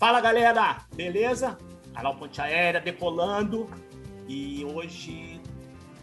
Fala 0.00 0.18
galera, 0.18 0.78
beleza? 0.94 1.58
Canal 1.94 2.14
Ponte 2.14 2.40
Aérea 2.40 2.80
decolando 2.80 3.68
e 4.26 4.64
hoje 4.64 5.38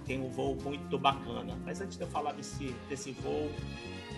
tem 0.06 0.22
um 0.22 0.30
voo 0.30 0.56
muito 0.64 1.00
bacana. 1.00 1.58
Mas 1.66 1.82
antes 1.82 1.98
de 1.98 2.04
eu 2.04 2.08
falar 2.08 2.34
desse, 2.34 2.76
desse 2.88 3.12
voo, 3.14 3.50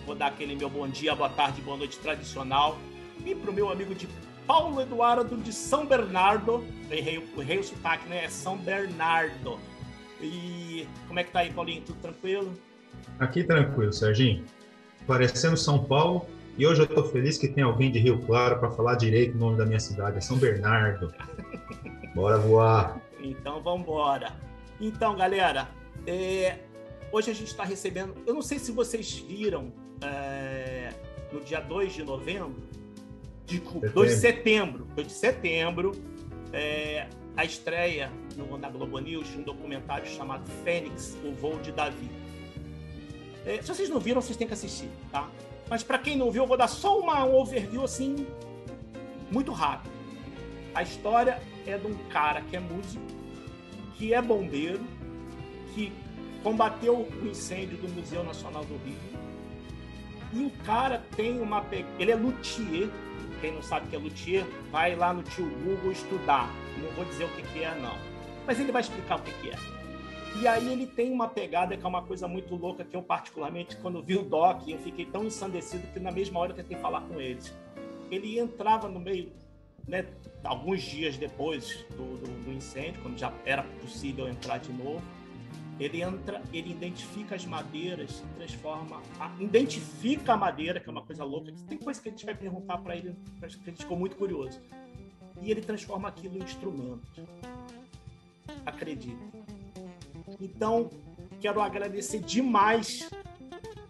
vou 0.04 0.14
dar 0.14 0.26
aquele 0.26 0.54
meu 0.54 0.68
bom 0.68 0.86
dia, 0.86 1.14
boa 1.14 1.30
tarde, 1.30 1.62
boa 1.62 1.78
noite 1.78 1.98
tradicional 1.98 2.76
e 3.24 3.34
para 3.34 3.50
o 3.50 3.54
meu 3.54 3.72
amigo 3.72 3.94
de 3.94 4.06
Paulo 4.46 4.82
Eduardo 4.82 5.34
de 5.38 5.50
São 5.50 5.86
Bernardo. 5.86 6.62
Errei, 6.90 7.26
errei 7.38 7.58
o 7.60 7.64
sotaque, 7.64 8.06
né? 8.06 8.26
É 8.26 8.28
São 8.28 8.58
Bernardo. 8.58 9.58
E 10.20 10.86
como 11.08 11.20
é 11.20 11.24
que 11.24 11.30
tá 11.30 11.38
aí, 11.38 11.50
Paulinho? 11.54 11.80
Tudo 11.80 11.98
tranquilo? 12.02 12.52
Aqui 13.18 13.42
tranquilo, 13.42 13.94
Serginho. 13.94 14.44
Parecendo 15.06 15.56
São 15.56 15.82
Paulo, 15.82 16.26
e 16.58 16.66
hoje 16.66 16.80
eu 16.80 16.84
estou 16.84 17.04
feliz 17.04 17.38
que 17.38 17.48
tem 17.48 17.64
alguém 17.64 17.90
de 17.90 17.98
Rio 17.98 18.18
Claro 18.20 18.58
para 18.58 18.70
falar 18.70 18.94
direito 18.94 19.34
o 19.34 19.38
nome 19.38 19.56
da 19.56 19.64
minha 19.64 19.80
cidade, 19.80 20.18
é 20.18 20.20
São 20.20 20.36
Bernardo. 20.36 21.12
Bora 22.14 22.38
voar. 22.38 23.00
Então 23.22 23.62
vamos 23.62 23.82
embora. 23.82 24.32
Então, 24.80 25.16
galera, 25.16 25.68
é... 26.06 26.58
hoje 27.12 27.30
a 27.30 27.34
gente 27.34 27.48
está 27.48 27.64
recebendo. 27.64 28.14
Eu 28.26 28.34
não 28.34 28.42
sei 28.42 28.58
se 28.58 28.72
vocês 28.72 29.18
viram 29.18 29.72
é... 30.02 30.92
no 31.32 31.40
dia 31.40 31.60
2 31.60 31.94
de 31.94 32.02
novembro, 32.02 32.56
de 33.46 33.58
2 33.58 34.10
de 34.10 34.16
setembro, 34.16 34.86
2 34.96 35.06
de 35.06 35.12
setembro, 35.14 35.92
é... 36.52 37.06
a 37.36 37.44
estreia 37.44 38.10
no, 38.36 38.58
na 38.58 38.68
Globo 38.68 38.98
News 38.98 39.28
de 39.28 39.38
um 39.38 39.42
documentário 39.42 40.06
chamado 40.06 40.48
Fênix, 40.64 41.16
o 41.24 41.32
voo 41.32 41.58
de 41.60 41.72
Davi. 41.72 42.10
É, 43.46 43.62
se 43.62 43.68
vocês 43.68 43.88
não 43.88 43.98
viram, 43.98 44.20
vocês 44.20 44.36
têm 44.36 44.46
que 44.46 44.52
assistir, 44.52 44.88
tá? 45.10 45.28
Mas 45.70 45.84
para 45.84 45.98
quem 45.98 46.16
não 46.16 46.32
viu, 46.32 46.42
eu 46.42 46.48
vou 46.48 46.56
dar 46.56 46.66
só 46.66 46.98
uma, 46.98 47.24
um 47.24 47.36
overview 47.36 47.84
assim, 47.84 48.26
muito 49.30 49.52
rápido. 49.52 49.92
A 50.74 50.82
história 50.82 51.40
é 51.64 51.78
de 51.78 51.86
um 51.86 51.94
cara 52.08 52.40
que 52.40 52.56
é 52.56 52.60
músico, 52.60 53.04
que 53.94 54.12
é 54.12 54.20
bombeiro, 54.20 54.80
que 55.72 55.92
combateu 56.42 57.08
o 57.22 57.26
incêndio 57.26 57.78
do 57.78 57.88
Museu 57.88 58.24
Nacional 58.24 58.64
do 58.64 58.76
Rio. 58.84 58.98
E 60.32 60.44
o 60.44 60.50
cara 60.64 61.04
tem 61.16 61.40
uma. 61.40 61.64
Ele 61.98 62.10
é 62.10 62.16
luthier. 62.16 62.88
Quem 63.40 63.52
não 63.54 63.62
sabe 63.62 63.86
o 63.86 63.90
que 63.90 63.96
é 63.96 63.98
luthier, 63.98 64.46
vai 64.70 64.94
lá 64.94 65.14
no 65.14 65.22
tio 65.22 65.48
Google 65.64 65.92
estudar. 65.92 66.50
Não 66.78 66.90
vou 66.90 67.04
dizer 67.04 67.24
o 67.24 67.28
que, 67.28 67.42
que 67.42 67.62
é, 67.62 67.74
não. 67.80 67.96
Mas 68.46 68.58
ele 68.58 68.72
vai 68.72 68.82
explicar 68.82 69.18
o 69.18 69.22
que, 69.22 69.32
que 69.34 69.50
é. 69.50 69.79
E 70.38 70.46
aí 70.46 70.72
ele 70.72 70.86
tem 70.86 71.10
uma 71.12 71.28
pegada 71.28 71.76
que 71.76 71.84
é 71.84 71.88
uma 71.88 72.02
coisa 72.02 72.28
muito 72.28 72.54
louca 72.54 72.84
que 72.84 72.96
eu 72.96 73.02
particularmente 73.02 73.76
quando 73.76 74.02
vi 74.02 74.16
o 74.16 74.22
doc 74.22 74.66
eu 74.68 74.78
fiquei 74.78 75.04
tão 75.04 75.24
ensandecido 75.24 75.86
que 75.92 75.98
na 75.98 76.10
mesma 76.10 76.38
hora 76.38 76.52
eu 76.52 76.56
tentei 76.56 76.78
falar 76.78 77.02
com 77.02 77.20
eles. 77.20 77.54
Ele 78.10 78.38
entrava 78.38 78.88
no 78.88 79.00
meio, 79.00 79.32
né, 79.86 80.06
alguns 80.42 80.82
dias 80.82 81.16
depois 81.16 81.84
do, 81.90 82.16
do, 82.18 82.44
do 82.44 82.52
incêndio, 82.52 83.02
quando 83.02 83.18
já 83.18 83.32
era 83.44 83.62
possível 83.62 84.28
entrar 84.28 84.58
de 84.58 84.72
novo, 84.72 85.02
ele 85.78 86.02
entra, 86.02 86.42
ele 86.52 86.70
identifica 86.70 87.34
as 87.34 87.44
madeiras, 87.44 88.22
transforma, 88.36 89.00
a, 89.18 89.30
identifica 89.40 90.34
a 90.34 90.36
madeira, 90.36 90.78
que 90.78 90.88
é 90.88 90.92
uma 90.92 91.02
coisa 91.02 91.24
louca. 91.24 91.52
Tem 91.68 91.78
coisa 91.78 92.00
que 92.00 92.08
a 92.08 92.12
gente 92.12 92.26
vai 92.26 92.34
perguntar 92.34 92.78
para 92.78 92.96
ele, 92.96 93.14
que 93.38 93.44
a 93.44 93.48
gente 93.48 93.82
ficou 93.82 93.96
muito 93.96 94.16
curioso. 94.16 94.60
E 95.40 95.50
ele 95.50 95.62
transforma 95.62 96.08
aquilo 96.08 96.36
em 96.36 96.42
instrumento. 96.42 97.26
Acredite 98.66 99.16
então, 100.40 100.90
quero 101.40 101.60
agradecer 101.60 102.20
demais 102.20 103.08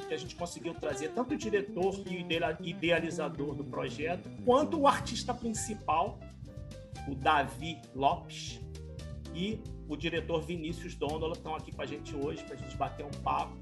que 0.09 0.15
a 0.15 0.17
gente 0.17 0.35
conseguiu 0.35 0.75
trazer 0.75 1.11
tanto 1.11 1.35
o 1.35 1.37
diretor 1.37 1.95
e 2.07 2.27
idealizador 2.69 3.55
do 3.55 3.65
projeto, 3.65 4.29
quanto 4.45 4.81
o 4.81 4.89
artista 4.89 5.33
principal, 5.33 6.19
o 7.09 7.15
Davi 7.15 7.81
Lopes, 7.95 8.61
e 9.35 9.61
o 9.89 9.97
diretor 9.97 10.43
Vinícius 10.43 10.95
Dondola 10.95 11.35
estão 11.35 11.55
aqui 11.55 11.73
com 11.73 11.83
a 11.83 11.87
gente 11.87 12.15
hoje 12.17 12.43
para 12.45 12.55
a 12.55 12.59
gente 12.59 12.77
bater 12.77 13.05
um 13.05 13.23
papo 13.23 13.57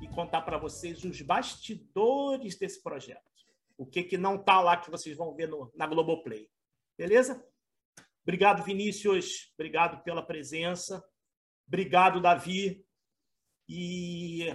e 0.00 0.08
contar 0.08 0.42
para 0.42 0.58
vocês 0.58 1.04
os 1.04 1.20
bastidores 1.20 2.58
desse 2.58 2.82
projeto. 2.82 3.20
O 3.76 3.86
que, 3.86 4.02
que 4.02 4.16
não 4.16 4.36
está 4.36 4.60
lá 4.60 4.76
que 4.76 4.90
vocês 4.90 5.16
vão 5.16 5.34
ver 5.34 5.48
no, 5.48 5.70
na 5.74 5.86
Globoplay. 5.86 6.48
Beleza? 6.96 7.44
Obrigado, 8.22 8.62
Vinícius. 8.62 9.52
Obrigado 9.54 10.02
pela 10.02 10.22
presença. 10.22 11.02
Obrigado, 11.72 12.20
Davi. 12.20 12.84
E 13.66 14.46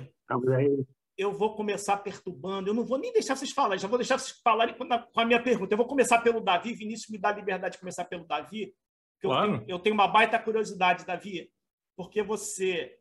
eu 1.18 1.34
vou 1.34 1.56
começar 1.56 1.98
perturbando. 1.98 2.70
Eu 2.70 2.76
não 2.76 2.86
vou 2.86 3.00
nem 3.00 3.12
deixar 3.12 3.36
vocês 3.36 3.52
falarem, 3.52 3.80
já 3.80 3.88
vou 3.88 3.98
deixar 3.98 4.20
vocês 4.20 4.40
falarem 4.44 4.76
com 4.78 5.20
a 5.20 5.26
minha 5.26 5.42
pergunta. 5.42 5.74
Eu 5.74 5.80
vou 5.80 5.88
começar 5.88 6.22
pelo 6.22 6.40
Davi. 6.40 6.76
Vinícius 6.76 7.10
me 7.10 7.18
dá 7.18 7.32
liberdade 7.32 7.74
de 7.74 7.80
começar 7.80 8.06
pelo 8.06 8.24
Davi. 8.24 8.72
Claro. 9.20 9.54
Eu, 9.54 9.58
tenho, 9.58 9.70
eu 9.72 9.80
tenho 9.80 9.96
uma 9.96 10.08
baita 10.08 10.38
curiosidade, 10.38 11.08
Davi, 11.08 11.52
porque 11.96 12.22
você 12.22 13.00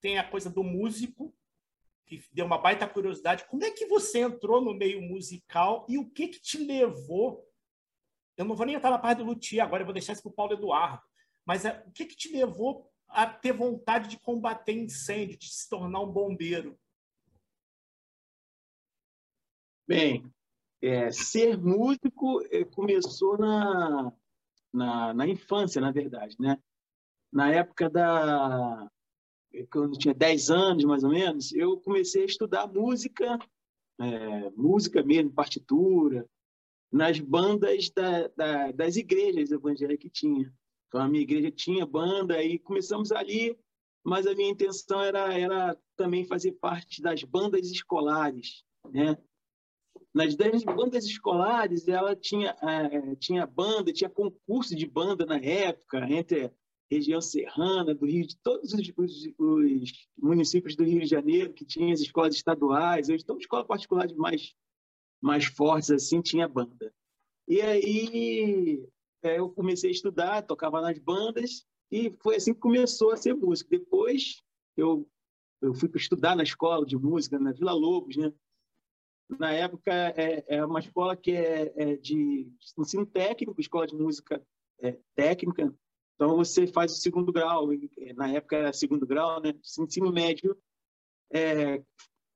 tem 0.00 0.20
a 0.20 0.30
coisa 0.30 0.48
do 0.48 0.62
músico, 0.62 1.34
que 2.06 2.22
deu 2.32 2.46
uma 2.46 2.58
baita 2.58 2.86
curiosidade. 2.86 3.44
Como 3.48 3.64
é 3.64 3.72
que 3.72 3.86
você 3.86 4.20
entrou 4.20 4.60
no 4.60 4.72
meio 4.72 5.02
musical 5.02 5.84
e 5.88 5.98
o 5.98 6.08
que, 6.08 6.28
que 6.28 6.40
te 6.40 6.64
levou? 6.64 7.44
Eu 8.36 8.44
não 8.44 8.54
vou 8.54 8.64
nem 8.64 8.76
entrar 8.76 8.90
na 8.90 9.00
parte 9.00 9.18
do 9.18 9.24
Luthier 9.24 9.64
agora, 9.64 9.82
eu 9.82 9.86
vou 9.86 9.92
deixar 9.92 10.12
isso 10.12 10.22
para 10.22 10.30
o 10.30 10.34
Paulo 10.34 10.52
Eduardo. 10.52 11.02
Mas 11.44 11.64
é, 11.64 11.82
o 11.88 11.90
que, 11.90 12.04
que 12.04 12.14
te 12.14 12.32
levou 12.32 12.88
a 13.08 13.26
ter 13.26 13.52
vontade 13.52 14.08
de 14.08 14.18
combater 14.18 14.72
incêndio, 14.72 15.38
de 15.38 15.48
se 15.52 15.68
tornar 15.68 16.00
um 16.00 16.12
bombeiro? 16.12 16.78
Bem, 19.86 20.30
é, 20.82 21.10
ser 21.10 21.56
músico 21.56 22.42
é, 22.50 22.64
começou 22.64 23.38
na, 23.38 24.12
na, 24.72 25.14
na, 25.14 25.26
infância, 25.26 25.80
na 25.80 25.90
verdade, 25.90 26.36
né? 26.38 26.58
Na 27.32 27.50
época 27.50 27.88
da... 27.88 28.90
Quando 29.72 29.94
eu 29.94 29.98
tinha 29.98 30.14
10 30.14 30.50
anos, 30.50 30.84
mais 30.84 31.02
ou 31.02 31.10
menos, 31.10 31.52
eu 31.52 31.80
comecei 31.80 32.22
a 32.22 32.26
estudar 32.26 32.66
música, 32.66 33.38
é, 33.98 34.50
música 34.50 35.02
mesmo, 35.02 35.32
partitura, 35.32 36.28
nas 36.92 37.18
bandas 37.18 37.90
da, 37.90 38.28
da, 38.28 38.72
das 38.72 38.96
igrejas 38.96 39.50
evangélicas 39.50 40.02
que 40.02 40.10
tinha. 40.10 40.52
Então, 40.88 41.02
a 41.02 41.08
minha 41.08 41.22
igreja 41.22 41.50
tinha 41.50 41.86
banda 41.86 42.42
e 42.42 42.58
começamos 42.58 43.12
ali, 43.12 43.56
mas 44.02 44.26
a 44.26 44.34
minha 44.34 44.50
intenção 44.50 45.02
era, 45.02 45.38
era 45.38 45.76
também 45.96 46.24
fazer 46.24 46.52
parte 46.52 47.02
das 47.02 47.22
bandas 47.22 47.70
escolares, 47.70 48.64
né? 48.90 49.18
Nas 50.14 50.34
bandas 50.34 51.04
escolares, 51.04 51.86
ela 51.86 52.16
tinha, 52.16 52.56
é, 52.62 53.14
tinha 53.16 53.46
banda, 53.46 53.92
tinha 53.92 54.08
concurso 54.08 54.74
de 54.74 54.86
banda 54.86 55.26
na 55.26 55.36
época, 55.36 56.10
entre 56.10 56.50
região 56.90 57.20
serrana 57.20 57.94
do 57.94 58.06
Rio, 58.06 58.26
de 58.26 58.36
todos 58.38 58.72
os, 58.72 58.92
os, 58.96 59.12
os 59.38 60.08
municípios 60.16 60.74
do 60.74 60.84
Rio 60.84 61.00
de 61.00 61.06
Janeiro, 61.06 61.52
que 61.52 61.64
tinha 61.64 61.92
as 61.92 62.00
escolas 62.00 62.34
estaduais, 62.34 63.10
hoje, 63.10 63.22
então, 63.22 63.36
escola 63.36 63.64
particular 63.64 64.08
mais, 64.14 64.54
mais 65.20 65.44
fortes, 65.44 65.90
assim, 65.90 66.22
tinha 66.22 66.48
banda. 66.48 66.92
E 67.46 67.60
aí, 67.60 68.88
eu 69.22 69.50
comecei 69.50 69.90
a 69.90 69.92
estudar, 69.92 70.42
tocava 70.42 70.80
nas 70.80 70.98
bandas 70.98 71.66
e 71.90 72.14
foi 72.22 72.36
assim 72.36 72.54
que 72.54 72.60
começou 72.60 73.12
a 73.12 73.16
ser 73.16 73.34
música. 73.34 73.70
Depois 73.70 74.42
eu 74.76 75.08
eu 75.60 75.74
fui 75.74 75.90
estudar 75.96 76.36
na 76.36 76.44
escola 76.44 76.86
de 76.86 76.96
música 76.96 77.38
na 77.38 77.52
Vila 77.52 77.72
Lobos, 77.72 78.16
né? 78.16 78.32
Na 79.28 79.52
época 79.52 79.92
é, 79.92 80.44
é 80.46 80.64
uma 80.64 80.78
escola 80.80 81.16
que 81.16 81.32
é, 81.32 81.72
é 81.76 81.96
de 81.96 82.50
ensino 82.78 83.04
técnico, 83.04 83.60
escola 83.60 83.86
de 83.86 83.94
música 83.94 84.40
é, 84.80 84.96
técnica. 85.14 85.74
Então 86.14 86.36
você 86.36 86.66
faz 86.66 86.92
o 86.92 86.96
segundo 86.96 87.32
grau, 87.32 87.68
na 88.14 88.30
época 88.30 88.56
era 88.56 88.72
segundo 88.72 89.06
grau, 89.06 89.40
né? 89.40 89.52
Ensino 89.78 90.12
médio 90.12 90.56
é, 91.30 91.82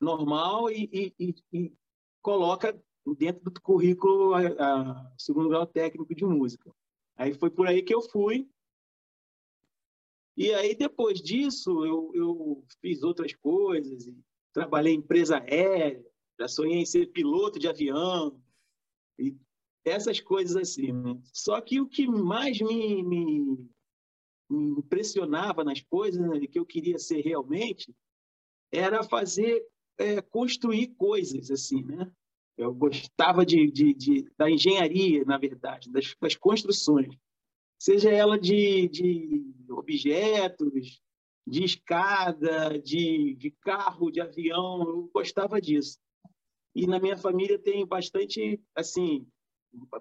normal 0.01 0.71
e, 0.71 0.91
e, 0.93 1.15
e, 1.19 1.35
e 1.53 1.73
coloca 2.21 2.79
dentro 3.19 3.51
do 3.51 3.61
currículo 3.61 4.35
a, 4.35 4.41
a, 4.41 5.13
segundo 5.19 5.49
grau 5.49 5.67
técnico 5.67 6.15
de 6.15 6.25
música. 6.25 6.73
Aí 7.17 7.35
foi 7.35 7.51
por 7.51 7.67
aí 7.67 7.83
que 7.83 7.95
eu 7.95 8.03
fui. 8.03 8.49
E 10.37 10.53
aí 10.55 10.75
depois 10.75 11.21
disso 11.21 11.85
eu, 11.85 12.11
eu 12.15 12.65
fiz 12.81 13.03
outras 13.03 13.35
coisas, 13.35 14.09
trabalhei 14.53 14.95
em 14.95 14.99
empresa 14.99 15.39
aérea, 15.39 16.05
já 16.39 16.49
sonhei 16.49 16.79
em 16.79 16.87
ser 16.87 17.07
piloto 17.09 17.59
de 17.59 17.69
avião 17.69 18.41
e 19.19 19.37
essas 19.85 20.21
coisas 20.21 20.57
assim. 20.57 20.93
Né? 20.93 21.21
Só 21.33 21.61
que 21.61 21.81
o 21.81 21.89
que 21.89 22.07
mais 22.07 22.61
me, 22.61 23.03
me, 23.03 23.69
me 24.49 24.71
impressionava 24.79 25.63
nas 25.65 25.83
coisas 25.83 26.21
né, 26.27 26.47
que 26.47 26.59
eu 26.59 26.65
queria 26.65 26.99
ser 26.99 27.21
realmente 27.21 27.95
era 28.71 29.03
fazer 29.03 29.67
é, 29.99 30.23
construir 30.23 30.89
coisas 30.95 31.51
assim, 31.51 31.83
né? 31.83 32.11
Eu 32.57 32.75
gostava 32.75 33.45
de, 33.47 33.71
de, 33.71 33.95
de, 33.95 34.31
da 34.37 34.51
engenharia, 34.51 35.25
na 35.25 35.39
verdade, 35.39 35.91
das, 35.91 36.15
das 36.21 36.35
construções, 36.35 37.17
seja 37.79 38.11
ela 38.11 38.39
de, 38.39 38.89
de 38.89 39.55
objetos, 39.71 41.01
de 41.47 41.65
escada, 41.65 42.79
de, 42.79 43.35
de 43.35 43.51
carro, 43.51 44.11
de 44.11 44.21
avião, 44.21 44.83
eu 44.83 45.11
gostava 45.13 45.61
disso. 45.61 45.99
E 46.75 46.87
na 46.87 47.01
minha 47.01 47.17
família 47.17 47.59
tem 47.59 47.85
bastante, 47.85 48.61
assim, 48.75 49.27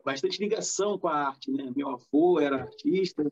bastante 0.03 0.39
ligação 0.39 0.97
com 0.97 1.07
a 1.07 1.27
arte, 1.27 1.51
né? 1.51 1.71
Meu 1.75 1.89
avô 1.89 2.39
era 2.39 2.61
artista, 2.61 3.31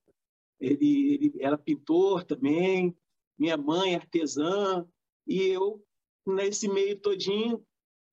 ele, 0.59 1.13
ele 1.13 1.33
era 1.39 1.57
pintor 1.57 2.23
também, 2.23 2.95
minha 3.37 3.55
mãe 3.55 3.95
artesã, 3.95 4.85
e 5.27 5.43
eu, 5.43 5.81
nesse 6.25 6.67
meio 6.67 6.99
todinho, 6.99 7.65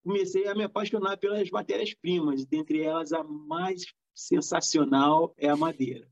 comecei 0.07 0.47
a 0.47 0.55
me 0.55 0.63
apaixonar 0.63 1.17
pelas 1.17 1.51
matérias-primas, 1.51 2.47
dentre 2.47 2.81
elas 2.81 3.13
a 3.13 3.25
mais 3.25 3.93
sensacional 4.15 5.35
é 5.37 5.49
a 5.49 5.57
madeira. 5.57 6.09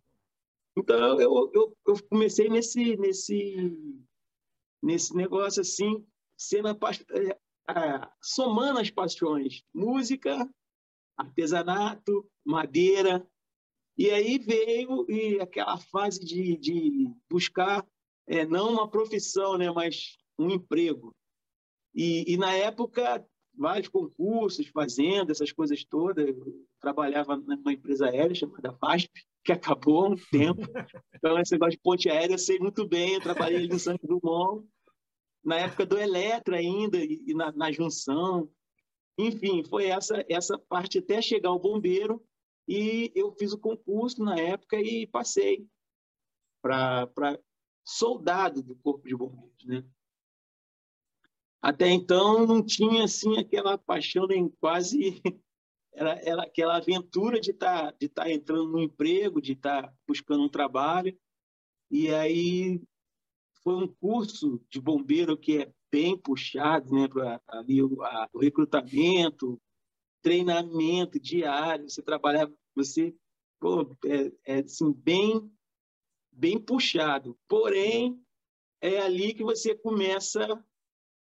Então 0.77 1.21
eu, 1.21 1.51
eu, 1.55 1.77
eu 1.87 2.03
comecei 2.11 2.49
nesse 2.49 2.97
nesse 2.97 4.05
nesse 4.83 5.17
negócio 5.17 5.61
assim, 5.63 6.05
sendo 6.37 6.69
é, 6.69 8.09
somando 8.21 8.81
as 8.81 8.91
paixões, 8.91 9.63
música, 9.73 10.51
artesanato, 11.17 12.29
madeira, 12.45 13.25
e 13.97 14.11
aí 14.11 14.39
veio 14.39 15.09
e 15.09 15.41
aquela 15.41 15.79
fase 15.79 16.19
de, 16.19 16.57
de 16.57 17.15
buscar 17.31 17.87
é, 18.27 18.45
não 18.45 18.73
uma 18.73 18.91
profissão, 18.91 19.57
né, 19.57 19.71
mas 19.71 20.17
um 20.37 20.51
emprego. 20.51 21.15
E, 21.95 22.35
e, 22.35 22.37
na 22.37 22.53
época, 22.53 23.25
vários 23.57 23.89
concursos, 23.89 24.67
fazendo 24.69 25.31
essas 25.31 25.53
coisas 25.53 25.85
todas. 25.85 26.27
Eu 26.27 26.67
trabalhava 26.81 27.37
numa 27.37 27.73
empresa 27.73 28.07
aérea 28.07 28.35
chamada 28.35 28.77
VASP, 28.81 29.11
que 29.45 29.53
acabou 29.53 30.05
há 30.05 30.09
um 30.11 30.17
tempo. 30.31 30.63
Então, 31.15 31.39
esse 31.39 31.53
negócio 31.53 31.73
de 31.73 31.83
ponte 31.83 32.09
aérea 32.09 32.35
eu 32.35 32.39
sei 32.39 32.59
muito 32.59 32.87
bem. 32.87 33.15
Eu 33.15 33.21
trabalhei 33.21 33.59
ali 33.59 33.75
em 33.75 33.79
Santos 33.79 34.09
Dumont, 34.09 34.67
na 35.45 35.57
época 35.57 35.87
do 35.87 35.99
Eletra 35.99 36.57
ainda, 36.57 36.99
e, 36.99 37.23
e 37.27 37.35
na, 37.35 37.53
na 37.53 37.71
junção. 37.71 38.51
Enfim, 39.19 39.63
foi 39.65 39.87
essa, 39.87 40.25
essa 40.29 40.59
parte 40.59 40.99
até 40.99 41.23
chegar 41.23 41.51
ao 41.51 41.59
bombeiro. 41.59 42.23
E 42.67 43.13
eu 43.15 43.31
fiz 43.33 43.53
o 43.53 43.59
concurso 43.59 44.23
na 44.25 44.39
época 44.39 44.81
e 44.81 45.07
passei 45.07 45.67
para 46.63 47.39
soldado 47.85 48.63
do 48.63 48.75
Corpo 48.77 49.07
de 49.07 49.15
Bombeiros, 49.15 49.65
né? 49.67 49.85
Até 51.65 51.91
então 51.91 52.47
não 52.47 52.63
tinha 52.63 53.05
assim 53.05 53.39
aquela 53.39 53.79
paixão 53.79 54.27
nem 54.27 54.51
quase 54.61 55.23
era, 55.95 56.21
era 56.23 56.43
aquela 56.43 56.77
aventura 56.77 57.41
de 57.41 57.53
estar 57.53 57.91
tá, 57.91 57.97
de 57.99 58.07
tá 58.07 58.31
entrando 58.31 58.71
no 58.71 58.83
emprego, 58.83 59.41
de 59.41 59.53
estar 59.53 59.85
tá 59.85 59.95
buscando 60.07 60.45
um 60.45 60.49
trabalho. 60.49 61.19
E 61.91 62.11
aí 62.11 62.83
foi 63.63 63.77
um 63.77 63.89
curso 63.89 64.63
de 64.69 64.79
bombeiro 64.79 65.39
que 65.39 65.63
é 65.63 65.73
bem 65.91 66.19
puxado, 66.19 66.93
né, 66.93 67.09
para 67.09 67.41
ali 67.49 67.83
o, 67.83 68.03
a, 68.03 68.29
o 68.35 68.41
recrutamento, 68.41 69.59
treinamento 70.21 71.19
diário, 71.19 71.89
você 71.89 72.03
trabalhava, 72.03 72.53
você 72.75 73.17
pô, 73.59 73.91
é, 74.05 74.57
é 74.57 74.59
assim, 74.59 74.93
bem 74.93 75.51
bem 76.31 76.61
puxado. 76.61 77.39
Porém, 77.49 78.23
é 78.83 79.01
ali 79.01 79.33
que 79.33 79.43
você 79.43 79.75
começa 79.75 80.63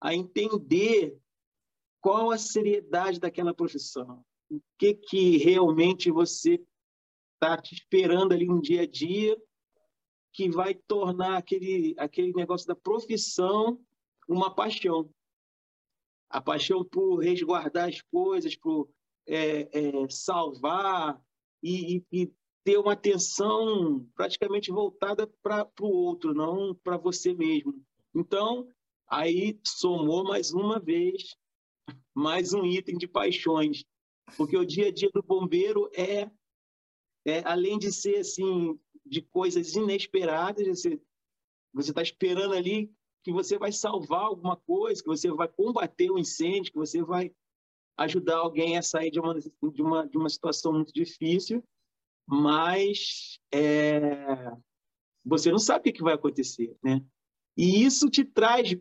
a 0.04 0.14
entender 0.14 1.18
qual 2.02 2.30
a 2.30 2.38
seriedade 2.38 3.22
daquela 3.22 3.54
profissão, 3.54 4.22
o 4.52 4.62
que 4.78 4.94
que 4.94 5.38
realmente 5.38 6.12
você 6.12 6.62
está 7.36 7.58
te 7.58 7.74
esperando 7.74 8.34
ali 8.34 8.46
no 8.46 8.62
dia 8.62 8.82
a 8.82 8.86
dia 8.86 9.42
que 10.34 10.50
vai 10.50 10.74
tornar 10.74 11.38
aquele 11.38 11.96
aquele 11.98 12.34
negócio 12.34 12.68
da 12.68 12.76
profissão 12.76 13.80
uma 14.28 14.54
paixão, 14.54 15.10
a 16.30 16.42
paixão 16.42 16.84
por 16.84 17.20
resguardar 17.20 17.88
as 17.88 18.02
coisas, 18.02 18.56
por 18.58 18.90
é, 19.26 19.70
é, 19.72 20.10
salvar 20.10 21.22
e, 21.62 21.98
e, 22.12 22.24
e 22.24 22.34
ter 22.64 22.78
uma 22.78 22.94
atenção 22.94 24.06
praticamente 24.16 24.70
voltada 24.70 25.28
para 25.42 25.70
o 25.80 25.88
outro, 25.88 26.34
não 26.34 26.76
para 26.76 26.98
você 26.98 27.34
mesmo. 27.34 27.82
Então, 28.14 28.68
aí 29.08 29.60
somou 29.66 30.24
mais 30.24 30.52
uma 30.52 30.80
vez 30.80 31.36
mais 32.14 32.54
um 32.54 32.66
item 32.66 32.98
de 32.98 33.08
paixões, 33.08 33.84
porque 34.38 34.56
o 34.56 34.66
dia 34.66 34.88
a 34.88 34.92
dia 34.92 35.10
do 35.14 35.24
bombeiro 35.24 35.90
é, 35.96 36.30
é 37.26 37.42
além 37.44 37.80
de 37.80 37.92
ser 37.92 38.18
assim 38.18 38.80
de 39.06 39.22
coisas 39.22 39.76
inesperadas, 39.76 40.68
você 40.68 41.02
você 41.74 41.90
está 41.90 42.04
esperando 42.04 42.54
ali 42.54 42.94
que 43.24 43.32
você 43.32 43.58
vai 43.58 43.72
salvar 43.72 44.26
alguma 44.26 44.56
coisa, 44.56 45.02
que 45.02 45.08
você 45.08 45.32
vai 45.32 45.48
combater 45.48 46.12
o 46.12 46.16
um 46.16 46.20
incêndio, 46.20 46.72
que 46.72 46.78
você 46.78 47.02
vai 47.02 47.34
ajudar 47.98 48.38
alguém 48.38 48.78
a 48.78 48.84
sair 48.84 49.10
de 49.10 49.20
uma, 49.20 49.40
de 49.40 49.82
uma, 49.82 50.08
de 50.08 50.18
uma 50.18 50.30
situação 50.30 50.72
muito 50.72 50.94
difícil 50.94 51.64
mas 52.26 53.40
é, 53.54 54.52
você 55.26 55.52
não 55.52 55.60
sabe 55.60 55.90
o 55.90 55.94
que 55.94 56.04
vai 56.04 56.14
acontecer, 56.14 56.76
né? 56.84 57.04
E 57.56 57.84
isso 57.84 58.10
te 58.10 58.24
traz 58.24 58.76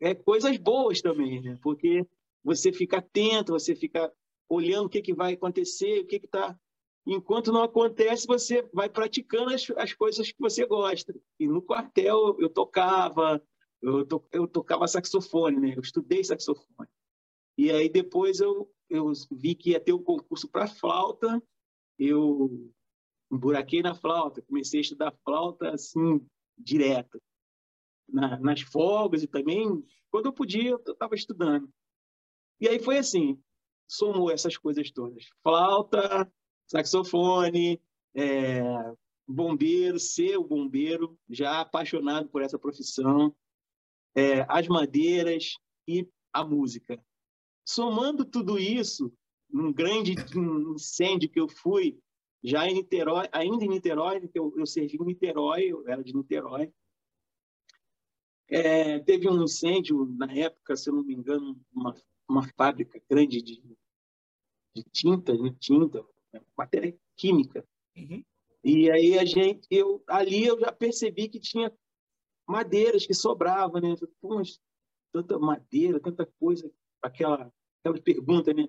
é, 0.00 0.14
coisas 0.14 0.56
boas 0.56 1.00
também, 1.00 1.40
né? 1.42 1.58
Porque 1.62 2.06
você 2.42 2.72
fica 2.72 2.98
atento, 2.98 3.52
você 3.52 3.74
fica 3.74 4.12
olhando 4.48 4.86
o 4.86 4.88
que, 4.88 5.02
que 5.02 5.14
vai 5.14 5.34
acontecer, 5.34 6.00
o 6.00 6.06
que 6.06 6.16
está. 6.16 6.58
Enquanto 7.06 7.52
não 7.52 7.62
acontece, 7.62 8.26
você 8.26 8.62
vai 8.72 8.88
praticando 8.88 9.54
as, 9.54 9.68
as 9.76 9.92
coisas 9.92 10.30
que 10.30 10.40
você 10.40 10.66
gosta. 10.66 11.14
E 11.38 11.46
no 11.46 11.62
quartel 11.62 12.36
eu 12.38 12.48
tocava, 12.48 13.42
eu, 13.82 14.04
to, 14.06 14.24
eu 14.32 14.46
tocava 14.46 14.88
saxofone, 14.88 15.58
né? 15.58 15.74
Eu 15.76 15.80
estudei 15.80 16.24
saxofone. 16.24 16.88
E 17.58 17.70
aí 17.70 17.88
depois 17.88 18.40
eu, 18.40 18.70
eu 18.88 19.12
vi 19.30 19.54
que 19.54 19.70
ia 19.70 19.80
ter 19.80 19.92
um 19.92 20.02
concurso 20.02 20.48
para 20.48 20.66
flauta 20.66 21.42
eu 22.00 22.72
emburaquei 23.30 23.82
na 23.82 23.94
flauta, 23.94 24.42
comecei 24.42 24.80
a 24.80 24.82
estudar 24.82 25.14
flauta 25.22 25.70
assim, 25.70 26.26
direto. 26.58 27.20
Na, 28.12 28.38
nas 28.38 28.60
folgas 28.60 29.22
e 29.22 29.26
também, 29.26 29.84
quando 30.10 30.26
eu 30.26 30.32
podia, 30.32 30.70
eu 30.70 30.76
estava 30.92 31.14
estudando. 31.14 31.68
E 32.60 32.68
aí 32.68 32.78
foi 32.78 32.98
assim, 32.98 33.40
somou 33.88 34.30
essas 34.30 34.56
coisas 34.56 34.90
todas. 34.90 35.28
Flauta, 35.42 36.30
saxofone, 36.66 37.80
é, 38.14 38.62
bombeiro, 39.26 39.98
ser 39.98 40.36
o 40.36 40.44
bombeiro, 40.44 41.18
já 41.28 41.60
apaixonado 41.60 42.28
por 42.28 42.42
essa 42.42 42.58
profissão, 42.58 43.34
é, 44.14 44.44
as 44.48 44.66
madeiras 44.68 45.56
e 45.86 46.08
a 46.32 46.44
música. 46.44 47.02
Somando 47.64 48.24
tudo 48.24 48.58
isso, 48.58 49.12
num 49.48 49.72
grande 49.72 50.14
incêndio 50.72 51.28
que 51.28 51.40
eu 51.40 51.48
fui, 51.48 51.98
já 52.42 52.66
em 52.66 52.74
Niterói, 52.74 53.28
ainda 53.32 53.64
em 53.64 53.68
Niterói, 53.68 54.28
eu, 54.34 54.52
eu 54.56 54.66
servi 54.66 54.96
em 54.96 55.04
Niterói, 55.04 55.64
eu 55.64 55.86
era 55.86 56.02
de 56.02 56.14
Niterói. 56.14 56.72
É, 58.50 58.98
teve 59.00 59.28
um 59.28 59.42
incêndio 59.42 60.04
na 60.16 60.32
época, 60.32 60.76
se 60.76 60.90
eu 60.90 60.94
não 60.94 61.04
me 61.04 61.14
engano, 61.14 61.58
uma, 61.72 61.94
uma 62.28 62.48
fábrica 62.56 63.00
grande 63.08 63.40
de, 63.40 63.62
de 64.74 64.82
tinta, 64.92 65.36
de 65.36 65.50
tinta, 65.52 66.04
matéria 66.56 66.96
química. 67.16 67.64
Uhum. 67.96 68.24
E 68.64 68.90
aí 68.90 69.18
a 69.18 69.24
gente, 69.24 69.66
eu 69.70 70.02
ali 70.06 70.44
eu 70.44 70.58
já 70.58 70.72
percebi 70.72 71.28
que 71.28 71.38
tinha 71.38 71.72
madeiras 72.46 73.06
que 73.06 73.14
sobravam, 73.14 73.80
né? 73.80 73.94
Pô, 74.20 74.36
mas 74.36 74.60
tanta 75.12 75.38
madeira, 75.38 76.00
tanta 76.00 76.26
coisa, 76.38 76.70
aquela 77.00 77.52
aquela 77.82 78.02
pergunta, 78.02 78.52
né? 78.52 78.68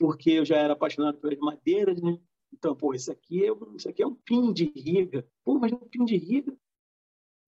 porque 0.00 0.30
eu 0.30 0.46
já 0.46 0.56
era 0.56 0.72
apaixonado 0.72 1.18
pelas 1.18 1.38
madeiras, 1.38 2.00
né? 2.00 2.18
Então, 2.50 2.74
pô, 2.74 2.94
isso 2.94 3.12
aqui 3.12 3.44
é, 3.44 3.50
isso 3.76 3.86
aqui 3.86 4.02
é 4.02 4.06
um 4.06 4.14
pin 4.14 4.50
de 4.50 4.64
riga. 4.74 5.28
Pô, 5.44 5.58
mas 5.58 5.70
é 5.70 5.74
um 5.74 5.88
pin 5.88 6.06
de 6.06 6.16
riga 6.16 6.56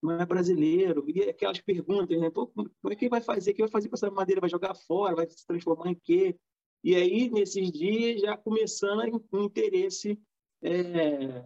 não 0.03 0.21
é 0.21 0.27
brasileiro. 0.27 1.05
E 1.09 1.23
aquelas 1.23 1.61
perguntas, 1.61 2.19
né? 2.21 2.31
Pô, 2.31 2.47
como 2.49 2.71
é 2.91 2.97
que 2.97 3.09
vai 3.09 3.21
fazer? 3.21 3.53
O 3.53 3.55
que 3.55 3.63
vai 3.63 3.71
fazer 3.71 3.89
com 3.89 3.95
essa 3.95 4.11
madeira? 4.11 4.41
Vai 4.41 4.51
jogar 4.51 4.75
fora? 4.75 5.17
Vai 5.17 5.29
se 5.31 5.47
transformar 5.47 5.91
em 5.91 5.95
quê? 5.95 6.37
E 6.85 6.95
aí, 6.97 7.31
nesses 7.31 7.71
dias, 7.71 8.21
já 8.21 8.37
começando 8.37 9.25
um 9.33 9.45
interesse 9.45 10.19
é, 10.63 11.45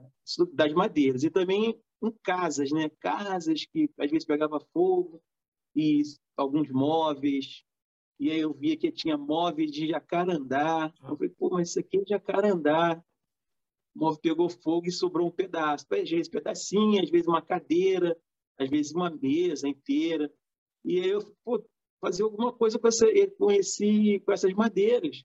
das 0.54 0.72
madeiras. 0.72 1.24
E 1.24 1.30
também 1.30 1.78
em 2.02 2.12
casas, 2.22 2.70
né? 2.70 2.90
Casas 3.00 3.66
que 3.66 3.90
às 3.98 4.10
vezes 4.10 4.26
pegava 4.26 4.58
fogo 4.72 5.22
e 5.74 6.02
alguns 6.36 6.70
móveis 6.70 7.66
e 8.18 8.30
aí 8.30 8.40
eu 8.40 8.52
via 8.52 8.76
que 8.76 8.90
tinha 8.90 9.16
móveis 9.16 9.70
de 9.70 9.88
jacarandá. 9.88 10.92
Eu 11.02 11.16
falei, 11.16 11.28
pô, 11.30 11.50
mas 11.50 11.70
isso 11.70 11.80
aqui 11.80 11.98
é 11.98 12.06
jacarandá. 12.06 13.02
O 13.94 14.00
móvel 14.00 14.20
pegou 14.20 14.48
fogo 14.48 14.86
e 14.86 14.92
sobrou 14.92 15.28
um 15.28 15.30
pedaço. 15.30 15.86
Às 15.90 16.10
vezes 16.10 16.28
pedacinho, 16.28 17.02
às 17.02 17.10
vezes 17.10 17.26
uma 17.26 17.42
cadeira, 17.42 18.16
às 18.58 18.68
vezes 18.68 18.92
uma 18.92 19.10
mesa 19.10 19.68
inteira. 19.68 20.32
E 20.84 21.00
aí 21.00 21.08
eu, 21.08 21.20
pô, 21.44 21.64
fazer 22.00 22.22
alguma 22.22 22.52
coisa 22.52 22.78
com, 22.78 22.88
essa, 22.88 23.06
com, 23.38 23.50
esse, 23.50 24.20
com 24.20 24.32
essas 24.32 24.52
madeiras. 24.52 25.22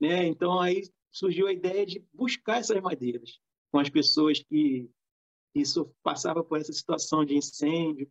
Né? 0.00 0.26
Então 0.26 0.60
aí 0.60 0.82
surgiu 1.10 1.46
a 1.46 1.52
ideia 1.52 1.84
de 1.84 2.04
buscar 2.12 2.58
essas 2.58 2.80
madeiras 2.80 3.38
com 3.70 3.78
as 3.78 3.90
pessoas 3.90 4.42
que, 4.42 4.88
que 5.54 5.62
passavam 6.02 6.44
por 6.44 6.58
essa 6.58 6.72
situação 6.72 7.24
de 7.24 7.36
incêndio. 7.36 8.10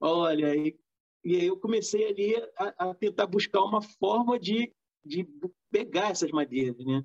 Olha, 0.00 0.52
aí 0.52 0.78
e 1.24 1.36
aí 1.36 1.46
eu 1.46 1.58
comecei 1.58 2.06
ali 2.06 2.36
a, 2.56 2.90
a 2.90 2.94
tentar 2.94 3.26
buscar 3.26 3.62
uma 3.62 3.82
forma 3.82 4.38
de, 4.38 4.72
de 5.04 5.28
pegar 5.70 6.10
essas 6.10 6.30
madeiras, 6.30 6.84
né? 6.84 7.04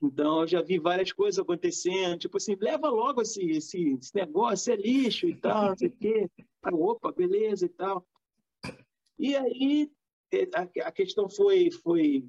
Então, 0.00 0.42
eu 0.42 0.46
já 0.46 0.62
vi 0.62 0.78
várias 0.78 1.12
coisas 1.12 1.38
acontecendo, 1.38 2.18
tipo 2.18 2.36
assim, 2.36 2.54
leva 2.60 2.88
logo 2.88 3.20
esse, 3.20 3.42
esse, 3.50 3.94
esse 3.94 4.14
negócio, 4.14 4.72
é 4.72 4.76
lixo 4.76 5.26
e 5.26 5.34
tal, 5.34 5.70
não 5.70 5.76
sei 5.76 5.88
o 5.88 5.96
quê. 5.96 6.30
Opa, 6.72 7.10
beleza 7.12 7.66
e 7.66 7.68
tal. 7.68 8.06
E 9.18 9.34
aí, 9.34 9.90
é, 10.32 10.44
a, 10.54 10.88
a 10.88 10.92
questão 10.92 11.28
foi, 11.28 11.70
foi, 11.70 12.24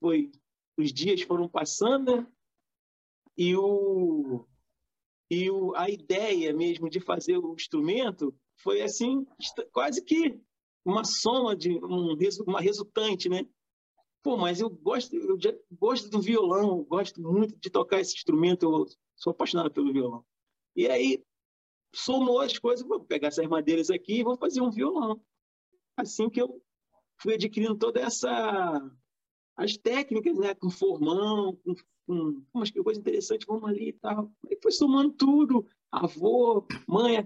foi, 0.00 0.30
os 0.78 0.92
dias 0.92 1.20
foram 1.22 1.48
passando, 1.48 2.16
né? 2.16 2.26
E, 3.36 3.54
o, 3.54 4.44
e 5.30 5.50
o, 5.50 5.74
a 5.76 5.90
ideia 5.90 6.52
mesmo 6.52 6.88
de 6.88 7.00
fazer 7.00 7.36
o 7.36 7.54
instrumento 7.54 8.34
foi 8.56 8.82
assim, 8.82 9.26
quase 9.72 10.02
que 10.02 10.40
uma 10.84 11.04
soma 11.04 11.54
de 11.54 11.72
um, 11.84 12.16
uma 12.46 12.60
resultante, 12.60 13.28
né? 13.28 13.46
Pô, 14.28 14.36
mas 14.36 14.60
eu 14.60 14.68
gosto, 14.68 15.16
eu 15.16 15.38
gosto 15.72 16.10
do 16.10 16.20
violão, 16.20 16.84
gosto 16.84 17.18
muito 17.18 17.56
de 17.56 17.70
tocar 17.70 17.98
esse 17.98 18.14
instrumento, 18.14 18.64
eu 18.64 18.86
sou 19.16 19.30
apaixonado 19.30 19.70
pelo 19.70 19.90
violão. 19.90 20.22
E 20.76 20.86
aí 20.86 21.24
somou 21.94 22.38
as 22.42 22.58
coisas, 22.58 22.86
vou 22.86 23.00
pegar 23.00 23.28
essas 23.28 23.46
madeiras 23.46 23.88
aqui 23.88 24.18
e 24.18 24.22
vou 24.22 24.36
fazer 24.36 24.60
um 24.60 24.70
violão. 24.70 25.18
Assim 25.96 26.28
que 26.28 26.42
eu 26.42 26.62
fui 27.16 27.36
adquirindo 27.36 27.74
toda 27.78 28.00
essa 28.00 28.92
as 29.56 29.78
técnicas, 29.78 30.36
né, 30.36 30.54
com 30.54 30.68
formão, 30.68 31.56
com, 31.64 31.74
com 32.06 32.42
umas 32.52 32.70
coisas 32.70 33.00
interessantes, 33.00 33.46
vamos 33.46 33.66
ali 33.66 33.88
e 33.88 33.92
tal. 33.94 34.30
Aí 34.46 34.58
foi 34.62 34.72
somando 34.72 35.10
tudo, 35.14 35.66
avô, 35.90 36.66
mãe 36.86 37.16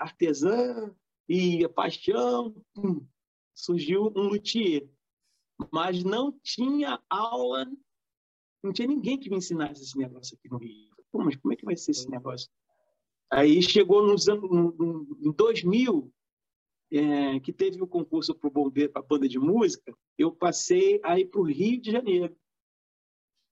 artesã 0.00 0.92
e 1.28 1.64
a 1.64 1.68
paixão, 1.68 2.52
surgiu 3.54 4.12
um 4.16 4.30
luthier 4.30 4.90
mas 5.72 6.02
não 6.04 6.32
tinha 6.42 7.02
aula, 7.08 7.66
não 8.62 8.72
tinha 8.72 8.88
ninguém 8.88 9.18
que 9.18 9.30
me 9.30 9.36
ensinasse 9.36 9.82
esse 9.82 9.98
negócio 9.98 10.36
aqui 10.36 10.50
no 10.50 10.58
Rio. 10.58 10.90
Pô, 11.10 11.18
mas 11.18 11.36
como 11.36 11.52
é 11.52 11.56
que 11.56 11.64
vai 11.64 11.76
ser 11.76 11.90
esse 11.90 12.08
negócio? 12.08 12.48
Aí 13.30 13.62
chegou 13.62 14.06
nos 14.06 14.28
anos, 14.28 14.50
em 15.20 15.32
2000, 15.32 16.12
é, 16.92 17.40
que 17.40 17.52
teve 17.52 17.80
o 17.80 17.86
concurso 17.86 18.34
para 18.34 18.48
o 18.48 18.50
bombeiro, 18.50 18.90
a 18.94 19.02
banda 19.02 19.28
de 19.28 19.38
música, 19.38 19.96
eu 20.18 20.32
passei 20.32 21.00
aí 21.04 21.24
para 21.24 21.40
o 21.40 21.44
Rio 21.44 21.80
de 21.80 21.92
Janeiro. 21.92 22.36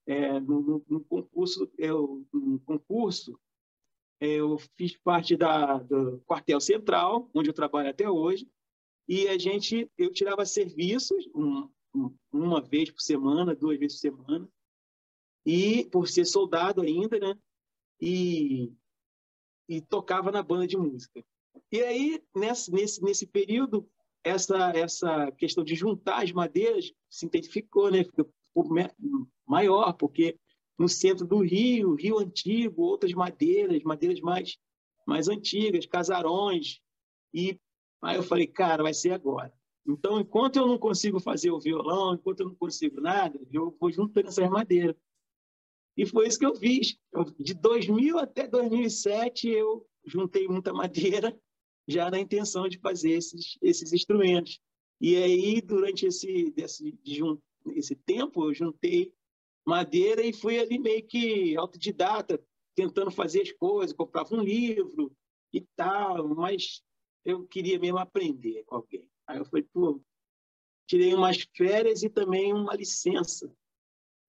É, 0.05 0.39
no, 0.39 0.83
no, 0.87 1.03
concurso, 1.05 1.71
eu, 1.77 2.25
no 2.33 2.59
concurso, 2.61 3.39
eu 4.19 4.57
fiz 4.75 4.97
parte 4.97 5.37
da, 5.37 5.77
do 5.77 6.19
quartel 6.25 6.59
central, 6.59 7.29
onde 7.33 7.49
eu 7.49 7.53
trabalho 7.53 7.89
até 7.89 8.09
hoje, 8.09 8.49
e 9.07 9.27
a 9.27 9.37
gente, 9.37 9.89
eu 9.97 10.11
tirava 10.11 10.45
serviços, 10.45 11.27
um, 11.33 11.69
uma 12.31 12.61
vez 12.61 12.91
por 12.91 13.01
semana, 13.01 13.55
duas 13.55 13.79
vezes 13.79 13.97
por 13.97 14.01
semana, 14.01 14.49
e 15.45 15.85
por 15.85 16.07
ser 16.07 16.25
soldado 16.25 16.81
ainda, 16.81 17.19
né? 17.19 17.35
E, 17.99 18.73
e 19.67 19.81
tocava 19.81 20.31
na 20.31 20.43
banda 20.43 20.67
de 20.67 20.77
música. 20.77 21.23
E 21.71 21.81
aí, 21.81 22.23
nesse, 22.35 22.71
nesse, 22.71 23.03
nesse 23.03 23.27
período, 23.27 23.89
essa, 24.23 24.71
essa 24.71 25.31
questão 25.33 25.63
de 25.63 25.75
juntar 25.75 26.23
as 26.23 26.31
madeiras 26.31 26.91
se 27.09 27.25
intensificou, 27.25 27.89
né? 27.89 28.03
Ficou 28.03 28.31
maior, 29.45 29.93
porque 29.93 30.37
no 30.77 30.87
centro 30.87 31.25
do 31.25 31.39
Rio, 31.39 31.95
Rio 31.95 32.19
Antigo, 32.19 32.83
outras 32.83 33.13
madeiras, 33.13 33.83
madeiras 33.83 34.19
mais, 34.21 34.57
mais 35.05 35.27
antigas, 35.27 35.85
casarões. 35.85 36.79
E 37.33 37.59
aí 38.01 38.15
eu 38.15 38.23
falei, 38.23 38.47
cara, 38.47 38.83
vai 38.83 38.93
ser 38.93 39.11
agora. 39.11 39.53
Então, 39.87 40.19
enquanto 40.19 40.57
eu 40.57 40.67
não 40.67 40.77
consigo 40.77 41.19
fazer 41.19 41.51
o 41.51 41.59
violão, 41.59 42.13
enquanto 42.13 42.41
eu 42.41 42.47
não 42.47 42.55
consigo 42.55 43.01
nada, 43.01 43.39
eu 43.51 43.75
vou 43.79 43.91
juntando 43.91 44.27
essas 44.27 44.49
madeiras. 44.49 44.95
E 45.97 46.05
foi 46.05 46.27
isso 46.27 46.39
que 46.39 46.45
eu 46.45 46.55
fiz. 46.55 46.97
De 47.37 47.53
2000 47.53 48.19
até 48.19 48.47
2007, 48.47 49.49
eu 49.49 49.85
juntei 50.05 50.47
muita 50.47 50.73
madeira, 50.73 51.37
já 51.87 52.09
na 52.09 52.19
intenção 52.19 52.67
de 52.67 52.77
fazer 52.79 53.11
esses, 53.11 53.57
esses 53.61 53.91
instrumentos. 53.91 54.59
E 55.01 55.15
aí, 55.15 55.61
durante 55.61 56.05
esse, 56.05 56.53
esse, 57.75 57.95
tempo, 57.95 58.45
eu 58.45 58.53
juntei 58.53 59.13
madeira 59.65 60.21
e 60.21 60.33
fui 60.33 60.59
ali 60.59 60.77
meio 60.77 61.05
que 61.05 61.55
autodidata, 61.57 62.41
tentando 62.75 63.11
fazer 63.11 63.41
as 63.41 63.51
coisas, 63.53 63.95
comprava 63.95 64.35
um 64.35 64.41
livro 64.41 65.11
e 65.53 65.61
tal, 65.75 66.27
mas 66.29 66.81
eu 67.25 67.45
queria 67.47 67.79
mesmo 67.79 67.97
aprender 67.97 68.63
com 68.65 68.75
alguém. 68.75 69.07
Aí 69.29 69.37
eu 69.37 69.45
falei, 69.45 69.63
pô, 69.71 70.01
tirei 70.87 71.13
umas 71.13 71.37
férias 71.55 72.01
e 72.01 72.09
também 72.09 72.51
uma 72.51 72.75
licença, 72.75 73.55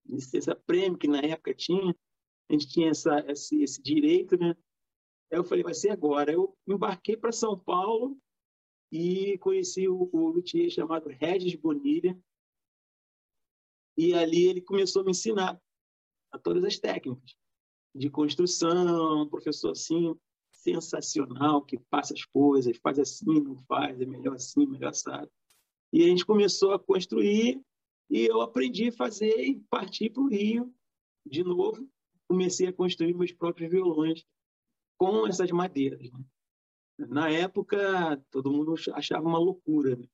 licença 0.05 0.55
prêmio, 0.55 0.99
que 0.99 1.09
na 1.09 1.21
época 1.21 1.55
tinha, 1.55 1.97
a 2.51 2.53
gente 2.53 2.69
tinha 2.69 2.91
essa, 2.91 3.19
esse, 3.31 3.63
esse 3.63 3.81
direito, 3.81 4.37
né? 4.37 4.55
Aí 5.33 5.39
eu 5.39 5.45
falei, 5.45 5.65
vai 5.65 5.73
ser 5.73 5.89
agora. 5.89 6.31
Eu 6.31 6.55
embarquei 6.69 7.17
para 7.17 7.33
São 7.33 7.59
Paulo 7.59 8.21
e 8.93 9.39
conheci 9.39 9.89
o, 9.89 10.11
o 10.13 10.29
luthier 10.29 10.69
chamado 10.69 11.09
Regis 11.09 11.55
Bonilha, 11.55 12.21
e 13.97 14.13
ali 14.13 14.49
ele 14.49 14.61
começou 14.61 15.01
a 15.01 15.05
me 15.07 15.13
ensinar 15.13 15.59
a 16.31 16.39
todas 16.39 16.63
as 16.63 16.79
técnicas 16.79 17.35
de 17.95 18.11
construção, 18.11 19.27
professor 19.31 19.71
assim, 19.71 20.15
sensacional, 20.63 21.63
que 21.63 21.79
passa 21.79 22.15
as 22.15 22.25
coisas, 22.25 22.77
faz 22.79 22.99
assim, 22.99 23.41
não 23.41 23.57
faz, 23.67 24.01
é 24.01 24.07
melhor 24.07 24.35
assim, 24.35 24.67
melhor 24.67 24.91
assado. 24.91 25.31
E 25.93 26.03
a 26.05 26.07
gente 26.07 26.25
começou 26.25 26.73
a 26.73 26.79
construir 26.79 27.61
e 28.09 28.27
eu 28.27 28.41
aprendi 28.41 28.89
a 28.89 28.93
fazer 28.93 29.39
e 29.41 29.61
parti 29.71 30.09
para 30.09 30.23
o 30.23 30.29
Rio 30.29 30.73
de 31.27 31.43
novo. 31.43 31.89
Comecei 32.29 32.69
a 32.69 32.73
construir 32.73 33.15
meus 33.15 33.33
próprios 33.33 33.71
violões 33.71 34.25
com 34.99 35.27
essas 35.27 35.51
madeiras. 35.51 36.11
Né? 36.11 36.25
Na 37.09 37.31
época, 37.31 38.23
todo 38.31 38.53
mundo 38.53 38.75
achava 38.93 39.27
uma 39.27 39.39
loucura. 39.39 39.97
Né? 39.97 40.07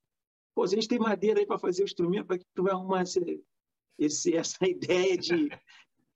Pô, 0.55 0.67
se 0.67 0.75
a 0.75 0.81
gente 0.81 0.89
tem 0.89 0.99
madeira 0.99 1.41
aí 1.41 1.47
para 1.47 1.59
fazer 1.59 1.83
o 1.83 1.85
instrumento, 1.85 2.27
para 2.27 2.39
que 2.39 2.45
tu 2.55 2.63
vai 2.63 2.73
arrumar 2.73 3.03
esse, 3.03 3.43
esse, 3.99 4.35
essa 4.37 4.67
ideia 4.67 5.17
de, 5.17 5.51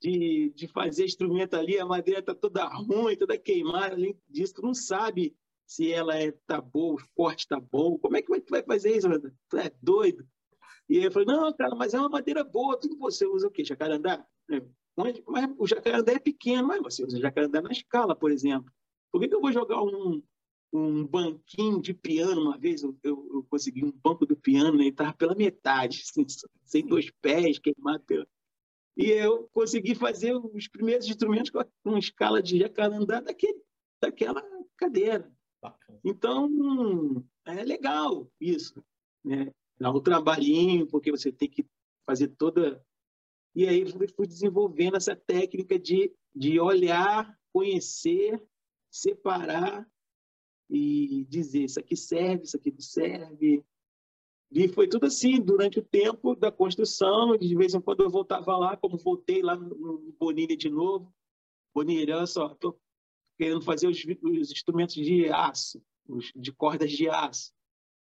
de, 0.01 0.53
de 0.57 0.67
fazer 0.67 1.05
instrumento 1.05 1.55
ali, 1.55 1.79
a 1.79 1.85
madeira 1.85 2.21
está 2.21 2.35
toda 2.35 2.65
ruim, 2.65 3.17
toda 3.17 3.37
queimada, 3.37 3.95
além 3.95 4.19
disso, 4.29 4.55
tu 4.55 4.63
não 4.63 4.75
sabe 4.75 5.37
se 5.67 5.93
ela 5.93 6.17
é, 6.17 6.33
tá 6.47 6.61
boa, 6.61 6.95
o 6.95 7.09
corte 7.15 7.41
está 7.41 7.61
bom, 7.61 7.99
como 7.99 8.17
é 8.17 8.23
que 8.23 8.41
tu 8.41 8.51
vai 8.51 8.63
fazer 8.63 8.97
isso? 8.97 9.09
Tu 9.49 9.57
é 9.57 9.71
doido? 9.81 10.27
E 10.89 10.97
eu 11.05 11.13
falei, 11.13 11.27
não, 11.27 11.53
cara, 11.53 11.75
mas 11.77 11.95
é 11.95 12.01
uma 12.01 12.09
madeira 12.09 12.43
boa, 12.43 12.79
tudo 12.79 12.97
você 12.99 13.25
usa 13.27 13.47
o 13.47 13.51
quê? 13.51 13.65
Jacarandá? 13.65 14.27
É, 14.51 14.61
mas, 14.97 15.23
mas 15.27 15.51
o 15.57 15.67
jacarandá 15.67 16.13
é 16.13 16.19
pequeno, 16.19 16.67
mas 16.67 16.83
você 16.83 17.05
usa 17.05 17.21
jacarandá 17.21 17.63
na 17.63 17.71
escala, 17.71 18.17
por 18.17 18.33
exemplo. 18.33 18.73
Por 19.13 19.21
que, 19.21 19.29
que 19.29 19.35
eu 19.35 19.41
vou 19.41 19.53
jogar 19.53 19.83
um, 19.83 20.23
um 20.73 21.07
banquinho 21.07 21.81
de 21.81 21.95
piano 21.95 22.41
uma 22.41 22.59
vez? 22.59 22.83
Eu, 22.83 22.97
eu, 23.05 23.29
eu 23.35 23.47
consegui 23.49 23.85
um 23.85 23.93
banco 23.93 24.27
do 24.27 24.37
piano 24.37 24.83
e 24.83 24.89
estava 24.89 25.13
pela 25.13 25.35
metade, 25.35 26.03
assim, 26.09 26.27
sem 26.65 26.85
dois 26.85 27.11
pés, 27.23 27.59
queimado 27.59 28.03
pela 28.05 28.27
e 29.01 29.11
eu 29.13 29.49
consegui 29.55 29.95
fazer 29.95 30.35
os 30.35 30.69
primeiros 30.69 31.09
instrumentos 31.09 31.51
com 31.51 31.65
uma 31.87 31.99
escala 31.99 32.43
de 32.43 32.59
jacarandá 32.59 33.19
daquele, 33.19 33.59
daquela 33.99 34.45
cadeira. 34.77 35.33
Então, 36.05 37.25
é 37.47 37.65
legal 37.65 38.31
isso. 38.39 38.85
Né? 39.25 39.51
Dá 39.79 39.91
um 39.91 40.03
trabalhinho, 40.03 40.87
porque 40.87 41.11
você 41.11 41.33
tem 41.33 41.49
que 41.49 41.65
fazer 42.05 42.29
toda. 42.29 42.85
E 43.55 43.67
aí 43.67 43.81
eu 43.81 44.09
fui 44.15 44.27
desenvolvendo 44.27 44.99
essa 44.99 45.17
técnica 45.17 45.79
de, 45.79 46.15
de 46.35 46.61
olhar, 46.61 47.35
conhecer, 47.55 48.39
separar 48.91 49.91
e 50.69 51.25
dizer: 51.25 51.65
isso 51.65 51.81
aqui 51.81 51.97
serve, 51.97 52.45
isso 52.45 52.59
aqui 52.59 52.71
não 52.71 52.81
serve, 52.81 53.65
e 54.53 54.67
foi 54.69 54.89
tudo 54.89 55.07
assim, 55.07 55.41
durante 55.41 55.79
o 55.79 55.85
tempo 55.85 56.35
da 56.35 56.51
construção, 56.51 57.37
de 57.37 57.55
vez 57.55 57.73
em 57.73 57.81
quando 57.81 58.03
eu 58.03 58.11
voltava 58.11 58.57
lá, 58.57 58.77
como 58.77 58.99
voltei 58.99 59.43
lá 59.43 59.55
no 59.55 60.13
Bonilha 60.19 60.57
de 60.57 60.69
novo. 60.69 61.15
Bonilha, 61.73 62.17
olha 62.17 62.27
só, 62.27 62.53
estou 62.53 62.81
querendo 63.39 63.63
fazer 63.63 63.87
os, 63.87 64.05
os, 64.23 64.51
instrumentos 64.51 64.95
de 64.97 65.29
aço, 65.29 65.81
os, 66.09 66.33
de 66.35 66.53
cordas 66.53 66.91
de 66.91 67.09
aço. 67.09 67.53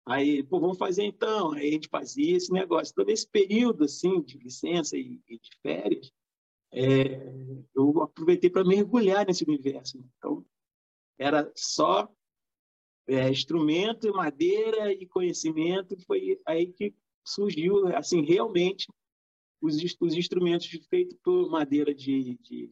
Aí, 0.06 0.42
pô, 0.42 0.62
vamos 0.62 0.78
fazer 0.78 1.04
então. 1.04 1.52
Aí 1.52 1.68
a 1.68 1.72
gente 1.74 1.90
fazia 1.90 2.38
esse 2.38 2.52
negócio. 2.54 2.94
Então, 2.94 3.06
nesse 3.06 3.28
período, 3.28 3.84
assim, 3.84 4.22
de 4.22 4.38
licença 4.38 4.98
e, 4.98 5.20
e 5.28 5.38
de 5.38 5.50
férias, 5.62 6.10
é, 6.72 7.34
eu 7.76 8.02
aproveitei 8.02 8.50
para 8.50 8.64
mergulhar 8.64 9.26
nesse 9.28 9.44
universo. 9.44 10.02
Então, 10.18 10.46
era 11.18 11.52
só 11.54 12.10
é, 13.10 13.30
instrumento, 13.30 14.14
madeira 14.14 14.94
e 14.94 15.06
conhecimento, 15.06 15.98
foi 16.06 16.40
aí 16.46 16.68
que 16.72 16.94
surgiu, 17.26 17.88
assim, 17.96 18.22
realmente, 18.22 18.88
os, 19.62 19.76
os 20.00 20.14
instrumentos 20.14 20.68
feitos 20.90 21.18
por 21.24 21.50
madeira 21.50 21.94
de, 21.94 22.38
de, 22.42 22.72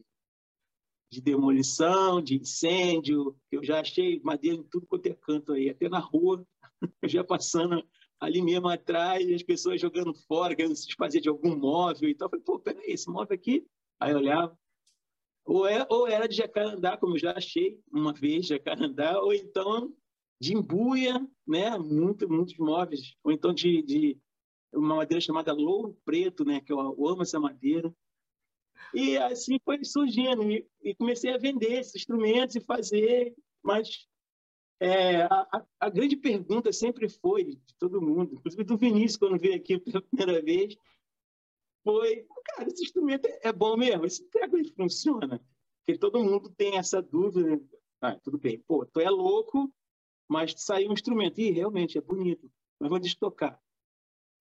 de, 1.10 1.20
demolição, 1.20 2.22
de 2.22 2.36
incêndio. 2.36 3.36
Eu 3.50 3.62
já 3.62 3.80
achei 3.80 4.20
madeira 4.20 4.56
em 4.56 4.62
tudo 4.62 4.86
quanto 4.86 5.06
é 5.06 5.14
canto 5.14 5.52
aí, 5.52 5.68
até 5.68 5.88
na 5.88 5.98
rua, 5.98 6.46
já 7.04 7.22
passando 7.22 7.86
ali 8.20 8.40
mesmo 8.40 8.68
atrás, 8.68 9.30
as 9.30 9.42
pessoas 9.42 9.80
jogando 9.80 10.14
fora, 10.14 10.56
querendo 10.56 10.74
se 10.74 10.86
desfazer 10.86 11.20
de 11.20 11.28
algum 11.28 11.56
móvel 11.56 12.08
e 12.08 12.14
tal. 12.14 12.26
Eu 12.26 12.30
falei, 12.30 12.44
pô, 12.44 12.58
peraí, 12.58 12.90
esse 12.90 13.08
móvel 13.08 13.34
aqui 13.34 13.66
Aí 14.00 14.12
eu 14.12 14.18
olhava, 14.18 14.56
ou, 15.44 15.66
é, 15.66 15.84
ou 15.90 16.06
era 16.06 16.28
de 16.28 16.36
jacarandá, 16.36 16.96
como 16.96 17.14
eu 17.14 17.18
já 17.18 17.32
achei 17.32 17.80
uma 17.90 18.12
vez, 18.12 18.46
jacarandá, 18.46 19.20
ou 19.20 19.32
então 19.32 19.92
de 20.40 20.54
embuia, 20.54 21.26
né? 21.46 21.76
Muito, 21.78 22.28
muitos 22.28 22.56
móveis, 22.56 23.14
ou 23.22 23.32
então 23.32 23.52
de, 23.52 23.82
de 23.82 24.18
uma 24.72 24.96
madeira 24.96 25.20
chamada 25.20 25.52
louro 25.52 25.98
preto, 26.04 26.44
né? 26.44 26.60
Que 26.60 26.72
eu, 26.72 26.78
eu 26.78 27.08
amo 27.08 27.22
essa 27.22 27.40
madeira. 27.40 27.92
E 28.94 29.16
assim 29.18 29.58
foi 29.64 29.84
surgindo, 29.84 30.50
e, 30.50 30.66
e 30.82 30.94
comecei 30.94 31.32
a 31.32 31.38
vender 31.38 31.80
esses 31.80 31.96
instrumentos 31.96 32.56
e 32.56 32.60
fazer, 32.60 33.34
mas 33.62 34.08
é, 34.80 35.22
a, 35.22 35.66
a, 35.80 35.90
grande 35.90 36.16
pergunta 36.16 36.72
sempre 36.72 37.08
foi 37.08 37.44
de 37.44 37.74
todo 37.78 38.00
mundo, 38.00 38.34
inclusive 38.34 38.62
do 38.64 38.78
Vinícius, 38.78 39.16
quando 39.16 39.38
veio 39.38 39.56
aqui 39.56 39.78
pela 39.78 40.00
primeira 40.00 40.40
vez, 40.40 40.76
foi, 41.82 42.26
cara, 42.44 42.68
esse 42.68 42.84
instrumento 42.84 43.26
é 43.42 43.52
bom 43.52 43.76
mesmo? 43.76 44.04
Esse 44.04 44.24
treco 44.30 44.56
funciona? 44.76 45.40
Porque 45.84 45.98
todo 45.98 46.22
mundo 46.22 46.50
tem 46.50 46.76
essa 46.76 47.02
dúvida. 47.02 47.60
Ah, 48.00 48.14
tudo 48.16 48.38
bem, 48.38 48.60
pô, 48.60 48.86
tu 48.86 49.00
é 49.00 49.10
louco, 49.10 49.72
mas 50.28 50.54
saiu 50.56 50.90
um 50.90 50.92
instrumento. 50.92 51.40
E 51.40 51.50
realmente 51.50 51.98
é 51.98 52.00
bonito, 52.00 52.50
mas 52.78 52.90
vou 52.90 52.98
destocar. 52.98 53.60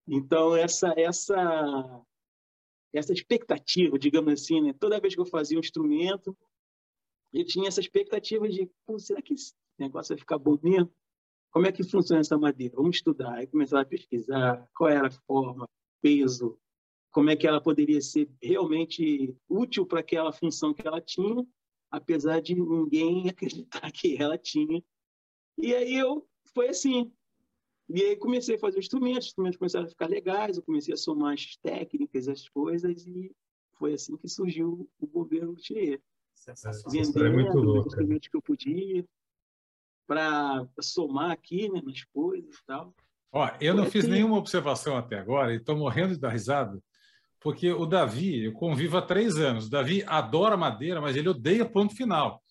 Então, 0.07 0.55
essa, 0.55 0.93
essa, 0.97 2.05
essa 2.93 3.13
expectativa, 3.13 3.97
digamos 3.97 4.33
assim, 4.33 4.61
né? 4.61 4.73
toda 4.73 4.99
vez 4.99 5.15
que 5.15 5.21
eu 5.21 5.25
fazia 5.25 5.57
um 5.57 5.61
instrumento, 5.61 6.37
eu 7.33 7.45
tinha 7.45 7.67
essa 7.67 7.81
expectativa 7.81 8.47
de, 8.47 8.69
será 8.99 9.21
que 9.21 9.33
esse 9.33 9.53
negócio 9.77 10.15
vai 10.15 10.19
ficar 10.19 10.39
mesmo? 10.63 10.91
Como 11.51 11.65
é 11.65 11.71
que 11.71 11.83
funciona 11.83 12.21
essa 12.21 12.37
madeira? 12.37 12.75
Vamos 12.75 12.97
estudar. 12.97 13.35
Aí 13.35 13.47
começar 13.47 13.81
a 13.81 13.85
pesquisar 13.85 14.67
qual 14.75 14.89
era 14.89 15.07
a 15.07 15.11
forma, 15.11 15.67
peso, 16.01 16.59
como 17.11 17.29
é 17.29 17.35
que 17.35 17.47
ela 17.47 17.61
poderia 17.61 18.01
ser 18.01 18.29
realmente 18.41 19.35
útil 19.49 19.85
para 19.85 20.01
aquela 20.01 20.31
função 20.31 20.73
que 20.73 20.87
ela 20.87 21.01
tinha, 21.01 21.45
apesar 21.89 22.41
de 22.41 22.53
ninguém 22.55 23.27
acreditar 23.29 23.91
que 23.91 24.21
ela 24.21 24.37
tinha. 24.37 24.83
E 25.57 25.73
aí 25.73 25.95
eu 25.95 26.27
foi 26.53 26.69
assim. 26.69 27.11
E 27.89 28.01
aí 28.01 28.15
comecei 28.17 28.55
a 28.55 28.59
fazer 28.59 28.79
instrumentos, 28.79 29.19
os 29.19 29.27
instrumentos 29.27 29.57
começaram 29.57 29.85
a 29.85 29.89
ficar 29.89 30.07
legais, 30.07 30.57
eu 30.57 30.63
comecei 30.63 30.93
a 30.93 30.97
somar 30.97 31.33
as 31.33 31.55
técnicas, 31.57 32.27
as 32.27 32.47
coisas, 32.49 33.05
e 33.07 33.33
foi 33.77 33.93
assim 33.93 34.17
que 34.17 34.27
surgiu 34.27 34.89
o 34.99 35.07
governo 35.07 35.51
Luthier. 35.51 36.01
Vendendo 36.91 37.25
é 37.25 37.29
muito 37.29 37.57
os 37.57 37.85
instrumentos 37.87 38.27
que 38.27 38.35
eu 38.35 38.41
podia, 38.41 39.05
para 40.05 40.67
somar 40.81 41.31
aqui 41.31 41.69
né, 41.69 41.81
nas 41.83 42.03
coisas 42.05 42.55
e 42.55 42.65
tal. 42.65 42.93
Ó, 43.31 43.49
eu 43.59 43.73
não 43.73 43.85
fiz 43.85 44.07
nenhuma 44.07 44.37
observação 44.37 44.97
até 44.97 45.19
agora 45.19 45.53
e 45.53 45.57
estou 45.57 45.75
morrendo 45.75 46.13
de 46.13 46.19
dar 46.19 46.29
risada, 46.29 46.81
porque 47.39 47.71
o 47.71 47.85
Davi, 47.85 48.45
eu 48.45 48.53
convivo 48.53 48.97
há 48.97 49.01
três 49.01 49.37
anos. 49.37 49.67
O 49.67 49.69
Davi 49.69 50.03
adora 50.07 50.57
madeira, 50.57 50.99
mas 50.99 51.15
ele 51.15 51.29
odeia 51.29 51.65
ponto 51.65 51.95
final. 51.95 52.41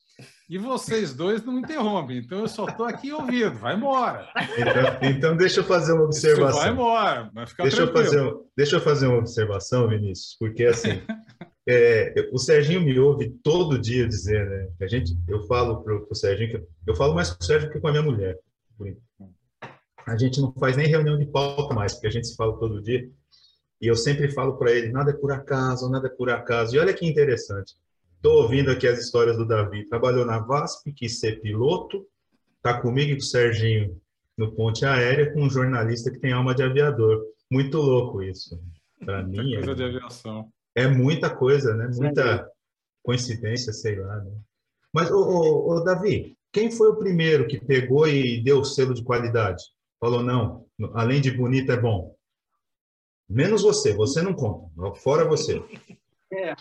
E 0.49 0.56
vocês 0.58 1.12
dois 1.12 1.44
não 1.44 1.58
interrompem, 1.58 2.18
então 2.18 2.38
eu 2.38 2.49
só 2.49 2.66
estou 2.66 2.87
aqui 2.87 3.12
ouvindo. 3.12 3.58
Vai 3.58 3.75
embora. 3.75 4.28
Então, 4.56 5.11
então, 5.11 5.37
deixa 5.37 5.61
eu 5.61 5.64
fazer 5.64 5.92
uma 5.92 6.04
observação. 6.04 6.61
vai 6.61 6.70
embora, 6.70 7.30
vai 7.35 7.46
ficar 7.46 7.64
deixa 7.64 7.82
eu, 7.82 7.92
fazer, 7.92 8.35
deixa 8.56 8.76
eu 8.76 8.80
fazer 8.80 9.06
uma 9.08 9.18
observação, 9.18 9.88
Vinícius, 9.88 10.37
porque 10.38 10.64
assim, 10.64 11.02
é, 11.68 12.14
o 12.32 12.38
Serginho 12.38 12.80
me 12.80 12.99
ouve 12.99 13.28
todo 13.42 13.78
dia 13.78 14.08
dizer, 14.08 14.49
né? 14.49 14.68
A 14.80 14.87
gente, 14.87 15.18
eu 15.28 15.42
falo 15.46 15.82
para 15.82 15.94
o 15.94 16.14
Serginho, 16.14 16.50
que 16.50 16.66
eu 16.87 16.94
falo 16.94 17.14
mais 17.14 17.30
com 17.30 17.42
o 17.42 17.44
Serginho 17.44 17.73
que 17.73 17.80
com 17.80 17.88
a 17.88 17.92
minha 17.92 18.02
mulher. 18.02 18.38
A 20.06 20.16
gente 20.16 20.40
não 20.40 20.52
faz 20.52 20.76
nem 20.76 20.87
reunião 20.87 21.18
de 21.18 21.26
pauta 21.26 21.75
mais, 21.75 21.94
porque 21.94 22.06
a 22.06 22.11
gente 22.11 22.28
se 22.28 22.37
fala 22.37 22.56
todo 22.58 22.80
dia. 22.80 23.11
E 23.80 23.88
eu 23.88 23.96
sempre 23.96 24.31
falo 24.31 24.57
para 24.57 24.70
ele, 24.70 24.92
nada 24.92 25.11
é 25.11 25.14
por 25.14 25.33
acaso, 25.33 25.90
nada 25.90 26.07
é 26.07 26.11
por 26.11 26.31
acaso. 26.31 26.74
E 26.74 26.79
olha 26.79 26.94
que 26.94 27.05
interessante. 27.05 27.74
Estou 28.27 28.43
ouvindo 28.43 28.73
aqui 28.73 28.89
as 28.89 28.99
histórias 28.99 29.37
do 29.37 29.47
Davi. 29.47 29.89
Trabalhou 29.89 30.27
na 30.27 30.41
VASP, 30.41 30.93
quis 30.93 31.21
ser 31.21 31.41
piloto. 31.41 32.05
Está 32.57 32.81
comigo 32.81 33.12
e 33.12 33.15
com 33.15 33.21
o 33.21 33.25
Serginho 33.25 34.03
no 34.37 34.51
ponte 34.51 34.85
aérea, 34.85 35.33
com 35.33 35.43
um 35.43 35.49
jornalista 35.49 36.11
que 36.11 36.19
tem 36.19 36.33
alma 36.33 36.53
de 36.53 36.65
aviador. 36.65 37.25
Muito 37.49 37.79
louco 37.79 38.25
isso. 38.25 38.61
Para 38.99 39.23
mim. 39.23 39.55
Coisa 39.55 39.71
é, 39.71 39.75
de 39.77 39.85
aviação. 39.85 40.53
É 40.75 40.89
muita 40.89 41.31
coisa, 41.31 41.73
né? 41.77 41.89
Muita 41.95 42.51
coincidência, 43.01 43.73
sei 43.73 43.95
lá. 43.95 44.17
Né? 44.17 44.33
Mas, 44.93 45.09
ô, 45.09 45.21
ô, 45.21 45.71
ô, 45.71 45.85
Davi, 45.85 46.37
quem 46.53 46.69
foi 46.69 46.89
o 46.89 46.97
primeiro 46.97 47.47
que 47.47 47.65
pegou 47.65 48.09
e 48.09 48.43
deu 48.43 48.59
o 48.59 48.65
selo 48.65 48.93
de 48.93 49.05
qualidade? 49.05 49.62
Falou, 50.01 50.25
não, 50.25 50.67
além 50.95 51.21
de 51.21 51.31
bonito 51.31 51.71
é 51.71 51.81
bom. 51.81 52.12
Menos 53.29 53.62
você, 53.62 53.95
você 53.95 54.21
não 54.21 54.35
conta, 54.35 54.69
fora 54.97 55.25
você. 55.25 55.62
É. 56.33 56.57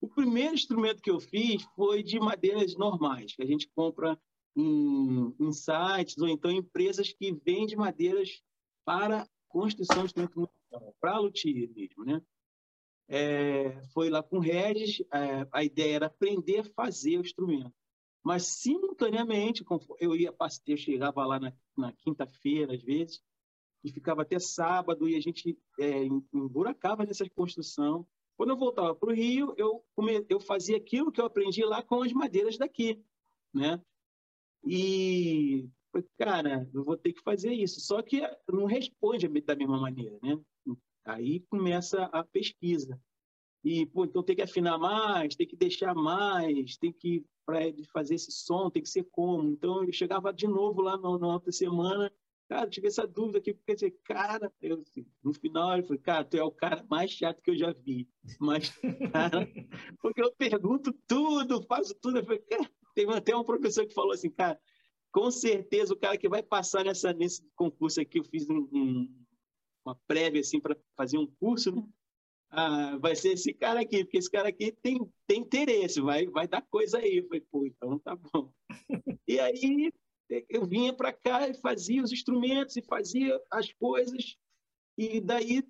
O 0.00 0.08
primeiro 0.08 0.54
instrumento 0.54 1.02
que 1.02 1.10
eu 1.10 1.20
fiz 1.20 1.62
foi 1.74 2.02
de 2.02 2.18
madeiras 2.18 2.76
normais, 2.76 3.34
que 3.34 3.42
a 3.42 3.46
gente 3.46 3.68
compra 3.74 4.18
em, 4.54 5.34
em 5.38 5.52
sites 5.52 6.18
ou 6.18 6.28
então 6.28 6.50
em 6.50 6.58
empresas 6.58 7.12
que 7.12 7.32
vendem 7.32 7.76
madeiras 7.76 8.42
para 8.84 9.28
construção 9.48 10.02
de 10.02 10.06
instrumento 10.06 10.38
musical, 10.38 10.96
para 11.00 11.18
luthier 11.18 11.70
mesmo, 11.70 12.04
né? 12.04 12.22
É, 13.08 13.80
foi 13.92 14.10
lá 14.10 14.22
com 14.22 14.38
o 14.38 14.40
Regis, 14.40 15.00
é, 15.12 15.46
a 15.52 15.62
ideia 15.62 15.96
era 15.96 16.06
aprender 16.06 16.60
a 16.60 16.64
fazer 16.64 17.18
o 17.18 17.20
instrumento. 17.20 17.72
Mas, 18.22 18.44
simultaneamente, 18.46 19.64
eu 20.00 20.16
ia, 20.16 20.34
eu 20.66 20.76
chegava 20.76 21.24
lá 21.24 21.38
na, 21.38 21.52
na 21.76 21.92
quinta-feira, 21.92 22.74
às 22.74 22.82
vezes, 22.82 23.22
e 23.84 23.92
ficava 23.92 24.22
até 24.22 24.38
sábado, 24.40 25.08
e 25.08 25.14
a 25.14 25.20
gente 25.20 25.56
é, 25.78 26.04
emburacava 26.34 27.04
nessa 27.04 27.28
construção. 27.30 28.04
Quando 28.36 28.50
eu 28.50 28.56
voltava 28.56 28.94
para 28.94 29.08
o 29.08 29.14
Rio, 29.14 29.54
eu, 29.56 29.84
eu 30.28 30.40
fazia 30.40 30.76
aquilo 30.76 31.10
que 31.10 31.20
eu 31.20 31.24
aprendi 31.24 31.64
lá 31.64 31.82
com 31.82 32.02
as 32.02 32.12
madeiras 32.12 32.58
daqui, 32.58 33.02
né? 33.52 33.80
E, 34.64 35.68
cara, 36.18 36.68
eu 36.74 36.84
vou 36.84 36.96
ter 36.96 37.12
que 37.12 37.22
fazer 37.22 37.52
isso. 37.52 37.80
Só 37.80 38.02
que 38.02 38.20
não 38.48 38.66
responde 38.66 39.28
da 39.28 39.56
mesma 39.56 39.80
maneira, 39.80 40.18
né? 40.22 40.38
Aí 41.04 41.40
começa 41.48 42.04
a 42.06 42.24
pesquisa. 42.24 43.00
E, 43.64 43.86
pô, 43.86 44.04
então 44.04 44.22
tem 44.22 44.36
que 44.36 44.42
afinar 44.42 44.78
mais, 44.78 45.34
tem 45.34 45.46
que 45.46 45.56
deixar 45.56 45.94
mais, 45.94 46.76
tem 46.76 46.92
que, 46.92 47.24
para 47.44 47.60
fazer 47.92 48.14
esse 48.16 48.30
som, 48.30 48.70
tem 48.70 48.82
que 48.82 48.88
ser 48.88 49.04
como. 49.10 49.48
Então, 49.48 49.82
eu 49.82 49.92
chegava 49.92 50.32
de 50.32 50.46
novo 50.46 50.82
lá 50.82 50.96
na, 50.96 51.18
na 51.18 51.26
outra 51.34 51.50
semana, 51.50 52.12
cara, 52.48 52.68
tive 52.68 52.88
essa 52.88 53.06
dúvida 53.06 53.38
aqui, 53.38 53.54
porque, 53.54 53.72
assim, 53.72 53.90
cara, 54.04 54.52
eu, 54.60 54.80
assim, 54.80 55.06
no 55.22 55.32
final, 55.32 55.74
ele 55.74 55.82
falou, 55.82 56.02
cara, 56.02 56.24
tu 56.24 56.36
é 56.36 56.42
o 56.42 56.50
cara 56.50 56.84
mais 56.88 57.10
chato 57.10 57.42
que 57.42 57.50
eu 57.50 57.56
já 57.56 57.72
vi. 57.72 58.08
Mas, 58.40 58.70
cara, 59.12 59.48
porque 60.00 60.22
eu 60.22 60.32
pergunto 60.32 60.92
tudo, 61.06 61.62
faço 61.62 61.94
tudo. 62.00 62.18
Eu 62.18 62.24
falei, 62.24 62.40
cara, 62.40 62.70
teve 62.94 63.12
até 63.12 63.36
um 63.36 63.44
professor 63.44 63.86
que 63.86 63.94
falou 63.94 64.12
assim, 64.12 64.30
cara, 64.30 64.58
com 65.12 65.30
certeza 65.30 65.94
o 65.94 65.98
cara 65.98 66.16
que 66.16 66.28
vai 66.28 66.42
passar 66.42 66.84
nessa, 66.84 67.12
nesse 67.12 67.42
concurso 67.54 68.00
aqui, 68.00 68.18
eu 68.18 68.24
fiz 68.24 68.48
um, 68.48 68.68
um 68.72 69.26
uma 69.86 69.94
prévia 70.06 70.40
assim 70.40 70.60
para 70.60 70.76
fazer 70.96 71.16
um 71.16 71.26
curso, 71.26 71.70
né? 71.70 71.82
Ah, 72.50 72.96
vai 72.98 73.14
ser 73.14 73.32
esse 73.32 73.52
cara 73.52 73.80
aqui, 73.80 74.04
porque 74.04 74.18
esse 74.18 74.30
cara 74.30 74.48
aqui 74.48 74.72
tem, 74.82 74.98
tem 75.26 75.40
interesse, 75.40 76.00
vai, 76.00 76.26
vai 76.26 76.46
dar 76.46 76.62
coisa 76.62 76.98
aí. 76.98 77.18
Eu 77.18 77.24
falei, 77.26 77.40
pô, 77.50 77.66
então 77.66 77.98
tá 77.98 78.16
bom. 78.16 78.52
e 79.26 79.38
aí 79.38 79.92
eu 80.48 80.66
vinha 80.66 80.92
para 80.92 81.12
cá 81.12 81.48
e 81.48 81.54
fazia 81.54 82.02
os 82.02 82.12
instrumentos 82.12 82.76
e 82.76 82.82
fazia 82.82 83.40
as 83.50 83.72
coisas, 83.72 84.36
e 84.98 85.20
daí 85.20 85.62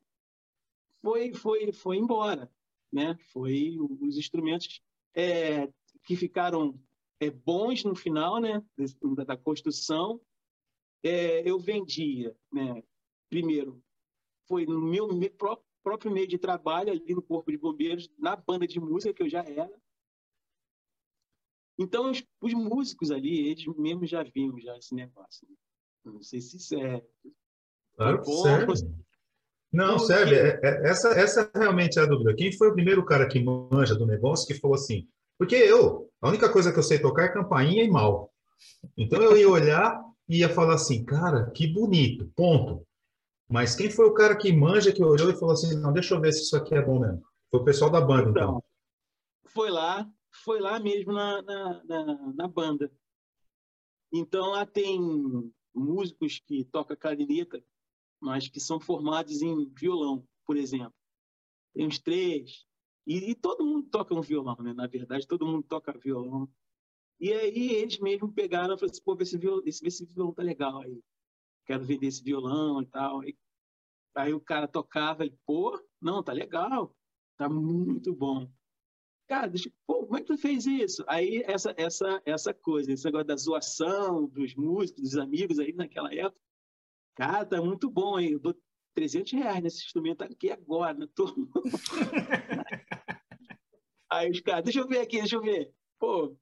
foi, 1.03 1.33
foi, 1.35 1.73
foi 1.73 1.97
embora. 1.97 2.51
Né? 2.93 3.17
Foi 3.33 3.77
os 4.01 4.17
instrumentos 4.17 4.81
é, 5.15 5.69
que 6.05 6.17
ficaram 6.17 6.81
é, 7.21 7.31
bons 7.31 7.85
no 7.85 7.95
final 7.95 8.41
né? 8.41 8.63
da, 9.27 9.37
construção. 9.37 10.21
É, 11.05 11.49
eu 11.49 11.59
vendia, 11.59 12.37
né? 12.53 12.83
primeiro, 13.29 13.83
foi 14.49 14.67
no 14.67 14.81
meu, 14.81 15.13
meu 15.13 15.31
próprio 15.83 16.11
meio 16.11 16.27
de 16.27 16.39
trabalho, 16.39 16.91
ali 16.91 17.15
no 17.15 17.23
Corpo 17.23 17.51
de 17.51 17.59
Bombeiros, 17.59 18.09
na 18.19 18.35
banda 18.35 18.67
de 18.67 18.81
música 18.81 19.13
que 19.13 19.23
eu 19.23 19.29
já 19.29 19.45
era. 19.45 19.73
Então, 21.79 22.11
os, 22.11 22.25
os 22.41 22.55
músicos 22.55 23.11
ali, 23.11 23.49
eles 23.49 23.67
mesmos 23.77 24.09
já 24.09 24.23
viam 24.23 24.59
já 24.59 24.77
esse 24.77 24.95
negócio. 24.95 25.47
Não 26.05 26.23
sei 26.23 26.41
se 26.41 26.57
isso 26.57 26.75
é... 26.77 27.03
Claro 27.97 28.23
que 28.23 28.33
serve. 28.33 28.73
Não, 29.73 29.99
serve. 29.99 30.37
É, 30.37 30.61
é, 30.63 30.89
essa, 30.89 31.09
essa 31.11 31.51
realmente 31.55 31.99
é 31.99 32.03
a 32.03 32.07
dúvida. 32.07 32.35
Quem 32.35 32.53
foi 32.53 32.69
o 32.69 32.75
primeiro 32.75 33.05
cara 33.05 33.29
que 33.29 33.43
manja 33.43 33.95
do 33.95 34.07
negócio 34.07 34.47
que 34.47 34.59
falou 34.59 34.75
assim? 34.75 35.07
Porque 35.39 35.55
eu, 35.55 36.09
a 36.21 36.29
única 36.29 36.51
coisa 36.51 36.73
que 36.73 36.79
eu 36.79 36.83
sei 36.83 36.99
tocar 36.99 37.25
é 37.25 37.33
campainha 37.33 37.83
e 37.83 37.91
mal. 37.91 38.33
Então 38.97 39.23
eu 39.23 39.37
ia 39.37 39.49
olhar 39.49 40.01
e 40.29 40.39
ia 40.39 40.49
falar 40.49 40.75
assim, 40.75 41.05
cara, 41.05 41.51
que 41.51 41.67
bonito, 41.67 42.31
ponto. 42.35 42.87
Mas 43.49 43.75
quem 43.75 43.91
foi 43.91 44.07
o 44.07 44.15
cara 44.15 44.35
que 44.35 44.53
manja, 44.53 44.93
que 44.93 45.03
olhou 45.03 45.31
e 45.31 45.39
falou 45.39 45.53
assim, 45.53 45.77
não, 45.77 45.93
deixa 45.93 46.15
eu 46.15 46.21
ver 46.21 46.33
se 46.33 46.43
isso 46.43 46.57
aqui 46.57 46.75
é 46.75 46.83
bom 46.83 46.99
mesmo? 46.99 47.23
Foi 47.51 47.61
o 47.61 47.65
pessoal 47.65 47.91
da 47.91 48.01
banda, 48.01 48.31
então. 48.31 48.43
então. 48.43 48.65
Foi 49.47 49.71
lá, 49.71 50.07
foi 50.45 50.61
lá 50.61 50.79
mesmo 50.79 51.13
na, 51.13 51.43
na, 51.43 51.85
na, 51.85 52.33
na 52.33 52.49
banda. 52.49 52.93
Então, 54.13 54.51
lá 54.51 54.65
tem 54.65 55.01
músicos 55.75 56.41
que 56.41 56.65
tocam 56.65 56.97
clarineta, 56.97 57.63
mas 58.21 58.49
que 58.49 58.61
são 58.61 58.81
formados 58.81 59.43
em 59.43 59.69
violão, 59.75 60.27
por 60.45 60.57
exemplo. 60.57 60.95
Tem 61.75 61.87
uns 61.87 61.99
três. 61.99 62.65
E, 63.07 63.31
e, 63.31 63.35
todo 63.35 63.65
mundo 63.65 63.89
toca 63.89 64.15
um 64.15 64.21
violão, 64.21 64.57
né? 64.61 64.73
Na 64.73 64.87
verdade, 64.87 65.27
todo 65.27 65.47
mundo 65.47 65.63
toca 65.63 65.97
violão. 65.99 66.49
E 67.21 67.33
aí 67.33 67.71
eles 67.73 67.99
mesmos 67.99 68.33
pegaram 68.35 68.75
e 68.75 68.79
falaram 68.79 68.93
assim, 68.93 69.03
pô, 69.03 69.17
esse 69.21 69.39
violão, 69.39 69.63
esse, 69.65 69.87
esse 69.87 70.05
violão 70.05 70.35
tá 70.35 70.43
legal 70.43 70.83
aí. 70.83 71.03
Quero 71.67 71.85
vender 71.85 72.07
esse 72.07 72.23
violão 72.23 72.83
e 72.83 72.87
tal. 72.87 73.25
E, 73.25 73.37
aí 74.15 74.33
o 74.33 74.41
cara 74.41 74.67
tocava 74.67 75.25
e, 75.25 75.31
pô, 75.47 75.79
não, 76.01 76.23
tá 76.23 76.33
legal. 76.33 76.95
Tá 77.37 77.49
muito 77.49 78.15
bom. 78.15 78.51
Cara, 79.27 79.49
deixa, 79.49 79.71
pô, 79.87 80.07
como 80.07 80.17
é 80.17 80.21
que 80.21 80.27
tu 80.27 80.39
fez 80.39 80.67
isso? 80.67 81.05
Aí 81.09 81.43
essa, 81.47 81.75
essa, 81.77 82.23
essa 82.25 82.55
coisa, 82.55 82.93
esse 82.93 83.05
negócio 83.05 83.27
da 83.27 83.37
zoação 83.37 84.29
dos 84.29 84.55
músicos, 84.55 85.03
dos 85.03 85.17
amigos 85.17 85.59
aí 85.59 85.73
naquela 85.73 86.15
época. 86.15 86.41
Cara, 87.17 87.45
tá 87.45 87.61
muito 87.61 87.91
bom 87.91 88.17
aí. 88.17 88.33
Eu 88.33 88.39
dou 88.39 88.57
300 88.95 89.33
reais 89.33 89.63
nesse 89.63 89.85
instrumento 89.85 90.23
aqui 90.23 90.51
agora, 90.51 90.95
né? 90.95 91.07
Aí 94.09 94.31
os 94.31 94.41
caras, 94.41 94.63
deixa 94.63 94.79
eu 94.79 94.87
ver 94.87 95.01
aqui, 95.01 95.19
deixa 95.19 95.35
eu 95.35 95.43
ver. 95.43 95.75
Pô, 95.99 96.37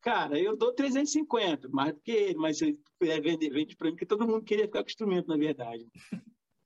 Cara, 0.00 0.38
eu 0.38 0.56
dou 0.56 0.72
350, 0.72 1.68
mais 1.68 1.92
do 1.92 2.00
que 2.00 2.12
ele, 2.12 2.38
mas 2.38 2.58
se 2.58 2.78
puder 2.98 3.20
vender, 3.20 3.50
vende 3.50 3.76
para 3.76 3.88
mim, 3.88 3.92
porque 3.94 4.06
todo 4.06 4.26
mundo 4.26 4.44
queria 4.44 4.66
ficar 4.66 4.80
com 4.80 4.86
o 4.86 4.90
instrumento, 4.90 5.26
na 5.26 5.36
verdade. 5.36 5.86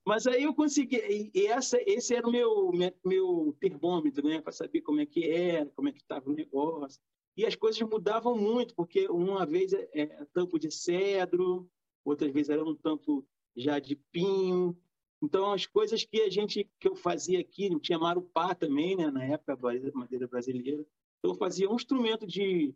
Mas 0.04 0.26
aí 0.26 0.42
eu 0.42 0.54
consegui, 0.54 1.30
e 1.32 1.46
essa, 1.46 1.78
esse 1.86 2.14
era 2.14 2.26
o 2.26 2.32
meu, 2.32 2.72
meu 3.04 3.56
termômetro, 3.60 4.26
né, 4.26 4.40
para 4.40 4.52
saber 4.52 4.80
como 4.80 5.00
é 5.00 5.06
que 5.06 5.30
era, 5.30 5.70
como 5.76 5.88
é 5.88 5.92
que 5.92 6.00
estava 6.00 6.28
o 6.28 6.34
negócio. 6.34 7.00
E 7.36 7.46
as 7.46 7.54
coisas 7.54 7.80
mudavam 7.82 8.36
muito, 8.36 8.74
porque 8.74 9.06
uma 9.08 9.46
vez 9.46 9.72
é, 9.72 9.88
é 9.94 10.06
tampo 10.32 10.58
de 10.58 10.70
cedro, 10.70 11.70
outras 12.04 12.32
vezes 12.32 12.50
era 12.50 12.64
um 12.64 12.74
tampo 12.74 13.24
já 13.56 13.78
de 13.78 13.94
pinho. 14.10 14.76
Então, 15.22 15.52
as 15.52 15.66
coisas 15.66 16.04
que 16.04 16.20
a 16.22 16.28
gente 16.28 16.68
que 16.80 16.88
eu 16.88 16.96
fazia 16.96 17.38
aqui, 17.38 17.70
tinha 17.78 17.98
marupá 17.98 18.54
também, 18.54 18.96
né, 18.96 19.10
na 19.10 19.24
época, 19.24 19.56
madeira 19.94 20.26
brasileira. 20.26 20.84
Então, 21.18 21.30
eu 21.30 21.36
fazia 21.36 21.70
um 21.70 21.76
instrumento 21.76 22.26
de 22.26 22.74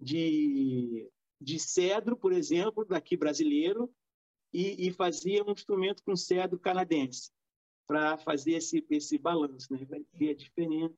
de, 0.00 1.10
de 1.40 1.58
cedro, 1.58 2.16
por 2.16 2.32
exemplo, 2.32 2.84
daqui 2.84 3.16
brasileiro, 3.16 3.90
e, 4.52 4.88
e 4.88 4.92
fazia 4.92 5.44
um 5.44 5.52
instrumento 5.52 6.02
com 6.02 6.16
cedro 6.16 6.58
canadense, 6.58 7.30
para 7.86 8.16
fazer 8.18 8.54
esse, 8.54 8.84
esse 8.90 9.18
balanço, 9.18 9.72
né? 9.72 9.84
vai 9.88 10.04
ver 10.14 10.30
a 10.30 10.34
diferença. 10.34 10.94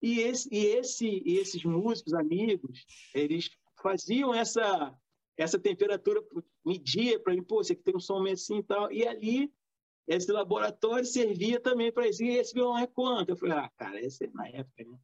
E, 0.00 0.20
esse, 0.20 0.48
e 0.52 0.66
esse, 0.66 1.22
esses 1.26 1.64
músicos, 1.64 2.14
amigos, 2.14 2.84
eles 3.14 3.50
faziam 3.82 4.34
essa, 4.34 4.96
essa 5.36 5.58
temperatura, 5.58 6.22
media 6.64 7.18
para 7.18 7.34
mim, 7.34 7.42
pô, 7.42 7.56
você 7.56 7.74
tem 7.74 7.96
um 7.96 8.00
som 8.00 8.20
meio 8.20 8.34
assim 8.34 8.58
e 8.58 8.62
tal, 8.62 8.92
e 8.92 9.06
ali 9.06 9.52
esse 10.06 10.32
laboratório 10.32 11.04
servia 11.04 11.60
também 11.60 11.92
para 11.92 12.08
isso. 12.08 12.24
E 12.24 12.30
esse 12.30 12.54
violão 12.54 12.78
é 12.78 12.86
quanto? 12.86 13.28
Eu 13.28 13.36
falei, 13.36 13.58
ah, 13.58 13.70
cara, 13.76 14.00
esse 14.00 14.24
é 14.24 14.30
na 14.32 14.48
época, 14.48 14.84
né? 14.84 14.98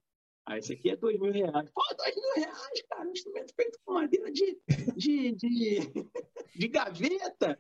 Ah, 0.47 0.59
esse 0.59 0.75
aqui 0.75 0.91
é 0.91 0.97
dois 0.97 1.19
mil 1.19 1.33
reais. 1.33 1.71
Pô, 1.71 1.83
dois 1.97 2.15
mil 2.15 2.35
reais, 2.45 2.83
cara, 2.89 3.09
um 3.09 3.13
instrumento 3.13 3.55
feito 3.55 3.79
com 3.85 3.95
madeira 3.95 4.31
de, 4.31 4.59
de, 4.95 5.33
de, 5.33 5.79
de 6.55 6.69
gaveta. 6.69 7.59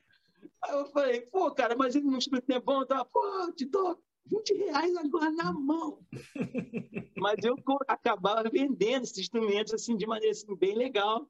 Aí 0.62 0.74
eu 0.74 0.86
falei, 0.86 1.22
pô, 1.22 1.50
cara, 1.50 1.74
mas 1.76 1.94
ele 1.94 2.06
não 2.06 2.18
instrumento 2.18 2.50
é 2.50 2.60
bom, 2.60 2.84
tá? 2.84 3.04
Pô, 3.04 3.52
te 3.52 3.64
dou 3.64 3.98
20 4.26 4.54
reais 4.54 4.96
agora 4.96 5.30
na 5.30 5.52
mão. 5.52 5.98
mas 7.16 7.42
eu 7.42 7.56
acabava 7.88 8.50
vendendo 8.50 9.04
esses 9.04 9.18
instrumentos 9.18 9.72
assim, 9.72 9.96
de 9.96 10.06
maneira 10.06 10.32
assim, 10.32 10.54
bem 10.54 10.74
legal, 10.74 11.26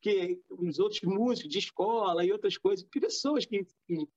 que 0.00 0.40
os 0.50 0.78
outros 0.78 1.02
músicos 1.02 1.50
de 1.50 1.58
escola 1.58 2.24
e 2.24 2.32
outras 2.32 2.56
coisas, 2.56 2.86
pessoas 2.86 3.44
que, 3.44 3.66
que 3.86 4.08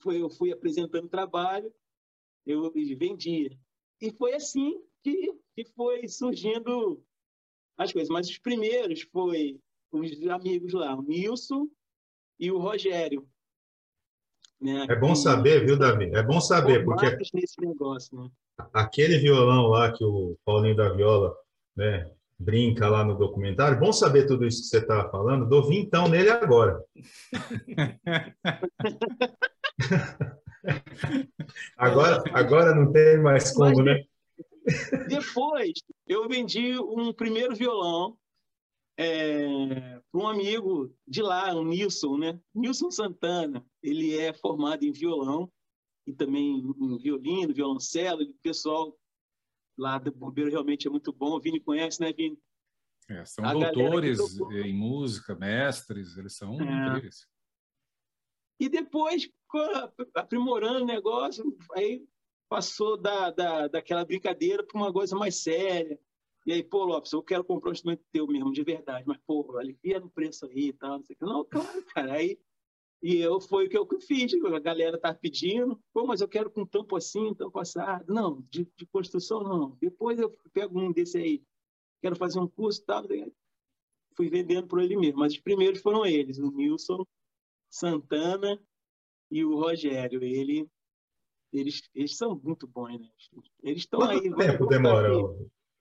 foi, 0.00 0.22
eu 0.22 0.30
fui 0.30 0.52
apresentando 0.52 1.08
trabalho, 1.08 1.72
eu 2.46 2.70
vendia. 2.72 3.50
E 4.00 4.10
foi 4.10 4.34
assim 4.34 4.80
que, 5.04 5.32
que 5.54 5.64
foi 5.76 6.08
surgindo 6.08 7.00
as 7.76 7.92
coisas. 7.92 8.08
Mas 8.08 8.28
os 8.28 8.38
primeiros 8.38 9.02
foi 9.02 9.60
os 9.92 10.26
amigos 10.28 10.72
lá, 10.72 10.96
o 10.96 11.02
Nilson 11.02 11.68
e 12.40 12.50
o 12.50 12.58
Rogério. 12.58 13.28
Né? 14.60 14.86
É 14.88 14.96
bom 14.96 15.14
saber, 15.14 15.64
viu, 15.64 15.78
Davi? 15.78 16.10
É 16.14 16.22
bom 16.22 16.40
saber, 16.40 16.84
porque 16.84 17.06
negócio, 17.60 18.18
né? 18.18 18.28
aquele 18.72 19.18
violão 19.18 19.66
lá 19.66 19.92
que 19.92 20.02
o 20.02 20.38
Paulinho 20.44 20.76
da 20.76 20.92
Viola 20.92 21.36
né, 21.76 22.10
brinca 22.38 22.88
lá 22.88 23.04
no 23.04 23.18
documentário, 23.18 23.78
bom 23.78 23.92
saber 23.92 24.26
tudo 24.26 24.46
isso 24.46 24.62
que 24.62 24.68
você 24.68 24.78
estava 24.78 25.10
falando, 25.10 25.48
dou 25.48 25.68
vintão 25.68 26.08
nele 26.08 26.30
agora. 26.30 26.82
agora, 31.76 32.24
agora 32.32 32.74
não 32.74 32.90
tem 32.90 33.20
mais 33.20 33.52
como, 33.52 33.82
né? 33.82 34.02
Depois, 35.08 35.72
eu 36.06 36.28
vendi 36.28 36.78
um 36.78 37.12
primeiro 37.12 37.54
violão 37.54 38.18
é, 38.96 40.00
para 40.10 40.20
um 40.20 40.28
amigo 40.28 40.94
de 41.06 41.22
lá, 41.22 41.54
o 41.54 41.64
Nilson, 41.64 42.16
né? 42.16 42.40
Nilson 42.54 42.90
Santana. 42.90 43.64
Ele 43.82 44.16
é 44.16 44.32
formado 44.32 44.84
em 44.84 44.92
violão 44.92 45.50
e 46.06 46.12
também 46.12 46.58
em 46.58 46.98
violino, 46.98 47.54
violoncelo. 47.54 48.22
O 48.22 48.34
pessoal 48.42 48.96
lá 49.76 49.98
do 49.98 50.12
Bombeiro 50.12 50.50
realmente 50.50 50.86
é 50.86 50.90
muito 50.90 51.12
bom. 51.12 51.36
O 51.36 51.40
Vini 51.40 51.60
conhece, 51.60 52.00
né, 52.00 52.12
Vini? 52.12 52.38
É, 53.08 53.24
são 53.24 53.44
a 53.44 53.52
doutores 53.52 54.18
em 54.64 54.72
música, 54.72 55.34
mestres, 55.34 56.16
eles 56.16 56.36
são 56.36 56.58
é. 56.60 56.88
incríveis. 56.88 57.26
E 58.58 58.68
depois, 58.68 59.28
aprimorando 60.14 60.82
o 60.82 60.86
negócio, 60.86 61.44
aí 61.72 62.06
passou 62.54 62.96
da, 62.96 63.32
da, 63.32 63.66
daquela 63.66 64.04
brincadeira 64.04 64.62
para 64.62 64.80
uma 64.80 64.92
coisa 64.92 65.16
mais 65.16 65.42
séria. 65.42 65.98
E 66.46 66.52
aí, 66.52 66.62
pô, 66.62 66.84
Lopes, 66.84 67.12
eu 67.12 67.20
quero 67.20 67.42
comprar 67.42 67.70
um 67.70 67.72
instrumento 67.72 68.04
teu 68.12 68.28
mesmo, 68.28 68.52
de 68.52 68.62
verdade, 68.62 69.02
mas, 69.08 69.18
pô, 69.26 69.58
alivia 69.58 69.98
no 69.98 70.08
preço 70.08 70.46
aí 70.46 70.68
e 70.68 70.72
tal, 70.72 70.98
não 70.98 71.02
sei 71.02 71.16
o 71.16 71.18
que. 71.18 71.24
Não, 71.24 71.44
claro, 71.44 71.84
cara. 71.86 72.12
Aí, 72.12 72.38
e 73.02 73.16
eu, 73.16 73.40
foi 73.40 73.66
o 73.66 73.68
que 73.68 73.76
eu 73.76 73.88
fiz, 74.00 74.32
a 74.34 74.58
galera 74.60 74.96
tá 74.96 75.12
pedindo, 75.12 75.82
pô, 75.92 76.06
mas 76.06 76.20
eu 76.20 76.28
quero 76.28 76.48
com 76.48 76.64
tampo 76.64 76.94
assim, 76.94 77.34
tampo 77.34 77.58
assado. 77.58 78.14
Não, 78.14 78.40
de, 78.42 78.70
de 78.76 78.86
construção 78.86 79.42
não. 79.42 79.76
Depois 79.80 80.20
eu 80.20 80.30
pego 80.52 80.78
um 80.78 80.92
desse 80.92 81.18
aí, 81.18 81.42
quero 82.00 82.14
fazer 82.14 82.38
um 82.38 82.46
curso 82.46 82.80
e 82.80 82.84
tal. 82.84 83.02
Fui 84.16 84.28
vendendo 84.28 84.68
por 84.68 84.80
ele 84.80 84.96
mesmo, 84.96 85.18
mas 85.18 85.32
os 85.32 85.40
primeiros 85.40 85.80
foram 85.80 86.06
eles, 86.06 86.38
o 86.38 86.52
Nilson, 86.52 87.04
Santana 87.68 88.62
e 89.28 89.44
o 89.44 89.56
Rogério. 89.56 90.22
Ele 90.22 90.70
eles, 91.54 91.88
eles 91.94 92.16
são 92.16 92.40
muito 92.42 92.66
bons, 92.66 92.98
né? 92.98 93.08
Eles 93.62 93.82
estão 93.82 94.02
aí. 94.02 94.34
Tempo 94.34 94.66
demora? 94.66 95.08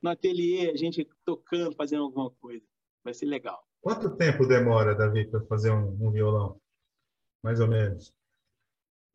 No 0.01 0.09
ateliê, 0.09 0.69
a 0.69 0.75
gente 0.75 1.09
tocando, 1.25 1.75
fazendo 1.75 2.03
alguma 2.03 2.29
coisa. 2.29 2.63
Vai 3.03 3.13
ser 3.13 3.25
legal. 3.25 3.65
Quanto 3.81 4.15
tempo 4.15 4.45
demora, 4.45 4.95
Davi, 4.95 5.25
para 5.25 5.43
fazer 5.45 5.71
um, 5.71 6.07
um, 6.07 6.11
violão? 6.11 6.61
Mais 7.41 7.59
ou 7.59 7.67
menos. 7.67 8.13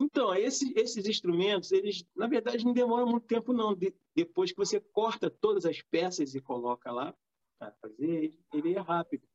Então, 0.01 0.33
esse, 0.35 0.73
esses 0.77 1.05
instrumentos, 1.05 1.71
eles, 1.71 2.05
na 2.15 2.27
verdade, 2.27 2.65
não 2.65 2.73
demoram 2.73 3.07
muito 3.07 3.25
tempo, 3.25 3.53
não. 3.53 3.73
De, 3.73 3.93
depois 4.15 4.51
que 4.51 4.57
você 4.57 4.79
corta 4.79 5.29
todas 5.29 5.65
as 5.65 5.81
peças 5.81 6.35
e 6.35 6.41
coloca 6.41 6.91
lá 6.91 7.15
para 7.57 7.71
fazer, 7.81 8.37
ele 8.53 8.73
é 8.73 8.79
rápido. 8.79 9.27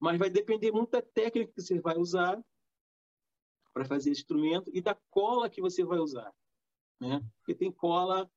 Mas 0.00 0.18
vai 0.18 0.30
depender 0.30 0.72
muito 0.72 0.90
da 0.90 1.02
técnica 1.02 1.52
que 1.52 1.62
você 1.62 1.80
vai 1.80 1.96
usar 1.96 2.42
para 3.72 3.84
fazer 3.84 4.10
esse 4.10 4.20
instrumento 4.20 4.70
e 4.74 4.80
da 4.80 4.94
cola 5.10 5.48
que 5.48 5.60
você 5.60 5.84
vai 5.84 5.98
usar 5.98 6.34
né? 7.00 7.22
Porque 7.38 7.54
tem 7.54 7.70
cola 7.70 8.30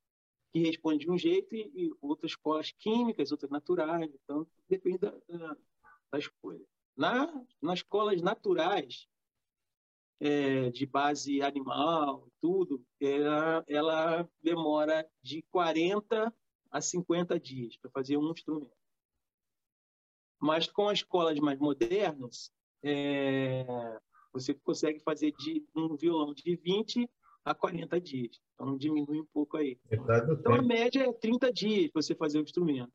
que 0.51 0.59
responde 0.59 1.05
de 1.05 1.11
um 1.11 1.17
jeito 1.17 1.55
e, 1.55 1.71
e 1.75 1.91
outras 2.01 2.35
colas 2.35 2.71
químicas, 2.71 3.31
outras 3.31 3.51
naturais. 3.51 4.09
Então, 4.23 4.47
depende 4.67 4.99
da, 4.99 5.11
da, 5.27 5.57
da 6.11 6.19
escolha. 6.19 6.65
Na, 6.95 7.31
nas 7.61 7.81
colas 7.81 8.21
naturais, 8.21 9.07
é, 10.19 10.69
de 10.69 10.85
base 10.85 11.41
animal, 11.41 12.27
tudo, 12.41 12.85
ela, 12.99 13.63
ela 13.67 14.29
demora 14.41 15.09
de 15.23 15.41
40 15.43 16.33
a 16.71 16.81
50 16.81 17.39
dias 17.39 17.77
para 17.77 17.89
fazer 17.91 18.17
um 18.17 18.31
instrumento. 18.31 18.71
Mas 20.39 20.67
com 20.67 20.89
as 20.89 21.03
colas 21.03 21.39
mais 21.39 21.59
modernas, 21.59 22.51
é, 22.83 23.65
você 24.31 24.53
consegue 24.53 24.99
fazer 24.99 25.31
de 25.33 25.65
um 25.75 25.95
violão 25.95 26.33
de 26.33 26.55
20 26.55 27.09
a 27.49 27.55
40 27.55 27.99
dias. 27.99 28.39
Então 28.53 28.77
diminui 28.77 29.21
um 29.21 29.25
pouco 29.25 29.57
aí. 29.57 29.79
Então 29.91 30.53
a 30.53 30.61
média 30.61 31.03
é 31.03 31.11
30 31.11 31.51
dias 31.51 31.91
para 31.91 32.01
você 32.01 32.13
fazer 32.13 32.39
o 32.39 32.43
instrumento. 32.43 32.93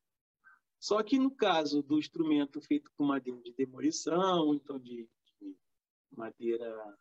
Só 0.79 1.03
que 1.03 1.19
no 1.19 1.31
caso 1.31 1.83
do 1.83 1.99
instrumento 1.99 2.61
feito 2.61 2.90
com 2.97 3.05
madeira 3.05 3.40
de 3.40 3.53
demolição, 3.53 4.55
então 4.55 4.79
de, 4.79 5.09
de 5.40 5.57
madeira 6.17 6.97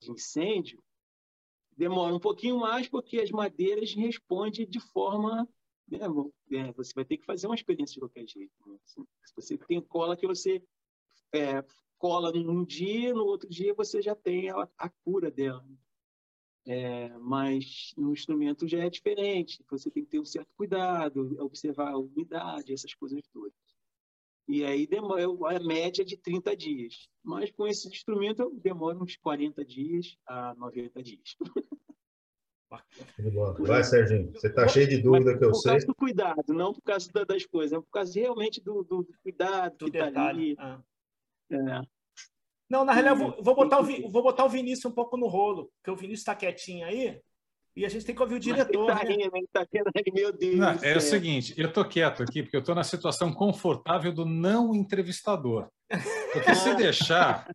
de 0.00 0.10
incêndio, 0.12 0.82
demora 1.76 2.14
um 2.14 2.20
pouquinho 2.20 2.58
mais 2.58 2.88
porque 2.88 3.18
as 3.20 3.30
madeiras 3.30 3.92
respondem 3.92 4.66
de 4.66 4.80
forma 4.80 5.46
né, 5.88 5.98
é, 6.52 6.72
você 6.72 6.92
vai 6.94 7.04
ter 7.04 7.18
que 7.18 7.26
fazer 7.26 7.46
uma 7.46 7.54
experiência 7.54 7.94
de 7.94 8.00
qualquer 8.00 8.26
jeito. 8.26 8.52
Né? 8.66 8.78
Se 8.86 9.04
você 9.36 9.58
tem 9.58 9.80
cola 9.80 10.16
que 10.16 10.26
você 10.26 10.62
é, 11.34 11.62
cola 11.98 12.32
num 12.32 12.64
dia, 12.64 13.12
no 13.12 13.24
outro 13.24 13.48
dia 13.48 13.74
você 13.74 14.00
já 14.00 14.14
tem 14.14 14.48
a, 14.48 14.68
a 14.78 14.88
cura 14.88 15.30
dela. 15.30 15.62
É, 16.64 17.08
mas 17.18 17.92
no 17.96 18.12
instrumento 18.12 18.68
já 18.68 18.84
é 18.84 18.90
diferente. 18.90 19.64
Você 19.70 19.90
tem 19.90 20.04
que 20.04 20.10
ter 20.10 20.20
um 20.20 20.24
certo 20.24 20.50
cuidado, 20.56 21.36
observar 21.40 21.92
a 21.92 21.98
umidade, 21.98 22.72
essas 22.72 22.94
coisas 22.94 23.20
todas. 23.32 23.52
E 24.48 24.64
aí 24.64 24.86
demora 24.86 25.24
a 25.56 25.60
média 25.60 26.04
de 26.04 26.16
30 26.16 26.56
dias. 26.56 27.08
Mas 27.22 27.50
com 27.50 27.66
esse 27.66 27.88
instrumento 27.88 28.50
demora 28.62 28.98
uns 28.98 29.16
40 29.16 29.64
dias 29.64 30.16
a 30.26 30.54
90 30.54 31.02
dias. 31.02 31.36
Vai, 33.58 33.84
Serginho. 33.84 34.32
Você 34.32 34.46
está 34.46 34.66
cheio 34.66 34.88
de 34.88 35.02
dúvida 35.02 35.36
que 35.36 35.44
eu 35.44 35.54
sei. 35.54 35.62
Por 35.62 35.70
causa 35.72 35.86
do 35.86 35.94
cuidado, 35.94 36.54
não 36.54 36.72
por 36.72 36.82
causa 36.82 37.10
das 37.26 37.44
coisas, 37.44 37.72
é 37.72 37.80
por 37.80 37.90
causa 37.90 38.18
realmente 38.18 38.60
do, 38.62 38.82
do 38.82 39.06
cuidado 39.22 39.76
do 39.76 39.90
que 39.90 39.98
está 39.98 40.28
ali. 40.28 40.56
Ah. 40.58 40.80
É. 41.50 42.01
Não, 42.72 42.86
na 42.86 42.92
realidade, 42.94 43.20
eu 43.20 43.26
vou, 43.26 43.42
vou, 43.42 43.54
botar 43.54 43.80
o, 43.80 44.10
vou 44.10 44.22
botar 44.22 44.44
o 44.46 44.48
Vinícius 44.48 44.86
um 44.86 44.94
pouco 44.94 45.14
no 45.18 45.26
rolo, 45.26 45.70
porque 45.76 45.90
o 45.90 45.94
Vinícius 45.94 46.20
está 46.20 46.34
quietinho 46.34 46.86
aí. 46.86 47.20
E 47.76 47.84
a 47.84 47.88
gente 47.88 48.06
tem 48.06 48.14
que 48.14 48.22
ouvir 48.22 48.36
o 48.36 48.40
diretor. 48.40 48.86
Tá 48.86 49.04
né? 49.04 49.28
tá 49.52 49.66
meu 50.14 50.32
Deus. 50.32 50.56
Não, 50.56 50.78
é 50.82 50.96
o 50.96 51.00
seguinte, 51.00 51.52
eu 51.58 51.70
tô 51.70 51.84
quieto 51.84 52.22
aqui 52.22 52.42
porque 52.42 52.56
eu 52.56 52.64
tô 52.64 52.74
na 52.74 52.82
situação 52.82 53.30
confortável 53.30 54.10
do 54.10 54.24
não 54.24 54.74
entrevistador. 54.74 55.68
Porque 56.32 56.54
se 56.54 56.74
deixar, 56.74 57.46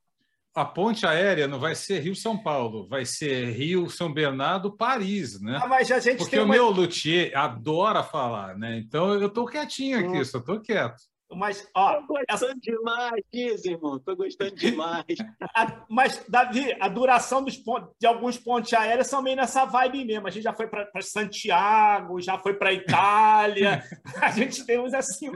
a 0.54 0.64
ponte 0.64 1.04
aérea 1.04 1.48
não 1.48 1.60
vai 1.60 1.74
ser 1.74 2.00
Rio-São 2.00 2.38
Paulo, 2.38 2.88
vai 2.88 3.04
ser 3.04 3.52
Rio-São 3.54 4.14
Bernardo-Paris, 4.14 5.42
né? 5.42 5.60
Ah, 5.64 5.68
mas 5.68 5.92
a 5.92 6.00
gente 6.00 6.20
Porque 6.20 6.38
o 6.38 6.44
uma... 6.44 6.54
meu 6.54 6.70
luthier 6.70 7.36
adora 7.36 8.04
falar, 8.04 8.56
né? 8.56 8.78
Então 8.78 9.20
eu 9.20 9.30
tô 9.32 9.46
quietinho 9.46 9.98
aqui, 9.98 10.20
hum. 10.20 10.26
só 10.26 10.40
tô 10.40 10.60
quieto. 10.60 11.02
Mas, 11.30 11.70
ó. 11.76 12.02
Tô 12.02 12.08
gostando 12.08 12.26
essa... 12.30 12.56
demais 12.56 13.24
disso, 13.32 13.70
irmão. 13.70 14.00
Tô 14.00 14.16
gostando 14.16 14.56
demais. 14.56 15.06
a, 15.54 15.86
mas, 15.90 16.26
Davi, 16.28 16.76
a 16.80 16.88
duração 16.88 17.44
dos 17.44 17.58
pontos, 17.58 17.94
de 18.00 18.08
alguns 18.08 18.38
pontos 18.38 18.72
aéreos 18.74 19.08
são 19.08 19.22
meio 19.22 19.36
nessa 19.36 19.66
vibe 19.66 20.06
mesmo. 20.06 20.28
A 20.28 20.32
gente 20.32 20.44
já 20.44 20.54
foi 20.54 20.68
para 20.68 20.90
Santiago, 21.02 22.22
já 22.22 22.40
foi 22.40 22.54
para 22.54 22.74
Itália. 22.74 23.84
a 24.22 24.32
gente 24.32 24.66
tem 24.66 24.80
uns 24.80 24.94
assim, 24.94 25.30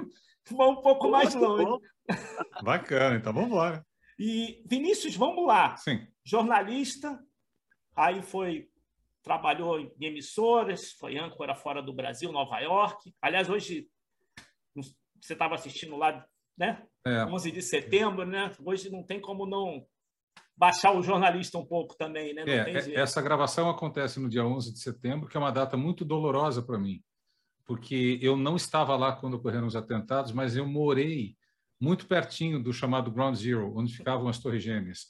vão 0.49 0.71
um 0.71 0.81
pouco 0.81 1.09
mais 1.09 1.35
longe. 1.35 1.83
Bacana, 2.63 3.17
então 3.17 3.33
vamos 3.33 3.49
embora. 3.49 3.85
E, 4.17 4.63
Vinícius, 4.65 5.15
vamos 5.15 5.45
lá. 5.45 5.75
Sim. 5.77 6.07
Jornalista, 6.23 7.19
aí 7.95 8.21
foi 8.21 8.69
trabalhou 9.23 9.79
em 9.79 9.91
emissoras, 9.99 10.93
foi 10.93 11.17
âncora 11.17 11.53
fora 11.53 11.81
do 11.81 11.93
Brasil, 11.93 12.31
Nova 12.31 12.59
York. 12.59 13.13
Aliás, 13.21 13.49
hoje 13.49 13.87
você 15.21 15.33
estava 15.33 15.55
assistindo 15.55 15.95
lá, 15.95 16.25
né? 16.57 16.83
É. 17.05 17.25
11 17.25 17.51
de 17.51 17.61
setembro, 17.61 18.25
né? 18.25 18.51
Hoje 18.63 18.89
não 18.89 19.03
tem 19.03 19.19
como 19.19 19.45
não 19.45 19.85
baixar 20.55 20.91
o 20.95 21.01
jornalista 21.01 21.57
um 21.57 21.65
pouco 21.65 21.95
também, 21.97 22.33
né? 22.33 22.43
É, 22.47 22.93
essa 22.93 23.21
gravação 23.21 23.69
acontece 23.69 24.19
no 24.19 24.29
dia 24.29 24.45
11 24.45 24.73
de 24.73 24.79
setembro, 24.79 25.27
que 25.27 25.35
é 25.35 25.39
uma 25.39 25.51
data 25.51 25.75
muito 25.75 26.05
dolorosa 26.05 26.61
para 26.61 26.77
mim, 26.77 27.03
porque 27.65 28.19
eu 28.21 28.37
não 28.37 28.55
estava 28.55 28.95
lá 28.95 29.15
quando 29.15 29.35
ocorreram 29.35 29.67
os 29.67 29.75
atentados, 29.75 30.31
mas 30.31 30.55
eu 30.55 30.67
morei 30.67 31.35
muito 31.79 32.05
pertinho 32.05 32.61
do 32.61 32.71
chamado 32.71 33.11
Ground 33.11 33.35
Zero, 33.35 33.75
onde 33.75 33.95
ficavam 33.95 34.27
as 34.27 34.37
Torres 34.37 34.63
Gêmeas. 34.63 35.07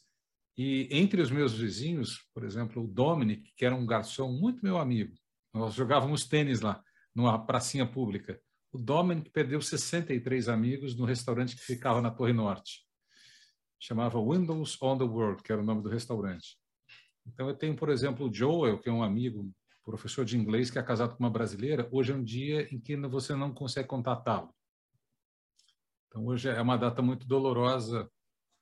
E 0.57 0.87
entre 0.91 1.21
os 1.21 1.29
meus 1.29 1.53
vizinhos, 1.53 2.29
por 2.33 2.45
exemplo, 2.45 2.83
o 2.83 2.87
Dominic, 2.87 3.51
que 3.55 3.65
era 3.65 3.75
um 3.75 3.85
garçom 3.85 4.31
muito 4.31 4.63
meu 4.63 4.77
amigo, 4.77 5.13
nós 5.53 5.73
jogávamos 5.73 6.27
tênis 6.27 6.61
lá, 6.61 6.81
numa 7.13 7.45
pracinha 7.45 7.85
pública. 7.85 8.39
O 8.71 8.77
Dominic 8.77 9.29
perdeu 9.31 9.61
63 9.61 10.47
amigos 10.47 10.95
no 10.95 11.05
restaurante 11.05 11.55
que 11.55 11.61
ficava 11.61 12.01
na 12.01 12.09
Torre 12.09 12.31
Norte. 12.31 12.85
Chamava 13.77 14.21
Windows 14.21 14.81
on 14.81 14.97
the 14.97 15.03
World, 15.03 15.43
que 15.43 15.51
era 15.51 15.61
o 15.61 15.65
nome 15.65 15.81
do 15.81 15.89
restaurante. 15.89 16.57
Então, 17.25 17.49
eu 17.49 17.55
tenho, 17.55 17.75
por 17.75 17.89
exemplo, 17.89 18.29
o 18.29 18.33
Joel, 18.33 18.79
que 18.79 18.87
é 18.87 18.91
um 18.91 19.03
amigo, 19.03 19.51
professor 19.83 20.23
de 20.23 20.37
inglês, 20.37 20.71
que 20.71 20.79
é 20.79 20.83
casado 20.83 21.15
com 21.15 21.23
uma 21.23 21.29
brasileira. 21.29 21.89
Hoje 21.91 22.13
é 22.13 22.15
um 22.15 22.23
dia 22.23 22.73
em 22.73 22.79
que 22.79 22.95
você 22.95 23.35
não 23.35 23.53
consegue 23.53 23.87
contatá-lo. 23.87 24.55
Então, 26.07 26.25
hoje 26.27 26.49
é 26.49 26.61
uma 26.61 26.77
data 26.77 27.01
muito 27.01 27.27
dolorosa, 27.27 28.09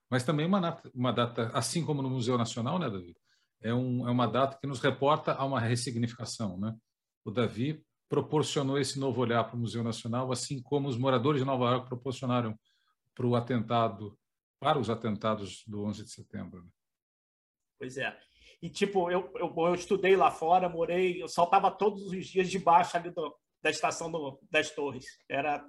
mas 0.10 0.24
também 0.24 0.46
uma, 0.46 0.82
uma 0.94 1.12
data, 1.12 1.52
assim 1.54 1.86
como 1.86 2.02
no 2.02 2.10
Museu 2.10 2.38
Nacional, 2.38 2.80
né, 2.80 2.90
Davi? 2.90 3.16
É, 3.62 3.74
um, 3.74 4.08
é 4.08 4.12
uma 4.12 4.26
data 4.26 4.58
que 4.60 4.66
nos 4.66 4.80
reporta 4.80 5.34
a 5.34 5.46
uma 5.46 5.60
ressignificação, 5.60 6.58
né? 6.58 6.76
O 7.24 7.30
Davi 7.30 7.84
proporcionou 8.10 8.80
esse 8.80 9.00
novo 9.00 9.22
olhar 9.22 9.44
para 9.44 9.56
o 9.56 9.60
Museu 9.60 9.84
Nacional, 9.84 10.32
assim 10.32 10.60
como 10.62 10.90
os 10.90 10.98
moradores 10.98 11.42
de 11.42 11.46
Nova 11.46 11.66
York 11.66 11.88
proporcionaram 11.88 12.60
para 13.14 13.28
o 13.28 13.36
atentado, 13.36 14.18
para 14.60 14.80
os 14.80 14.90
atentados 14.90 15.64
do 15.68 15.84
11 15.86 16.04
de 16.04 16.12
setembro. 16.12 16.64
Né? 16.64 16.70
Pois 17.78 17.98
é. 17.98 18.18
E, 18.62 18.70
tipo, 18.70 19.10
eu, 19.12 19.32
eu, 19.36 19.54
eu, 19.56 19.76
estudei 19.76 20.16
lá 20.16 20.32
fora, 20.32 20.68
morei, 20.68 21.22
eu 21.22 21.28
saltava 21.28 21.72
todos 21.72 22.08
os 22.08 22.28
dias 22.28 22.50
debaixo 22.50 22.98
ali 22.98 23.12
do, 23.12 23.34
da 23.62 23.70
estação 23.70 24.12
do, 24.12 24.40
das 24.50 24.72
torres. 24.72 25.06
Era... 25.30 25.64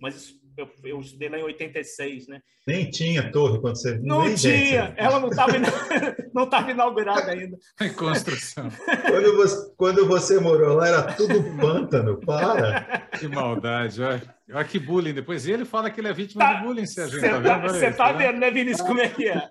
Mas 0.00 0.16
isso 0.16 0.39
eu, 0.56 0.68
eu 0.84 1.00
estudei 1.00 1.28
lá 1.28 1.38
em 1.38 1.42
86, 1.42 2.28
né? 2.28 2.40
Nem 2.66 2.90
tinha 2.90 3.30
torre 3.30 3.60
quando 3.60 3.76
você... 3.76 3.98
Não 4.02 4.24
Nem 4.24 4.34
tinha, 4.34 4.86
gente. 4.86 4.94
ela 4.96 5.20
não 5.20 5.28
estava 5.28 5.52
não 6.34 6.48
tava 6.48 6.70
inaugurada 6.70 7.32
ainda. 7.32 7.56
Em 7.80 7.92
construção. 7.92 8.68
Quando 9.08 9.36
você, 9.36 9.72
quando 9.76 10.06
você 10.06 10.40
morou 10.40 10.76
lá, 10.76 10.88
era 10.88 11.02
tudo 11.14 11.42
pântano, 11.56 12.18
para! 12.20 13.08
Que 13.18 13.28
maldade, 13.28 14.02
olha. 14.02 14.40
Olha 14.52 14.64
que 14.64 14.78
bullying. 14.78 15.14
Depois 15.14 15.46
ele 15.46 15.64
fala 15.64 15.90
que 15.90 16.00
ele 16.00 16.08
é 16.08 16.12
vítima 16.12 16.44
tá, 16.44 16.54
de 16.54 16.64
bullying, 16.64 16.86
Sérgio. 16.86 17.20
Você 17.20 17.28
tá, 17.28 17.40
tá, 17.40 17.58
vendo, 17.58 17.72
você 17.72 17.92
tá 17.92 18.12
vendo, 18.12 18.38
né, 18.38 18.50
Vinícius, 18.50 18.86
como 18.86 19.00
é 19.00 19.08
que 19.08 19.28
é? 19.28 19.48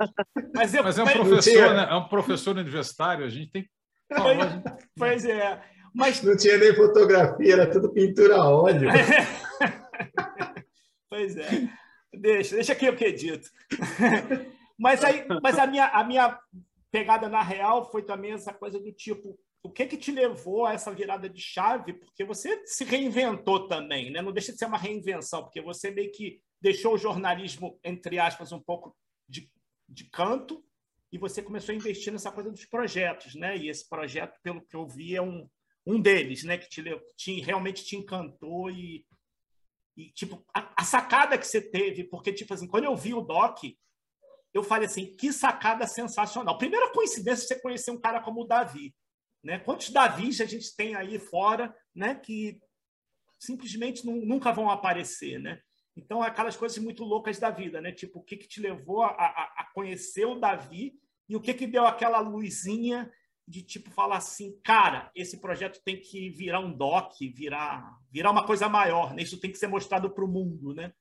Mas, 0.54 0.74
eu, 0.74 0.84
mas 0.84 0.98
é 0.98 1.04
um 1.04 1.08
professor, 1.08 1.74
né? 1.74 1.88
É 1.90 1.96
um 1.96 2.08
professor 2.10 2.58
universitário, 2.58 3.26
a 3.26 3.30
gente 3.30 3.52
tem 3.52 3.64
que... 3.64 3.70
Pois, 4.10 4.38
pois 4.98 5.26
é. 5.26 5.62
Mas... 5.96 6.22
Não 6.22 6.36
tinha 6.36 6.58
nem 6.58 6.76
fotografia, 6.76 7.54
era 7.54 7.68
tudo 7.68 7.94
pintura 7.94 8.36
a 8.36 8.50
óleo. 8.50 8.90
Pois 11.10 11.36
é. 11.36 11.70
Deixa, 12.14 12.56
deixa 12.56 12.74
aqui 12.74 12.90
o 12.90 12.96
que 12.96 13.06
mas 14.78 15.04
aí, 15.04 15.26
mas 15.42 15.58
a 15.60 15.68
minha, 15.68 15.88
a 15.88 16.04
minha 16.04 16.40
pegada 16.92 17.30
na 17.30 17.42
real 17.42 17.90
foi 17.92 18.04
também 18.04 18.32
essa 18.32 18.54
coisa 18.54 18.80
do 18.80 18.92
tipo, 18.92 19.38
o 19.62 19.70
que 19.70 19.86
que 19.86 19.98
te 19.98 20.12
levou 20.12 20.66
a 20.66 20.74
essa 20.74 20.92
virada 20.92 21.30
de 21.30 21.42
chave? 21.42 21.94
Porque 21.94 22.24
você 22.24 22.66
se 22.66 22.84
reinventou 22.84 23.68
também, 23.68 24.12
né? 24.12 24.22
Não 24.22 24.32
deixa 24.32 24.52
de 24.52 24.58
ser 24.58 24.66
uma 24.66 24.78
reinvenção, 24.78 25.44
porque 25.44 25.62
você 25.62 25.92
meio 25.92 26.12
que 26.12 26.42
deixou 26.62 26.94
o 26.94 26.98
jornalismo, 26.98 27.80
entre 27.84 28.20
aspas, 28.20 28.52
um 28.52 28.60
pouco 28.60 28.96
de, 29.28 29.52
de 29.88 30.06
canto 30.06 30.64
e 31.12 31.18
você 31.18 31.42
começou 31.42 31.74
a 31.74 31.76
investir 31.76 32.14
nessa 32.14 32.32
coisa 32.32 32.52
dos 32.52 32.66
projetos, 32.66 33.36
né? 33.36 33.58
E 33.58 33.70
esse 33.70 33.88
projeto, 33.88 34.40
pelo 34.42 34.62
que 34.62 34.76
eu 34.76 34.88
vi, 34.88 35.16
é 35.16 35.22
um, 35.22 35.48
um 35.86 36.00
deles, 36.00 36.44
né? 36.44 36.58
Que 36.58 36.70
te, 36.70 36.84
te 37.16 37.42
realmente 37.42 37.84
te 37.84 37.96
encantou 37.96 38.70
e, 38.70 39.06
e, 40.00 40.12
tipo, 40.14 40.46
a, 40.56 40.72
a, 40.78 40.84
sacada 40.86 41.38
que 41.38 41.46
você 41.46 41.62
teve, 41.62 42.06
porque, 42.06 42.32
tipo 42.32 42.54
assim, 42.54 42.68
quando 42.68 42.86
eu 42.86 42.96
vi 42.96 43.14
o 43.14 43.20
Doc, 43.20 43.60
eu 44.54 44.64
falei 44.64 44.86
assim, 44.86 45.14
que 45.18 45.34
sacada 45.34 45.86
sensacional. 45.86 46.58
Primeira 46.58 46.94
coincidência 46.94 47.46
você 47.46 47.60
conhecer 47.60 47.92
um 47.92 48.00
cara 48.00 48.22
como 48.22 48.42
o 48.42 48.48
Davi. 48.48 48.96
Né? 49.44 49.60
Quantos 49.60 49.90
Davis 49.90 50.40
a 50.40 50.46
gente 50.46 50.74
tem 50.74 50.96
aí 50.96 51.20
fora 51.20 51.76
né, 51.94 52.16
que 52.16 52.62
simplesmente 53.38 54.06
não, 54.06 54.16
nunca 54.16 54.54
vão 54.54 54.70
aparecer, 54.70 55.38
né? 55.38 55.62
Então, 55.98 56.24
aquelas 56.24 56.56
coisas 56.56 56.78
muito 56.78 57.04
loucas 57.04 57.38
da 57.40 57.50
vida, 57.50 57.82
né? 57.82 57.92
Tipo, 57.92 58.20
o 58.20 58.24
que, 58.24 58.38
que 58.38 58.48
te 58.48 58.62
levou 58.62 59.02
a, 59.04 59.10
a, 59.10 59.44
a 59.58 59.72
conhecer 59.74 60.26
o 60.26 60.40
Davi 60.40 60.94
e 61.28 61.36
o 61.36 61.42
que, 61.42 61.54
que 61.54 61.68
deu 61.68 61.86
aquela 61.86 62.20
luzinha 62.20 63.12
de 63.50 63.64
tipo 63.64 63.90
falar 63.90 64.18
assim, 64.18 64.56
cara, 64.64 65.10
esse 65.16 65.42
projeto 65.42 65.82
tem 65.84 66.00
que 66.00 66.30
virar 66.30 66.60
um 66.60 66.72
doc, 66.72 67.14
virar, 67.36 67.98
virar 68.12 68.30
uma 68.30 68.46
coisa 68.46 68.70
maior, 68.70 69.16
né? 69.16 69.24
Isso 69.24 69.40
tem 69.40 69.52
que 69.52 69.58
ser 69.58 69.68
mostrado 69.68 70.12
para 70.12 70.24
o 70.24 70.28
mundo, 70.28 70.72
né? 70.76 70.94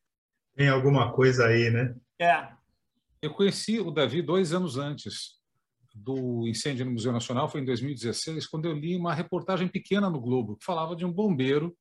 Tem 0.57 0.69
alguma 0.69 1.13
coisa 1.13 1.47
aí, 1.47 1.71
né? 1.71 1.95
É. 2.19 2.49
Eu 3.21 3.35
conheci 3.35 3.79
o 3.79 3.91
Davi 3.91 4.23
dois 4.23 4.55
anos 4.55 4.79
antes 4.79 5.39
do 5.95 6.49
incêndio 6.49 6.87
no 6.87 6.93
Museu 6.93 7.13
Nacional, 7.13 7.51
foi 7.51 7.61
em 7.61 7.67
2016, 7.67 8.47
quando 8.47 8.65
eu 8.65 8.73
li 8.73 8.97
uma 8.97 9.13
reportagem 9.13 9.69
pequena 9.69 10.09
no 10.09 10.21
Globo 10.21 10.57
que 10.57 10.65
falava 10.65 10.97
de 10.97 11.05
um 11.05 11.13
bombeiro 11.13 11.77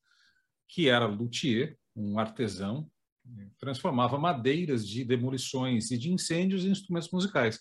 que 0.67 0.89
era 0.89 1.06
luthier, 1.06 1.77
um 1.95 2.19
artesão, 2.19 2.89
transformava 3.58 4.17
madeiras 4.17 4.86
de 4.86 5.06
demolições 5.06 5.91
e 5.91 5.97
de 5.97 6.12
incêndios 6.12 6.65
em 6.65 6.71
instrumentos 6.71 7.10
musicais. 7.12 7.60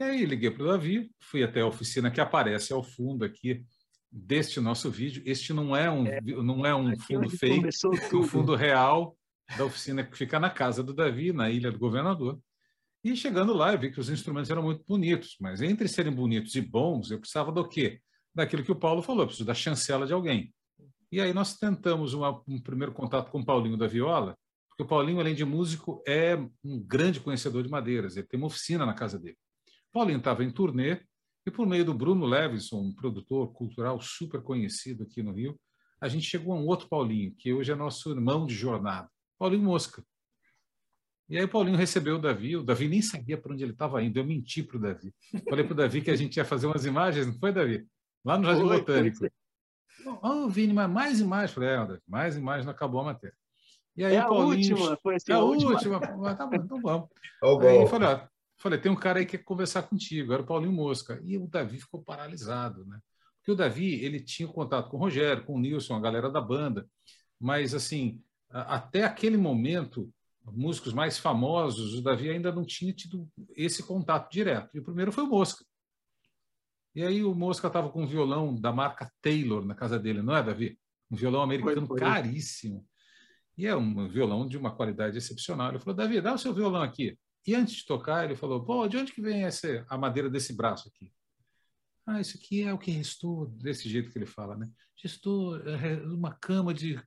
E 0.00 0.04
aí 0.04 0.24
liguei 0.24 0.50
para 0.50 0.62
o 0.62 0.66
Davi, 0.66 1.10
fui 1.20 1.42
até 1.42 1.60
a 1.60 1.66
oficina 1.66 2.10
que 2.10 2.20
aparece 2.20 2.72
ao 2.72 2.84
fundo 2.84 3.24
aqui 3.24 3.64
deste 4.10 4.60
nosso 4.60 4.90
vídeo. 4.90 5.22
Este 5.26 5.52
não 5.52 5.74
é 5.74 5.90
um, 5.90 6.06
é, 6.06 6.20
não 6.20 6.64
é 6.64 6.74
um 6.74 6.96
fundo 7.00 7.28
fake, 7.28 7.68
é 8.12 8.16
um 8.16 8.22
fundo 8.22 8.54
real 8.54 9.16
da 9.56 9.64
oficina 9.64 10.04
que 10.04 10.16
fica 10.16 10.38
na 10.38 10.50
casa 10.50 10.82
do 10.82 10.94
Davi, 10.94 11.32
na 11.32 11.50
Ilha 11.50 11.72
do 11.72 11.78
Governador. 11.78 12.38
E 13.02 13.16
chegando 13.16 13.52
lá, 13.52 13.72
eu 13.72 13.78
vi 13.78 13.90
que 13.90 13.98
os 13.98 14.08
instrumentos 14.08 14.50
eram 14.50 14.62
muito 14.62 14.84
bonitos, 14.86 15.36
mas 15.40 15.62
entre 15.62 15.88
serem 15.88 16.12
bonitos 16.12 16.54
e 16.54 16.60
bons, 16.60 17.10
eu 17.10 17.18
precisava 17.18 17.50
do 17.50 17.66
quê? 17.68 18.00
Daquilo 18.34 18.62
que 18.62 18.72
o 18.72 18.76
Paulo 18.76 19.02
falou, 19.02 19.22
eu 19.22 19.26
preciso 19.26 19.46
da 19.46 19.54
chancela 19.54 20.06
de 20.06 20.12
alguém. 20.12 20.52
E 21.10 21.20
aí 21.20 21.32
nós 21.32 21.56
tentamos 21.56 22.12
uma, 22.12 22.42
um 22.46 22.60
primeiro 22.60 22.92
contato 22.92 23.30
com 23.30 23.40
o 23.40 23.44
Paulinho 23.44 23.76
da 23.76 23.86
Viola, 23.86 24.36
porque 24.68 24.82
o 24.82 24.86
Paulinho, 24.86 25.18
além 25.18 25.34
de 25.34 25.44
músico, 25.44 26.02
é 26.06 26.36
um 26.62 26.78
grande 26.78 27.18
conhecedor 27.18 27.62
de 27.62 27.68
madeiras, 27.68 28.16
ele 28.16 28.26
tem 28.26 28.38
uma 28.38 28.46
oficina 28.46 28.84
na 28.86 28.94
casa 28.94 29.18
dele. 29.18 29.36
Paulinho 29.92 30.18
estava 30.18 30.44
em 30.44 30.50
turnê, 30.50 31.00
E 31.46 31.50
por 31.50 31.66
meio 31.66 31.84
do 31.84 31.94
Bruno 31.94 32.26
Levinson, 32.26 32.80
um 32.80 32.94
produtor 32.94 33.52
cultural 33.52 34.00
super 34.00 34.42
conhecido 34.42 35.04
aqui 35.04 35.22
no 35.22 35.32
Rio, 35.32 35.58
a 36.00 36.06
gente 36.06 36.26
chegou 36.26 36.52
a 36.52 36.56
um 36.56 36.66
outro 36.66 36.88
Paulinho, 36.88 37.34
que 37.36 37.52
hoje 37.52 37.72
é 37.72 37.74
nosso 37.74 38.10
irmão 38.10 38.46
de 38.46 38.54
jornada, 38.54 39.08
Paulinho 39.38 39.64
Mosca. 39.64 40.02
E 41.28 41.36
aí 41.36 41.44
o 41.44 41.48
Paulinho 41.48 41.76
recebeu 41.76 42.16
o 42.16 42.20
Davi, 42.20 42.56
o 42.56 42.62
Davi 42.62 42.88
nem 42.88 43.02
sabia 43.02 43.36
para 43.36 43.52
onde 43.52 43.62
ele 43.62 43.72
estava 43.72 44.02
indo, 44.02 44.18
eu 44.18 44.24
menti 44.24 44.62
para 44.62 44.76
o 44.78 44.80
Davi. 44.80 45.12
Falei 45.48 45.64
para 45.64 45.74
o 45.74 45.76
Davi 45.76 46.00
que 46.00 46.10
a 46.10 46.16
gente 46.16 46.36
ia 46.36 46.44
fazer 46.44 46.66
umas 46.66 46.86
imagens, 46.86 47.26
não 47.26 47.34
foi, 47.34 47.52
Davi? 47.52 47.86
Lá 48.24 48.38
no 48.38 48.44
Jardim 48.44 48.66
foi, 48.66 48.78
Botânico. 48.78 49.26
Oh, 50.22 50.48
Vini, 50.48 50.72
mas 50.72 50.90
mais 50.90 51.20
imagens. 51.20 51.52
Falei, 51.52 51.70
é, 51.70 51.76
Davi, 51.76 52.00
mais 52.06 52.36
imagens, 52.36 52.64
não 52.64 52.72
acabou 52.72 53.00
a 53.00 53.04
matéria. 53.04 53.36
E 53.94 54.04
aí, 54.04 54.14
é 54.14 54.20
a 54.20 54.26
Paulinho, 54.26 54.76
última, 54.76 54.96
foi 55.02 55.16
assim, 55.16 55.32
é 55.32 55.34
a, 55.34 55.40
última. 55.40 55.72
última. 55.72 56.00
Tá 56.00 56.46
bom, 56.46 56.54
então 56.54 56.80
vamos. 56.80 57.08
aí 57.62 57.86
falei, 57.88 58.08
ó, 58.08 58.28
falei, 58.58 58.78
tem 58.78 58.90
um 58.90 58.96
cara 58.96 59.20
aí 59.20 59.26
que 59.26 59.38
quer 59.38 59.44
conversar 59.44 59.82
contigo, 59.82 60.32
era 60.32 60.42
o 60.42 60.46
Paulinho 60.46 60.72
Mosca. 60.72 61.20
E 61.24 61.38
o 61.38 61.46
Davi 61.46 61.78
ficou 61.80 62.02
paralisado, 62.02 62.84
né? 62.84 62.98
Porque 63.38 63.52
o 63.52 63.54
Davi, 63.54 64.04
ele 64.04 64.20
tinha 64.20 64.48
contato 64.48 64.90
com 64.90 64.96
o 64.96 65.00
Rogério, 65.00 65.44
com 65.44 65.54
o 65.54 65.60
Nilson, 65.60 65.94
a 65.94 66.00
galera 66.00 66.30
da 66.30 66.40
banda, 66.40 66.86
mas, 67.40 67.72
assim, 67.72 68.22
até 68.50 69.04
aquele 69.04 69.36
momento, 69.36 70.12
músicos 70.44 70.92
mais 70.92 71.18
famosos, 71.18 71.94
o 71.94 72.02
Davi 72.02 72.30
ainda 72.30 72.52
não 72.52 72.64
tinha 72.64 72.92
tido 72.92 73.28
esse 73.56 73.82
contato 73.82 74.30
direto. 74.30 74.70
E 74.74 74.80
o 74.80 74.84
primeiro 74.84 75.12
foi 75.12 75.24
o 75.24 75.28
Mosca. 75.28 75.64
E 76.94 77.02
aí 77.02 77.22
o 77.22 77.34
Mosca 77.34 77.68
estava 77.68 77.90
com 77.90 78.02
um 78.02 78.06
violão 78.06 78.54
da 78.54 78.72
marca 78.72 79.10
Taylor 79.22 79.64
na 79.64 79.74
casa 79.74 79.98
dele, 79.98 80.20
não 80.20 80.34
é, 80.34 80.42
Davi? 80.42 80.78
Um 81.10 81.16
violão 81.16 81.42
americano 81.42 81.86
foi, 81.86 81.98
foi. 81.98 82.00
caríssimo. 82.00 82.84
E 83.56 83.66
é 83.66 83.76
um 83.76 84.08
violão 84.08 84.46
de 84.46 84.56
uma 84.56 84.74
qualidade 84.74 85.16
excepcional. 85.16 85.70
Ele 85.70 85.78
falou, 85.78 85.94
Davi, 85.94 86.20
dá 86.20 86.34
o 86.34 86.38
seu 86.38 86.52
violão 86.52 86.82
aqui. 86.82 87.18
E 87.48 87.54
antes 87.54 87.76
de 87.76 87.86
tocar, 87.86 88.26
ele 88.26 88.36
falou, 88.36 88.62
pô, 88.62 88.86
de 88.86 88.98
onde 88.98 89.10
que 89.10 89.22
vem 89.22 89.44
essa, 89.44 89.82
a 89.88 89.96
madeira 89.96 90.28
desse 90.28 90.52
braço 90.52 90.86
aqui? 90.86 91.10
Ah, 92.06 92.20
isso 92.20 92.36
aqui 92.36 92.62
é 92.62 92.74
o 92.74 92.78
que 92.78 92.90
restou, 92.90 93.46
desse 93.46 93.88
jeito 93.88 94.12
que 94.12 94.18
ele 94.18 94.26
fala, 94.26 94.54
né? 94.54 94.68
Restou 95.02 95.56
é, 95.66 95.94
uma 96.02 96.34
cama 96.34 96.74
de 96.74 97.02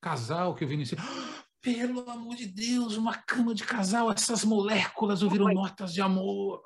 casal 0.00 0.56
que 0.56 0.64
eu 0.64 0.68
vi 0.68 0.76
nesse... 0.76 0.96
Pelo 1.62 2.10
amor 2.10 2.34
de 2.34 2.46
Deus, 2.46 2.96
uma 2.96 3.16
cama 3.16 3.54
de 3.54 3.62
casal, 3.62 4.10
essas 4.10 4.44
moléculas 4.44 5.22
ouviram 5.22 5.46
notas 5.54 5.94
de 5.94 6.00
amor. 6.00 6.60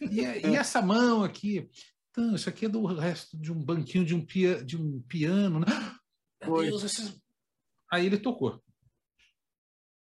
E, 0.00 0.20
e, 0.20 0.54
essa 0.54 0.80
mão 0.80 1.24
aqui? 1.24 1.68
Então, 2.10 2.36
isso 2.36 2.48
aqui 2.48 2.66
é 2.66 2.68
do 2.68 2.86
resto 2.86 3.36
de 3.36 3.50
um 3.50 3.60
banquinho 3.60 4.04
de 4.04 4.14
um, 4.14 4.24
pia, 4.24 4.62
de 4.64 4.76
um 4.76 5.02
piano. 5.02 5.58
Né? 5.58 5.66
Meu 6.44 6.62
Deus, 6.62 6.84
esses... 6.84 7.20
Aí 7.90 8.06
ele 8.06 8.18
tocou. 8.18 8.62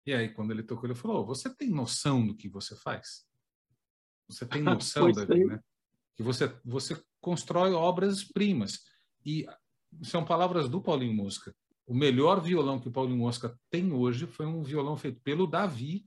E 0.06 0.14
aí, 0.14 0.30
quando 0.30 0.52
ele 0.52 0.64
tocou, 0.64 0.88
ele 0.88 0.96
falou: 0.96 1.26
Você 1.26 1.54
tem 1.54 1.70
noção 1.70 2.26
do 2.26 2.36
que 2.36 2.48
você 2.48 2.76
faz? 2.76 3.26
Você 4.28 4.46
tem 4.46 4.62
noção, 4.64 5.12
Davi, 5.12 5.46
né? 5.46 5.60
Que 6.16 6.24
você, 6.24 6.54
você 6.64 7.02
constrói 7.20 7.74
obras-primas. 7.74 8.84
E 9.26 9.46
são 10.04 10.24
palavras 10.24 10.70
do 10.70 10.82
Paulinho 10.82 11.14
Mosca. 11.14 11.56
O 11.88 11.94
melhor 11.94 12.42
violão 12.42 12.80
que 12.80 12.88
o 12.88 12.92
Paulinho 12.92 13.18
Mosca 13.18 13.58
tem 13.70 13.92
hoje 13.92 14.28
foi 14.28 14.46
um 14.46 14.64
violão 14.64 14.96
feito 14.96 15.20
pelo 15.22 15.48
Davi 15.48 16.06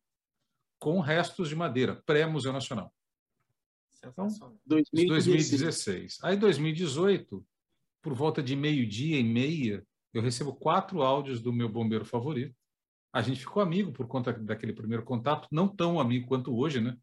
com 0.79 1.01
restos 1.01 1.49
de 1.49 1.57
madeira, 1.57 1.97
pré-Museu 2.07 2.53
Nacional. 2.53 2.93
Então, 4.05 4.29
2016. 4.65 6.19
Aí, 6.23 6.37
2018, 6.37 7.45
por 8.01 8.15
volta 8.15 8.43
de 8.43 8.55
meio-dia 8.55 9.19
e 9.19 9.25
meia, 9.25 9.85
eu 10.15 10.23
recebo 10.23 10.55
quatro 10.55 11.03
áudios 11.03 11.41
do 11.41 11.53
meu 11.53 11.69
bombeiro 11.69 12.05
favorito. 12.05 12.57
A 13.13 13.23
gente 13.23 13.41
ficou 13.41 13.63
amigo 13.63 13.93
por 13.93 14.07
conta 14.07 14.33
daquele 14.33 14.73
primeiro 14.73 15.05
contato, 15.05 15.49
não 15.51 15.69
tão 15.69 15.99
amigo 15.99 16.27
quanto 16.27 16.57
hoje, 16.57 16.81
né? 16.81 16.97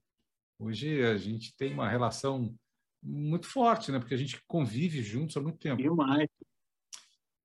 Hoje 0.60 1.04
a 1.04 1.18
gente 1.18 1.56
tem 1.56 1.74
uma 1.74 1.90
relação 1.90 2.56
muito 3.04 3.48
forte, 3.48 3.92
né? 3.92 4.00
Porque 4.00 4.14
a 4.14 4.18
gente 4.18 4.42
convive 4.48 5.02
juntos 5.02 5.36
há 5.36 5.42
muito 5.42 5.60
tempo. 5.60 5.82
E 5.82 5.90
mais. 5.90 6.30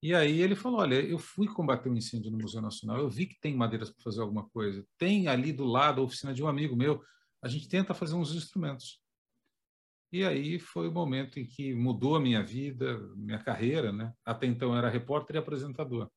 E 0.03 0.15
aí 0.15 0.41
ele 0.41 0.55
falou: 0.55 0.79
Olha, 0.79 0.95
eu 0.95 1.19
fui 1.19 1.47
combater 1.47 1.89
um 1.89 1.95
incêndio 1.95 2.31
no 2.31 2.37
Museu 2.37 2.61
Nacional, 2.61 2.97
eu 2.97 3.09
vi 3.09 3.27
que 3.27 3.39
tem 3.39 3.55
madeiras 3.55 3.91
para 3.91 4.03
fazer 4.03 4.21
alguma 4.21 4.49
coisa. 4.49 4.85
Tem 4.97 5.27
ali 5.27 5.53
do 5.53 5.65
lado 5.65 6.01
a 6.01 6.03
oficina 6.03 6.33
de 6.33 6.43
um 6.43 6.47
amigo 6.47 6.75
meu, 6.75 7.03
a 7.41 7.47
gente 7.47 7.67
tenta 7.67 7.93
fazer 7.93 8.15
uns 8.15 8.33
instrumentos. 8.33 8.99
E 10.11 10.25
aí 10.25 10.59
foi 10.59 10.89
o 10.89 10.91
momento 10.91 11.39
em 11.39 11.45
que 11.45 11.73
mudou 11.73 12.15
a 12.15 12.19
minha 12.19 12.43
vida, 12.43 12.99
minha 13.15 13.39
carreira, 13.39 13.93
né? 13.93 14.13
Até 14.25 14.45
então 14.45 14.71
eu 14.71 14.77
era 14.77 14.89
repórter 14.89 15.35
e 15.35 15.39
apresentador. 15.39 16.09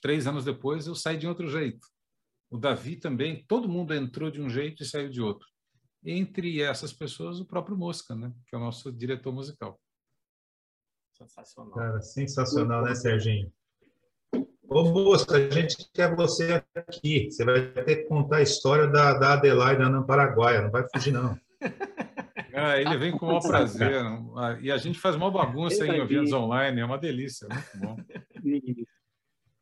Três 0.00 0.26
anos 0.26 0.44
depois 0.44 0.86
eu 0.86 0.94
saí 0.94 1.16
de 1.16 1.26
outro 1.26 1.48
jeito. 1.48 1.86
O 2.50 2.58
Davi 2.58 2.96
também, 2.96 3.44
todo 3.46 3.68
mundo 3.68 3.94
entrou 3.94 4.30
de 4.30 4.40
um 4.40 4.48
jeito 4.48 4.82
e 4.82 4.86
saiu 4.86 5.08
de 5.08 5.20
outro. 5.20 5.46
Entre 6.04 6.60
essas 6.62 6.92
pessoas, 6.92 7.38
o 7.38 7.44
próprio 7.44 7.76
Mosca, 7.76 8.14
né? 8.14 8.32
Que 8.48 8.56
é 8.56 8.58
o 8.58 8.60
nosso 8.60 8.90
diretor 8.90 9.32
musical. 9.32 9.78
Sensacional. 11.12 11.74
Cara, 11.74 12.00
sensacional, 12.00 12.82
né, 12.82 12.94
Serginho? 12.94 13.52
Ô, 14.68 14.84
moça, 14.84 15.36
a 15.36 15.50
gente 15.50 15.90
quer 15.92 16.14
você 16.14 16.64
aqui. 16.74 17.30
Você 17.30 17.44
vai 17.44 17.70
ter 17.72 17.96
que 17.96 18.04
contar 18.04 18.36
a 18.36 18.42
história 18.42 18.86
da, 18.86 19.14
da 19.18 19.34
Adelaide 19.34 19.82
na 19.82 20.02
Paraguaia. 20.02 20.62
Não 20.62 20.70
vai 20.70 20.84
fugir, 20.92 21.12
não. 21.12 21.38
Ah, 22.52 22.80
ele 22.80 22.98
vem 22.98 23.12
com 23.12 23.26
o 23.26 23.28
maior 23.28 23.40
prazer. 23.40 23.94
Ah, 24.36 24.58
e 24.60 24.72
a 24.72 24.76
gente 24.76 24.98
faz 24.98 25.14
uma 25.14 25.30
bagunça 25.30 25.86
em 25.86 26.00
eventos 26.00 26.32
online. 26.32 26.80
É 26.80 26.84
uma 26.84 26.98
delícia. 26.98 27.46
É 27.48 27.54
muito 27.54 27.78
bom. 27.78 27.96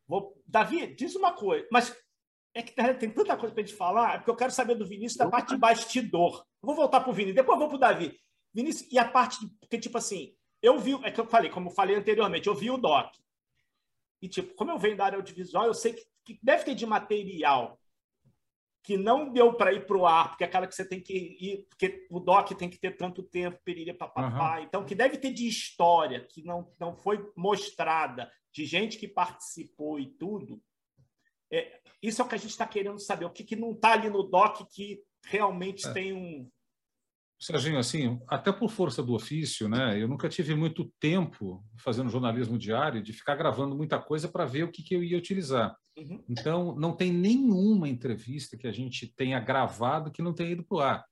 Vou... 0.09 0.35
Davi, 0.47 0.94
diz 0.94 1.14
uma 1.14 1.33
coisa. 1.33 1.66
Mas 1.71 1.94
é 2.55 2.62
que 2.62 2.73
tem 2.73 3.11
tanta 3.11 3.37
coisa 3.37 3.55
para 3.55 3.62
a 3.62 3.66
gente 3.66 3.77
falar, 3.77 4.14
é 4.14 4.18
porque 4.18 4.31
eu 4.31 4.37
quero 4.37 4.51
saber 4.51 4.75
do 4.75 4.87
Vinícius 4.87 5.18
da 5.18 5.29
parte 5.29 5.51
de 5.51 5.59
bastidor. 5.59 6.44
vou 6.61 6.75
voltar 6.75 7.01
para 7.01 7.11
o 7.11 7.12
Vinícius, 7.12 7.37
depois 7.37 7.59
vou 7.59 7.68
para 7.68 7.77
o 7.77 7.81
Davi. 7.81 8.18
Vinícius, 8.53 8.90
e 8.90 8.99
a 8.99 9.07
parte 9.07 9.38
de. 9.40 9.55
Porque, 9.61 9.79
tipo 9.79 9.99
assim, 9.99 10.35
eu 10.62 10.79
vi, 10.79 10.94
é 11.05 11.11
que 11.11 11.21
eu 11.21 11.27
falei, 11.27 11.51
como 11.51 11.68
eu 11.68 11.75
falei 11.75 11.94
anteriormente, 11.94 12.49
eu 12.49 12.55
vi 12.55 12.71
o 12.71 12.79
doc. 12.79 13.14
E, 14.21 14.29
tipo, 14.29 14.55
como 14.55 14.71
eu 14.71 14.79
venho 14.79 14.97
da 14.97 15.05
área 15.05 15.16
audiovisual, 15.16 15.66
eu 15.66 15.75
sei 15.75 15.92
que, 15.92 16.05
que 16.25 16.38
deve 16.42 16.64
ter 16.64 16.75
de 16.75 16.87
material 16.87 17.79
que 18.83 18.97
não 18.97 19.31
deu 19.31 19.53
para 19.53 19.73
ir 19.73 19.87
para 19.87 19.99
o 19.99 20.07
ar, 20.07 20.31
porque 20.31 20.44
é 20.44 20.47
aquela 20.47 20.66
que 20.66 20.75
você 20.75 20.83
tem 20.83 20.99
que 20.99 21.12
ir, 21.12 21.66
porque 21.68 22.07
o 22.11 22.18
doc 22.18 22.51
tem 22.53 22.71
que 22.71 22.79
ter 22.79 22.97
tanto 22.97 23.23
tempo, 23.23 23.61
periria 23.62 23.94
papapá. 23.94 24.57
Uhum. 24.57 24.64
Então, 24.64 24.85
que 24.85 24.94
deve 24.94 25.18
ter 25.18 25.31
de 25.31 25.47
história, 25.47 26.27
que 26.27 26.42
não, 26.42 26.73
não 26.81 26.97
foi 26.97 27.31
mostrada, 27.37 28.33
de 28.52 28.64
gente 28.64 28.98
que 28.98 29.08
participou 29.08 29.98
e 29.98 30.06
tudo. 30.06 30.62
É, 31.50 31.80
isso 32.02 32.20
é 32.20 32.24
o 32.24 32.28
que 32.28 32.34
a 32.34 32.38
gente 32.38 32.50
está 32.50 32.66
querendo 32.66 32.98
saber. 32.98 33.24
O 33.24 33.30
que, 33.30 33.44
que 33.44 33.56
não 33.56 33.72
está 33.72 33.92
ali 33.92 34.11
no 34.11 34.22
doc 34.22 34.61
que 34.70 35.02
realmente 35.24 35.87
é. 35.87 35.92
tem 35.92 36.12
um, 36.12 36.50
Serginho, 37.40 37.78
assim, 37.78 38.20
até 38.26 38.50
por 38.50 38.68
força 38.68 39.00
do 39.00 39.14
ofício, 39.14 39.68
né? 39.68 40.00
Eu 40.00 40.08
nunca 40.08 40.28
tive 40.28 40.56
muito 40.56 40.92
tempo 40.98 41.64
fazendo 41.76 42.11
jornalismo 42.11 42.58
diário 42.58 43.00
de 43.00 43.12
ficar 43.12 43.37
gravando 43.37 43.76
muita 43.76 43.96
coisa 44.00 44.26
para 44.26 44.44
ver 44.44 44.64
o 44.64 44.72
que, 44.72 44.82
que 44.82 44.94
eu 44.94 45.04
ia 45.04 45.16
utilizar. 45.16 45.76
Uhum. 45.96 46.24
Então, 46.28 46.74
não 46.74 46.92
tem 46.92 47.12
nenhuma 47.12 47.88
entrevista 47.88 48.56
que 48.56 48.66
a 48.66 48.72
gente 48.72 49.06
tenha 49.14 49.38
gravado 49.38 50.11
que 50.11 50.20
não 50.20 50.34
tenha 50.34 50.50
ido 50.50 50.64
para 50.64 50.76
o 50.76 50.80
ar. 50.80 51.04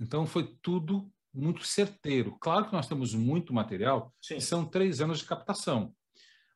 Então, 0.00 0.24
foi 0.24 0.56
tudo 0.62 1.10
muito 1.34 1.64
certeiro. 1.64 2.36
Claro 2.40 2.66
que 2.66 2.72
nós 2.72 2.86
temos 2.86 3.12
muito 3.12 3.52
material, 3.52 4.14
Sim. 4.22 4.38
são 4.38 4.64
três 4.64 5.00
anos 5.00 5.18
de 5.18 5.24
captação. 5.24 5.92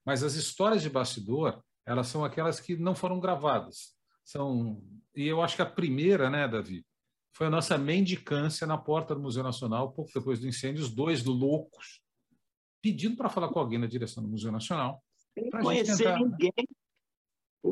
Mas 0.07 0.23
as 0.23 0.35
histórias 0.35 0.81
de 0.81 0.89
bastidor, 0.89 1.63
elas 1.85 2.07
são 2.07 2.25
aquelas 2.25 2.61
que 2.61 2.77
não 2.77 2.95
foram 2.95 3.19
gravadas. 3.19 3.97
São 4.25 4.81
e 5.17 5.27
eu 5.27 5.41
acho 5.41 5.57
que 5.57 5.63
a 5.63 5.67
primeira, 5.67 6.29
né, 6.29 6.47
Davi, 6.47 6.87
foi 7.35 7.47
a 7.47 7.51
nossa 7.51 7.79
mendicância 7.79 8.67
na 8.67 8.77
porta 8.77 9.15
do 9.15 9.21
Museu 9.21 9.43
Nacional, 9.43 9.93
pouco 9.93 10.11
depois 10.15 10.39
do 10.39 10.47
incêndio, 10.47 10.83
os 10.83 10.91
dois 10.91 11.25
loucos, 11.25 12.01
pedindo 12.83 13.17
para 13.17 13.31
falar 13.31 13.49
com 13.49 13.59
alguém 13.59 13.79
na 13.79 13.87
direção 13.87 14.23
do 14.23 14.29
Museu 14.29 14.53
Nacional. 14.53 15.03
Sem 15.35 15.51
conhecer 15.51 15.97
tentar... 15.97 16.19
ninguém. 16.19 16.53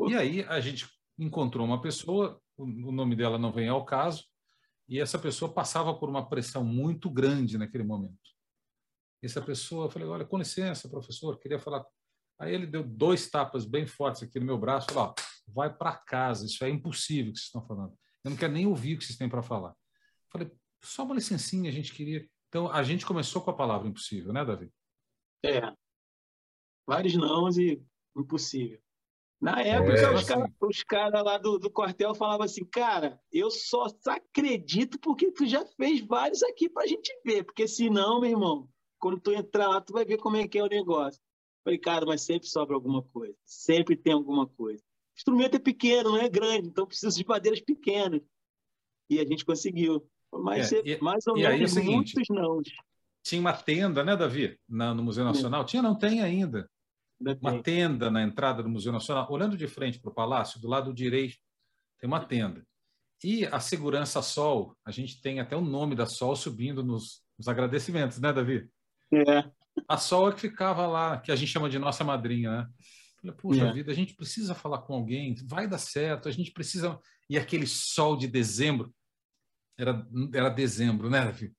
E 0.07 0.15
aí 0.15 0.43
a 0.43 0.59
gente 0.59 0.87
encontrou 1.17 1.65
uma 1.65 1.81
pessoa, 1.81 2.41
o 2.57 2.91
nome 2.91 3.15
dela 3.15 3.37
não 3.37 3.51
vem 3.51 3.69
ao 3.69 3.85
caso, 3.85 4.25
e 4.87 4.99
essa 4.99 5.17
pessoa 5.17 5.53
passava 5.53 5.93
por 5.95 6.09
uma 6.09 6.27
pressão 6.27 6.63
muito 6.63 7.09
grande 7.09 7.57
naquele 7.57 7.83
momento. 7.83 8.17
Essa 9.23 9.41
pessoa, 9.41 9.85
eu 9.85 9.89
falei, 9.89 10.07
olha, 10.07 10.25
com 10.25 10.37
licença, 10.37 10.89
professor, 10.89 11.39
queria 11.39 11.59
falar. 11.59 11.83
Aí 12.39 12.53
ele 12.53 12.65
deu 12.65 12.83
dois 12.83 13.29
tapas 13.29 13.65
bem 13.65 13.85
fortes 13.85 14.23
aqui 14.23 14.39
no 14.39 14.45
meu 14.45 14.57
braço, 14.57 14.91
falou, 14.91 15.15
vai 15.47 15.73
para 15.73 15.95
casa, 15.95 16.45
isso 16.45 16.63
é 16.63 16.69
impossível 16.69 17.31
que 17.31 17.39
vocês 17.39 17.47
estão 17.47 17.65
falando. 17.65 17.93
Eu 18.23 18.31
não 18.31 18.37
quero 18.37 18.53
nem 18.53 18.67
ouvir 18.67 18.95
o 18.95 18.97
que 18.99 19.05
vocês 19.05 19.17
têm 19.17 19.29
para 19.29 19.41
falar. 19.41 19.75
Falei, 20.31 20.51
só 20.83 21.03
uma 21.03 21.15
licencinha, 21.15 21.69
a 21.69 21.73
gente 21.73 21.93
queria. 21.93 22.27
Então, 22.49 22.69
a 22.71 22.83
gente 22.83 23.05
começou 23.05 23.41
com 23.41 23.51
a 23.51 23.55
palavra 23.55 23.87
impossível, 23.87 24.33
né, 24.33 24.43
Davi? 24.43 24.71
É. 25.43 25.73
Vários 26.87 27.15
nãos 27.15 27.57
e 27.57 27.81
impossível. 28.15 28.79
Na 29.41 29.61
época, 29.61 29.93
é, 29.93 30.13
os 30.13 30.23
caras 30.23 30.49
assim. 30.61 30.83
cara 30.87 31.21
lá 31.21 31.37
do, 31.37 31.59
do 31.59 31.69
quartel 31.69 32.15
falavam 32.15 32.45
assim, 32.45 32.65
cara, 32.65 33.19
eu 33.31 33.51
só 33.51 33.85
acredito 34.07 34.99
porque 34.99 35.31
tu 35.31 35.45
já 35.45 35.65
fez 35.77 36.01
vários 36.01 36.41
aqui 36.41 36.69
pra 36.69 36.87
gente 36.87 37.11
ver, 37.23 37.43
porque 37.43 37.67
senão, 37.67 38.19
meu 38.19 38.31
irmão, 38.31 38.69
quando 38.97 39.19
tu 39.19 39.31
entrar 39.31 39.67
lá, 39.67 39.81
tu 39.81 39.93
vai 39.93 40.05
ver 40.05 40.17
como 40.17 40.37
é 40.37 40.47
que 40.47 40.57
é 40.57 40.63
o 40.63 40.69
negócio. 40.69 41.21
Falei, 41.65 41.79
cara, 41.79 42.05
mas 42.05 42.21
sempre 42.21 42.47
sobra 42.47 42.75
alguma 42.75 43.01
coisa, 43.01 43.35
sempre 43.43 43.97
tem 43.97 44.13
alguma 44.13 44.47
coisa 44.47 44.81
instrumento 45.15 45.55
é 45.55 45.59
pequeno, 45.59 46.11
não 46.11 46.17
é 46.17 46.29
grande, 46.29 46.67
então 46.67 46.85
precisa 46.85 47.15
de 47.15 47.25
madeiras 47.25 47.61
pequenas. 47.61 48.21
E 49.09 49.19
a 49.19 49.23
gente 49.23 49.45
conseguiu. 49.45 50.05
Mas 50.31 50.73
é, 50.73 50.81
e, 50.83 51.01
mais 51.01 51.25
ou 51.27 51.35
menos 51.35 51.61
é 51.61 51.67
seguinte, 51.67 52.15
muitos 52.15 52.35
não. 52.35 52.61
tinha 53.23 53.39
uma 53.39 53.53
tenda, 53.53 54.03
né, 54.03 54.15
Davi, 54.17 54.59
na, 54.67 54.93
no 54.93 55.03
Museu 55.03 55.23
Nacional? 55.23 55.63
Tinha, 55.63 55.81
não 55.81 55.95
tem 55.97 56.21
ainda. 56.21 56.69
Uma 57.41 57.63
tenda 57.63 58.11
na 58.11 58.21
entrada 58.21 58.61
do 58.61 58.67
Museu 58.67 58.91
Nacional. 58.91 59.31
Olhando 59.31 59.55
de 59.55 59.67
frente 59.67 59.99
para 59.99 60.11
o 60.11 60.13
palácio, 60.13 60.59
do 60.59 60.67
lado 60.67 60.93
direito, 60.93 61.37
tem 61.97 62.07
uma 62.07 62.25
tenda. 62.25 62.65
E 63.23 63.45
a 63.45 63.59
segurança 63.61 64.21
Sol, 64.21 64.75
a 64.83 64.91
gente 64.91 65.21
tem 65.21 65.39
até 65.39 65.55
o 65.55 65.61
nome 65.61 65.95
da 65.95 66.05
Sol 66.05 66.35
subindo 66.35 66.83
nos, 66.83 67.23
nos 67.37 67.47
agradecimentos, 67.47 68.19
né, 68.19 68.33
Davi? 68.33 68.69
É. 69.13 69.49
A 69.87 69.97
Sol 69.97 70.29
é 70.29 70.33
que 70.33 70.41
ficava 70.41 70.87
lá, 70.87 71.19
que 71.19 71.31
a 71.31 71.35
gente 71.35 71.51
chama 71.51 71.69
de 71.69 71.77
nossa 71.77 72.03
madrinha, 72.03 72.51
né? 72.51 72.67
Falei, 73.21 73.35
puxa 73.35 73.67
é. 73.67 73.73
vida, 73.73 73.91
a 73.91 73.95
gente 73.95 74.15
precisa 74.15 74.53
falar 74.53 74.79
com 74.79 74.93
alguém, 74.93 75.35
vai 75.45 75.67
dar 75.67 75.77
certo, 75.77 76.29
a 76.29 76.31
gente 76.31 76.51
precisa. 76.51 76.99
E 77.29 77.37
aquele 77.37 77.65
sol 77.65 78.15
de 78.15 78.27
dezembro, 78.27 78.93
era, 79.77 80.05
era 80.33 80.49
dezembro, 80.49 81.09
né, 81.09 81.25
Davi? 81.25 81.53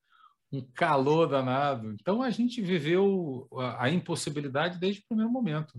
Um 0.53 0.63
calor 0.75 1.27
danado. 1.29 1.93
Então 1.93 2.23
a 2.23 2.31
gente 2.31 2.63
viveu 2.63 3.49
a, 3.55 3.85
a 3.85 3.91
impossibilidade 3.91 4.79
desde 4.79 5.01
o 5.01 5.05
primeiro 5.09 5.31
momento. 5.31 5.73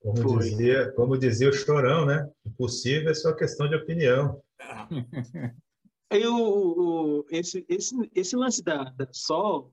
Como 0.00 0.38
dizia, 0.38 0.92
como 0.92 1.18
dizia 1.18 1.48
o 1.48 1.52
Chorão, 1.52 2.06
né? 2.06 2.28
Impossível 2.44 3.10
é 3.10 3.14
só 3.14 3.34
questão 3.34 3.68
de 3.68 3.76
opinião. 3.76 4.42
O, 6.12 7.24
esse, 7.30 7.64
esse, 7.68 7.94
esse 8.12 8.34
lance 8.34 8.64
da, 8.64 8.82
da 8.82 9.06
Sol 9.12 9.72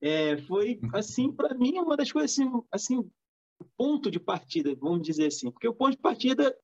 é, 0.00 0.36
foi, 0.42 0.78
assim, 0.92 1.32
para 1.32 1.54
mim, 1.54 1.78
uma 1.78 1.96
das 1.96 2.12
coisas 2.12 2.32
assim, 2.32 2.50
assim 2.70 3.10
ponto 3.76 4.10
de 4.10 4.20
partida, 4.20 4.74
vamos 4.74 5.02
dizer 5.02 5.26
assim, 5.26 5.50
porque 5.50 5.68
o 5.68 5.74
ponto 5.74 5.92
de 5.92 6.02
partida 6.02 6.56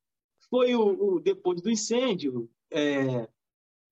foi 0.50 0.74
o, 0.74 1.14
o 1.14 1.20
depois 1.20 1.60
do 1.62 1.70
incêndio, 1.70 2.50
é, 2.70 3.28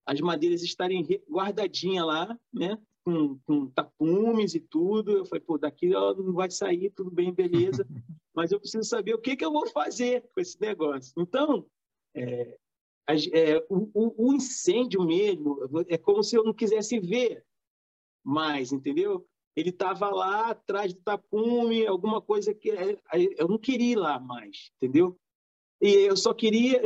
as 0.05 0.19
madeiras 0.21 0.61
estarem 0.61 1.05
guardadinhas 1.29 2.05
lá, 2.05 2.39
né, 2.53 2.77
com, 3.03 3.39
com, 3.39 3.67
tapumes 3.67 4.53
e 4.53 4.59
tudo. 4.59 5.11
Eu 5.11 5.25
falei, 5.25 5.43
pô, 5.43 5.57
daqui 5.57 5.93
ela 5.93 6.13
não 6.13 6.33
vai 6.33 6.49
sair, 6.51 6.91
tudo 6.91 7.09
bem, 7.09 7.33
beleza, 7.33 7.85
mas 8.33 8.51
eu 8.51 8.59
preciso 8.59 8.83
saber 8.83 9.13
o 9.13 9.21
que, 9.21 9.35
que 9.35 9.45
eu 9.45 9.51
vou 9.51 9.67
fazer 9.69 10.23
com 10.33 10.41
esse 10.41 10.59
negócio. 10.59 11.13
Então, 11.17 11.65
é, 12.13 12.57
é, 13.07 13.65
o, 13.69 14.27
o, 14.29 14.33
incêndio 14.33 15.03
mesmo 15.03 15.59
é 15.87 15.97
como 15.97 16.23
se 16.23 16.35
eu 16.35 16.43
não 16.43 16.53
quisesse 16.53 16.99
ver 16.99 17.43
mais, 18.23 18.71
entendeu? 18.71 19.27
Ele 19.55 19.69
estava 19.69 20.09
lá 20.09 20.51
atrás 20.51 20.93
do 20.93 21.01
tapume, 21.01 21.85
alguma 21.85 22.21
coisa 22.21 22.53
que 22.53 22.71
é, 22.71 22.97
eu 23.37 23.47
não 23.47 23.57
queria 23.57 23.93
ir 23.93 23.97
lá 23.97 24.19
mais, 24.19 24.71
entendeu? 24.77 25.19
E 25.81 25.89
eu 25.89 26.15
só 26.15 26.33
queria, 26.33 26.79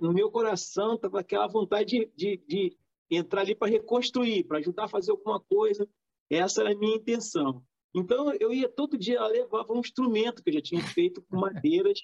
no 0.00 0.12
meu 0.12 0.30
coração, 0.30 0.94
estava 0.94 1.20
aquela 1.20 1.46
vontade 1.46 2.10
de, 2.16 2.38
de, 2.38 2.42
de 2.48 2.78
entrar 3.10 3.42
ali 3.42 3.54
para 3.54 3.70
reconstruir, 3.70 4.44
para 4.44 4.58
ajudar 4.58 4.84
a 4.84 4.88
fazer 4.88 5.10
alguma 5.10 5.38
coisa. 5.38 5.88
Essa 6.30 6.62
era 6.62 6.72
a 6.72 6.74
minha 6.74 6.96
intenção. 6.96 7.62
Então, 7.94 8.32
eu 8.40 8.52
ia 8.52 8.68
todo 8.68 8.98
dia, 8.98 9.18
ela 9.18 9.28
levava 9.28 9.72
um 9.72 9.80
instrumento 9.80 10.42
que 10.42 10.48
eu 10.48 10.54
já 10.54 10.62
tinha 10.62 10.82
feito 10.82 11.22
com 11.22 11.38
madeiras. 11.38 12.00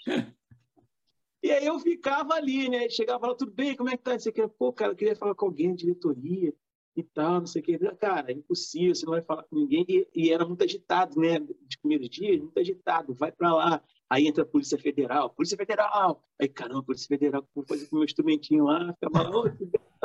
E 1.42 1.50
aí 1.50 1.66
eu 1.66 1.78
ficava 1.78 2.34
ali, 2.34 2.68
né? 2.68 2.88
Chegava 2.88 3.26
lá, 3.26 3.34
tudo 3.34 3.52
bem, 3.52 3.74
como 3.74 3.88
é 3.90 3.96
que 3.96 4.02
tá? 4.02 4.18
Você 4.18 4.30
quer, 4.30 4.48
pô, 4.48 4.72
cara, 4.72 4.92
eu 4.92 4.96
queria 4.96 5.16
falar 5.16 5.34
com 5.34 5.46
alguém, 5.46 5.74
diretoria 5.74 6.54
e 6.96 7.02
tal, 7.02 7.40
não 7.40 7.46
sei 7.46 7.60
o 7.60 7.64
que. 7.64 7.78
Cara, 7.96 8.30
é 8.30 8.34
impossível, 8.34 8.94
você 8.94 9.04
não 9.04 9.12
vai 9.12 9.22
falar 9.22 9.42
com 9.44 9.56
ninguém. 9.56 9.84
E, 9.88 10.08
e 10.14 10.30
era 10.32 10.46
muito 10.46 10.62
agitado, 10.62 11.20
né? 11.20 11.40
De 11.40 11.78
primeiro 11.78 12.08
dia, 12.08 12.38
muito 12.38 12.58
agitado. 12.58 13.14
Vai 13.14 13.32
para 13.32 13.54
lá. 13.54 13.82
Aí 14.08 14.26
entra 14.26 14.44
a 14.44 14.46
Polícia 14.46 14.78
Federal. 14.78 15.30
Polícia 15.30 15.56
Federal! 15.56 16.22
Aí, 16.40 16.48
caramba, 16.48 16.82
Polícia 16.82 17.08
Federal, 17.08 17.46
vou 17.54 17.64
fazer 17.66 17.86
com 17.86 17.96
o 17.96 17.98
meu 17.98 18.04
instrumentinho 18.04 18.64
lá. 18.64 18.92
Ficava 18.94 19.22
lá, 19.22 19.30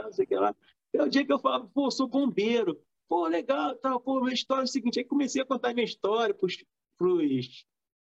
não 0.04 0.14
sei 0.14 0.26
o 0.26 0.28
que 0.28 0.36
lá. 0.36 0.56
É 0.94 1.04
o 1.04 1.10
dia 1.10 1.26
que 1.26 1.32
eu 1.32 1.40
falava, 1.40 1.68
pô, 1.68 1.92
sou 1.92 2.08
bombeiro. 2.08 2.80
Pô, 3.08 3.28
legal, 3.28 3.76
tal. 3.76 4.00
Pô, 4.00 4.20
minha 4.22 4.34
história 4.34 4.62
é 4.62 4.66
o 4.66 4.68
seguinte. 4.68 5.00
Aí 5.00 5.06
comecei 5.06 5.42
a 5.42 5.46
contar 5.46 5.74
minha 5.74 5.86
história 5.86 6.34
para 6.34 6.46
os 6.46 6.58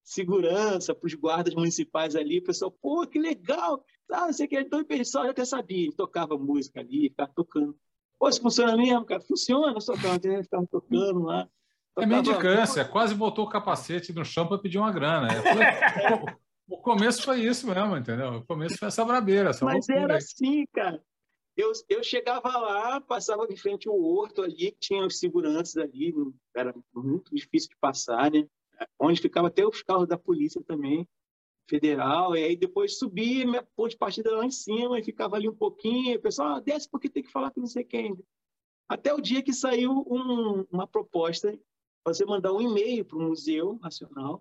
segurança, 0.06 0.94
para 0.94 1.06
os 1.06 1.14
guardas 1.14 1.54
municipais 1.54 2.14
ali. 2.14 2.38
O 2.38 2.44
pessoal, 2.44 2.70
pô, 2.70 3.06
que 3.06 3.18
legal. 3.18 3.84
Ah, 4.10 4.26
não 4.26 4.32
sei 4.32 4.46
o 4.46 4.48
que. 4.48 4.60
Então 4.60 4.80
o 4.80 4.84
pessoal 4.84 5.24
já 5.24 5.32
até 5.32 5.44
sabia. 5.44 5.90
Tocava 5.92 6.38
música 6.38 6.80
ali, 6.80 7.08
ficava 7.08 7.32
tocando. 7.34 7.76
Pô, 8.18 8.28
isso 8.28 8.40
funciona 8.40 8.76
mesmo, 8.76 9.04
cara? 9.04 9.20
Funciona, 9.20 9.80
só 9.80 9.94
que 9.94 10.06
a 10.06 10.42
ficava 10.42 10.66
tocando 10.66 11.22
lá. 11.24 11.48
É 11.98 12.04
mendicância, 12.04 12.84
quase 12.84 13.14
botou 13.14 13.46
o 13.46 13.48
capacete 13.48 14.12
no 14.12 14.24
chão 14.24 14.46
para 14.46 14.58
pedir 14.58 14.78
uma 14.78 14.92
grana. 14.92 15.28
O 16.68 16.78
começo 16.78 17.22
foi 17.22 17.42
isso 17.42 17.66
mesmo, 17.66 17.96
entendeu? 17.96 18.38
O 18.38 18.44
começo 18.44 18.76
foi 18.76 18.88
essa 18.88 19.04
brabeira. 19.04 19.50
Essa 19.50 19.64
Mas 19.64 19.88
era 19.88 20.16
assim, 20.16 20.66
cara. 20.72 21.00
Eu, 21.56 21.70
eu 21.88 22.02
chegava 22.02 22.48
lá, 22.48 23.00
passava 23.00 23.46
de 23.46 23.56
frente 23.56 23.88
ao 23.88 23.98
horto 23.98 24.42
ali, 24.42 24.72
que 24.72 24.78
tinha 24.80 25.06
os 25.06 25.18
seguranças 25.18 25.76
ali, 25.76 26.12
era 26.54 26.74
muito 26.92 27.34
difícil 27.34 27.70
de 27.70 27.76
passar, 27.80 28.30
né? 28.32 28.46
Onde 28.98 29.22
ficava 29.22 29.46
até 29.46 29.64
os 29.64 29.80
carros 29.82 30.08
da 30.08 30.18
polícia 30.18 30.60
também 30.66 31.08
federal, 31.68 32.36
e 32.36 32.44
aí 32.44 32.56
depois 32.56 32.98
subia 32.98 33.44
minha 33.44 33.62
ponte 33.74 33.92
de 33.92 33.98
partida 33.98 34.36
lá 34.36 34.44
em 34.44 34.50
cima 34.50 34.98
e 34.98 35.04
ficava 35.04 35.36
ali 35.36 35.48
um 35.48 35.54
pouquinho, 35.54 36.12
e 36.12 36.16
o 36.16 36.22
pessoal, 36.22 36.56
ah, 36.56 36.60
desce 36.60 36.88
porque 36.88 37.08
tem 37.08 37.22
que 37.22 37.30
falar 37.30 37.50
com 37.50 37.60
não 37.60 37.66
sei 37.66 37.84
quem. 37.84 38.16
Até 38.88 39.12
o 39.12 39.20
dia 39.20 39.42
que 39.42 39.52
saiu 39.52 40.04
um, 40.08 40.64
uma 40.70 40.86
proposta 40.86 41.58
você 42.04 42.24
mandar 42.24 42.52
um 42.52 42.60
e-mail 42.60 43.04
para 43.04 43.18
o 43.18 43.22
Museu 43.22 43.78
Nacional 43.82 44.40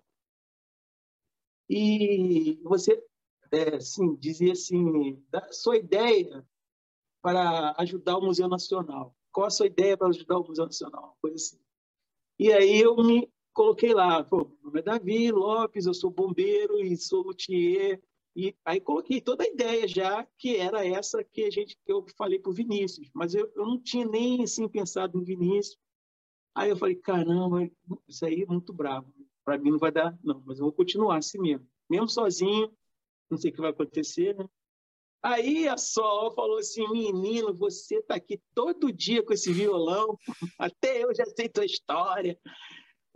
e 1.68 2.60
você 2.62 3.04
é, 3.50 3.76
assim, 3.76 4.14
dizia 4.16 4.52
assim, 4.52 5.20
da 5.30 5.52
sua 5.52 5.76
ideia 5.76 6.46
para 7.20 7.74
ajudar 7.78 8.18
o 8.18 8.24
Museu 8.24 8.48
Nacional. 8.48 9.16
Qual 9.32 9.46
a 9.46 9.50
sua 9.50 9.66
ideia 9.66 9.96
para 9.96 10.08
ajudar 10.08 10.38
o 10.38 10.46
Museu 10.46 10.64
Nacional? 10.64 11.16
Coisa 11.20 11.36
assim. 11.36 11.60
E 12.38 12.52
aí 12.52 12.80
eu 12.80 12.96
me 12.96 13.28
coloquei 13.56 13.94
lá, 13.94 14.22
pô, 14.22 14.44
meu 14.44 14.64
nome 14.64 14.80
é 14.80 14.82
Davi 14.82 15.32
Lopes, 15.32 15.86
eu 15.86 15.94
sou 15.94 16.10
bombeiro 16.10 16.78
e 16.78 16.94
sou 16.94 17.22
luthier. 17.22 18.02
E 18.36 18.54
aí 18.62 18.78
coloquei 18.78 19.18
toda 19.18 19.44
a 19.44 19.46
ideia 19.46 19.88
já, 19.88 20.28
que 20.38 20.56
era 20.56 20.86
essa 20.86 21.24
que 21.24 21.44
a 21.44 21.50
gente 21.50 21.74
que 21.74 21.90
eu 21.90 22.04
falei 22.18 22.38
para 22.38 22.50
o 22.50 22.54
Vinícius, 22.54 23.08
mas 23.14 23.34
eu, 23.34 23.50
eu 23.56 23.64
não 23.64 23.80
tinha 23.80 24.06
nem 24.06 24.42
assim 24.42 24.68
pensado 24.68 25.16
no 25.16 25.24
Vinícius. 25.24 25.78
Aí 26.54 26.68
eu 26.68 26.76
falei, 26.76 26.96
caramba, 26.96 27.66
isso 28.06 28.26
aí 28.26 28.42
é 28.42 28.46
muito 28.46 28.74
bravo. 28.74 29.10
Para 29.42 29.56
mim 29.56 29.70
não 29.70 29.78
vai 29.78 29.90
dar, 29.90 30.14
não, 30.22 30.42
mas 30.44 30.58
eu 30.58 30.66
vou 30.66 30.72
continuar 30.72 31.16
assim 31.16 31.38
mesmo. 31.38 31.66
Mesmo 31.88 32.10
sozinho, 32.10 32.70
não 33.30 33.38
sei 33.38 33.50
o 33.50 33.54
que 33.54 33.60
vai 33.60 33.70
acontecer, 33.70 34.36
né? 34.36 34.46
Aí 35.22 35.66
a 35.66 35.78
Sol 35.78 36.34
falou 36.34 36.58
assim: 36.58 36.86
menino, 36.88 37.54
você 37.54 37.96
está 37.96 38.16
aqui 38.16 38.38
todo 38.54 38.92
dia 38.92 39.22
com 39.22 39.32
esse 39.32 39.50
violão, 39.50 40.18
até 40.58 41.02
eu 41.02 41.14
já 41.14 41.24
sei 41.24 41.48
tua 41.48 41.64
história. 41.64 42.38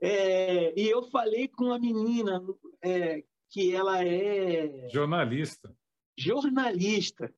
É, 0.00 0.78
e 0.78 0.88
eu 0.88 1.02
falei 1.02 1.48
com 1.48 1.72
a 1.72 1.78
menina 1.78 2.42
é, 2.82 3.22
que 3.50 3.74
ela 3.74 4.04
é. 4.04 4.88
Jornalista. 4.88 5.76
Jornalista. 6.16 7.34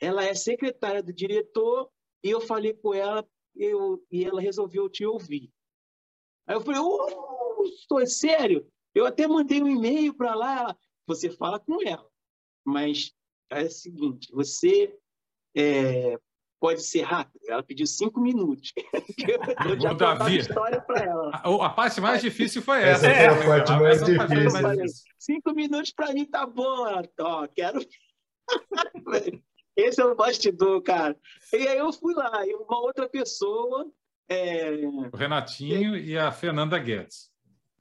Ela 0.00 0.24
é 0.24 0.34
secretária 0.34 1.02
do 1.02 1.12
diretor 1.12 1.90
e 2.22 2.30
eu 2.30 2.40
falei 2.40 2.74
com 2.74 2.94
ela 2.94 3.26
eu, 3.54 4.04
e 4.10 4.24
ela 4.24 4.40
resolveu 4.40 4.88
te 4.88 5.04
ouvir. 5.04 5.52
Aí 6.46 6.56
eu 6.56 6.60
falei: 6.60 6.80
oh, 6.80 7.62
estou 7.64 8.04
sério? 8.06 8.66
Eu 8.94 9.06
até 9.06 9.28
mandei 9.28 9.62
um 9.62 9.68
e-mail 9.68 10.14
para 10.14 10.34
lá. 10.34 10.60
Ela, 10.60 10.78
você 11.06 11.30
fala 11.30 11.60
com 11.60 11.86
ela, 11.86 12.08
mas 12.64 13.12
é 13.50 13.64
o 13.64 13.70
seguinte: 13.70 14.32
você 14.32 14.96
é, 15.56 16.18
pode 16.60 16.82
ser 16.84 17.02
rápido. 17.02 17.40
Ela 17.48 17.62
pediu 17.62 17.86
cinco 17.86 18.20
minutos. 18.20 18.72
eu 19.68 19.80
já 19.80 19.92
Davi, 19.94 20.36
a 20.36 20.40
história 20.40 20.80
para 20.80 21.04
ela. 21.04 21.30
A, 21.32 21.66
a, 21.66 21.70
parte 21.70 22.00
mais 22.00 22.20
difícil 22.20 22.62
foi 22.62 22.82
essa. 22.82 23.06
Essa 23.06 23.08
é, 23.08 23.28
a 23.28 23.46
parte 23.46 23.72
mais 23.72 24.04
difícil. 24.04 25.04
Cinco 25.18 25.54
minutos 25.54 25.90
para 25.92 26.12
mim 26.12 26.26
tá 26.26 26.46
bom. 26.46 26.86
Ó, 27.20 27.48
quero. 27.48 27.80
Esse 29.76 30.00
é 30.00 30.04
o 30.04 30.14
bastidor, 30.14 30.82
cara. 30.82 31.16
E 31.52 31.66
aí 31.66 31.78
eu 31.78 31.92
fui 31.92 32.14
lá, 32.14 32.46
e 32.46 32.54
uma 32.54 32.80
outra 32.80 33.08
pessoa. 33.08 33.90
É... 34.28 34.72
O 35.12 35.16
Renatinho 35.16 35.96
é... 35.96 36.00
e 36.00 36.18
a 36.18 36.30
Fernanda 36.30 36.78
Guedes. 36.78 37.30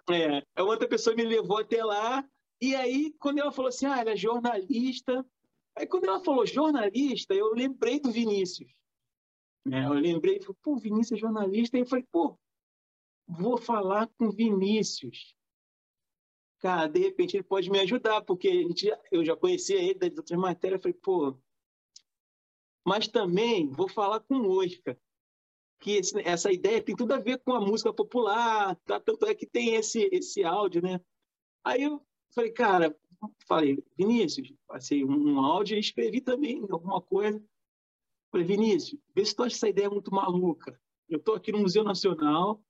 É, 0.10 0.42
a 0.56 0.64
outra 0.64 0.88
pessoa 0.88 1.16
me 1.16 1.24
levou 1.24 1.60
até 1.60 1.84
lá, 1.84 2.24
e 2.62 2.76
aí, 2.76 3.14
quando 3.20 3.40
ela 3.40 3.52
falou 3.52 3.70
assim, 3.70 3.86
ah, 3.86 4.00
ela 4.00 4.12
é 4.12 4.18
jornalista, 4.18 5.26
Aí 5.80 5.88
quando 5.88 6.04
ela 6.04 6.22
falou 6.22 6.46
jornalista, 6.46 7.34
eu 7.34 7.54
lembrei 7.54 8.02
do 8.02 8.12
Vinícius. 8.12 8.70
Né? 9.66 9.86
Eu 9.86 9.94
lembrei, 9.94 10.38
pô, 10.62 10.76
Vinícius 10.76 11.18
é 11.18 11.22
jornalista. 11.22 11.78
Aí 11.78 11.84
eu 11.84 11.88
falei, 11.88 12.06
pô, 12.12 12.38
vou 13.26 13.58
falar 13.58 14.08
com 14.18 14.30
Vinícius. 14.30 15.34
Cara, 16.60 16.88
de 16.88 17.00
repente 17.00 17.38
ele 17.38 17.44
pode 17.44 17.72
me 17.72 17.80
ajudar, 17.80 18.22
porque 18.24 18.50
a 18.50 18.54
gente, 18.54 18.92
eu 19.10 19.24
já 19.24 19.38
conhecia 19.38 19.82
ele 19.82 19.94
das 19.94 20.18
outras 20.18 20.38
matérias. 20.38 20.80
Eu 20.80 20.82
falei, 20.82 20.98
pô, 21.02 21.40
mas 22.86 23.08
também 23.08 23.70
vou 23.70 23.88
falar 23.88 24.20
com 24.20 24.36
o 24.36 24.62
Oscar, 24.62 24.98
que 25.80 25.92
esse, 25.92 26.20
essa 26.28 26.52
ideia 26.52 26.84
tem 26.84 26.94
tudo 26.94 27.14
a 27.14 27.20
ver 27.20 27.40
com 27.40 27.54
a 27.54 27.62
música 27.62 27.94
popular, 27.94 28.76
tá? 28.84 29.00
tanto 29.00 29.26
é 29.26 29.34
que 29.34 29.46
tem 29.46 29.76
esse, 29.76 30.10
esse 30.12 30.44
áudio, 30.44 30.82
né? 30.82 31.00
Aí 31.64 31.84
eu 31.84 32.06
falei, 32.36 32.52
cara, 32.52 32.94
falei, 33.48 33.84
Vinícius, 33.98 34.54
passei 34.68 35.04
um 35.04 35.40
áudio 35.40 35.78
e 35.78 35.80
escrevi 35.80 36.22
também 36.22 36.62
alguma 36.70 37.02
coisa. 37.02 37.44
Falei, 38.32 38.46
Vinícius, 38.46 39.00
vê 39.16 39.26
se 39.26 39.36
tu 39.36 39.44
acha 39.44 39.56
essa 39.56 39.70
ideia 39.70 39.90
muito 39.90 40.14
maluca. 40.14 40.80
eu 41.10 41.18
estou 41.18 41.36
aqui 41.36 41.52
no 41.52 41.60
Museu 41.60 41.84
Nacional 41.84 42.62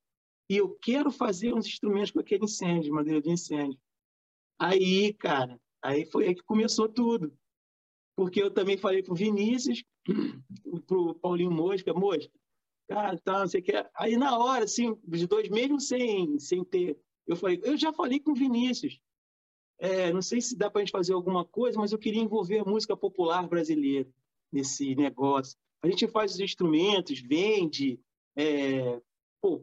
e 0.49 0.57
eu 0.57 0.75
quero 0.81 1.11
fazer 1.11 1.53
uns 1.53 1.67
instrumentos 1.67 2.11
com 2.11 2.19
aquele 2.19 2.45
incêndio, 2.45 2.93
madeira 2.93 3.21
de 3.21 3.29
incêndio. 3.29 3.79
Aí, 4.57 5.13
cara, 5.13 5.59
aí 5.81 6.05
foi 6.05 6.27
aí 6.27 6.35
que 6.35 6.43
começou 6.43 6.89
tudo. 6.89 7.37
Porque 8.15 8.41
eu 8.41 8.51
também 8.51 8.77
falei 8.77 9.03
pro 9.03 9.15
Vinícius, 9.15 9.83
pro 10.87 11.15
Paulinho 11.15 11.51
Mosca, 11.51 11.93
Mosca, 11.93 12.31
cara, 12.89 13.17
tá, 13.19 13.45
você 13.45 13.61
quer. 13.61 13.89
Aí 13.95 14.17
na 14.17 14.37
hora, 14.37 14.65
assim, 14.65 14.97
os 15.07 15.27
dois, 15.27 15.47
mesmo 15.49 15.79
sem, 15.79 16.39
sem 16.39 16.63
ter. 16.63 16.99
Eu 17.27 17.35
falei, 17.35 17.61
eu 17.63 17.77
já 17.77 17.93
falei 17.93 18.19
com 18.19 18.31
o 18.31 18.35
Vinícius. 18.35 18.99
É, 19.79 20.11
não 20.11 20.21
sei 20.21 20.41
se 20.41 20.57
dá 20.57 20.69
para 20.69 20.81
a 20.81 20.85
gente 20.85 20.91
fazer 20.91 21.13
alguma 21.13 21.45
coisa, 21.45 21.79
mas 21.79 21.91
eu 21.91 21.97
queria 21.97 22.21
envolver 22.21 22.59
a 22.59 22.65
música 22.65 22.97
popular 22.97 23.47
brasileira 23.47 24.09
nesse 24.51 24.93
negócio. 24.93 25.57
A 25.81 25.87
gente 25.87 26.07
faz 26.07 26.33
os 26.33 26.39
instrumentos, 26.41 27.21
vende, 27.21 27.97
é, 28.35 29.01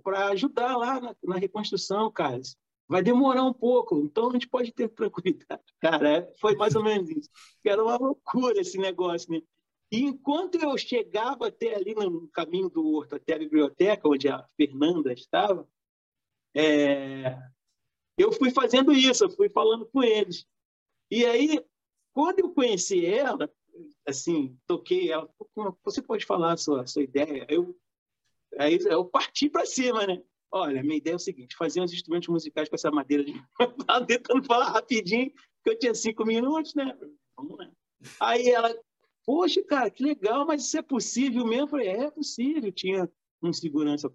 para 0.02 0.28
ajudar 0.28 0.76
lá 0.76 1.00
na, 1.00 1.16
na, 1.22 1.36
reconstrução, 1.36 2.10
cara. 2.10 2.40
Vai 2.88 3.02
demorar 3.02 3.44
um 3.44 3.52
pouco, 3.52 3.98
então 3.98 4.30
a 4.30 4.32
gente 4.32 4.48
pode 4.48 4.72
ter 4.72 4.88
tranquilidade. 4.88 5.62
Cara, 5.80 6.18
é, 6.18 6.32
foi 6.40 6.54
mais 6.54 6.76
ou 6.76 6.84
menos 6.84 7.10
isso. 7.10 7.28
Era 7.64 7.82
uma 7.82 7.96
loucura 7.96 8.60
esse 8.60 8.78
negócio, 8.78 9.32
né? 9.32 9.42
E 9.90 10.02
enquanto 10.02 10.54
eu 10.54 10.78
chegava 10.78 11.48
até 11.48 11.74
ali 11.74 11.94
no 11.94 12.28
caminho 12.28 12.70
do 12.70 12.86
Horto, 12.86 13.16
até 13.16 13.34
a 13.34 13.38
biblioteca, 13.38 14.08
onde 14.08 14.28
a 14.28 14.44
Fernanda 14.56 15.12
estava, 15.12 15.68
é, 16.54 17.36
eu 18.16 18.32
fui 18.32 18.50
fazendo 18.50 18.92
isso, 18.92 19.24
eu 19.24 19.30
fui 19.30 19.48
falando 19.48 19.86
com 19.86 20.02
eles. 20.02 20.46
E 21.10 21.24
aí, 21.24 21.64
quando 22.12 22.40
eu 22.40 22.50
conheci 22.50 23.04
ela, 23.04 23.50
assim, 24.06 24.56
toquei 24.66 25.10
ela, 25.10 25.28
você 25.84 26.00
pode 26.02 26.24
falar 26.24 26.52
a 26.52 26.56
sua, 26.56 26.82
a 26.82 26.86
sua 26.86 27.02
ideia? 27.02 27.46
Eu, 27.48 27.78
aí 28.58 28.78
eu 28.86 29.04
parti 29.04 29.48
para 29.48 29.66
cima, 29.66 30.06
né? 30.06 30.22
Olha, 30.50 30.82
minha 30.82 30.96
ideia 30.96 31.14
é 31.14 31.16
o 31.16 31.20
seguinte, 31.20 31.56
fazer 31.56 31.80
uns 31.80 31.92
instrumentos 31.92 32.28
musicais 32.28 32.68
com 32.68 32.76
essa 32.76 32.90
madeira 32.90 33.24
de... 33.24 33.34
tentando 34.06 34.44
falar 34.44 34.70
rapidinho, 34.70 35.30
porque 35.30 35.70
eu 35.70 35.78
tinha 35.78 35.94
cinco 35.94 36.24
minutos, 36.24 36.74
né? 36.74 36.96
Vamos 37.36 37.58
lá. 37.58 37.70
Aí 38.20 38.48
ela, 38.48 38.74
poxa, 39.24 39.62
cara, 39.64 39.90
que 39.90 40.02
legal, 40.02 40.46
mas 40.46 40.64
isso 40.64 40.78
é 40.78 40.82
possível 40.82 41.44
mesmo? 41.44 41.64
Eu 41.64 41.68
falei, 41.68 41.88
é 41.88 42.10
possível. 42.10 42.72
Tinha 42.72 43.10
um 43.42 43.52
segurança 43.52 44.10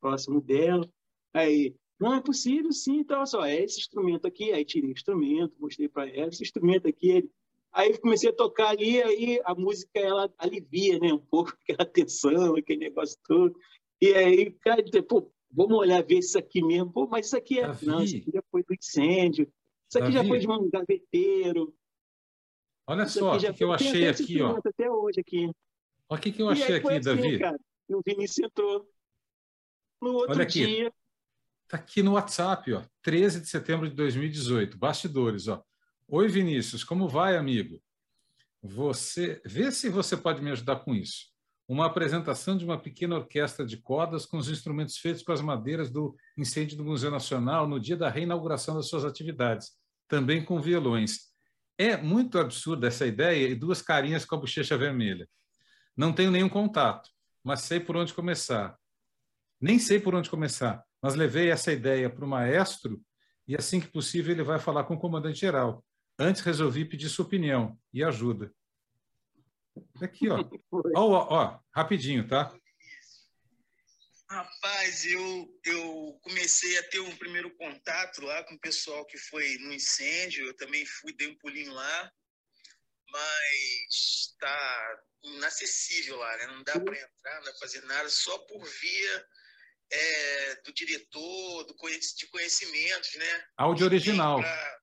próximo 0.00 0.40
dela. 0.40 0.88
Aí, 1.32 1.74
não, 2.00 2.14
é 2.14 2.20
possível 2.22 2.72
sim. 2.72 3.00
Então, 3.00 3.24
só, 3.26 3.44
é 3.44 3.62
esse 3.62 3.78
instrumento 3.78 4.26
aqui. 4.26 4.52
Aí 4.52 4.64
tirei 4.64 4.88
o 4.88 4.92
instrumento, 4.92 5.54
mostrei 5.60 5.86
para 5.86 6.08
ela, 6.08 6.28
esse 6.28 6.42
instrumento 6.42 6.88
aqui. 6.88 7.10
Ele... 7.10 7.30
Aí 7.70 7.96
comecei 7.98 8.30
a 8.30 8.32
tocar 8.32 8.70
ali, 8.70 9.02
aí 9.02 9.40
a 9.44 9.54
música 9.54 10.00
ela 10.00 10.32
alivia, 10.38 10.98
né, 10.98 11.12
um 11.12 11.18
pouco 11.18 11.52
aquela 11.62 11.84
tensão, 11.84 12.56
aquele 12.56 12.80
negócio 12.80 13.18
todo. 13.24 13.54
E 14.00 14.14
aí, 14.14 14.50
cara, 14.50 14.82
pô, 15.06 15.30
vamos 15.50 15.76
olhar 15.78 16.02
ver 16.02 16.18
isso 16.18 16.38
aqui 16.38 16.62
mesmo. 16.62 16.90
Pô, 16.90 17.06
mas 17.06 17.26
isso 17.26 17.36
aqui 17.36 17.58
é. 17.58 17.66
Davi. 17.66 17.86
Não, 17.86 18.02
isso 18.02 18.16
aqui 18.16 18.30
já 18.32 18.42
foi 18.50 18.62
do 18.62 18.74
incêndio. 18.74 19.52
Isso 19.88 19.98
aqui 19.98 20.12
Davi. 20.12 20.14
já 20.14 20.24
foi 20.24 20.38
de 20.38 20.48
um 20.48 20.70
gaveteiro. 20.70 21.74
Olha 22.86 23.02
isso 23.04 23.18
só 23.18 23.36
o 23.36 23.38
que, 23.38 23.52
que 23.52 23.64
eu 23.64 23.72
achei 23.72 24.08
aqui, 24.08 24.40
ó. 24.40 24.58
Até 24.64 24.90
hoje 24.90 25.20
aqui. 25.20 25.50
Olha 26.08 26.18
o 26.18 26.22
que, 26.22 26.32
que 26.32 26.42
eu 26.42 26.48
achei 26.48 26.76
aqui, 26.76 26.88
assim, 26.88 27.00
Davi. 27.00 27.38
Cara, 27.38 27.60
o 27.90 28.02
Vinícius 28.04 28.46
entrou. 28.46 28.88
No 30.00 30.14
outro 30.14 30.32
Olha 30.32 30.44
aqui. 30.44 30.66
dia, 30.66 30.92
Está 31.70 31.78
aqui 31.78 32.02
no 32.02 32.14
WhatsApp, 32.14 32.72
ó, 32.72 32.82
13 33.00 33.42
de 33.42 33.48
setembro 33.48 33.88
de 33.88 33.94
2018, 33.94 34.76
bastidores. 34.76 35.46
Ó. 35.46 35.62
Oi, 36.08 36.26
Vinícius, 36.26 36.82
como 36.82 37.08
vai, 37.08 37.36
amigo? 37.36 37.80
Você 38.60 39.40
Vê 39.46 39.70
se 39.70 39.88
você 39.88 40.16
pode 40.16 40.42
me 40.42 40.50
ajudar 40.50 40.80
com 40.80 40.92
isso. 40.92 41.26
Uma 41.68 41.86
apresentação 41.86 42.56
de 42.56 42.64
uma 42.64 42.76
pequena 42.76 43.14
orquestra 43.14 43.64
de 43.64 43.76
cordas 43.76 44.26
com 44.26 44.36
os 44.36 44.48
instrumentos 44.48 44.98
feitos 44.98 45.22
com 45.22 45.30
as 45.30 45.40
madeiras 45.40 45.92
do 45.92 46.16
incêndio 46.36 46.76
do 46.76 46.84
Museu 46.84 47.08
Nacional 47.08 47.68
no 47.68 47.78
dia 47.78 47.96
da 47.96 48.10
reinauguração 48.10 48.74
das 48.74 48.88
suas 48.88 49.04
atividades, 49.04 49.70
também 50.08 50.44
com 50.44 50.60
violões. 50.60 51.28
É 51.78 51.96
muito 51.96 52.36
absurda 52.36 52.88
essa 52.88 53.06
ideia 53.06 53.48
e 53.48 53.54
duas 53.54 53.80
carinhas 53.80 54.24
com 54.24 54.34
a 54.34 54.38
bochecha 54.40 54.76
vermelha. 54.76 55.28
Não 55.96 56.12
tenho 56.12 56.32
nenhum 56.32 56.48
contato, 56.48 57.08
mas 57.44 57.60
sei 57.60 57.78
por 57.78 57.96
onde 57.96 58.12
começar. 58.12 58.76
Nem 59.60 59.78
sei 59.78 60.00
por 60.00 60.16
onde 60.16 60.28
começar 60.28 60.84
mas 61.02 61.14
levei 61.14 61.50
essa 61.50 61.72
ideia 61.72 62.10
para 62.10 62.24
o 62.24 62.28
maestro 62.28 63.00
e, 63.46 63.56
assim 63.56 63.80
que 63.80 63.88
possível, 63.88 64.32
ele 64.32 64.42
vai 64.42 64.58
falar 64.58 64.84
com 64.84 64.94
o 64.94 65.00
comandante-geral. 65.00 65.84
Antes 66.18 66.42
resolvi 66.42 66.84
pedir 66.84 67.08
sua 67.08 67.24
opinião 67.24 67.78
e 67.92 68.04
ajuda. 68.04 68.52
Aqui, 70.00 70.28
ó. 70.30 70.44
ó, 70.94 71.26
ó, 71.30 71.60
rapidinho, 71.74 72.26
tá? 72.28 72.54
Rapaz, 74.28 75.04
eu, 75.06 75.60
eu 75.64 76.20
comecei 76.22 76.78
a 76.78 76.82
ter 76.84 77.00
um 77.00 77.16
primeiro 77.16 77.50
contato 77.56 78.22
lá 78.22 78.44
com 78.44 78.54
o 78.54 78.60
pessoal 78.60 79.04
que 79.04 79.18
foi 79.18 79.58
no 79.58 79.72
incêndio. 79.72 80.46
Eu 80.46 80.54
também 80.54 80.86
fui, 80.86 81.12
dei 81.12 81.26
um 81.26 81.38
pulinho 81.38 81.72
lá, 81.72 82.12
mas 83.08 83.88
está 83.90 85.00
inacessível 85.24 86.16
lá, 86.16 86.36
né? 86.36 86.46
Não 86.46 86.62
dá 86.62 86.78
para 86.78 86.94
entrar, 86.94 87.36
não 87.38 87.44
dá 87.44 87.50
para 87.50 87.58
fazer 87.58 87.82
nada, 87.82 88.08
só 88.08 88.38
por 88.38 88.64
via 88.64 89.26
é, 89.90 90.54
do 90.56 90.72
diretor, 90.72 91.64
do, 91.64 91.74
de 91.74 92.26
conhecimentos, 92.28 93.14
né? 93.14 93.44
Áudio 93.56 93.86
original. 93.86 94.40
Pra, 94.40 94.80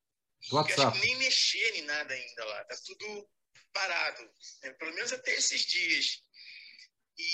do 0.50 0.56
WhatsApp. 0.56 1.00
Nem 1.00 1.16
mexer 1.18 1.76
em 1.76 1.82
nada 1.84 2.14
ainda 2.14 2.46
lá. 2.46 2.64
Tá 2.66 2.76
tudo 2.86 3.30
parado. 3.74 4.24
Né? 4.64 4.74
Pelo 4.74 4.94
menos 4.94 5.14
até 5.14 5.34
esses 5.36 5.62
dias. 5.62 6.24
E 7.18 7.28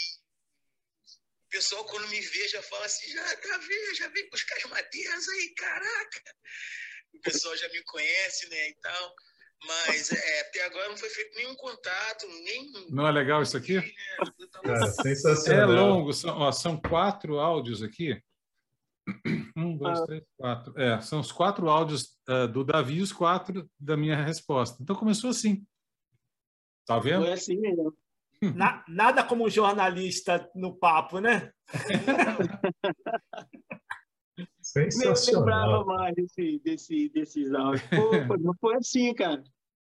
o 1.45 1.49
pessoal, 1.49 1.85
quando 1.85 2.07
me 2.07 2.19
vê, 2.19 2.47
já 2.47 2.61
fala 2.63 2.85
assim: 2.85 3.11
já 3.11 3.37
tá 3.37 3.57
vendo, 3.57 3.95
já 3.95 4.07
vem 4.09 4.29
buscar 4.29 4.57
as 4.57 4.63
madeiras 4.65 5.29
aí, 5.29 5.53
caraca. 5.55 6.35
O 7.13 7.21
pessoal 7.21 7.55
já 7.55 7.69
me 7.69 7.83
conhece, 7.83 8.47
né? 8.49 8.69
E 8.69 8.75
tal. 8.75 9.15
Mas 9.65 10.11
é, 10.11 10.41
até 10.41 10.65
agora 10.65 10.89
não 10.89 10.97
foi 10.97 11.09
feito 11.09 11.35
nenhum 11.35 11.55
contato, 11.55 12.27
nem. 12.43 12.71
Não 12.89 13.07
é 13.07 13.11
legal 13.11 13.41
isso 13.41 13.55
aqui? 13.55 13.75
Né? 13.75 13.83
Cara, 14.63 14.87
sensacional. 14.87 15.71
É 15.71 15.79
longo, 15.79 16.13
são, 16.13 16.37
ó, 16.37 16.51
são 16.51 16.77
quatro 16.77 17.39
áudios 17.39 17.81
aqui. 17.81 18.21
Um, 19.55 19.77
dois, 19.77 19.99
ah. 19.99 20.05
três, 20.05 20.23
quatro. 20.35 20.79
É, 20.79 20.99
são 21.01 21.19
os 21.19 21.31
quatro 21.31 21.69
áudios 21.69 22.17
uh, 22.27 22.47
do 22.47 22.63
Davi 22.63 22.95
e 22.95 23.01
os 23.01 23.13
quatro 23.13 23.69
da 23.79 23.95
minha 23.95 24.15
resposta. 24.15 24.81
Então 24.81 24.95
começou 24.95 25.29
assim. 25.29 25.63
Tá 26.87 26.97
vendo? 26.97 27.23
Foi 27.23 27.33
assim 27.33 27.59
mesmo. 27.59 27.95
Na, 28.55 28.83
nada 28.87 29.23
como 29.23 29.49
jornalista 29.49 30.49
no 30.55 30.75
papo, 30.75 31.19
né? 31.19 31.51
Sensacional. 34.61 35.45
Nem 35.45 35.63
lembrava 35.63 35.85
mais 35.85 36.15
desse, 36.15 36.59
desse, 36.59 37.09
desses 37.09 37.53
áudios. 37.53 37.87
Pô, 38.27 38.37
não 38.37 38.53
foi 38.59 38.75
assim, 38.75 39.13
cara. 39.13 39.43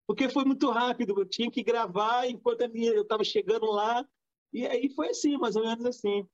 Porque 0.09 0.27
foi 0.27 0.43
muito 0.43 0.71
rápido. 0.71 1.13
Eu 1.15 1.23
tinha 1.23 1.51
que 1.51 1.61
gravar 1.61 2.27
enquanto 2.27 2.61
eu 2.61 3.03
estava 3.03 3.23
chegando 3.23 3.67
lá. 3.67 4.03
E 4.51 4.65
aí 4.65 4.89
foi 4.89 5.09
assim, 5.09 5.37
mais 5.37 5.55
ou 5.55 5.63
menos 5.63 5.85
assim. 5.85 6.27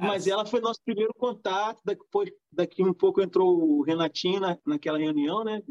Mas 0.00 0.26
ela 0.26 0.46
foi 0.46 0.62
nosso 0.62 0.80
primeiro 0.82 1.12
contato. 1.12 1.78
Depois, 1.84 2.32
daqui 2.50 2.82
um 2.82 2.94
pouco 2.94 3.20
entrou 3.20 3.54
o 3.54 3.82
Renatinho 3.82 4.40
na, 4.40 4.58
naquela 4.64 4.96
reunião, 4.96 5.44
né? 5.44 5.62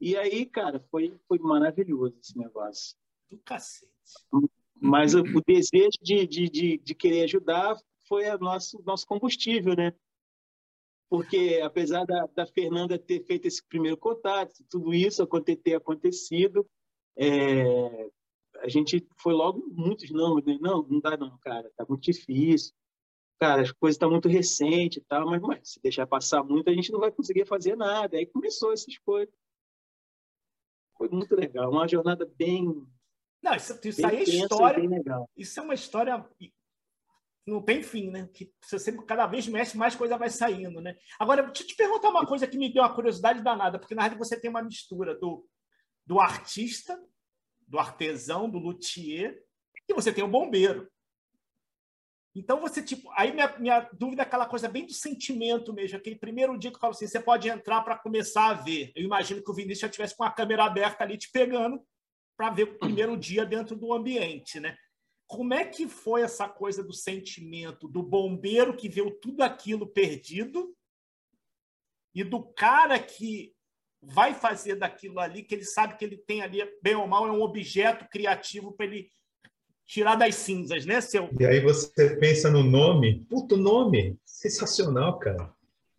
E 0.00 0.16
aí, 0.16 0.44
cara, 0.44 0.80
foi, 0.90 1.16
foi 1.28 1.38
maravilhoso 1.38 2.16
esse 2.20 2.36
negócio. 2.36 2.96
Do 3.30 3.38
cacete. 3.38 3.92
Mas 4.74 5.14
o, 5.14 5.20
o 5.20 5.40
desejo 5.40 5.98
de, 6.02 6.26
de, 6.26 6.50
de, 6.50 6.78
de, 6.78 6.94
querer 6.96 7.22
ajudar 7.22 7.76
foi 8.08 8.28
o 8.28 8.38
nosso, 8.38 8.82
nosso 8.84 9.06
combustível, 9.06 9.76
né? 9.76 9.94
Porque 11.10 11.60
apesar 11.62 12.04
da, 12.06 12.24
da, 12.26 12.46
Fernanda 12.46 12.96
ter 12.96 13.24
feito 13.26 13.46
esse 13.46 13.62
primeiro 13.66 13.96
contato, 13.96 14.64
tudo 14.70 14.94
isso 14.94 15.26
ter 15.60 15.74
acontecido, 15.74 16.64
é, 17.16 18.08
a 18.58 18.68
gente 18.68 19.04
foi 19.20 19.32
logo 19.32 19.60
muitos 19.72 20.08
não, 20.10 20.36
né? 20.36 20.56
não, 20.60 20.84
não 20.84 21.00
dá 21.00 21.16
não, 21.16 21.36
cara, 21.38 21.68
tá 21.76 21.84
muito 21.88 22.04
difícil, 22.04 22.72
cara, 23.40 23.62
as 23.62 23.72
coisas 23.72 23.96
estão 23.96 24.08
tá 24.08 24.12
muito 24.12 24.28
recentes 24.28 24.98
e 24.98 25.06
tal, 25.06 25.26
mas, 25.26 25.42
mas 25.42 25.72
se 25.72 25.82
deixar 25.82 26.06
passar 26.06 26.44
muito 26.44 26.70
a 26.70 26.72
gente 26.72 26.92
não 26.92 27.00
vai 27.00 27.10
conseguir 27.10 27.44
fazer 27.44 27.76
nada. 27.76 28.16
Aí 28.16 28.26
começou 28.26 28.72
essas 28.72 28.96
coisas. 28.98 29.34
Foi 30.96 31.08
muito 31.08 31.34
legal, 31.34 31.72
uma 31.72 31.88
jornada 31.88 32.30
bem 32.36 32.86
não, 33.42 33.54
isso, 33.54 33.80
isso 33.82 34.06
aí 34.06 34.16
é 34.16 34.22
história. 34.22 34.82
Isso 35.34 35.58
é 35.58 35.62
uma 35.62 35.74
história 35.74 36.26
não 37.46 37.62
tem 37.62 37.82
fim, 37.82 38.10
né? 38.10 38.28
Que 38.32 38.52
você 38.60 38.78
sempre, 38.78 39.04
cada 39.06 39.26
vez 39.26 39.46
mexe, 39.46 39.76
mais 39.76 39.94
coisa 39.94 40.16
vai 40.16 40.30
saindo, 40.30 40.80
né? 40.80 40.96
Agora, 41.18 41.42
deixa 41.42 41.62
eu 41.62 41.66
te 41.66 41.74
perguntar 41.74 42.10
uma 42.10 42.26
coisa 42.26 42.46
que 42.46 42.58
me 42.58 42.72
deu 42.72 42.82
uma 42.82 42.94
curiosidade 42.94 43.42
danada, 43.42 43.78
porque 43.78 43.94
na 43.94 44.02
verdade 44.02 44.18
você 44.18 44.38
tem 44.38 44.50
uma 44.50 44.62
mistura 44.62 45.14
do, 45.18 45.46
do 46.06 46.20
artista, 46.20 47.00
do 47.66 47.78
artesão, 47.78 48.48
do 48.48 48.58
luthier, 48.58 49.42
e 49.88 49.94
você 49.94 50.12
tem 50.12 50.24
o 50.24 50.28
bombeiro. 50.28 50.90
Então 52.34 52.60
você, 52.60 52.80
tipo, 52.80 53.10
aí 53.12 53.32
minha, 53.32 53.58
minha 53.58 53.80
dúvida 53.92 54.22
é 54.22 54.24
aquela 54.24 54.46
coisa 54.46 54.68
bem 54.68 54.86
do 54.86 54.92
sentimento 54.92 55.72
mesmo, 55.72 55.96
aquele 55.96 56.16
primeiro 56.16 56.56
dia 56.56 56.70
que 56.70 56.76
eu 56.76 56.80
falo 56.80 56.92
assim, 56.92 57.06
você 57.06 57.18
pode 57.18 57.48
entrar 57.48 57.82
para 57.82 57.98
começar 57.98 58.50
a 58.50 58.54
ver. 58.54 58.92
Eu 58.94 59.04
imagino 59.04 59.42
que 59.42 59.50
o 59.50 59.54
Vinícius 59.54 59.80
já 59.80 59.88
tivesse 59.88 60.16
com 60.16 60.22
a 60.22 60.30
câmera 60.30 60.64
aberta 60.64 61.02
ali 61.02 61.18
te 61.18 61.30
pegando 61.32 61.82
para 62.36 62.50
ver 62.50 62.62
o 62.64 62.78
primeiro 62.78 63.16
dia 63.16 63.44
dentro 63.44 63.74
do 63.74 63.92
ambiente, 63.92 64.60
né? 64.60 64.76
Como 65.30 65.54
é 65.54 65.64
que 65.64 65.86
foi 65.86 66.22
essa 66.22 66.48
coisa 66.48 66.82
do 66.82 66.92
sentimento 66.92 67.86
do 67.86 68.02
bombeiro 68.02 68.76
que 68.76 68.88
viu 68.88 69.12
tudo 69.12 69.42
aquilo 69.42 69.86
perdido 69.86 70.74
e 72.12 72.24
do 72.24 72.42
cara 72.42 72.98
que 72.98 73.54
vai 74.02 74.34
fazer 74.34 74.74
daquilo 74.74 75.20
ali, 75.20 75.44
que 75.44 75.54
ele 75.54 75.64
sabe 75.64 75.96
que 75.96 76.04
ele 76.04 76.16
tem 76.16 76.42
ali, 76.42 76.58
bem 76.82 76.96
ou 76.96 77.06
mal, 77.06 77.28
é 77.28 77.30
um 77.30 77.42
objeto 77.42 78.08
criativo 78.10 78.72
para 78.72 78.86
ele 78.86 79.08
tirar 79.86 80.16
das 80.16 80.34
cinzas, 80.34 80.84
né, 80.84 81.00
seu? 81.00 81.30
E 81.38 81.46
aí 81.46 81.60
você 81.60 82.16
pensa 82.16 82.50
no 82.50 82.64
nome, 82.64 83.24
puto 83.30 83.56
nome, 83.56 84.18
sensacional, 84.24 85.16
cara. 85.20 85.54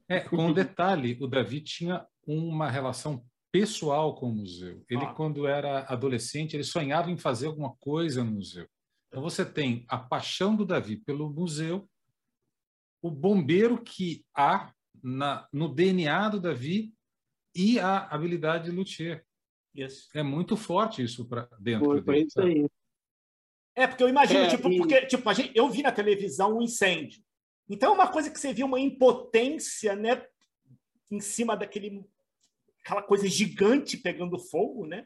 É, 0.09 0.19
com 0.19 0.47
um 0.47 0.53
detalhe, 0.53 1.17
o 1.21 1.27
Davi 1.27 1.61
tinha 1.61 2.05
uma 2.27 2.69
relação 2.69 3.23
pessoal 3.49 4.13
com 4.13 4.25
o 4.25 4.35
museu. 4.35 4.83
Ele, 4.89 5.05
ah. 5.05 5.13
quando 5.13 5.47
era 5.47 5.85
adolescente, 5.87 6.53
ele 6.53 6.65
sonhava 6.65 7.09
em 7.09 7.17
fazer 7.17 7.47
alguma 7.47 7.73
coisa 7.79 8.25
no 8.25 8.31
museu. 8.31 8.67
Então 9.11 9.21
você 9.21 9.43
tem 9.43 9.83
a 9.89 9.97
paixão 9.97 10.55
do 10.55 10.65
Davi 10.65 10.95
pelo 10.95 11.29
museu, 11.29 11.85
o 13.01 13.11
bombeiro 13.11 13.77
que 13.83 14.25
há 14.33 14.73
na, 15.03 15.45
no 15.51 15.67
DNA 15.67 16.29
do 16.29 16.39
Davi 16.39 16.93
e 17.53 17.77
a 17.77 18.07
habilidade 18.07 18.69
de 18.69 18.71
luthier. 18.71 19.25
Yes. 19.77 20.09
É 20.15 20.23
muito 20.23 20.55
forte 20.55 21.03
isso 21.03 21.27
para 21.27 21.49
dentro 21.59 21.85
foi, 21.85 22.01
dele. 22.01 22.05
Foi 22.05 22.21
isso 22.21 22.41
aí. 22.41 22.69
É, 23.75 23.85
porque 23.85 24.03
eu 24.03 24.07
imagino, 24.07 24.39
é, 24.39 24.47
tipo, 24.47 24.69
e... 24.69 24.77
porque 24.77 25.05
tipo, 25.05 25.33
gente, 25.33 25.51
eu 25.53 25.69
vi 25.69 25.81
na 25.81 25.91
televisão 25.91 26.57
um 26.57 26.61
incêndio. 26.61 27.21
Então 27.69 27.91
é 27.91 27.93
uma 27.93 28.07
coisa 28.07 28.31
que 28.31 28.39
você 28.39 28.53
viu 28.53 28.65
uma 28.65 28.79
impotência, 28.79 29.93
né? 29.93 30.25
Em 31.09 31.19
cima 31.19 31.57
daquele 31.57 32.05
aquela 32.83 33.03
coisa 33.03 33.27
gigante 33.27 33.97
pegando 33.97 34.39
fogo, 34.39 34.87
né? 34.87 35.05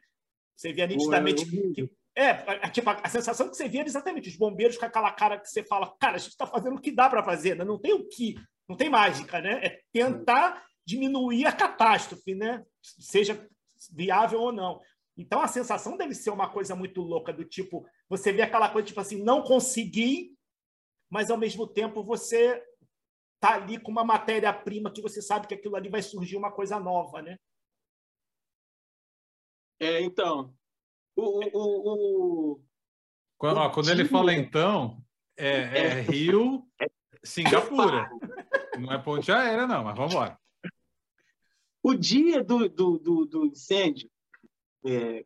Você 0.55 0.71
via 0.71 0.85
nitidamente. 0.85 1.45
Que, 1.73 1.89
é, 2.15 2.69
tipo, 2.69 2.89
a, 2.89 3.09
sensação 3.09 3.49
que 3.49 3.57
você 3.57 3.67
via 3.67 3.81
era 3.81 3.89
exatamente 3.89 4.29
os 4.29 4.37
bombeiros 4.37 4.77
com 4.77 4.85
aquela 4.85 5.11
cara 5.11 5.37
que 5.37 5.49
você 5.49 5.63
fala, 5.63 5.93
cara, 5.99 6.15
a 6.15 6.17
gente 6.17 6.31
está 6.31 6.47
fazendo 6.47 6.77
o 6.77 6.81
que 6.81 6.91
dá 6.91 7.09
para 7.09 7.23
fazer, 7.23 7.55
né? 7.55 7.65
não 7.65 7.77
tem 7.77 7.93
o 7.93 8.07
que, 8.07 8.35
não 8.69 8.77
tem 8.77 8.89
mágica, 8.89 9.41
né? 9.41 9.59
É 9.65 9.81
tentar 9.91 10.65
diminuir 10.85 11.45
a 11.45 11.51
catástrofe, 11.51 12.33
né? 12.33 12.63
Seja 12.81 13.47
viável 13.91 14.39
ou 14.39 14.51
não. 14.51 14.81
Então 15.17 15.41
a 15.41 15.47
sensação 15.47 15.97
deve 15.97 16.13
ser 16.13 16.29
uma 16.29 16.49
coisa 16.49 16.75
muito 16.75 17.01
louca 17.01 17.33
do 17.33 17.43
tipo, 17.43 17.85
você 18.09 18.31
vê 18.31 18.41
aquela 18.41 18.69
coisa 18.69 18.87
tipo 18.87 18.99
assim, 18.99 19.21
não 19.21 19.41
consegui, 19.41 20.37
mas 21.09 21.29
ao 21.29 21.37
mesmo 21.37 21.67
tempo 21.67 22.03
você 22.03 22.63
tá 23.39 23.55
ali 23.55 23.79
com 23.79 23.91
uma 23.91 24.03
matéria-prima 24.03 24.91
que 24.91 25.01
você 25.01 25.21
sabe 25.21 25.47
que 25.47 25.53
aquilo 25.53 25.75
ali 25.75 25.89
vai 25.89 26.01
surgir 26.01 26.37
uma 26.37 26.51
coisa 26.51 26.79
nova, 26.79 27.21
né? 27.21 27.37
É, 29.79 30.01
então, 30.01 30.53
o, 31.15 31.39
o, 31.53 32.53
o 32.53 32.61
quando, 33.37 33.57
ó, 33.57 33.69
quando 33.69 33.89
ele 33.89 34.05
fala 34.05 34.33
então, 34.33 35.03
é, 35.37 35.47
é, 35.47 35.77
é 35.87 36.01
Rio, 36.01 36.65
Singapura. 37.23 38.09
Não 38.79 38.91
é 38.91 38.97
ponte 38.97 39.31
aérea, 39.31 39.67
não, 39.67 39.83
mas 39.83 39.95
vamos 39.95 40.13
embora. 40.13 40.39
O 41.83 41.93
dia 41.93 42.43
do, 42.43 42.67
do, 42.67 42.97
do, 42.97 43.25
do 43.25 43.45
incêndio, 43.45 44.09
é, 44.85 45.25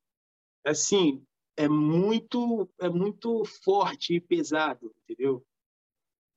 assim, 0.66 1.24
é 1.56 1.68
muito, 1.68 2.70
é 2.80 2.90
muito 2.90 3.44
forte 3.64 4.16
e 4.16 4.22
pesado, 4.22 4.94
entendeu? 5.04 5.46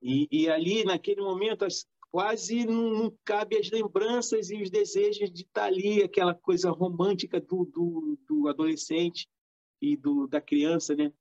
E, 0.01 0.29
e 0.31 0.49
ali, 0.49 0.85
naquele 0.85 1.23
momento, 1.23 1.65
as, 1.65 1.87
quase 2.11 2.65
não, 2.67 2.91
não, 2.91 3.19
cabe 3.25 3.57
as 3.57 3.71
lembranças 3.71 4.51
e 4.51 4.63
os 4.63 4.71
desejos 4.71 5.31
de 5.33 5.43
estar 5.43 5.65
ali, 5.65 6.03
aquela 6.03 6.35
coisa 6.35 6.71
romântica 6.71 7.41
do, 7.41 7.65
do, 7.65 8.19
do 8.29 8.49
adolescente 8.49 9.29
e 9.83 9.97
do, 9.97 10.29
da 10.29 10.41
criança, 10.41 10.95
né? 10.95 11.13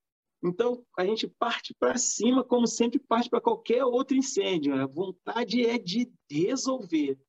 Então, 0.43 0.85
a 0.97 1.05
gente 1.05 1.27
parte 1.27 1.73
para 1.73 1.97
cima, 1.97 2.43
como 2.43 2.67
sempre 2.67 2.99
parte 2.99 3.29
para 3.29 3.41
qualquer 3.41 3.83
outro 3.83 4.15
incêndio. 4.15 4.73
A 4.73 4.85
vontade 4.85 5.65
é 5.65 5.77
de 5.77 6.11
resolver. 6.29 7.19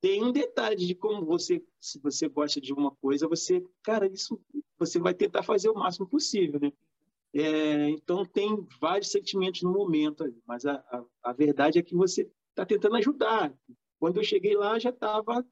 Tem 0.00 0.22
um 0.24 0.32
detalhe 0.32 0.76
de 0.76 0.94
como 0.94 1.24
você, 1.26 1.62
se 1.78 1.98
você 1.98 2.28
gosta 2.28 2.60
de 2.60 2.72
uma 2.72 2.94
coisa, 2.96 3.28
você, 3.28 3.62
cara, 3.82 4.06
isso 4.06 4.40
você 4.78 4.98
vai 4.98 5.12
tentar 5.12 5.42
fazer 5.42 5.68
o 5.68 5.74
máximo 5.74 6.06
possível, 6.06 6.58
né? 6.60 6.72
É, 7.34 7.90
então, 7.90 8.24
tem 8.24 8.66
vários 8.80 9.10
sentimentos 9.10 9.62
no 9.62 9.72
momento, 9.72 10.24
mas 10.46 10.64
a, 10.64 10.74
a, 10.74 11.04
a 11.24 11.32
verdade 11.32 11.78
é 11.78 11.82
que 11.82 11.94
você 11.94 12.28
está 12.50 12.64
tentando 12.64 12.96
ajudar. 12.96 13.54
Quando 13.98 14.16
eu 14.16 14.24
cheguei 14.24 14.56
lá, 14.56 14.78
já 14.78 14.90
estava 14.90 15.46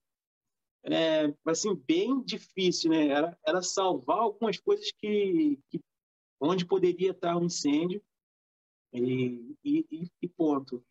é, 0.85 1.33
assim 1.47 1.75
bem 1.75 2.23
difícil, 2.23 2.91
né? 2.91 3.09
Era, 3.09 3.39
era 3.47 3.63
salvar 3.63 4.19
algumas 4.19 4.59
coisas 4.59 4.91
que, 4.93 5.59
que 5.69 5.81
onde 6.41 6.65
poderia 6.65 7.11
estar 7.11 7.37
um 7.37 7.45
incêndio 7.45 8.03
e, 8.93 9.57
e, 9.65 10.11
e 10.23 10.29
ponto. 10.29 10.85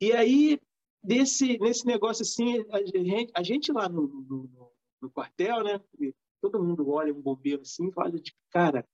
E 0.00 0.12
aí 0.12 0.60
desse 1.02 1.58
nesse 1.58 1.86
negócio 1.86 2.22
assim, 2.22 2.64
a 2.70 2.84
gente, 2.84 3.32
a 3.34 3.42
gente 3.42 3.72
lá 3.72 3.88
no, 3.88 4.08
no, 4.08 4.72
no 5.00 5.10
quartel, 5.10 5.62
né? 5.62 5.80
Todo 6.40 6.62
mundo 6.62 6.88
olha 6.90 7.14
um 7.14 7.20
bombeiro 7.20 7.62
assim, 7.62 7.88
e 7.88 7.92
fala 7.92 8.10
de 8.10 8.34
cara, 8.50 8.86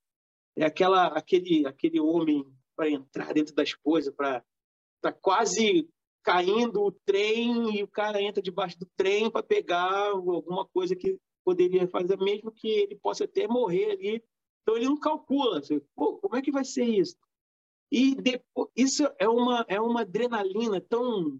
é 0.55 0.65
aquela 0.65 1.07
aquele 1.07 1.65
aquele 1.65 1.99
homem 1.99 2.45
para 2.75 2.89
entrar 2.89 3.33
dentro 3.33 3.53
das 3.55 3.73
coisas, 3.73 4.13
para 4.13 4.43
tá 5.01 5.11
quase 5.11 5.89
caindo 6.23 6.81
o 6.81 6.91
trem 6.91 7.77
e 7.77 7.83
o 7.83 7.87
cara 7.87 8.21
entra 8.21 8.41
debaixo 8.41 8.79
do 8.79 8.87
trem 8.95 9.29
para 9.29 9.43
pegar 9.43 10.11
alguma 10.11 10.65
coisa 10.65 10.95
que 10.95 11.19
poderia 11.43 11.87
fazer, 11.87 12.17
mesmo 12.17 12.51
que 12.51 12.67
ele 12.67 12.95
possa 12.95 13.25
até 13.25 13.47
morrer 13.47 13.91
ali. 13.91 14.23
Então 14.61 14.77
ele 14.77 14.85
não 14.85 14.97
calcula, 14.97 15.59
assim, 15.59 15.81
como 15.93 16.35
é 16.35 16.41
que 16.41 16.51
vai 16.51 16.63
ser 16.63 16.85
isso? 16.85 17.17
E 17.91 18.15
depois, 18.15 18.69
isso 18.75 19.03
é 19.19 19.27
uma 19.27 19.65
é 19.67 19.79
uma 19.79 20.01
adrenalina 20.01 20.81
tão 20.81 21.39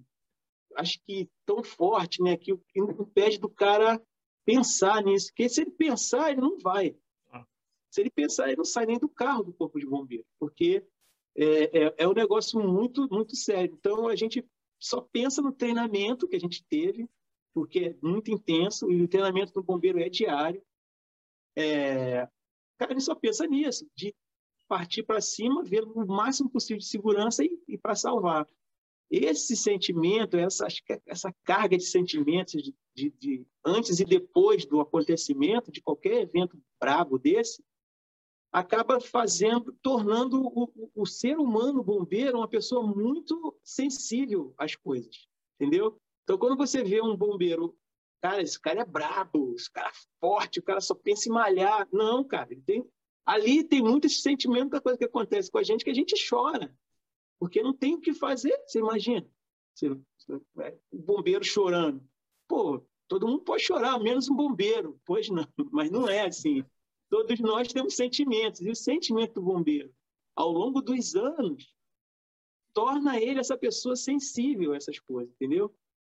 acho 0.76 1.00
que 1.06 1.30
tão 1.46 1.64
forte, 1.64 2.22
né, 2.22 2.36
que 2.36 2.52
impede 2.76 3.40
do 3.40 3.50
cara 3.50 4.02
pensar 4.46 5.02
nisso, 5.04 5.28
porque 5.28 5.48
se 5.48 5.62
ele 5.62 5.72
pensar, 5.72 6.32
ele 6.32 6.42
não 6.42 6.60
vai. 6.60 6.98
Ah. 7.32 7.46
Se 7.90 8.02
ele 8.02 8.10
pensar, 8.10 8.48
ele 8.48 8.58
não 8.58 8.66
sai 8.66 8.86
nem 8.86 9.00
do 9.00 9.08
carro 9.08 9.44
do 9.44 9.54
corpo 9.54 9.80
de 9.80 9.86
bombeiro, 9.86 10.26
porque 10.38 10.86
é, 11.36 11.86
é, 11.86 11.96
é 12.00 12.08
um 12.08 12.14
negócio 12.14 12.60
muito 12.60 13.08
muito 13.10 13.36
sério. 13.36 13.74
Então 13.80 14.08
a 14.08 14.16
gente 14.16 14.46
só 14.84 15.00
pensa 15.00 15.42
no 15.42 15.54
treinamento 15.54 16.28
que 16.28 16.36
a 16.36 16.40
gente 16.40 16.62
teve, 16.66 17.10
porque 17.54 17.80
é 17.80 17.96
muito 18.06 18.30
intenso, 18.30 18.92
e 18.92 19.02
o 19.02 19.08
treinamento 19.08 19.54
do 19.54 19.64
bombeiro 19.64 19.98
é 19.98 20.10
diário. 20.10 20.62
É... 21.56 22.28
Cara, 22.78 23.00
só 23.00 23.16
pensa 23.16 23.48
nisso, 23.48 23.90
de 23.96 24.14
partir 24.68 25.04
para 25.04 25.22
cima, 25.22 25.64
ver 25.64 25.84
o 25.86 26.06
máximo 26.06 26.50
possível 26.50 26.80
de 26.80 26.86
segurança 26.86 27.46
e, 27.46 27.58
e 27.66 27.78
para 27.78 27.96
salvar. 27.96 28.46
Esse 29.10 29.56
sentimento, 29.56 30.36
essa, 30.36 30.68
essa 31.06 31.34
carga 31.46 31.78
de 31.78 31.86
sentimentos 31.86 32.62
de, 32.62 32.76
de, 32.94 33.10
de, 33.12 33.48
antes 33.64 34.02
e 34.02 34.06
depois 34.06 34.66
do 34.66 34.82
acontecimento, 34.82 35.72
de 35.72 35.82
qualquer 35.82 36.24
evento 36.24 36.62
brabo 36.78 37.18
desse, 37.18 37.64
acaba 38.54 39.02
fazendo, 39.02 39.74
tornando 39.82 40.40
o, 40.40 40.92
o, 40.94 41.06
ser 41.08 41.40
humano 41.40 41.84
bombeiro 41.84 42.38
uma 42.38 42.48
pessoa 42.48 42.86
muito 42.86 43.58
sensível 43.64 44.54
às 44.60 44.76
coisas, 44.76 45.28
entendeu? 45.56 46.00
Então, 46.24 46.38
quando 46.38 46.56
você 46.56 46.84
vê 46.84 47.02
um 47.02 47.18
bombeiro, 47.18 47.76
cara, 48.22 48.44
esse 48.44 48.60
cara 48.60 48.82
é 48.82 48.86
brabo, 48.86 49.56
esse 49.56 49.72
cara 49.72 49.90
é 49.90 50.00
forte, 50.20 50.60
o 50.60 50.64
cara 50.64 50.80
só 50.80 50.94
pensa 50.94 51.28
em 51.28 51.32
malhar. 51.32 51.88
Não, 51.92 52.24
cara, 52.24 52.56
tem, 52.64 52.88
ali 53.26 53.64
tem 53.64 53.82
muitos 53.82 54.22
sentimentos 54.22 54.70
da 54.70 54.80
coisa 54.80 55.00
que 55.00 55.06
acontece 55.06 55.50
com 55.50 55.58
a 55.58 55.64
gente 55.64 55.84
que 55.84 55.90
a 55.90 55.96
gente 55.96 56.14
chora, 56.30 56.72
porque 57.40 57.64
não 57.64 57.74
tem 57.74 57.96
o 57.96 58.00
que 58.00 58.14
fazer, 58.14 58.56
você 58.68 58.78
imagina. 58.78 59.28
Você, 59.74 59.88
é, 60.60 60.78
o 60.92 61.00
bombeiro 61.00 61.44
chorando. 61.44 62.08
Pô, 62.48 62.86
todo 63.08 63.28
mundo 63.28 63.44
pode 63.44 63.64
chorar, 63.64 64.00
menos 64.00 64.30
um 64.30 64.36
bombeiro. 64.36 65.02
Pois 65.04 65.28
não, 65.28 65.48
mas 65.72 65.90
não 65.90 66.08
é 66.08 66.28
assim. 66.28 66.64
Todos 67.14 67.40
nós 67.40 67.68
temos 67.68 67.96
sentimentos, 67.96 68.60
e 68.62 68.72
o 68.72 68.76
sentimento 68.76 69.36
do 69.36 69.44
bombeiro, 69.44 69.94
ao 70.36 70.52
longo 70.52 70.82
dos 70.82 71.16
anos, 71.16 71.72
torna 72.74 73.22
ele 73.22 73.40
essa 73.40 73.56
pessoa 73.56 73.96
sensível 73.96 74.74
a 74.74 74.78
essas 74.78 74.98
coisas, 74.98 75.32
entendeu? 75.36 75.72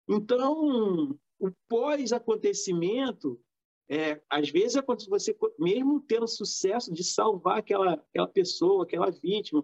Então, 0.09 1.17
o 1.39 1.51
pós-acontecimento, 1.69 3.39
é, 3.87 4.21
às 4.29 4.49
vezes, 4.49 4.75
você, 5.07 5.33
mesmo 5.57 6.01
tendo 6.01 6.27
sucesso 6.27 6.91
de 6.91 7.01
salvar 7.01 7.59
aquela, 7.59 7.93
aquela 7.93 8.27
pessoa, 8.27 8.83
aquela 8.83 9.09
vítima, 9.09 9.63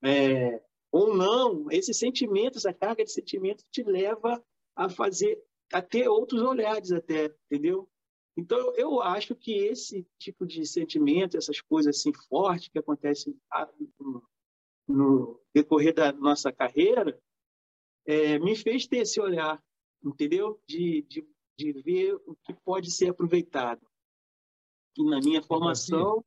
é, 0.00 0.62
ou 0.92 1.12
não, 1.12 1.68
esse 1.72 1.92
sentimento, 1.92 2.56
essa 2.56 2.72
carga 2.72 3.02
de 3.04 3.10
sentimento 3.10 3.64
te 3.72 3.82
leva 3.82 4.40
a 4.76 4.88
fazer, 4.88 5.42
a 5.72 5.82
ter 5.82 6.08
outros 6.08 6.40
olhares 6.40 6.92
até, 6.92 7.34
entendeu? 7.50 7.90
Então, 8.38 8.72
eu 8.76 9.02
acho 9.02 9.34
que 9.34 9.50
esse 9.50 10.06
tipo 10.16 10.46
de 10.46 10.64
sentimento, 10.64 11.36
essas 11.36 11.60
coisas 11.60 11.96
assim 11.96 12.12
fortes 12.28 12.68
que 12.68 12.78
acontecem 12.78 13.36
no, 14.86 15.42
decorrer 15.52 15.92
da 15.92 16.12
nossa 16.12 16.52
carreira, 16.52 17.20
é, 18.06 18.38
me 18.38 18.54
fez 18.54 18.86
ter 18.86 18.98
esse 18.98 19.20
olhar, 19.20 19.60
entendeu? 20.04 20.62
De, 20.68 21.02
de, 21.08 21.28
de 21.58 21.72
ver 21.82 22.14
o 22.26 22.36
que 22.44 22.54
pode 22.54 22.92
ser 22.92 23.08
aproveitado. 23.08 23.84
E 24.96 25.02
na 25.02 25.18
minha 25.18 25.42
formação, 25.42 26.24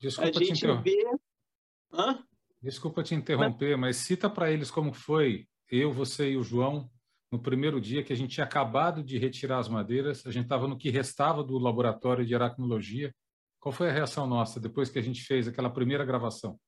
Desculpa 0.00 0.40
a 0.40 0.42
gente 0.42 0.66
vê... 0.82 1.16
Hã? 1.92 2.26
Desculpa 2.60 3.04
te 3.04 3.14
interromper, 3.14 3.76
mas, 3.76 3.98
mas 3.98 4.04
cita 4.04 4.28
para 4.28 4.50
eles 4.50 4.68
como 4.68 4.92
foi 4.92 5.46
eu, 5.70 5.92
você 5.92 6.30
e 6.30 6.36
o 6.36 6.42
João 6.42 6.90
no 7.30 7.40
primeiro 7.40 7.80
dia 7.80 8.02
que 8.02 8.12
a 8.12 8.16
gente 8.16 8.34
tinha 8.34 8.44
acabado 8.44 9.02
de 9.02 9.18
retirar 9.18 9.58
as 9.58 9.68
madeiras, 9.68 10.24
a 10.26 10.30
gente 10.30 10.44
estava 10.44 10.68
no 10.68 10.78
que 10.78 10.90
restava 10.90 11.42
do 11.42 11.58
laboratório 11.58 12.24
de 12.24 12.34
aracnologia. 12.34 13.14
Qual 13.60 13.72
foi 13.72 13.88
a 13.88 13.92
reação 13.92 14.26
nossa 14.26 14.60
depois 14.60 14.90
que 14.90 14.98
a 14.98 15.02
gente 15.02 15.22
fez 15.22 15.48
aquela 15.48 15.70
primeira 15.70 16.04
gravação? 16.04 16.58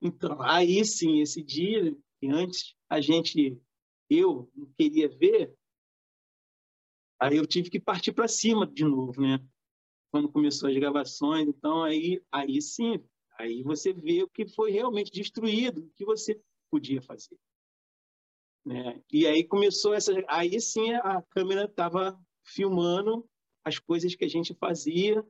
Então, 0.00 0.40
aí 0.42 0.84
sim, 0.84 1.20
esse 1.20 1.42
dia, 1.42 1.96
que 2.20 2.28
antes 2.28 2.74
a 2.88 3.00
gente, 3.00 3.60
eu 4.08 4.48
não 4.54 4.66
queria 4.78 5.08
ver, 5.08 5.52
aí 7.20 7.36
eu 7.36 7.46
tive 7.46 7.70
que 7.70 7.80
partir 7.80 8.12
para 8.12 8.28
cima 8.28 8.66
de 8.66 8.84
novo, 8.84 9.20
né? 9.20 9.44
Quando 10.12 10.30
começou 10.30 10.68
as 10.68 10.76
gravações, 10.76 11.48
então 11.48 11.82
aí, 11.82 12.22
aí 12.30 12.62
sim, 12.62 13.02
aí 13.38 13.62
você 13.62 13.92
vê 13.92 14.22
o 14.22 14.28
que 14.28 14.46
foi 14.46 14.70
realmente 14.70 15.10
destruído, 15.10 15.80
o 15.80 15.90
que 15.96 16.04
você 16.04 16.40
podia 16.70 17.02
fazer. 17.02 17.36
Né? 18.66 19.00
E 19.12 19.24
aí 19.28 19.44
começou 19.44 19.94
essa. 19.94 20.12
Aí 20.26 20.60
sim 20.60 20.92
a 20.94 21.22
câmera 21.30 21.66
estava 21.66 22.20
filmando 22.44 23.24
as 23.64 23.78
coisas 23.78 24.14
que 24.16 24.24
a 24.24 24.28
gente 24.28 24.54
fazia, 24.54 25.24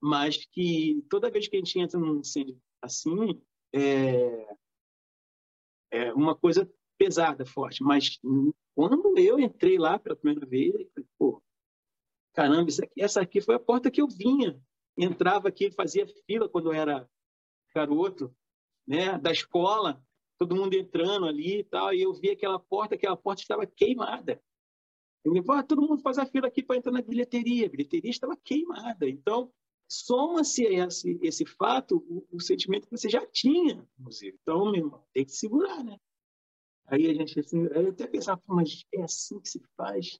mas 0.00 0.46
que 0.46 1.04
toda 1.10 1.30
vez 1.30 1.48
que 1.48 1.56
a 1.56 1.58
gente 1.58 1.78
entra 1.80 1.98
num 1.98 2.20
incêndio 2.20 2.60
assim, 2.80 3.42
é, 3.74 4.56
é 5.90 6.12
uma 6.14 6.34
coisa 6.36 6.70
pesada, 6.96 7.44
forte. 7.44 7.82
Mas 7.82 8.20
quando 8.74 9.18
eu 9.18 9.40
entrei 9.40 9.76
lá 9.76 9.98
pela 9.98 10.16
primeira 10.16 10.46
vez, 10.46 10.72
pô, 11.18 11.42
caramba, 12.32 12.70
aqui, 12.82 13.02
essa 13.02 13.20
aqui 13.20 13.40
foi 13.40 13.56
a 13.56 13.60
porta 13.60 13.90
que 13.90 14.00
eu 14.00 14.06
vinha. 14.06 14.60
Entrava 14.96 15.48
aqui, 15.48 15.72
fazia 15.72 16.06
fila 16.24 16.48
quando 16.48 16.72
eu 16.72 16.72
era 16.72 17.08
garoto, 17.74 18.34
né, 18.86 19.18
da 19.18 19.32
escola 19.32 20.02
todo 20.40 20.56
mundo 20.56 20.72
entrando 20.72 21.26
ali 21.26 21.58
e 21.58 21.64
tal, 21.64 21.92
e 21.92 22.00
eu 22.00 22.14
vi 22.14 22.30
aquela 22.30 22.58
porta, 22.58 22.94
aquela 22.94 23.16
porta 23.16 23.42
estava 23.42 23.66
queimada. 23.66 24.42
Eu 25.22 25.44
falei, 25.44 25.60
ah, 25.60 25.62
todo 25.62 25.82
mundo 25.82 26.00
faz 26.00 26.16
a 26.16 26.24
fila 26.24 26.48
aqui 26.48 26.62
para 26.62 26.76
entrar 26.76 26.92
na 26.92 27.02
bilheteria, 27.02 27.66
a 27.66 27.68
bilheteria 27.68 28.10
estava 28.10 28.34
queimada. 28.42 29.06
Então, 29.06 29.52
soma-se 29.86 30.64
esse, 30.64 31.18
esse 31.22 31.44
fato 31.44 31.98
o, 32.08 32.26
o, 32.32 32.40
sentimento 32.40 32.86
que 32.88 32.96
você 32.96 33.10
já 33.10 33.26
tinha 33.26 33.86
museu. 33.98 34.34
Então, 34.40 34.64
meu 34.72 34.76
irmão, 34.76 35.04
tem 35.12 35.26
que 35.26 35.32
segurar, 35.32 35.84
né? 35.84 35.98
Aí 36.86 37.06
a 37.10 37.12
gente, 37.12 37.38
assim, 37.38 37.66
eu 37.66 37.90
até 37.90 38.06
pensava, 38.06 38.40
mas 38.46 38.86
é 38.94 39.02
assim 39.02 39.38
que 39.40 39.48
se 39.48 39.60
faz? 39.76 40.18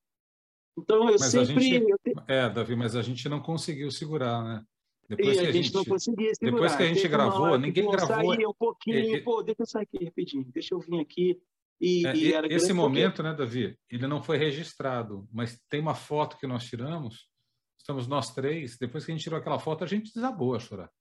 Então, 0.77 1.09
eu 1.09 1.17
mas 1.19 1.31
sempre... 1.31 1.63
Gente, 1.63 1.91
eu 1.91 1.99
te... 1.99 2.13
É, 2.29 2.51
Davi, 2.51 2.77
mas 2.77 2.95
a 2.95 3.01
gente 3.01 3.27
não 3.27 3.41
conseguiu 3.41 3.91
segurar, 3.91 4.45
né? 4.45 4.67
Depois 5.11 5.37
e 5.37 5.41
que 5.41 5.47
a 5.47 5.53
gente, 5.53 5.75
não 5.75 5.85
conseguia 5.85 6.33
segurar. 6.35 6.53
Depois 6.53 6.77
que 6.77 6.83
a 6.85 6.87
gente 6.87 7.09
gravou, 7.09 7.59
ninguém 7.59 7.91
gravou. 7.91 8.07
Sair 8.07 8.47
um 8.47 8.55
pouquinho, 8.55 9.17
é, 9.17 9.21
pô, 9.21 9.43
deixa 9.43 9.63
eu 9.63 9.67
sair 9.67 9.83
aqui 9.83 10.05
rapidinho, 10.05 10.45
deixa 10.53 10.73
eu 10.73 10.79
vir 10.79 11.01
aqui. 11.01 11.43
E, 11.81 12.07
é, 12.07 12.15
e 12.15 12.55
esse 12.55 12.73
momento, 12.73 13.17
porque... 13.17 13.29
né, 13.29 13.35
Davi, 13.35 13.77
ele 13.91 14.07
não 14.07 14.23
foi 14.23 14.37
registrado, 14.37 15.29
mas 15.33 15.61
tem 15.69 15.81
uma 15.81 15.97
foto 15.97 16.39
que 16.39 16.47
nós 16.47 16.65
tiramos, 16.65 17.29
estamos 17.77 18.07
nós 18.07 18.33
três, 18.33 18.79
depois 18.79 19.05
que 19.05 19.11
a 19.11 19.15
gente 19.15 19.25
tirou 19.25 19.39
aquela 19.39 19.59
foto, 19.59 19.83
a 19.83 19.87
gente 19.87 20.15
desabou 20.15 20.55
a 20.55 20.61
chorar. 20.61 20.93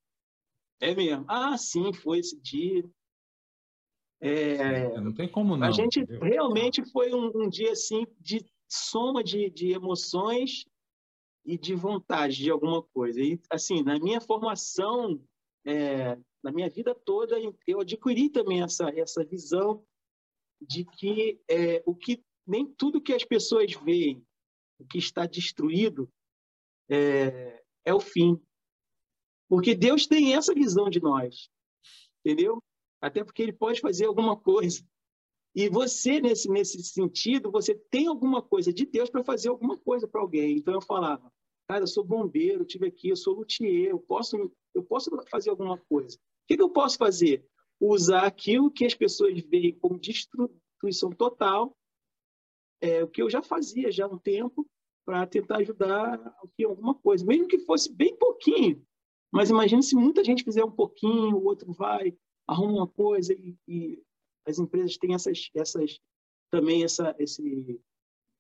É 0.82 0.95
mesmo. 0.95 1.26
Ah, 1.28 1.55
sim, 1.55 1.93
foi 1.93 2.18
esse 2.20 2.41
dia. 2.41 2.84
É... 4.20 4.99
Não 4.99 5.14
tem 5.14 5.30
como 5.30 5.55
não. 5.55 5.68
A 5.68 5.72
gente 5.72 5.99
entendeu? 5.99 6.22
realmente 6.22 6.84
foi 6.91 7.14
um, 7.14 7.32
um, 7.36 7.47
dia 7.47 7.74
assim 7.74 8.07
de 8.20 8.43
soma 8.68 9.24
de, 9.24 9.51
de 9.51 9.72
emoções 9.72 10.66
e 11.45 11.57
de 11.57 11.73
vontade 11.73 12.37
de 12.37 12.49
alguma 12.49 12.81
coisa. 12.81 13.21
E, 13.21 13.39
assim, 13.49 13.83
na 13.83 13.99
minha 13.99 14.21
formação, 14.21 15.21
é, 15.65 16.17
na 16.43 16.51
minha 16.51 16.69
vida 16.69 16.93
toda, 16.93 17.35
eu 17.67 17.79
adquiri 17.79 18.29
também 18.29 18.61
essa, 18.61 18.89
essa 18.89 19.23
visão 19.23 19.83
de 20.61 20.85
que 20.85 21.41
é, 21.49 21.81
o 21.85 21.95
que 21.95 22.23
nem 22.45 22.65
tudo 22.65 23.01
que 23.01 23.13
as 23.13 23.23
pessoas 23.23 23.73
veem, 23.73 24.25
o 24.79 24.85
que 24.85 24.97
está 24.97 25.25
destruído, 25.25 26.11
é, 26.89 27.63
é 27.85 27.93
o 27.93 27.99
fim. 27.99 28.41
Porque 29.47 29.75
Deus 29.75 30.07
tem 30.07 30.35
essa 30.35 30.53
visão 30.53 30.89
de 30.89 31.01
nós, 31.01 31.49
entendeu? 32.23 32.61
Até 33.01 33.23
porque 33.23 33.41
Ele 33.41 33.53
pode 33.53 33.79
fazer 33.79 34.05
alguma 34.05 34.37
coisa. 34.37 34.83
E 35.55 35.67
você, 35.67 36.21
nesse, 36.21 36.49
nesse 36.49 36.81
sentido, 36.83 37.51
você 37.51 37.75
tem 37.89 38.07
alguma 38.07 38.41
coisa 38.41 38.71
de 38.71 38.85
Deus 38.85 39.09
para 39.09 39.23
fazer 39.23 39.49
alguma 39.49 39.77
coisa 39.77 40.07
para 40.07 40.21
alguém. 40.21 40.57
Então 40.57 40.73
eu 40.73 40.81
falava, 40.81 41.31
cara, 41.67 41.83
eu 41.83 41.87
sou 41.87 42.03
bombeiro, 42.03 42.65
tive 42.65 42.87
aqui, 42.87 43.09
eu 43.09 43.15
sou 43.15 43.33
luthier, 43.33 43.89
eu 43.89 43.99
posso, 43.99 44.51
eu 44.73 44.83
posso 44.83 45.09
fazer 45.29 45.49
alguma 45.49 45.77
coisa. 45.77 46.17
O 46.17 46.47
que, 46.47 46.57
que 46.57 46.63
eu 46.63 46.69
posso 46.69 46.97
fazer? 46.97 47.45
Usar 47.79 48.25
aquilo 48.25 48.71
que 48.71 48.85
as 48.85 48.93
pessoas 48.93 49.39
veem 49.41 49.77
como 49.79 49.99
destruição 49.99 51.11
total, 51.11 51.75
é, 52.81 53.03
o 53.03 53.07
que 53.07 53.21
eu 53.21 53.29
já 53.29 53.41
fazia 53.41 53.91
já 53.91 54.05
há 54.05 54.09
um 54.09 54.17
tempo, 54.17 54.67
para 55.05 55.25
tentar 55.25 55.57
ajudar 55.57 56.13
aqui 56.43 56.63
alguma 56.63 56.93
coisa, 56.93 57.25
mesmo 57.25 57.47
que 57.47 57.57
fosse 57.57 57.91
bem 57.91 58.15
pouquinho. 58.15 58.85
Mas 59.31 59.49
imagine 59.49 59.81
se 59.81 59.95
muita 59.95 60.23
gente 60.23 60.43
fizer 60.43 60.63
um 60.63 60.71
pouquinho, 60.71 61.35
o 61.35 61.45
outro 61.45 61.73
vai, 61.73 62.15
arruma 62.47 62.73
uma 62.73 62.87
coisa 62.87 63.33
e, 63.33 63.55
e 63.67 64.03
as 64.49 64.59
empresas 64.59 64.97
têm 64.97 65.13
essas, 65.13 65.49
essas 65.55 65.99
também 66.49 66.83
essa, 66.83 67.15
esse, 67.19 67.79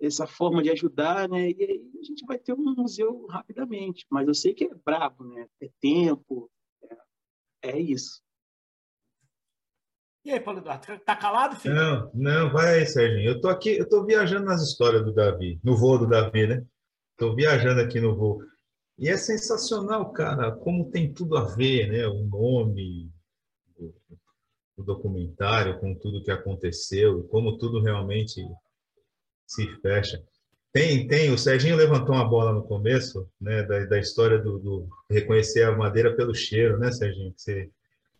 essa 0.01 0.25
forma 0.25 0.63
de 0.63 0.71
ajudar, 0.71 1.29
né? 1.29 1.51
E 1.51 1.63
aí 1.63 1.91
a 1.99 2.03
gente 2.03 2.25
vai 2.25 2.37
ter 2.37 2.53
um 2.53 2.75
museu 2.75 3.25
rapidamente. 3.27 4.05
Mas 4.09 4.27
eu 4.27 4.33
sei 4.33 4.53
que 4.53 4.65
é 4.65 4.75
brabo, 4.85 5.23
né? 5.23 5.47
É 5.61 5.69
tempo, 5.79 6.49
é, 6.83 6.97
é 7.69 7.79
isso. 7.79 8.21
E 10.25 10.31
aí, 10.31 10.39
Paulo 10.39 10.59
Eduardo, 10.59 10.99
tá, 10.99 11.15
calado, 11.15 11.55
filho? 11.55 11.73
Não, 11.73 12.11
não, 12.13 12.51
vai 12.51 12.79
aí, 12.79 12.85
Serginho. 12.85 13.29
Eu 13.29 13.41
tô 13.41 13.47
aqui, 13.47 13.77
eu 13.77 13.87
tô 13.87 14.05
viajando 14.05 14.45
nas 14.45 14.61
histórias 14.61 15.03
do 15.03 15.13
Davi, 15.13 15.59
no 15.63 15.77
voo 15.77 15.97
do 15.97 16.07
Davi, 16.07 16.45
né? 16.45 16.65
Tô 17.17 17.33
viajando 17.33 17.81
aqui 17.81 18.01
no 18.01 18.15
voo. 18.15 18.41
E 18.97 19.07
é 19.07 19.15
sensacional, 19.15 20.11
cara, 20.11 20.51
como 20.51 20.91
tem 20.91 21.13
tudo 21.13 21.37
a 21.37 21.45
ver, 21.55 21.89
né? 21.89 22.05
O 22.05 22.25
nome, 22.25 23.09
o 23.77 23.93
documentário, 24.83 25.79
com 25.79 25.95
tudo 25.95 26.23
que 26.23 26.31
aconteceu, 26.31 27.23
como 27.25 27.57
tudo 27.57 27.81
realmente 27.81 28.41
se 29.47 29.67
fecha. 29.81 30.23
Tem, 30.71 31.07
tem. 31.07 31.31
O 31.31 31.37
Serginho 31.37 31.75
levantou 31.75 32.13
uma 32.13 32.27
bola 32.27 32.53
no 32.53 32.63
começo, 32.63 33.27
né, 33.41 33.63
da, 33.63 33.85
da 33.85 33.99
história 33.99 34.37
do, 34.37 34.59
do, 34.59 34.87
reconhecer 35.09 35.63
a 35.63 35.75
madeira 35.75 36.15
pelo 36.15 36.35
cheiro, 36.35 36.77
né, 36.77 36.91
Serginho? 36.91 37.33
Que 37.33 37.41
você 37.41 37.69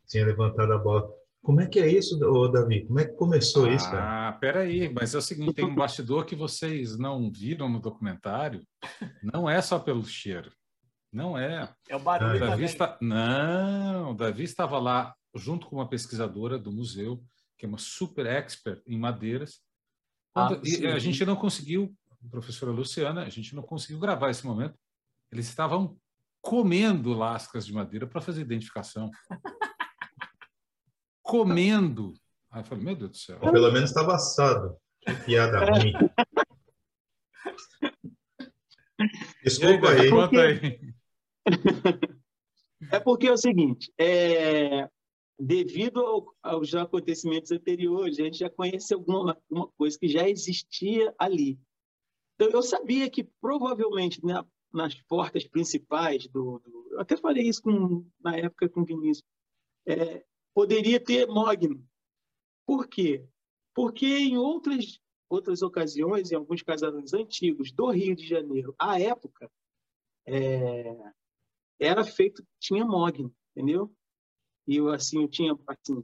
tinha 0.07 0.26
levantado 0.26 0.74
a 0.74 0.78
bola. 0.78 1.07
Como 1.41 1.62
é 1.62 1.68
que 1.68 1.80
é 1.80 1.88
isso, 1.88 2.20
Davi? 2.51 2.86
Como 2.86 2.99
é 2.99 3.05
que 3.05 3.14
começou 3.14 3.66
ah, 3.66 3.74
isso, 3.74 3.89
cara? 3.89 4.30
Ah, 4.30 4.34
peraí, 4.34 4.91
mas 4.91 5.14
é 5.14 5.20
o 5.20 5.22
seguinte, 5.22 5.53
tem 5.53 5.66
um 5.66 5.76
bastidor 5.76 6.26
que 6.26 6.36
vocês 6.36 6.97
não 6.97 7.32
viram 7.32 7.70
no 7.70 7.80
documentário. 7.80 8.62
Não 9.24 9.49
é 9.49 9.62
só 9.62 9.80
pelo 9.80 10.03
cheiro. 10.03 10.51
Não 11.14 11.38
é. 11.38 11.72
É 11.88 11.95
o 11.95 11.99
barulho 11.99 12.39
Davi 12.39 12.66
está... 12.66 12.97
Não, 13.01 14.12
o 14.12 14.14
Davi 14.14 14.43
estava 14.43 14.78
lá 14.80 15.16
junto 15.36 15.67
com 15.67 15.77
uma 15.77 15.88
pesquisadora 15.88 16.57
do 16.57 16.71
museu, 16.71 17.23
que 17.57 17.65
é 17.65 17.69
uma 17.69 17.77
super 17.77 18.25
expert 18.25 18.82
em 18.88 18.97
madeiras, 18.97 19.61
quando, 20.34 20.55
ah, 20.55 20.93
a 20.93 20.99
gente 20.99 21.25
não 21.25 21.36
conseguiu, 21.36 21.93
professora 22.30 22.71
Luciana, 22.71 23.23
a 23.23 23.30
gente 23.30 23.55
não 23.55 23.63
conseguiu 23.63 23.99
gravar 23.99 24.30
esse 24.30 24.45
momento. 24.45 24.77
Eles 25.32 25.47
estavam 25.47 25.97
comendo 26.41 27.13
lascas 27.13 27.65
de 27.65 27.73
madeira 27.73 28.07
para 28.07 28.21
fazer 28.21 28.41
identificação. 28.41 29.09
comendo. 31.21 32.13
Aí 32.49 32.61
eu 32.61 32.65
falei, 32.65 32.84
meu 32.84 32.95
Deus 32.95 33.11
do 33.11 33.17
céu. 33.17 33.38
Ou 33.41 33.51
pelo 33.51 33.71
menos 33.71 33.89
estava 33.89 34.15
assado. 34.15 34.77
Que 35.01 35.13
piada 35.13 35.65
ruim. 35.65 35.93
Desculpa 39.43 39.91
aí. 39.91 40.09
Conta 40.09 40.41
aí. 40.41 40.80
É 42.91 42.99
porque 42.99 43.27
é 43.27 43.32
o 43.32 43.38
seguinte, 43.38 43.93
é, 43.99 44.89
devido 45.39 46.01
ao, 46.01 46.35
aos 46.43 46.75
acontecimentos 46.75 47.51
anteriores, 47.51 48.19
a 48.19 48.23
gente 48.23 48.39
já 48.39 48.49
conhece 48.49 48.93
alguma, 48.93 49.39
coisa 49.77 49.97
que 49.97 50.09
já 50.09 50.27
existia 50.27 51.15
ali. 51.17 51.57
Então, 52.35 52.49
eu 52.49 52.61
sabia 52.61 53.09
que 53.09 53.23
provavelmente 53.23 54.23
na, 54.23 54.45
nas 54.71 54.95
portas 55.03 55.47
principais 55.47 56.27
do, 56.27 56.59
do, 56.59 56.87
Eu 56.91 56.99
até 56.99 57.15
falei 57.15 57.47
isso 57.47 57.61
com, 57.61 58.05
na 58.19 58.35
época 58.35 58.67
com 58.67 58.81
o 58.81 58.85
Vinícius. 58.85 59.25
É, 59.87 60.25
poderia 60.53 60.99
ter 60.99 61.25
mogno. 61.27 61.83
Por 62.65 62.87
quê? 62.87 63.25
Porque 63.73 64.05
em 64.05 64.37
outras, 64.37 64.99
outras 65.29 65.61
ocasiões, 65.61 66.31
em 66.31 66.35
alguns 66.35 66.61
casarões 66.61 67.13
antigos 67.13 67.71
do 67.71 67.89
Rio 67.89 68.15
de 68.15 68.27
Janeiro, 68.27 68.75
à 68.77 68.99
época, 68.99 69.49
é, 70.25 71.13
era 71.79 72.03
feito, 72.03 72.45
tinha 72.59 72.85
mogno, 72.85 73.33
entendeu? 73.55 73.93
E 74.70 74.76
eu, 74.76 74.89
assim, 74.89 75.24
eu 75.24 75.28
tinha, 75.28 75.57
assim, 75.65 76.03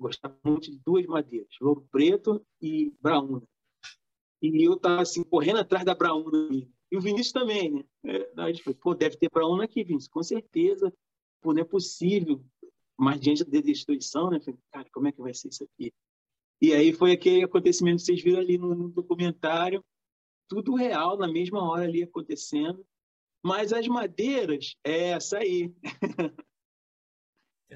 gostava 0.00 0.34
muito 0.42 0.70
de 0.70 0.78
duas 0.78 1.04
madeiras, 1.04 1.50
lobo 1.60 1.86
preto 1.92 2.42
e 2.62 2.90
braúna. 2.98 3.42
E 4.40 4.66
eu 4.66 4.72
estava, 4.72 5.02
assim, 5.02 5.22
correndo 5.22 5.58
atrás 5.58 5.84
da 5.84 5.94
braúna. 5.94 6.48
E 6.90 6.96
o 6.96 7.00
Vinícius 7.00 7.32
também, 7.32 7.70
né? 7.70 7.84
É, 8.06 8.32
a 8.38 8.50
gente 8.50 8.62
falou, 8.62 8.78
pô, 8.80 8.94
deve 8.94 9.18
ter 9.18 9.28
braúna 9.30 9.64
aqui, 9.64 9.84
Vinícius, 9.84 10.08
com 10.08 10.22
certeza. 10.22 10.90
Pô, 11.42 11.52
não 11.52 11.60
é 11.60 11.64
possível. 11.64 12.42
mas 12.98 13.20
diante 13.20 13.44
da 13.44 13.60
destruição, 13.60 14.30
né? 14.30 14.40
Falei, 14.40 14.58
cara, 14.72 14.88
como 14.94 15.08
é 15.08 15.12
que 15.12 15.20
vai 15.20 15.34
ser 15.34 15.48
isso 15.48 15.64
aqui? 15.64 15.92
E 16.62 16.72
aí 16.72 16.94
foi 16.94 17.12
aquele 17.12 17.44
acontecimento 17.44 17.98
que 17.98 18.06
vocês 18.06 18.22
viram 18.22 18.40
ali 18.40 18.56
no, 18.56 18.74
no 18.74 18.88
documentário, 18.88 19.84
tudo 20.48 20.74
real, 20.74 21.18
na 21.18 21.28
mesma 21.28 21.62
hora 21.70 21.84
ali 21.84 22.02
acontecendo. 22.02 22.82
Mas 23.44 23.74
as 23.74 23.86
madeiras, 23.86 24.74
é 24.82 25.10
essa 25.10 25.36
aí. 25.36 25.70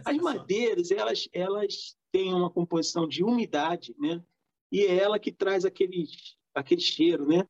As 0.04 0.16
madeiras, 0.18 0.90
elas, 0.90 1.28
elas 1.32 1.96
têm 2.12 2.32
uma 2.32 2.50
composição 2.50 3.08
de 3.08 3.24
umidade, 3.24 3.94
né? 3.98 4.22
E 4.70 4.82
é 4.82 4.96
ela 4.96 5.18
que 5.18 5.32
traz 5.32 5.64
aquele, 5.64 6.06
aquele 6.54 6.80
cheiro, 6.80 7.26
né? 7.26 7.46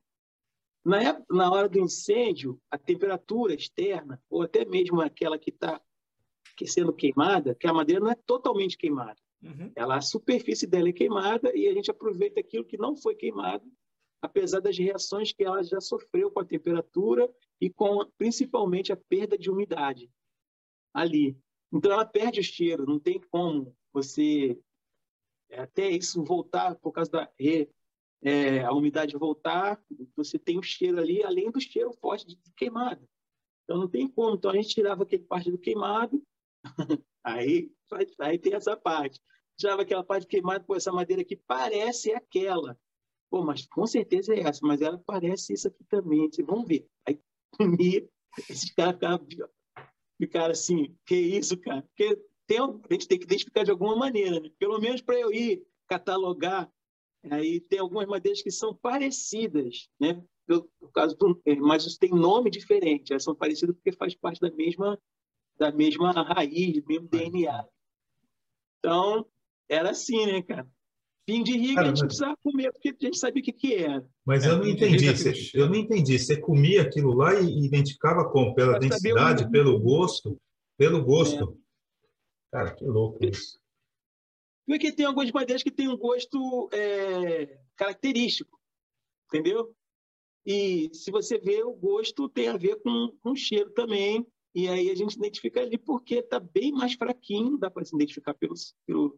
Na, 0.85 1.03
época, 1.03 1.35
na 1.35 1.51
hora 1.51 1.69
do 1.69 1.79
incêndio, 1.79 2.61
a 2.71 2.79
temperatura 2.79 3.55
externa, 3.55 4.23
ou 4.31 4.43
até 4.43 4.65
mesmo 4.65 5.01
aquela 5.01 5.39
que 5.39 5.51
está 5.51 5.81
sendo 6.67 6.93
queimada, 6.93 7.55
que 7.55 7.67
a 7.67 7.73
madeira 7.73 8.01
não 8.01 8.11
é 8.11 8.15
totalmente 8.15 8.77
queimada. 8.77 9.17
Uhum. 9.43 9.73
Ela, 9.75 9.97
a 9.97 10.01
superfície 10.03 10.67
dela 10.67 10.89
é 10.89 10.93
queimada 10.93 11.55
e 11.57 11.67
a 11.69 11.73
gente 11.73 11.91
aproveita 11.91 12.41
aquilo 12.41 12.65
que 12.65 12.77
não 12.77 12.97
foi 12.97 13.15
queimado, 13.15 13.65
apesar 14.21 14.61
das 14.61 14.77
reações 14.77 15.33
que 15.33 15.43
ela 15.43 15.63
já 15.63 15.81
sofreu 15.81 16.31
com 16.31 16.41
a 16.41 16.45
temperatura 16.45 17.31
e 17.61 17.71
com 17.71 18.05
principalmente 18.19 18.93
a 18.93 18.97
perda 18.97 19.39
de 19.39 19.51
umidade 19.51 20.11
ali. 20.93 21.37
Então 21.73 21.93
ela 21.93 22.05
perde 22.05 22.41
o 22.41 22.45
cheiro, 22.45 22.87
não 22.87 22.99
tem 22.99 23.21
como 23.21 23.77
você 23.93 24.59
até 25.53 25.91
isso 25.91 26.23
voltar 26.23 26.77
por 26.77 26.93
causa 26.93 27.11
da 27.11 27.33
é, 28.23 28.63
a 28.63 28.73
umidade 28.73 29.17
voltar, 29.17 29.83
você 30.15 30.39
tem 30.39 30.59
o 30.59 30.63
cheiro 30.63 30.99
ali, 30.99 31.23
além 31.23 31.51
do 31.51 31.61
cheiro 31.61 31.93
forte 31.95 32.27
de 32.27 32.37
queimado. 32.55 33.09
Então 33.65 33.79
não 33.79 33.89
tem 33.89 34.07
como. 34.09 34.37
Então 34.37 34.51
a 34.51 34.55
gente 34.55 34.69
tirava 34.69 35.03
aquele 35.03 35.25
parte 35.25 35.51
do 35.51 35.59
queimado, 35.59 36.23
aí, 37.25 37.73
aí 38.19 38.39
tem 38.39 38.55
essa 38.55 38.77
parte. 38.77 39.21
Tirava 39.57 39.83
aquela 39.83 40.05
parte 40.05 40.27
queimada, 40.27 40.65
pô, 40.65 40.77
essa 40.77 40.93
madeira 40.93 41.23
aqui 41.23 41.37
parece 41.37 42.13
aquela. 42.13 42.79
Pô, 43.31 43.43
mas 43.45 43.67
com 43.67 43.87
certeza 43.87 44.35
é 44.35 44.41
essa, 44.41 44.61
mas 44.67 44.83
ela 44.83 44.99
parece 44.99 45.53
isso 45.53 45.69
aqui 45.69 45.85
também. 45.85 46.29
vamos 46.45 46.67
ver. 46.67 46.87
Aí 47.07 47.21
comia, 47.53 48.09
esses 48.49 48.73
caras 48.73 48.95
ficavam, 48.95 49.27
ficaram 50.21 50.53
assim, 50.53 50.95
que 51.07 51.17
isso, 51.17 51.57
cara? 51.57 51.83
Porque 51.83 52.17
tem, 52.47 52.59
a 52.61 52.93
gente 52.93 53.09
tem 53.09 53.19
que 53.19 53.25
identificar 53.25 53.65
de 53.65 53.71
alguma 53.71 53.97
maneira, 53.97 54.41
né? 54.41 54.51
Pelo 54.59 54.79
menos 54.79 55.01
para 55.01 55.19
eu 55.19 55.33
ir 55.33 55.63
catalogar 55.89 56.71
Aí 57.29 57.61
tem 57.61 57.79
algumas 57.79 58.07
madeiras 58.07 58.43
que 58.43 58.51
são 58.51 58.75
parecidas, 58.75 59.89
né? 59.99 60.23
No, 60.49 60.69
caso 60.93 61.17
do, 61.17 61.41
é, 61.45 61.55
mas 61.57 61.97
tem 61.99 62.11
nome 62.11 62.51
diferente. 62.51 63.13
Elas 63.13 63.25
são 63.25 63.35
parecidas 63.35 63.75
porque 63.75 63.93
faz 63.93 64.15
parte 64.15 64.41
da 64.41 64.51
mesma 64.51 64.99
da 65.59 65.71
mesma 65.71 66.11
raiz, 66.13 66.81
do 66.81 66.87
mesmo 66.87 67.07
DNA. 67.09 67.69
Então 68.79 69.27
era 69.69 69.91
assim, 69.91 70.25
né, 70.25 70.43
cara? 70.43 70.67
Fim 71.31 71.45
de 71.45 71.53
riga 71.53 71.75
cara, 71.77 71.87
a 71.87 71.89
gente 71.91 72.01
mas... 72.01 72.07
precisava 72.09 72.37
comer 72.43 72.73
porque 72.73 72.89
a 72.89 73.05
gente 73.05 73.17
sabia 73.17 73.41
o 73.41 73.45
que, 73.45 73.53
que 73.53 73.75
era. 73.77 74.05
Mas 74.27 74.45
eu 74.45 74.59
não 74.59 74.67
entendi. 74.67 75.09
Você, 75.09 75.33
eu 75.55 75.69
não 75.69 75.77
entendi. 75.77 76.19
Você 76.19 76.41
comia 76.41 76.83
aquilo 76.83 77.15
lá 77.15 77.39
e 77.39 77.65
identificava 77.65 78.29
como? 78.29 78.53
Pela 78.53 78.81
densidade, 78.81 79.49
pelo 79.49 79.79
gosto? 79.79 80.37
Pelo 80.77 81.05
gosto. 81.05 81.57
É. 81.57 82.57
Cara, 82.57 82.75
que 82.75 82.85
louco 82.85 83.25
isso. 83.25 83.61
Porque 84.67 84.91
tem 84.91 85.07
algumas 85.07 85.31
madeiras 85.31 85.63
que 85.63 85.71
têm 85.71 85.87
um 85.87 85.97
gosto 85.97 86.69
é, 86.73 87.61
característico, 87.77 88.59
entendeu? 89.29 89.73
E 90.45 90.91
se 90.93 91.13
você 91.13 91.39
vê, 91.39 91.63
o 91.63 91.73
gosto 91.73 92.29
tem 92.29 92.49
a 92.49 92.57
ver 92.57 92.81
com, 92.83 93.17
com 93.23 93.31
o 93.31 93.37
cheiro 93.37 93.71
também. 93.71 94.27
E 94.53 94.67
aí 94.67 94.91
a 94.91 94.97
gente 94.97 95.15
identifica 95.15 95.61
ali 95.61 95.79
porque 95.79 96.17
está 96.17 96.41
bem 96.41 96.73
mais 96.73 96.95
fraquinho, 96.95 97.57
dá 97.57 97.71
para 97.71 97.85
se 97.85 97.95
identificar 97.95 98.35
pelo, 98.35 98.55
pelo, 98.85 99.17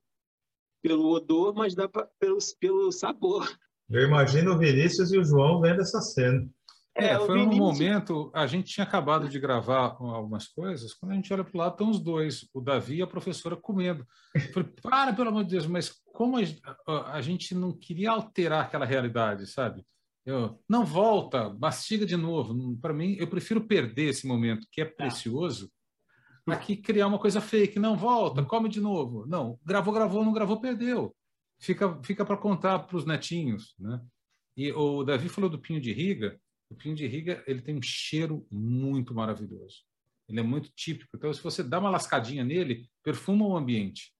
pelo 0.82 1.10
odor, 1.10 1.54
mas 1.54 1.74
dá 1.74 1.88
pra, 1.88 2.08
pelo, 2.18 2.38
pelo 2.60 2.92
sabor. 2.92 3.48
Eu 3.88 4.02
imagino 4.02 4.52
o 4.52 4.58
Vinícius 4.58 5.12
e 5.12 5.18
o 5.18 5.24
João 5.24 5.60
vendo 5.60 5.80
essa 5.80 6.00
cena. 6.00 6.48
É, 6.94 7.06
é 7.06 7.18
foi 7.18 7.38
um 7.38 7.54
momento, 7.54 8.30
a 8.34 8.46
gente 8.46 8.74
tinha 8.74 8.84
acabado 8.84 9.28
de 9.28 9.38
gravar 9.38 9.96
algumas 9.98 10.46
coisas, 10.48 10.92
quando 10.92 11.12
a 11.12 11.14
gente 11.14 11.32
olha 11.32 11.42
para 11.42 11.54
o 11.54 11.58
lado, 11.58 11.72
estão 11.72 11.90
os 11.90 11.98
dois, 11.98 12.46
o 12.52 12.60
Davi 12.60 12.96
e 12.96 13.02
a 13.02 13.06
professora 13.06 13.56
comendo. 13.56 14.06
Eu 14.34 14.40
falei, 14.52 14.68
para, 14.82 15.12
pelo 15.14 15.28
amor 15.30 15.44
de 15.44 15.50
Deus, 15.50 15.66
mas 15.66 15.90
como 16.12 16.36
a, 16.86 17.14
a 17.14 17.20
gente 17.22 17.54
não 17.54 17.72
queria 17.72 18.10
alterar 18.10 18.64
aquela 18.64 18.84
realidade, 18.84 19.46
sabe? 19.46 19.84
Eu, 20.24 20.60
não 20.68 20.84
volta, 20.84 21.48
mastiga 21.58 22.06
de 22.06 22.16
novo. 22.16 22.76
Para 22.76 22.92
mim, 22.92 23.16
eu 23.18 23.26
prefiro 23.26 23.66
perder 23.66 24.10
esse 24.10 24.26
momento, 24.26 24.68
que 24.70 24.80
é 24.80 24.84
tá. 24.84 24.94
precioso, 24.96 25.66
ah. 25.66 25.81
Aqui 26.46 26.76
criar 26.76 27.06
uma 27.06 27.18
coisa 27.18 27.40
fake. 27.40 27.78
Não 27.78 27.96
volta, 27.96 28.44
come 28.44 28.68
de 28.68 28.80
novo. 28.80 29.26
Não, 29.26 29.58
gravou, 29.64 29.92
gravou, 29.94 30.24
não 30.24 30.32
gravou, 30.32 30.60
perdeu. 30.60 31.14
Fica, 31.60 32.00
fica 32.02 32.24
para 32.24 32.36
contar 32.36 32.80
para 32.80 32.96
os 32.96 33.06
netinhos, 33.06 33.74
né? 33.78 34.00
E 34.56 34.72
o 34.72 35.04
Davi 35.04 35.28
falou 35.28 35.48
do 35.48 35.58
pinho 35.58 35.80
de 35.80 35.92
riga. 35.92 36.38
O 36.68 36.74
pinho 36.74 36.94
de 36.94 37.06
riga 37.06 37.42
ele 37.46 37.62
tem 37.62 37.76
um 37.76 37.82
cheiro 37.82 38.46
muito 38.50 39.14
maravilhoso. 39.14 39.84
Ele 40.28 40.40
é 40.40 40.42
muito 40.42 40.70
típico. 40.74 41.16
Então, 41.16 41.32
se 41.32 41.42
você 41.42 41.62
dá 41.62 41.78
uma 41.78 41.90
lascadinha 41.90 42.44
nele, 42.44 42.88
perfuma 43.02 43.46
o 43.46 43.56
ambiente. 43.56 44.12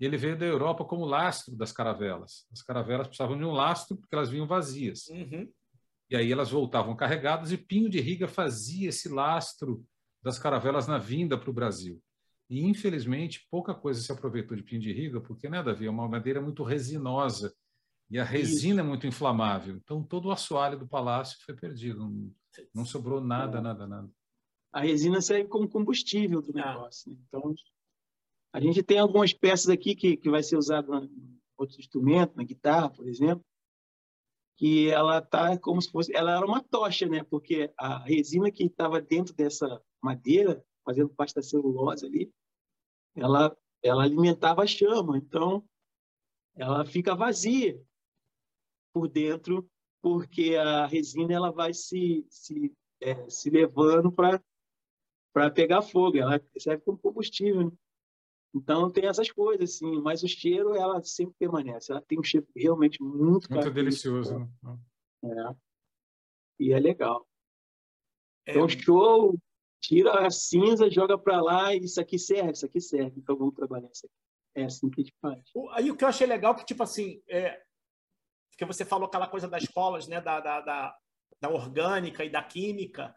E 0.00 0.04
ele 0.04 0.16
veio 0.16 0.38
da 0.38 0.46
Europa 0.46 0.84
como 0.84 1.04
lastro 1.04 1.56
das 1.56 1.72
caravelas. 1.72 2.46
As 2.52 2.62
caravelas 2.62 3.08
precisavam 3.08 3.36
de 3.36 3.44
um 3.44 3.50
lastro 3.50 3.96
porque 3.96 4.14
elas 4.14 4.30
vinham 4.30 4.46
vazias. 4.46 5.08
Uhum. 5.08 5.50
E 6.10 6.16
aí 6.16 6.32
elas 6.32 6.50
voltavam 6.50 6.96
carregadas 6.96 7.52
e 7.52 7.58
pinho 7.58 7.90
de 7.90 8.00
riga 8.00 8.28
fazia 8.28 8.88
esse 8.88 9.08
lastro 9.08 9.84
das 10.22 10.38
caravelas 10.38 10.86
na 10.86 10.98
vinda 10.98 11.38
para 11.38 11.50
o 11.50 11.52
Brasil. 11.52 12.02
E, 12.50 12.64
infelizmente, 12.64 13.46
pouca 13.50 13.74
coisa 13.74 14.00
se 14.00 14.10
aproveitou 14.10 14.56
de 14.56 14.62
pinho 14.62 14.80
de 14.80 14.92
riga, 14.92 15.20
porque, 15.20 15.48
né, 15.48 15.62
Davi, 15.62 15.86
é 15.86 15.90
uma 15.90 16.08
madeira 16.08 16.40
muito 16.40 16.62
resinosa 16.62 17.54
e 18.10 18.18
a 18.18 18.24
resina 18.24 18.80
Isso. 18.80 18.80
é 18.80 18.82
muito 18.82 19.06
inflamável. 19.06 19.76
Então, 19.76 20.02
todo 20.02 20.26
o 20.26 20.30
assoalho 20.30 20.78
do 20.78 20.88
palácio 20.88 21.38
foi 21.44 21.54
perdido. 21.54 21.98
Não, 21.98 22.34
não 22.74 22.84
sobrou 22.84 23.20
nada, 23.20 23.60
nada, 23.60 23.86
nada. 23.86 24.10
A 24.72 24.80
resina 24.80 25.20
serve 25.20 25.48
como 25.48 25.68
combustível 25.68 26.40
do 26.40 26.50
ah. 26.58 26.72
negócio. 26.72 27.12
Né? 27.12 27.18
Então, 27.26 27.54
a 28.52 28.60
gente 28.60 28.82
tem 28.82 28.98
algumas 28.98 29.32
peças 29.34 29.68
aqui 29.68 29.94
que, 29.94 30.16
que 30.16 30.30
vai 30.30 30.42
ser 30.42 30.56
usado 30.56 30.94
em 31.04 31.38
outros 31.56 31.78
instrumentos, 31.78 32.34
na 32.34 32.44
guitarra, 32.44 32.88
por 32.88 33.06
exemplo, 33.06 33.44
que 34.56 34.88
ela 34.90 35.20
tá 35.20 35.58
como 35.58 35.80
se 35.80 35.90
fosse, 35.90 36.14
ela 36.14 36.36
era 36.36 36.46
uma 36.46 36.62
tocha, 36.62 37.06
né? 37.06 37.22
Porque 37.24 37.72
a 37.78 37.98
resina 37.98 38.50
que 38.50 38.64
estava 38.64 39.00
dentro 39.00 39.34
dessa 39.34 39.80
madeira, 40.02 40.64
fazendo 40.84 41.08
parte 41.10 41.34
da 41.34 41.42
celulose 41.42 42.06
ali, 42.06 42.32
ela 43.14 43.56
ela 43.82 44.02
alimentava 44.02 44.62
a 44.62 44.66
chama. 44.66 45.16
Então, 45.16 45.64
ela 46.56 46.84
fica 46.84 47.14
vazia 47.14 47.80
por 48.92 49.08
dentro, 49.08 49.68
porque 50.02 50.56
a 50.56 50.86
resina 50.86 51.32
ela 51.32 51.50
vai 51.50 51.72
se, 51.72 52.26
se, 52.28 52.72
é, 53.00 53.28
se 53.28 53.50
levando 53.50 54.10
para 54.10 54.42
pegar 55.54 55.82
fogo, 55.82 56.18
ela 56.18 56.40
serve 56.58 56.82
como 56.82 56.98
combustível. 56.98 57.66
Né? 57.66 57.72
Então 58.54 58.90
tem 58.90 59.06
essas 59.06 59.30
coisas, 59.30 59.74
assim, 59.74 60.00
mas 60.00 60.22
o 60.22 60.28
cheiro 60.28 60.74
ela 60.74 61.02
sempre 61.02 61.34
permanece. 61.38 61.92
Ela 61.92 62.02
tem 62.02 62.18
um 62.18 62.24
cheiro 62.24 62.46
realmente 62.56 63.02
muito 63.02 63.52
Muito 63.52 63.70
delicioso. 63.70 64.38
Né? 64.38 64.48
É. 65.24 65.56
E 66.58 66.72
é 66.72 66.80
legal. 66.80 67.28
É... 68.46 68.52
Então, 68.52 68.68
show, 68.68 69.38
tira 69.80 70.26
a 70.26 70.30
cinza, 70.30 70.90
joga 70.90 71.16
para 71.16 71.40
lá 71.40 71.74
isso 71.74 72.00
aqui 72.00 72.18
serve, 72.18 72.52
isso 72.52 72.66
aqui 72.66 72.80
serve. 72.80 73.18
Então 73.18 73.36
vamos 73.36 73.54
trabalhar 73.54 73.88
isso 73.92 74.06
aqui. 74.06 74.14
É 74.54 74.64
assim 74.64 74.90
que 74.90 75.00
a 75.00 75.04
gente 75.04 75.14
faz. 75.20 75.42
Aí 75.72 75.90
o 75.90 75.96
que 75.96 76.04
eu 76.04 76.08
achei 76.08 76.26
legal 76.26 76.54
é 76.54 76.56
que, 76.56 76.64
tipo 76.64 76.82
assim, 76.82 77.22
é, 77.28 77.62
porque 78.50 78.64
você 78.64 78.84
falou 78.84 79.06
aquela 79.06 79.28
coisa 79.28 79.46
das 79.46 79.62
escolas, 79.62 80.08
né, 80.08 80.20
da, 80.20 80.40
da, 80.40 80.60
da, 80.60 80.96
da 81.40 81.48
orgânica 81.48 82.24
e 82.24 82.30
da 82.30 82.42
química, 82.42 83.14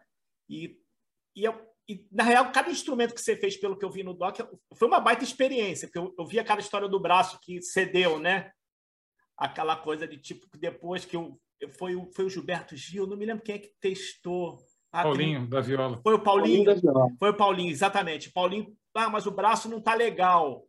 e, 0.48 0.78
e, 1.34 1.44
eu, 1.44 1.60
e, 1.88 2.06
na 2.12 2.22
real, 2.22 2.52
cada 2.52 2.70
instrumento 2.70 3.12
que 3.12 3.20
você 3.20 3.36
fez, 3.36 3.56
pelo 3.56 3.76
que 3.76 3.84
eu 3.84 3.90
vi 3.90 4.04
no 4.04 4.14
doc, 4.14 4.38
foi 4.76 4.86
uma 4.86 5.00
baita 5.00 5.24
experiência, 5.24 5.88
porque 5.88 5.98
eu, 5.98 6.14
eu 6.16 6.26
vi 6.26 6.38
aquela 6.38 6.60
história 6.60 6.88
do 6.88 7.00
braço 7.00 7.40
que 7.40 7.60
cedeu, 7.60 8.20
né? 8.20 8.52
Aquela 9.36 9.74
coisa 9.74 10.06
de 10.06 10.16
tipo, 10.16 10.48
que 10.48 10.58
depois 10.58 11.04
que 11.04 11.16
eu, 11.16 11.40
foi, 11.76 11.94
foi 12.14 12.24
o 12.24 12.30
Gilberto 12.30 12.76
Gil, 12.76 13.06
não 13.06 13.16
me 13.16 13.26
lembro 13.26 13.42
quem 13.42 13.56
é 13.56 13.58
que 13.58 13.74
testou. 13.80 14.64
Ah, 14.92 15.04
Paulinho, 15.04 15.40
tem... 15.40 15.48
da 15.48 15.60
viola. 15.60 16.00
Foi 16.02 16.14
o 16.14 16.18
Paulinho? 16.18 16.64
Paulinho 16.64 17.16
foi 17.18 17.30
o 17.30 17.36
Paulinho, 17.36 17.70
exatamente. 17.70 18.30
Paulinho, 18.30 18.76
ah, 18.94 19.08
mas 19.08 19.26
o 19.26 19.30
braço 19.30 19.68
não 19.68 19.80
tá 19.80 19.94
legal. 19.94 20.66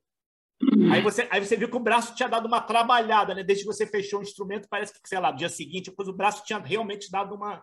Aí 0.92 1.02
você, 1.02 1.28
aí 1.30 1.46
você 1.46 1.58
viu 1.58 1.70
que 1.70 1.76
o 1.76 1.80
braço 1.80 2.16
tinha 2.16 2.30
dado 2.30 2.46
uma 2.46 2.62
trabalhada, 2.62 3.36
né? 3.36 3.44
Desde 3.44 3.66
que 3.66 3.72
você 3.72 3.86
fechou 3.86 4.20
o 4.20 4.24
instrumento, 4.24 4.68
parece 4.70 4.94
que, 4.94 5.08
sei 5.08 5.20
lá, 5.20 5.32
no 5.32 5.38
dia 5.38 5.50
seguinte, 5.50 5.90
depois 5.90 6.08
o 6.08 6.14
braço 6.14 6.44
tinha 6.46 6.60
realmente 6.60 7.12
dado 7.12 7.36
uma. 7.36 7.62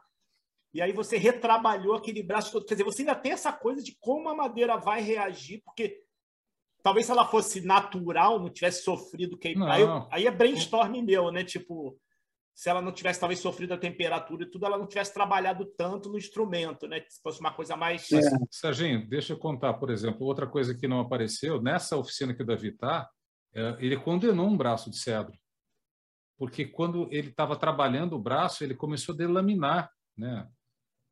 E 0.75 0.83
aí 0.83 0.93
você 0.93 1.17
retrabalhou 1.17 1.95
aquele 1.95 2.23
braço 2.23 2.53
todo. 2.53 2.67
Quer 2.67 2.75
dizer, 2.75 2.85
você 2.85 3.03
ainda 3.03 3.15
tem 3.15 3.33
essa 3.33 3.53
coisa 3.53 3.83
de 3.83 3.97
como 3.99 4.29
a 4.29 4.35
madeira 4.35 4.77
vai 4.77 5.01
reagir, 5.01 5.63
porque 5.65 6.03
talvez 6.83 7.07
se 7.07 7.13
ela 7.13 7.27
fosse 7.27 7.61
natural, 7.63 8.39
não 8.39 8.51
tivesse 8.51 8.83
sofrido 8.83 9.39
queimar. 9.39 9.73
Aí, 9.73 9.83
aí 10.11 10.27
é 10.27 10.31
brainstorm 10.31 11.03
meu, 11.03 11.31
né? 11.33 11.43
Tipo, 11.43 11.99
se 12.61 12.69
ela 12.69 12.83
não 12.83 12.93
tivesse 12.93 13.19
talvez 13.19 13.41
sofrido 13.41 13.73
a 13.73 13.79
temperatura 13.79 14.45
e 14.45 14.47
tudo, 14.51 14.67
ela 14.67 14.77
não 14.77 14.87
tivesse 14.87 15.15
trabalhado 15.15 15.65
tanto 15.79 16.11
no 16.11 16.19
instrumento, 16.19 16.87
né? 16.87 17.03
Se 17.09 17.19
fosse 17.23 17.41
uma 17.41 17.55
coisa 17.55 17.75
mais. 17.75 18.13
É. 18.13 18.21
Serginho, 18.51 19.09
deixa 19.09 19.33
eu 19.33 19.39
contar, 19.39 19.73
por 19.73 19.89
exemplo, 19.89 20.27
outra 20.27 20.47
coisa 20.47 20.75
que 20.75 20.87
não 20.87 21.01
apareceu, 21.01 21.63
nessa 21.63 21.97
oficina 21.97 22.35
que 22.35 22.43
o 22.43 22.45
Davi 22.45 22.69
está, 22.69 23.09
é, 23.55 23.79
ele 23.79 23.97
condenou 23.97 24.47
um 24.47 24.59
braço 24.59 24.91
de 24.91 24.99
cedro. 24.99 25.33
Porque 26.37 26.67
quando 26.67 27.09
ele 27.11 27.31
estava 27.31 27.57
trabalhando 27.57 28.13
o 28.15 28.23
braço, 28.23 28.63
ele 28.63 28.75
começou 28.75 29.15
a 29.15 29.19
delaminar, 29.19 29.91
né? 30.15 30.47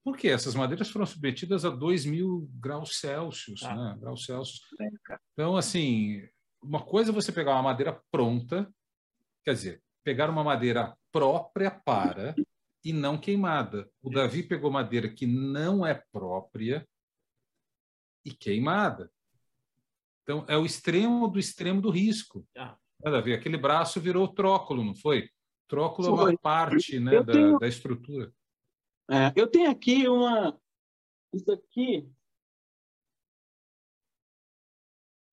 Por 0.05 0.18
quê? 0.18 0.28
Essas 0.28 0.55
madeiras 0.55 0.90
foram 0.90 1.07
submetidas 1.07 1.64
a 1.64 1.70
2 1.70 2.05
mil 2.05 2.46
graus 2.61 3.01
Celsius, 3.01 3.62
ah. 3.62 3.74
né? 3.74 3.96
Graus 3.99 4.26
Celsius. 4.26 4.61
Então, 5.32 5.57
assim, 5.57 6.28
uma 6.62 6.84
coisa 6.84 7.11
é 7.11 7.14
você 7.14 7.32
pegar 7.32 7.53
uma 7.53 7.62
madeira 7.62 7.99
pronta, 8.11 8.70
quer 9.42 9.55
dizer, 9.55 9.82
pegar 10.09 10.30
uma 10.30 10.42
madeira 10.42 10.96
própria 11.12 11.70
para 11.70 12.34
e 12.82 12.94
não 12.94 13.18
queimada. 13.18 13.90
O 14.00 14.09
Davi 14.09 14.42
pegou 14.42 14.70
madeira 14.70 15.06
que 15.06 15.26
não 15.26 15.86
é 15.86 16.02
própria 16.11 16.88
e 18.24 18.32
queimada. 18.32 19.12
Então, 20.22 20.46
é 20.48 20.56
o 20.56 20.64
extremo 20.64 21.28
do 21.28 21.38
extremo 21.38 21.82
do 21.82 21.90
risco. 21.90 22.42
Ah. 22.56 22.74
É, 23.04 23.11
Davi, 23.11 23.34
aquele 23.34 23.59
braço 23.59 24.00
virou 24.00 24.26
tróculo, 24.28 24.82
não 24.82 24.94
foi? 24.94 25.28
Tróculo 25.68 26.16
foi. 26.16 26.16
é 26.16 26.30
uma 26.30 26.38
parte 26.38 26.98
né, 26.98 27.22
da, 27.22 27.32
tenho... 27.34 27.59
da, 27.59 27.68
estrutura. 27.68 28.32
É, 29.11 29.30
eu 29.36 29.46
tenho 29.46 29.70
aqui 29.70 30.09
uma. 30.09 30.59
Isso 31.34 31.52
aqui 31.52 32.11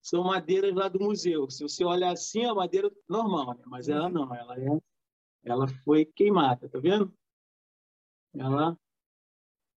são 0.06 0.24
madeiras 0.24 0.72
lá 0.76 0.88
do 0.88 1.00
museu. 1.00 1.50
Se 1.50 1.64
você 1.64 1.84
olhar 1.84 2.12
assim, 2.12 2.46
é 2.46 2.54
madeira 2.54 2.92
normal, 3.10 3.56
né? 3.56 3.64
mas 3.66 3.90
ela 3.90 4.08
não, 4.08 4.34
ela 4.36 4.56
é 4.56 4.80
ela 5.44 5.68
foi 5.84 6.06
queimada, 6.06 6.70
tá 6.70 6.80
vendo? 6.80 7.12
Ela. 8.36 8.78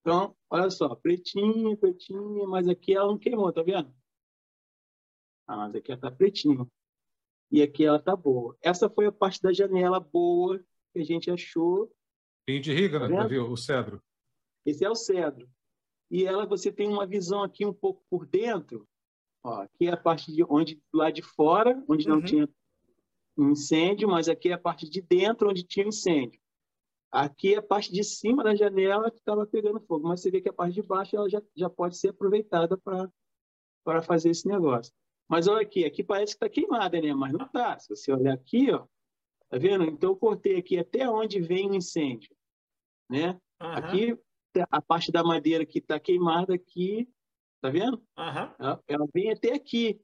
Então, 0.01 0.35
olha 0.47 0.69
só, 0.69 0.93
pretinha, 0.93 1.75
pretinha, 1.77 2.47
mas 2.47 2.67
aqui 2.67 2.93
ela 2.93 3.07
não 3.07 3.17
queimou, 3.17 3.51
tá 3.51 3.63
vendo? 3.63 3.91
Ah, 5.47 5.57
mas 5.57 5.73
aqui 5.73 5.91
ela 5.91 6.01
tá 6.01 6.11
pretinha. 6.11 6.67
E 7.51 7.63
aqui 7.63 7.83
ela 7.83 7.99
tá 7.99 8.15
boa. 8.15 8.55
Essa 8.61 8.87
foi 8.87 9.07
a 9.07 9.11
parte 9.11 9.41
da 9.41 9.51
janela 9.51 9.99
boa 9.99 10.63
que 10.93 10.99
a 10.99 11.03
gente 11.03 11.31
achou. 11.31 11.91
Tem 12.45 12.61
de 12.61 12.71
riga, 12.71 13.07
né? 13.07 13.15
Tá 13.15 13.27
viu? 13.27 13.51
O 13.51 13.57
cedro. 13.57 13.99
Esse 14.63 14.85
é 14.85 14.89
o 14.89 14.95
cedro. 14.95 15.49
E 16.11 16.23
ela, 16.23 16.45
você 16.45 16.71
tem 16.71 16.87
uma 16.87 17.07
visão 17.07 17.41
aqui 17.41 17.65
um 17.65 17.73
pouco 17.73 18.03
por 18.09 18.27
dentro. 18.27 18.87
Ó, 19.43 19.61
aqui 19.61 19.87
é 19.87 19.91
a 19.91 19.97
parte 19.97 20.31
de 20.33 20.43
onde 20.43 20.81
lá 20.93 21.09
de 21.09 21.21
fora, 21.21 21.81
onde 21.87 22.07
não 22.07 22.17
uhum. 22.17 22.23
tinha 22.23 22.49
incêndio, 23.37 24.07
mas 24.07 24.27
aqui 24.27 24.49
é 24.49 24.53
a 24.53 24.57
parte 24.57 24.89
de 24.89 25.01
dentro 25.01 25.49
onde 25.49 25.63
tinha 25.63 25.87
incêndio. 25.87 26.39
Aqui 27.11 27.55
é 27.55 27.57
a 27.57 27.63
parte 27.63 27.91
de 27.91 28.03
cima 28.03 28.43
da 28.43 28.53
janela 28.53 29.09
que 29.09 29.17
estava 29.17 29.45
pegando 29.47 29.79
fogo, 29.79 30.07
mas 30.07 30.21
você 30.21 30.29
vê 30.29 30.41
que 30.41 30.49
a 30.49 30.53
parte 30.53 30.75
de 30.75 30.83
baixo 30.83 31.15
ela 31.15 31.29
já, 31.29 31.41
já 31.55 31.69
pode 31.69 31.97
ser 31.97 32.09
aproveitada 32.09 32.77
para 32.77 34.01
fazer 34.03 34.29
esse 34.29 34.47
negócio. 34.47 34.93
Mas 35.27 35.47
olha 35.47 35.61
aqui, 35.61 35.85
aqui 35.85 36.03
parece 36.03 36.37
que 36.37 36.45
está 36.45 36.49
queimada, 36.49 37.01
né? 37.01 37.13
Mas 37.13 37.33
não 37.33 37.45
está. 37.45 37.79
Se 37.79 37.89
você 37.89 38.11
olhar 38.11 38.33
aqui, 38.33 38.71
ó, 38.71 38.85
tá 39.49 39.57
vendo? 39.57 39.85
Então 39.85 40.11
eu 40.11 40.15
cortei 40.15 40.57
aqui 40.57 40.77
até 40.77 41.09
onde 41.09 41.39
vem 41.39 41.69
o 41.69 41.75
incêndio, 41.75 42.35
né? 43.09 43.39
Uhum. 43.61 43.71
Aqui 43.71 44.19
a 44.69 44.81
parte 44.81 45.11
da 45.11 45.23
madeira 45.23 45.65
que 45.65 45.79
está 45.79 45.99
queimada 45.99 46.53
aqui, 46.55 47.07
tá 47.61 47.69
vendo? 47.69 47.97
Uhum. 48.17 48.55
Ela, 48.59 48.83
ela 48.87 49.07
vem 49.13 49.31
até 49.31 49.53
aqui, 49.53 50.01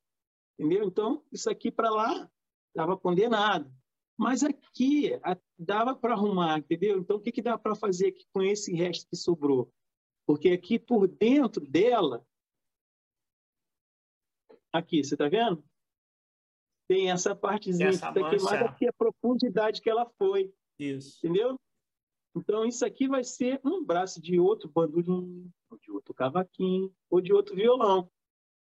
entendeu? 0.58 0.86
Então 0.86 1.24
isso 1.32 1.50
aqui 1.50 1.72
para 1.72 1.90
lá 1.90 2.30
estava 2.70 2.98
condenado. 2.98 3.72
Mas 4.18 4.44
aqui 4.44 5.14
a, 5.24 5.38
dava 5.58 5.96
para 5.96 6.14
arrumar, 6.14 6.60
entendeu? 6.60 7.00
Então, 7.00 7.18
o 7.18 7.20
que, 7.20 7.32
que 7.32 7.42
dá 7.42 7.58
para 7.58 7.76
fazer 7.76 8.08
aqui 8.08 8.26
com 8.32 8.42
esse 8.42 8.74
resto 8.74 9.08
que 9.10 9.16
sobrou? 9.16 9.72
Porque 10.26 10.50
aqui 10.50 10.80
por 10.80 11.08
dentro 11.08 11.66
dela, 11.66 12.26
aqui, 14.72 15.04
você 15.04 15.16
está 15.16 15.28
vendo? 15.28 15.64
Tem 16.88 17.12
essa 17.12 17.36
partezinha 17.36 17.90
essa 17.90 18.12
que 18.12 18.20
está 18.20 18.30
queimada, 18.30 18.66
aqui, 18.66 18.88
a 18.88 18.94
profundidade 18.94 19.82
que 19.82 19.90
ela 19.90 20.10
foi. 20.18 20.54
Isso. 20.80 21.18
Entendeu? 21.20 21.60
Então, 22.36 22.66
isso 22.66 22.86
aqui 22.86 23.08
vai 23.08 23.24
ser 23.24 23.60
um 23.64 23.84
braço 23.84 24.22
de 24.22 24.40
outro 24.40 24.70
bandolim, 24.70 25.50
ou 25.70 25.78
de 25.78 25.92
outro 25.92 26.14
cavaquinho, 26.14 26.94
ou 27.10 27.22
de 27.22 27.32
outro 27.32 27.56
violão. 27.56 28.10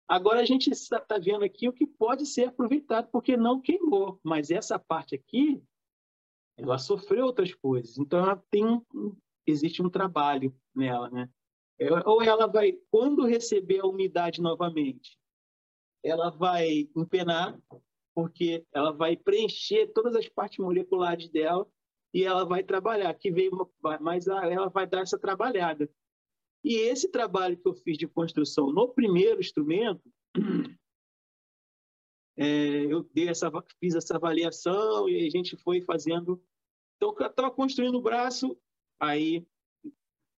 Agora 0.06 0.40
a 0.40 0.44
gente 0.44 0.70
está 0.70 1.00
tá 1.00 1.18
vendo 1.18 1.44
aqui 1.44 1.66
o 1.66 1.72
que 1.72 1.86
pode 1.86 2.26
ser 2.26 2.48
aproveitado, 2.48 3.08
porque 3.10 3.36
não 3.36 3.60
queimou, 3.60 4.20
mas 4.22 4.50
essa 4.50 4.78
parte 4.78 5.14
aqui, 5.14 5.62
ela 6.58 6.76
sofreu 6.76 7.24
outras 7.24 7.54
coisas. 7.54 7.96
Então 7.96 8.18
ela 8.18 8.36
tem 8.50 8.82
existe 9.46 9.82
um 9.82 9.90
trabalho 9.90 10.54
nela, 10.74 11.10
né? 11.10 11.28
É, 11.78 11.88
ou 12.08 12.22
ela 12.22 12.46
vai, 12.46 12.72
quando 12.90 13.26
receber 13.26 13.80
a 13.80 13.86
umidade 13.86 14.40
novamente, 14.40 15.18
ela 16.02 16.30
vai 16.30 16.88
empenar, 16.94 17.58
porque 18.14 18.64
ela 18.72 18.92
vai 18.92 19.16
preencher 19.16 19.92
todas 19.92 20.14
as 20.14 20.28
partes 20.28 20.58
moleculares 20.58 21.28
dela 21.28 21.66
e 22.14 22.22
ela 22.22 22.44
vai 22.44 22.62
trabalhar. 22.62 23.10
Aqui 23.10 23.32
veio, 23.32 23.68
mas 24.00 24.28
ela 24.28 24.68
vai 24.68 24.86
dar 24.86 25.00
essa 25.00 25.18
trabalhada. 25.18 25.90
E 26.62 26.76
esse 26.76 27.10
trabalho 27.10 27.58
que 27.58 27.66
eu 27.66 27.74
fiz 27.74 27.98
de 27.98 28.06
construção 28.06 28.72
no 28.72 28.88
primeiro 28.88 29.40
instrumento, 29.40 30.08
é, 32.38 32.86
eu 32.86 33.02
dei 33.12 33.28
essa, 33.28 33.50
fiz 33.80 33.96
essa 33.96 34.14
avaliação 34.14 35.08
e 35.08 35.26
a 35.26 35.30
gente 35.30 35.56
foi 35.56 35.82
fazendo. 35.82 36.40
Então, 36.96 37.14
eu 37.18 37.26
estava 37.26 37.50
construindo 37.50 37.96
o 37.96 38.02
braço, 38.02 38.56
aí 39.00 39.44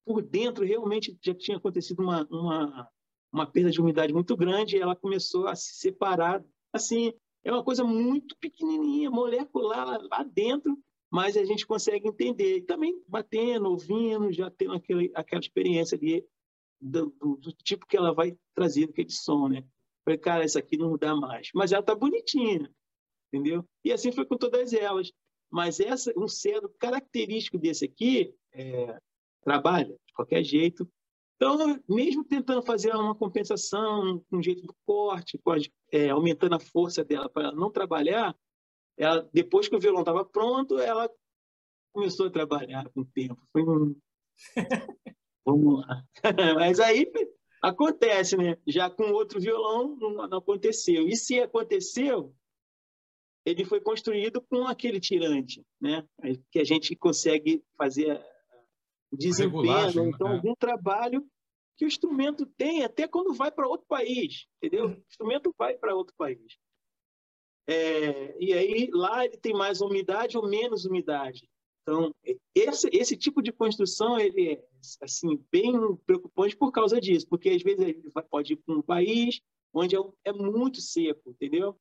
por 0.05 0.22
dentro 0.22 0.64
realmente 0.64 1.16
já 1.20 1.35
tinha 1.35 1.59
acontecido 1.59 2.01
uma, 2.01 2.24
uma, 2.31 2.91
uma 3.33 3.47
perda 3.47 3.70
de 3.70 3.81
umidade 3.81 4.12
muito 4.14 4.37
grande 4.37 4.77
e 4.77 4.81
ela 4.81 4.97
começou 4.97 5.47
a 5.47 5.55
se 5.55 5.74
separar. 5.74 6.43
Assim, 6.72 7.12
é 7.45 7.53
uma 7.53 7.62
coisa 7.62 7.85
muito 7.85 8.37
pequenininha, 8.39 9.11
molecular 9.11 10.01
lá 10.11 10.22
dentro, 10.22 10.77
mas 11.11 11.37
a 11.37 11.45
gente 11.45 11.67
consegue 11.67 12.09
entender. 12.09 12.57
E 12.57 12.63
também 12.63 13.03
batendo, 13.07 13.71
ouvindo, 13.71 14.33
já 14.33 14.51
tendo 14.51 14.75
aquele, 14.75 15.11
aquela 15.15 15.41
experiência 15.41 15.97
ali 15.97 16.27
do, 16.81 17.07
do, 17.21 17.37
do, 17.37 17.53
tipo 17.53 17.87
que 17.87 17.97
ela 17.97 18.13
vai 18.13 18.37
trazer 18.55 18.85
aquele 18.85 19.11
som, 19.11 19.49
né? 19.49 19.65
Falei, 20.05 20.19
cara, 20.19 20.45
isso 20.45 20.59
aqui 20.59 20.77
não 20.77 20.97
dá 20.97 21.15
mais. 21.15 21.51
Mas 21.55 21.73
ela 21.73 21.83
tá 21.83 21.95
bonitinha, 21.95 22.71
entendeu? 23.33 23.65
E 23.85 23.93
assim 23.93 24.13
foi 24.13 24.25
com 24.25 24.37
todas 24.37 24.73
elas. 24.73 25.13
Mas 25.51 25.81
essa, 25.81 26.13
um 26.17 26.29
cedro 26.29 26.69
característico 26.79 27.59
desse 27.59 27.85
aqui, 27.85 28.35
é, 28.53 28.99
trabalha 29.43 29.97
de 30.07 30.13
qualquer 30.15 30.43
jeito. 30.43 30.89
Então, 31.37 31.81
mesmo 31.89 32.25
tentando 32.25 32.63
fazer 32.63 32.95
uma 32.95 33.15
compensação 33.15 34.25
com 34.29 34.39
um 34.39 34.43
jeito 34.43 34.63
do 34.63 34.75
corte, 34.87 35.39
pode, 35.39 35.73
é, 35.93 36.11
aumentando 36.11 36.55
a 36.55 36.61
força 36.61 37.05
dela 37.05 37.29
para 37.29 37.53
não 37.53 37.71
trabalhar, 37.71 38.35
ela, 38.97 39.28
depois 39.32 39.68
que 39.68 39.76
o 39.76 39.80
violão 39.80 40.01
estava 40.01 40.24
pronto, 40.24 40.78
ela 40.78 41.11
começou 41.92 42.26
a 42.26 42.30
trabalhar 42.30 42.88
com 42.90 43.01
o 43.01 43.07
tempo. 43.07 43.40
Foi 43.53 43.62
um... 43.62 43.97
Vamos 45.44 45.80
lá. 45.80 46.05
Mas 46.57 46.80
aí 46.80 47.11
acontece, 47.62 48.36
né? 48.36 48.57
Já 48.66 48.90
com 48.90 49.12
outro 49.12 49.40
violão 49.40 49.97
não, 49.97 50.28
não, 50.28 50.38
aconteceu. 50.38 51.09
E 51.09 51.16
se 51.16 51.40
aconteceu, 51.40 52.34
ele 53.44 53.64
foi 53.64 53.80
construído 53.80 54.40
com 54.42 54.66
aquele 54.66 54.99
tirante, 54.99 55.64
né? 55.80 56.05
Que 56.51 56.59
a 56.59 56.64
gente 56.64 56.97
consegue 56.97 57.62
fazer 57.78 58.20
desempenho, 59.12 60.09
então 60.09 60.28
né? 60.28 60.34
algum 60.34 60.55
trabalho 60.55 61.24
que 61.76 61.84
o 61.84 61.88
instrumento 61.88 62.44
tem 62.44 62.84
até 62.84 63.07
quando 63.07 63.34
vai 63.34 63.53
para 63.53 63.68
outro 63.68 63.86
país, 63.86 64.47
entendeu? 64.57 64.86
O 64.86 65.03
instrumento 65.09 65.55
vai 65.57 65.76
para 65.76 65.94
outro 65.94 66.14
país. 66.16 66.59
É, 67.69 68.37
e 68.39 68.53
aí 68.53 68.89
lá 68.93 69.25
ele 69.25 69.37
tem 69.37 69.53
mais 69.53 69.81
umidade 69.81 70.37
ou 70.37 70.49
menos 70.49 70.85
umidade. 70.85 71.49
Então 71.83 72.14
esse, 72.55 72.89
esse 72.93 73.17
tipo 73.17 73.41
de 73.41 73.53
construção 73.53 74.19
ele 74.19 74.55
é 74.55 74.64
assim 75.01 75.41
bem 75.51 75.73
preocupante 76.05 76.57
por 76.57 76.73
causa 76.73 77.01
disso, 77.01 77.27
porque 77.29 77.51
às 77.51 77.62
vezes 77.62 77.81
ele 77.81 78.03
pode 78.31 78.53
ir 78.55 78.57
para 78.57 78.75
um 78.75 78.83
país 78.83 79.41
onde 79.73 79.97
é, 79.97 80.01
é, 80.25 80.33
muito 80.33 80.81
seco, 80.81 81.31
entendeu? 81.31 81.79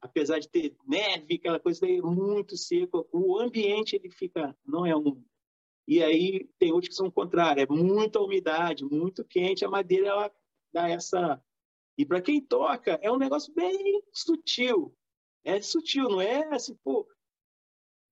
Apesar 0.00 0.38
de 0.38 0.48
ter 0.48 0.76
neve, 0.86 1.36
aquela 1.36 1.60
coisa 1.60 1.86
é 1.86 2.00
muito 2.02 2.56
seco, 2.56 3.08
o 3.12 3.38
ambiente 3.38 3.96
ele 3.96 4.10
fica 4.10 4.56
não 4.66 4.84
é 4.84 4.96
um 4.96 5.22
e 5.86 6.02
aí 6.02 6.48
tem 6.58 6.72
outros 6.72 6.90
que 6.90 6.94
são 6.94 7.10
contrários, 7.10 7.64
é 7.64 7.72
muita 7.72 8.20
umidade, 8.20 8.84
muito 8.84 9.24
quente, 9.24 9.64
a 9.64 9.70
madeira 9.70 10.08
ela 10.08 10.32
dá 10.72 10.88
essa 10.88 11.42
e 11.96 12.04
para 12.04 12.20
quem 12.20 12.40
toca 12.40 12.98
é 13.02 13.10
um 13.10 13.18
negócio 13.18 13.52
bem 13.54 14.02
sutil, 14.12 14.94
é 15.44 15.60
sutil, 15.60 16.08
não 16.08 16.20
é 16.20 16.54
assim, 16.54 16.76
pô. 16.84 17.06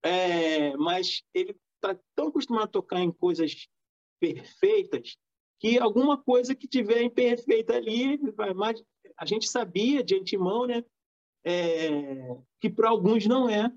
É, 0.02 0.76
mas 0.76 1.22
ele 1.34 1.56
está 1.76 1.98
tão 2.14 2.28
acostumado 2.28 2.64
a 2.64 2.68
tocar 2.68 3.00
em 3.00 3.12
coisas 3.12 3.68
perfeitas 4.18 5.16
que 5.58 5.78
alguma 5.78 6.16
coisa 6.16 6.54
que 6.54 6.66
tiver 6.66 7.02
imperfeita 7.02 7.76
ali, 7.76 8.18
mas 8.56 8.82
a 9.16 9.26
gente 9.26 9.46
sabia 9.46 10.02
de 10.02 10.14
antemão, 10.14 10.66
né, 10.66 10.82
é, 11.44 12.36
que 12.60 12.70
para 12.70 12.88
alguns 12.88 13.26
não 13.26 13.48
é. 13.48 13.70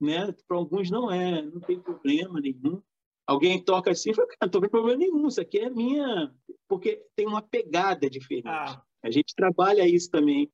né? 0.00 0.32
Para 0.48 0.56
alguns 0.56 0.90
não 0.90 1.10
é, 1.10 1.42
não 1.42 1.60
tem 1.60 1.78
problema 1.78 2.40
nenhum. 2.40 2.82
Alguém 3.26 3.62
toca 3.62 3.90
assim, 3.90 4.12
fala, 4.12 4.26
cara, 4.26 4.50
não 4.52 4.60
tem 4.60 4.70
problema 4.70 4.98
nenhum, 4.98 5.28
isso 5.28 5.40
aqui 5.40 5.58
é 5.58 5.70
minha, 5.70 6.34
porque 6.66 7.04
tem 7.14 7.26
uma 7.26 7.42
pegada 7.42 8.08
diferente. 8.10 8.48
Ah. 8.48 8.82
A 9.02 9.10
gente 9.10 9.34
trabalha 9.34 9.88
isso 9.88 10.10
também 10.10 10.50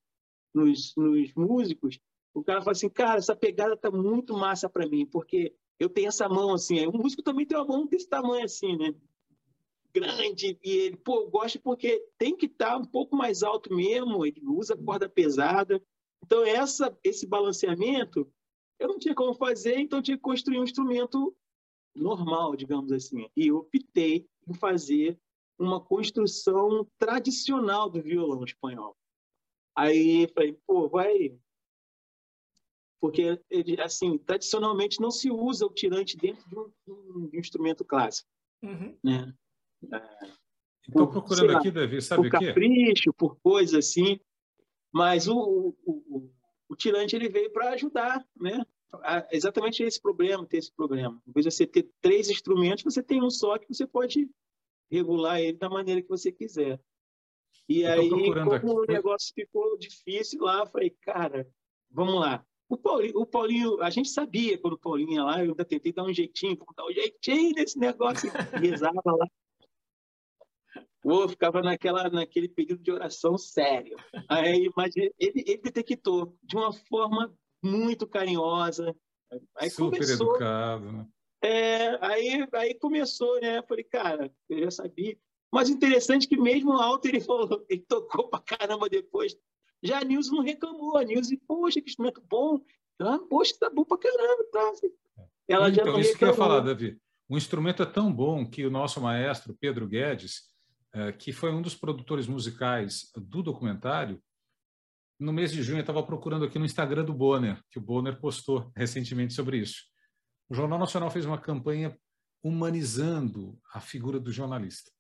nos, 0.55 0.95
nos 0.97 1.33
músicos. 1.35 1.99
O 2.37 2.45
cara 2.45 2.61
fala 2.61 2.73
assim, 2.73 2.91
cara, 2.91 3.17
essa 3.17 3.35
pegada 3.35 3.75
tá 3.79 3.91
muito 3.91 4.35
massa 4.35 4.69
para 4.69 4.87
mim, 4.87 5.07
porque 5.07 5.57
eu 5.81 5.89
tenho 5.89 6.09
essa 6.09 6.29
mão 6.29 6.53
assim. 6.53 6.87
O 6.87 6.93
músico 6.93 7.23
também 7.23 7.47
tem 7.47 7.57
uma 7.57 7.65
mão 7.65 7.87
desse 7.87 8.07
tamanho 8.07 8.45
assim, 8.45 8.77
né? 8.77 8.95
Grande. 9.95 10.59
E 10.63 10.71
ele, 10.71 10.97
pô, 10.99 11.31
gosta 11.31 11.59
porque 11.59 12.07
tem 12.19 12.37
que 12.37 12.45
estar 12.45 12.73
tá 12.73 12.77
um 12.77 12.85
pouco 12.85 13.17
mais 13.17 13.43
alto 13.43 13.75
mesmo. 13.75 14.27
Ele 14.27 14.43
usa 14.45 14.77
corda 14.77 15.09
pesada. 15.09 15.83
Então, 16.23 16.45
essa, 16.45 16.95
esse 17.03 17.27
balanceamento 17.27 18.31
eu 18.79 18.89
não 18.89 18.99
tinha 18.99 19.15
como 19.15 19.33
fazer, 19.33 19.79
então 19.79 20.03
tinha 20.03 20.19
que 20.19 20.23
construir 20.23 20.59
um 20.59 20.65
instrumento 20.65 21.35
normal, 21.95 22.55
digamos 22.55 22.93
assim. 22.93 23.31
E 23.35 23.47
eu 23.47 23.57
optei 23.57 24.29
em 24.47 24.53
fazer 24.53 25.19
uma 25.59 25.81
construção 25.81 26.87
tradicional 26.99 27.89
do 27.89 28.03
violão 28.03 28.45
espanhol. 28.45 28.95
Aí 29.75 30.29
falei, 30.35 30.53
pô, 30.67 30.87
vai 30.87 31.35
porque 33.01 33.41
ele, 33.51 33.81
assim 33.81 34.19
tradicionalmente 34.19 35.01
não 35.01 35.11
se 35.11 35.31
usa 35.31 35.67
o 35.67 35.73
tirante 35.73 36.17
dentro 36.17 36.49
de 36.49 36.59
um, 36.59 36.71
de 37.29 37.37
um 37.37 37.41
instrumento 37.41 37.85
clássico, 37.85 38.29
uhum. 38.63 38.97
né? 39.03 39.33
Estou 40.87 41.09
procurando 41.09 41.53
lá, 41.53 41.59
aqui, 41.59 41.71
Davi, 41.71 42.01
sabe 42.01 42.29
por 42.29 42.37
o 42.37 42.39
quê? 42.39 42.47
capricho, 42.47 43.13
por 43.13 43.37
coisa 43.41 43.79
assim, 43.79 44.21
mas 44.93 45.29
o, 45.29 45.37
o, 45.85 45.93
o, 46.09 46.31
o 46.69 46.77
tirante 46.77 47.15
ele 47.17 47.29
veio 47.29 47.53
para 47.53 47.71
ajudar, 47.71 48.25
né? 48.37 48.65
A, 49.03 49.27
exatamente 49.31 49.83
esse 49.83 50.01
problema, 50.01 50.47
ter 50.47 50.59
esse 50.59 50.73
problema. 50.73 51.21
Em 51.27 51.33
vez 51.33 51.45
de 51.45 51.51
você 51.51 51.67
ter 51.67 51.91
três 52.01 52.31
instrumentos, 52.31 52.85
você 52.85 53.03
tem 53.03 53.23
um 53.23 53.29
só 53.29 53.59
que 53.59 53.67
você 53.69 53.87
pode 53.87 54.31
regular 54.91 55.41
ele 55.41 55.59
da 55.59 55.69
maneira 55.69 56.01
que 56.01 56.09
você 56.09 56.31
quiser. 56.31 56.81
E 57.69 57.85
aí, 57.85 58.09
como 58.09 58.53
aqui. 58.53 58.67
o 58.67 58.85
negócio 58.87 59.35
ficou 59.35 59.77
difícil 59.77 60.43
lá, 60.43 60.61
eu 60.61 60.67
falei, 60.67 60.91
cara, 61.03 61.49
vamos 61.91 62.21
lá. 62.21 62.47
O 62.69 62.77
Paulinho, 62.77 63.19
o 63.21 63.27
Paulinho, 63.27 63.81
a 63.81 63.91
gente 63.91 64.09
sabia 64.09 64.59
quando 64.59 64.75
o 64.75 64.79
Paulinho 64.79 65.13
ia 65.13 65.23
lá, 65.23 65.45
eu 65.45 65.51
ainda 65.51 65.65
tentei 65.65 65.93
dar 65.93 66.03
um 66.03 66.13
jeitinho, 66.13 66.59
dar 66.77 66.85
um 66.85 66.93
jeitinho 66.93 67.55
nesse 67.55 67.79
negócio, 67.79 68.31
rezava 68.53 69.01
lá. 69.07 69.27
Pô, 71.01 71.29
ficava 71.29 71.63
naquela, 71.63 72.11
naquele 72.11 72.49
período 72.49 72.83
de 72.83 72.91
oração 72.91 73.39
sério. 73.39 73.97
Aí, 74.29 74.69
mas 74.77 74.97
ele, 74.97 75.13
ele 75.21 75.59
detectou 75.59 76.37
de 76.43 76.57
uma 76.57 76.73
forma 76.73 77.33
muito 77.63 78.09
carinhosa. 78.09 78.93
Aí 79.57 79.71
Super 79.71 80.01
começou, 80.01 80.31
educado, 80.31 80.91
né? 80.91 81.07
É, 81.43 82.05
aí, 82.05 82.49
aí 82.53 82.75
começou, 82.75 83.41
né? 83.41 83.63
Falei, 83.63 83.85
cara, 83.85 84.33
eu 84.49 84.65
já 84.65 84.71
sabia. 84.73 85.17
Mas 85.53 85.69
interessante 85.69 86.27
que 86.27 86.37
mesmo 86.37 86.73
alto 86.73 87.07
ele 87.07 87.21
falou, 87.21 87.65
ele 87.69 87.85
tocou 87.87 88.29
pra 88.29 88.41
caramba 88.41 88.89
depois. 88.89 89.37
Já 89.83 90.01
a 90.01 90.05
Nilson 90.05 90.37
não 90.37 90.43
reclamou. 90.43 90.97
A 90.97 91.05
Nilson, 91.05 91.37
poxa, 91.47 91.81
que 91.81 91.89
instrumento 91.89 92.23
bom. 92.29 92.61
Ah, 93.01 93.19
poxa, 93.19 93.55
tá 93.59 93.71
bom 93.71 93.85
pra 93.85 93.99
caramba. 93.99 94.45
Tá. 94.53 94.73
Ela 95.49 95.71
então, 95.71 95.85
já 95.85 95.93
não 95.93 96.01
isso 96.01 96.13
reclamou. 96.13 96.17
que 96.19 96.25
eu 96.25 96.29
ia 96.29 96.35
falar, 96.35 96.61
Davi. 96.61 96.99
O 97.29 97.37
instrumento 97.37 97.83
é 97.83 97.87
tão 97.87 98.13
bom 98.13 98.49
que 98.49 98.65
o 98.65 98.71
nosso 98.71 99.01
maestro, 99.01 99.57
Pedro 99.61 99.87
Guedes, 99.87 100.45
é, 100.93 101.13
que 101.13 101.33
foi 101.33 101.53
um 101.53 101.61
dos 101.61 101.75
produtores 101.75 102.27
musicais 102.27 103.11
do 103.17 103.43
documentário, 103.43 104.23
no 105.19 105.33
mês 105.33 105.51
de 105.51 105.63
junho 105.63 105.79
eu 105.79 105.81
estava 105.81 106.03
procurando 106.03 106.45
aqui 106.45 106.59
no 106.59 106.65
Instagram 106.65 107.05
do 107.05 107.15
Bonner, 107.15 107.63
que 107.71 107.79
o 107.79 107.83
Bonner 107.83 108.21
postou 108.21 108.71
recentemente 108.77 109.33
sobre 109.33 109.59
isso. 109.59 109.85
O 110.49 110.55
Jornal 110.55 110.79
Nacional 110.79 111.11
fez 111.11 111.25
uma 111.25 111.39
campanha 111.39 111.99
humanizando 112.43 113.59
a 113.73 113.81
figura 113.81 114.21
do 114.21 114.31
jornalista. 114.31 114.91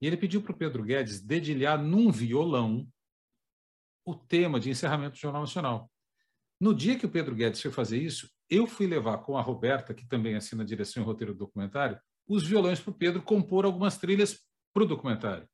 E 0.00 0.06
ele 0.06 0.16
pediu 0.16 0.42
para 0.42 0.52
o 0.52 0.56
Pedro 0.56 0.84
Guedes 0.84 1.20
dedilhar 1.20 1.82
num 1.82 2.12
violão 2.12 2.86
o 4.08 4.14
tema 4.14 4.58
de 4.58 4.70
encerramento 4.70 5.12
do 5.12 5.18
Jornal 5.18 5.42
Nacional. 5.42 5.92
No 6.58 6.74
dia 6.74 6.98
que 6.98 7.04
o 7.04 7.10
Pedro 7.10 7.34
Guedes 7.34 7.60
foi 7.60 7.70
fazer 7.70 7.98
isso, 7.98 8.30
eu 8.48 8.66
fui 8.66 8.86
levar 8.86 9.18
com 9.18 9.36
a 9.36 9.42
Roberta, 9.42 9.92
que 9.92 10.06
também 10.08 10.34
assina 10.34 10.62
a 10.62 10.66
direção 10.66 11.02
e 11.02 11.06
roteiro 11.06 11.34
do 11.34 11.40
documentário, 11.40 12.00
os 12.26 12.42
violões 12.42 12.80
para 12.80 12.90
o 12.90 12.94
Pedro 12.94 13.22
compor 13.22 13.66
algumas 13.66 13.98
trilhas 13.98 14.40
para 14.72 14.82
o 14.82 14.86
documentário. 14.86 15.46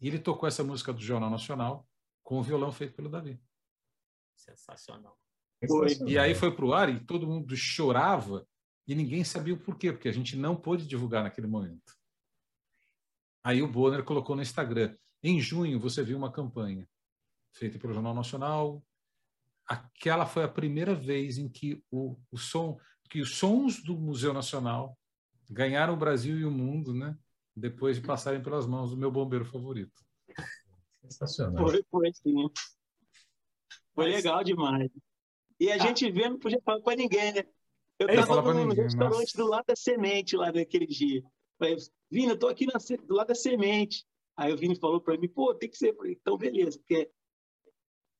E 0.00 0.08
ele 0.08 0.18
tocou 0.18 0.48
essa 0.48 0.64
música 0.64 0.92
do 0.92 1.00
Jornal 1.00 1.30
Nacional 1.30 1.88
com 2.24 2.40
o 2.40 2.42
violão 2.42 2.72
feito 2.72 2.94
pelo 2.94 3.08
Davi. 3.08 3.40
Sensacional. 4.34 5.16
Foi. 5.68 5.96
E 6.08 6.18
aí 6.18 6.34
foi 6.34 6.52
para 6.52 6.64
o 6.64 6.74
ar 6.74 6.88
e 6.88 6.98
todo 6.98 7.28
mundo 7.28 7.54
chorava 7.54 8.44
e 8.88 8.94
ninguém 8.94 9.22
sabia 9.22 9.54
o 9.54 9.60
porquê, 9.60 9.92
porque 9.92 10.08
a 10.08 10.12
gente 10.12 10.36
não 10.36 10.56
pôde 10.56 10.84
divulgar 10.84 11.22
naquele 11.22 11.46
momento. 11.46 11.94
Aí 13.44 13.62
o 13.62 13.68
Bonner 13.68 14.02
colocou 14.02 14.34
no 14.34 14.42
Instagram. 14.42 14.96
Em 15.22 15.38
junho 15.38 15.78
você 15.78 16.02
viu 16.02 16.18
uma 16.18 16.32
campanha 16.32 16.88
feita 17.52 17.78
pelo 17.78 17.92
Jornal 17.92 18.14
Nacional. 18.14 18.82
Aquela 19.66 20.26
foi 20.26 20.44
a 20.44 20.48
primeira 20.48 20.94
vez 20.94 21.38
em 21.38 21.48
que 21.48 21.82
o, 21.90 22.16
o 22.30 22.36
som, 22.36 22.78
que 23.08 23.20
os 23.20 23.36
sons 23.36 23.82
do 23.82 23.96
Museu 23.96 24.32
Nacional 24.32 24.98
ganharam 25.48 25.94
o 25.94 25.98
Brasil 25.98 26.38
e 26.38 26.44
o 26.44 26.50
mundo, 26.50 26.94
né? 26.94 27.16
Depois 27.54 27.96
de 27.96 28.06
passarem 28.06 28.42
pelas 28.42 28.66
mãos 28.66 28.90
do 28.90 28.96
meu 28.96 29.10
bombeiro 29.10 29.44
favorito. 29.44 30.04
Sensacional. 31.02 31.68
Foi, 31.68 31.84
foi 31.90 32.12
sim. 32.14 32.48
Foi 33.94 34.08
legal 34.08 34.42
demais. 34.44 34.90
E 35.58 35.70
a 35.70 35.74
ah. 35.74 35.78
gente 35.78 36.10
vê, 36.10 36.28
não 36.28 36.38
podia 36.38 36.60
falar 36.64 36.80
para 36.80 36.96
ninguém, 36.96 37.32
né? 37.32 37.44
Eu 37.98 38.08
estava 38.08 38.54
no 38.54 38.64
ninguém, 38.64 38.84
restaurante 38.84 39.36
do 39.36 39.46
lado 39.46 39.66
da 39.66 39.76
semente 39.76 40.36
lá 40.36 40.50
naquele 40.50 40.86
dia. 40.86 41.22
Falei, 41.58 41.76
Vini, 42.10 42.28
eu 42.28 42.38
tô 42.38 42.48
aqui 42.48 42.66
na, 42.66 42.74
do 43.06 43.14
lado 43.14 43.26
da 43.26 43.34
semente. 43.34 44.06
Aí 44.34 44.52
o 44.52 44.56
Vini 44.56 44.74
falou 44.74 45.02
para 45.02 45.18
mim, 45.18 45.28
pô, 45.28 45.54
tem 45.54 45.68
que 45.68 45.76
ser. 45.76 45.94
Falei, 45.94 46.16
então, 46.18 46.38
beleza, 46.38 46.78
porque 46.78 47.10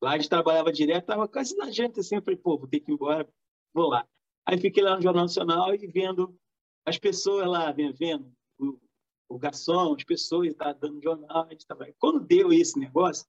lá 0.00 0.12
a 0.12 0.18
gente 0.18 0.28
trabalhava 0.28 0.72
direto, 0.72 1.06
tava 1.06 1.28
quase 1.28 1.56
na 1.56 1.70
janta 1.70 2.00
assim. 2.00 2.16
Eu 2.16 2.22
falei, 2.22 2.38
pô, 2.38 2.58
vou 2.58 2.68
ter 2.68 2.80
que 2.80 2.90
ir 2.90 2.94
embora, 2.94 3.28
vou 3.72 3.88
lá. 3.88 4.06
Aí 4.46 4.58
fiquei 4.58 4.82
lá 4.82 4.96
no 4.96 5.02
Jornal 5.02 5.24
Nacional 5.24 5.74
e 5.74 5.86
vendo 5.86 6.34
as 6.86 6.98
pessoas 6.98 7.46
lá, 7.46 7.70
vendo 7.72 8.32
o, 8.58 8.78
o 9.28 9.38
garçom, 9.38 9.94
as 9.94 10.04
pessoas, 10.04 10.54
tá 10.54 10.72
dando 10.72 11.02
jornal. 11.02 11.44
A 11.44 11.50
gente 11.50 11.66
tava... 11.66 11.86
Quando 11.98 12.20
deu 12.20 12.52
esse 12.52 12.78
negócio, 12.78 13.26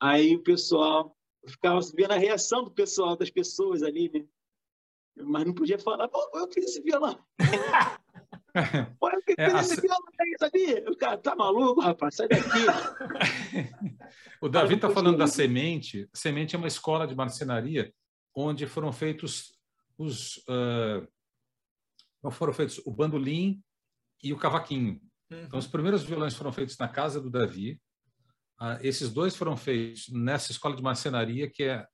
aí 0.00 0.36
o 0.36 0.42
pessoal 0.42 1.16
eu 1.44 1.50
ficava 1.50 1.78
vendo 1.94 2.12
a 2.12 2.16
reação 2.16 2.64
do 2.64 2.70
pessoal, 2.70 3.16
das 3.16 3.30
pessoas 3.30 3.82
ali, 3.82 4.10
né? 4.10 4.26
Mas 5.16 5.44
não 5.44 5.54
podia 5.54 5.78
falar, 5.78 6.08
pô, 6.08 6.30
eu 6.34 6.50
fiz 6.52 6.64
esse 6.64 6.82
violão. 6.82 7.18
pô, 8.98 9.10
eu 9.10 9.22
fiz 9.22 9.34
é, 9.38 9.46
esse 9.46 9.78
a... 9.78 9.80
violão 9.80 10.00
aí, 10.18 10.36
sabia? 10.38 10.84
O 10.90 10.96
cara 10.96 11.18
tá 11.18 11.36
maluco, 11.36 11.80
rapaz, 11.80 12.16
sai 12.16 12.28
daqui. 12.28 12.48
o 14.40 14.48
Davi 14.48 14.74
está 14.74 14.90
falando 14.90 15.18
da 15.18 15.26
Semente. 15.26 16.08
Semente 16.12 16.56
é 16.56 16.58
uma 16.58 16.68
escola 16.68 17.06
de 17.06 17.14
marcenaria 17.14 17.92
onde 18.34 18.66
foram 18.66 18.92
feitos 18.92 19.56
os. 19.96 20.38
Uh, 20.48 21.06
foram 22.32 22.52
feitos 22.52 22.80
o 22.84 22.90
bandolim 22.90 23.62
e 24.22 24.32
o 24.32 24.38
cavaquinho. 24.38 25.00
Uhum. 25.30 25.42
Então, 25.42 25.58
os 25.58 25.66
primeiros 25.66 26.02
violões 26.02 26.34
foram 26.34 26.52
feitos 26.52 26.78
na 26.78 26.88
casa 26.88 27.20
do 27.20 27.30
Davi, 27.30 27.80
ah, 28.58 28.78
esses 28.82 29.12
dois 29.12 29.36
foram 29.36 29.56
feitos 29.56 30.08
nessa 30.08 30.52
escola 30.52 30.76
de 30.76 30.82
marcenaria 30.82 31.50
que 31.50 31.64
é, 31.64 31.86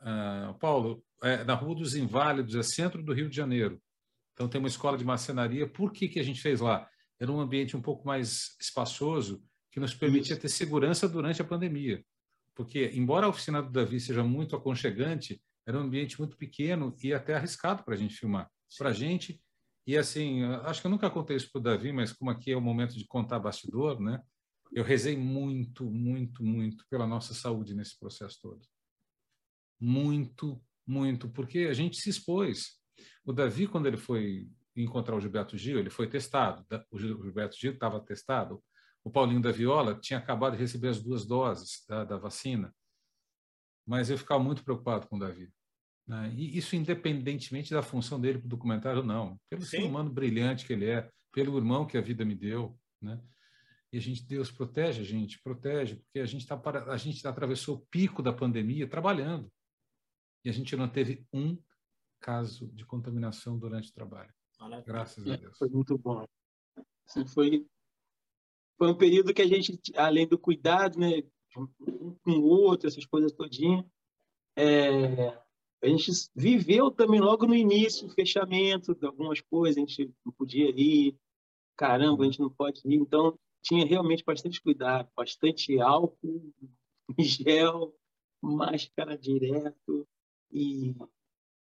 ah, 0.00 0.54
Paulo, 0.58 1.04
é, 1.22 1.44
na 1.44 1.54
Rua 1.54 1.76
dos 1.76 1.94
Inválidos, 1.94 2.54
é 2.54 2.62
centro 2.62 3.02
do 3.02 3.12
Rio 3.12 3.28
de 3.28 3.36
Janeiro. 3.36 3.80
Então 4.32 4.48
tem 4.48 4.58
uma 4.58 4.68
escola 4.68 4.98
de 4.98 5.04
marcenaria. 5.04 5.66
Por 5.66 5.92
que, 5.92 6.08
que 6.08 6.20
a 6.20 6.22
gente 6.22 6.40
fez 6.40 6.60
lá? 6.60 6.88
Era 7.18 7.32
um 7.32 7.40
ambiente 7.40 7.76
um 7.76 7.82
pouco 7.82 8.06
mais 8.06 8.56
espaçoso 8.60 9.42
que 9.70 9.80
nos 9.80 9.94
permitia 9.94 10.32
Isso. 10.32 10.42
ter 10.42 10.48
segurança 10.48 11.08
durante 11.08 11.40
a 11.40 11.44
pandemia. 11.44 12.04
Porque, 12.54 12.90
embora 12.94 13.26
a 13.26 13.28
oficina 13.28 13.62
do 13.62 13.70
Davi 13.70 14.00
seja 14.00 14.22
muito 14.22 14.56
aconchegante, 14.56 15.42
era 15.66 15.78
um 15.78 15.82
ambiente 15.82 16.18
muito 16.18 16.36
pequeno 16.36 16.94
e 17.02 17.12
até 17.12 17.34
arriscado 17.34 17.82
para 17.82 17.94
a 17.94 17.96
gente 17.96 18.14
filmar. 18.14 18.50
Para 18.78 18.90
a 18.90 18.92
gente, 18.92 19.42
e 19.86 19.96
assim, 19.96 20.42
acho 20.64 20.80
que 20.80 20.86
eu 20.86 20.90
nunca 20.90 21.10
contei 21.10 21.36
isso 21.36 21.50
para 21.50 21.58
o 21.58 21.62
Davi, 21.62 21.92
mas 21.92 22.12
como 22.12 22.30
aqui 22.30 22.52
é 22.52 22.56
o 22.56 22.60
momento 22.60 22.96
de 22.96 23.06
contar 23.06 23.38
bastidor, 23.38 24.00
né? 24.00 24.22
Eu 24.72 24.82
rezei 24.82 25.16
muito, 25.16 25.90
muito, 25.90 26.42
muito 26.42 26.84
pela 26.90 27.06
nossa 27.06 27.34
saúde 27.34 27.74
nesse 27.74 27.98
processo 27.98 28.38
todo. 28.42 28.66
Muito, 29.78 30.60
muito, 30.86 31.28
porque 31.28 31.60
a 31.70 31.72
gente 31.72 32.00
se 32.00 32.10
expôs. 32.10 32.78
O 33.24 33.32
Davi, 33.32 33.66
quando 33.66 33.86
ele 33.86 33.96
foi 33.96 34.48
encontrar 34.76 35.16
o 35.16 35.20
Gilberto 35.20 35.56
Gil, 35.56 35.78
ele 35.78 35.90
foi 35.90 36.06
testado. 36.08 36.64
O 36.90 36.98
Gilberto 36.98 37.56
Gil 37.58 37.72
estava 37.72 38.00
testado. 38.00 38.62
O 39.02 39.10
Paulinho 39.10 39.40
da 39.40 39.50
Viola 39.50 39.98
tinha 39.98 40.18
acabado 40.18 40.52
de 40.54 40.58
receber 40.58 40.88
as 40.88 41.02
duas 41.02 41.26
doses 41.26 41.84
da, 41.88 42.04
da 42.04 42.16
vacina. 42.16 42.74
Mas 43.86 44.10
eu 44.10 44.18
ficava 44.18 44.42
muito 44.42 44.64
preocupado 44.64 45.06
com 45.06 45.16
o 45.16 45.18
Davi. 45.18 45.50
Né? 46.06 46.32
E 46.36 46.56
isso 46.58 46.76
independentemente 46.76 47.72
da 47.72 47.82
função 47.82 48.20
dele 48.20 48.38
para 48.38 48.46
o 48.46 48.50
documentário, 48.50 49.02
não. 49.02 49.40
Pelo 49.48 49.62
Sim. 49.62 49.68
ser 49.68 49.82
humano 49.84 50.10
brilhante 50.10 50.66
que 50.66 50.72
ele 50.72 50.86
é, 50.86 51.08
pelo 51.32 51.56
irmão 51.56 51.86
que 51.86 51.96
a 51.96 52.00
vida 52.00 52.24
me 52.24 52.34
deu. 52.34 52.78
Né? 53.00 53.20
E 53.92 53.98
a 53.98 54.00
gente, 54.00 54.26
Deus 54.26 54.50
protege 54.50 55.02
a 55.02 55.04
gente, 55.04 55.40
protege, 55.42 55.96
porque 55.96 56.20
a 56.20 56.26
gente, 56.26 56.46
tá 56.46 56.56
para, 56.56 56.92
a 56.92 56.96
gente 56.96 57.26
atravessou 57.26 57.76
o 57.76 57.86
pico 57.90 58.22
da 58.22 58.32
pandemia 58.32 58.86
trabalhando. 58.86 59.50
E 60.46 60.48
a 60.48 60.52
gente 60.52 60.76
não 60.76 60.88
teve 60.88 61.26
um 61.32 61.58
caso 62.20 62.68
de 62.68 62.86
contaminação 62.86 63.58
durante 63.58 63.90
o 63.90 63.92
trabalho. 63.92 64.32
Graças 64.86 65.26
a 65.26 65.34
Deus. 65.34 65.58
Foi 65.58 65.68
muito 65.68 65.98
bom. 65.98 66.24
Assim, 67.04 67.26
foi, 67.26 67.66
foi 68.78 68.92
um 68.92 68.96
período 68.96 69.34
que 69.34 69.42
a 69.42 69.46
gente, 69.48 69.76
além 69.96 70.24
do 70.24 70.38
cuidado, 70.38 71.00
né, 71.00 71.24
um 71.56 72.14
com 72.22 72.30
o 72.30 72.44
outro, 72.44 72.86
essas 72.86 73.04
coisas 73.04 73.32
todinhas, 73.32 73.84
é, 74.54 75.30
a 75.82 75.88
gente 75.88 76.12
viveu 76.32 76.92
também 76.92 77.20
logo 77.20 77.44
no 77.44 77.54
início 77.54 78.06
o 78.06 78.12
fechamento 78.12 78.94
de 78.94 79.04
algumas 79.04 79.40
coisas, 79.40 79.76
a 79.76 79.80
gente 79.80 80.14
não 80.24 80.32
podia 80.32 80.70
ir, 80.70 81.18
caramba, 81.76 82.22
a 82.22 82.26
gente 82.26 82.38
não 82.38 82.50
pode 82.50 82.82
ir, 82.84 82.94
então 82.94 83.36
tinha 83.62 83.84
realmente 83.84 84.22
bastante 84.24 84.62
cuidado, 84.62 85.10
bastante 85.16 85.80
álcool, 85.80 86.54
gel, 87.18 87.92
máscara 88.40 89.18
direto 89.18 90.06
e, 90.56 90.96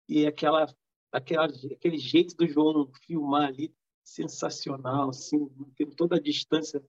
e 0.07 0.27
aquela, 0.27 0.67
aquela, 1.11 1.45
aquele 1.45 1.97
jeito 1.97 2.35
do 2.35 2.47
João 2.47 2.91
filmar 3.05 3.47
ali 3.47 3.75
sensacional, 4.03 5.09
assim, 5.09 5.49
tendo 5.75 5.95
toda 5.95 6.17
a 6.17 6.21
distância 6.21 6.83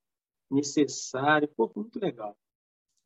necessária, 0.50 1.48
pô, 1.48 1.72
muito 1.74 1.98
legal. 1.98 2.36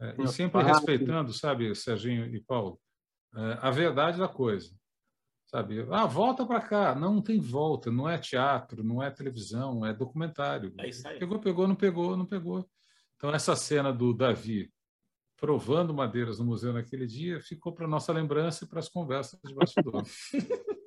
É, 0.00 0.16
e 0.22 0.28
sempre 0.28 0.62
respeitando, 0.62 1.32
sabe, 1.32 1.74
Serginho 1.74 2.26
e 2.34 2.40
Paulo, 2.40 2.80
é, 3.34 3.58
a 3.60 3.70
verdade 3.70 4.18
da 4.18 4.28
coisa. 4.28 4.76
Sabe? 5.46 5.86
Ah, 5.90 6.04
volta 6.04 6.44
para 6.44 6.60
cá. 6.60 6.94
Não, 6.94 7.14
não 7.14 7.22
tem 7.22 7.40
volta. 7.40 7.90
Não 7.90 8.06
é 8.06 8.18
teatro, 8.18 8.84
não 8.84 9.02
é 9.02 9.10
televisão, 9.10 9.84
é 9.84 9.94
documentário. 9.94 10.74
É 10.78 10.88
isso 10.88 11.08
aí. 11.08 11.18
Pegou, 11.18 11.38
pegou, 11.38 11.66
não 11.66 11.74
pegou, 11.74 12.16
não 12.18 12.26
pegou. 12.26 12.68
Então, 13.16 13.30
essa 13.34 13.56
cena 13.56 13.90
do 13.90 14.12
Davi 14.12 14.70
provando 15.38 15.94
madeiras 15.94 16.38
no 16.38 16.44
museu 16.44 16.72
naquele 16.72 17.06
dia 17.06 17.40
ficou 17.40 17.72
para 17.72 17.86
nossa 17.86 18.12
lembrança 18.12 18.64
e 18.64 18.68
para 18.68 18.80
as 18.80 18.88
conversas 18.88 19.38
de 19.42 19.54
bastidor. 19.54 20.02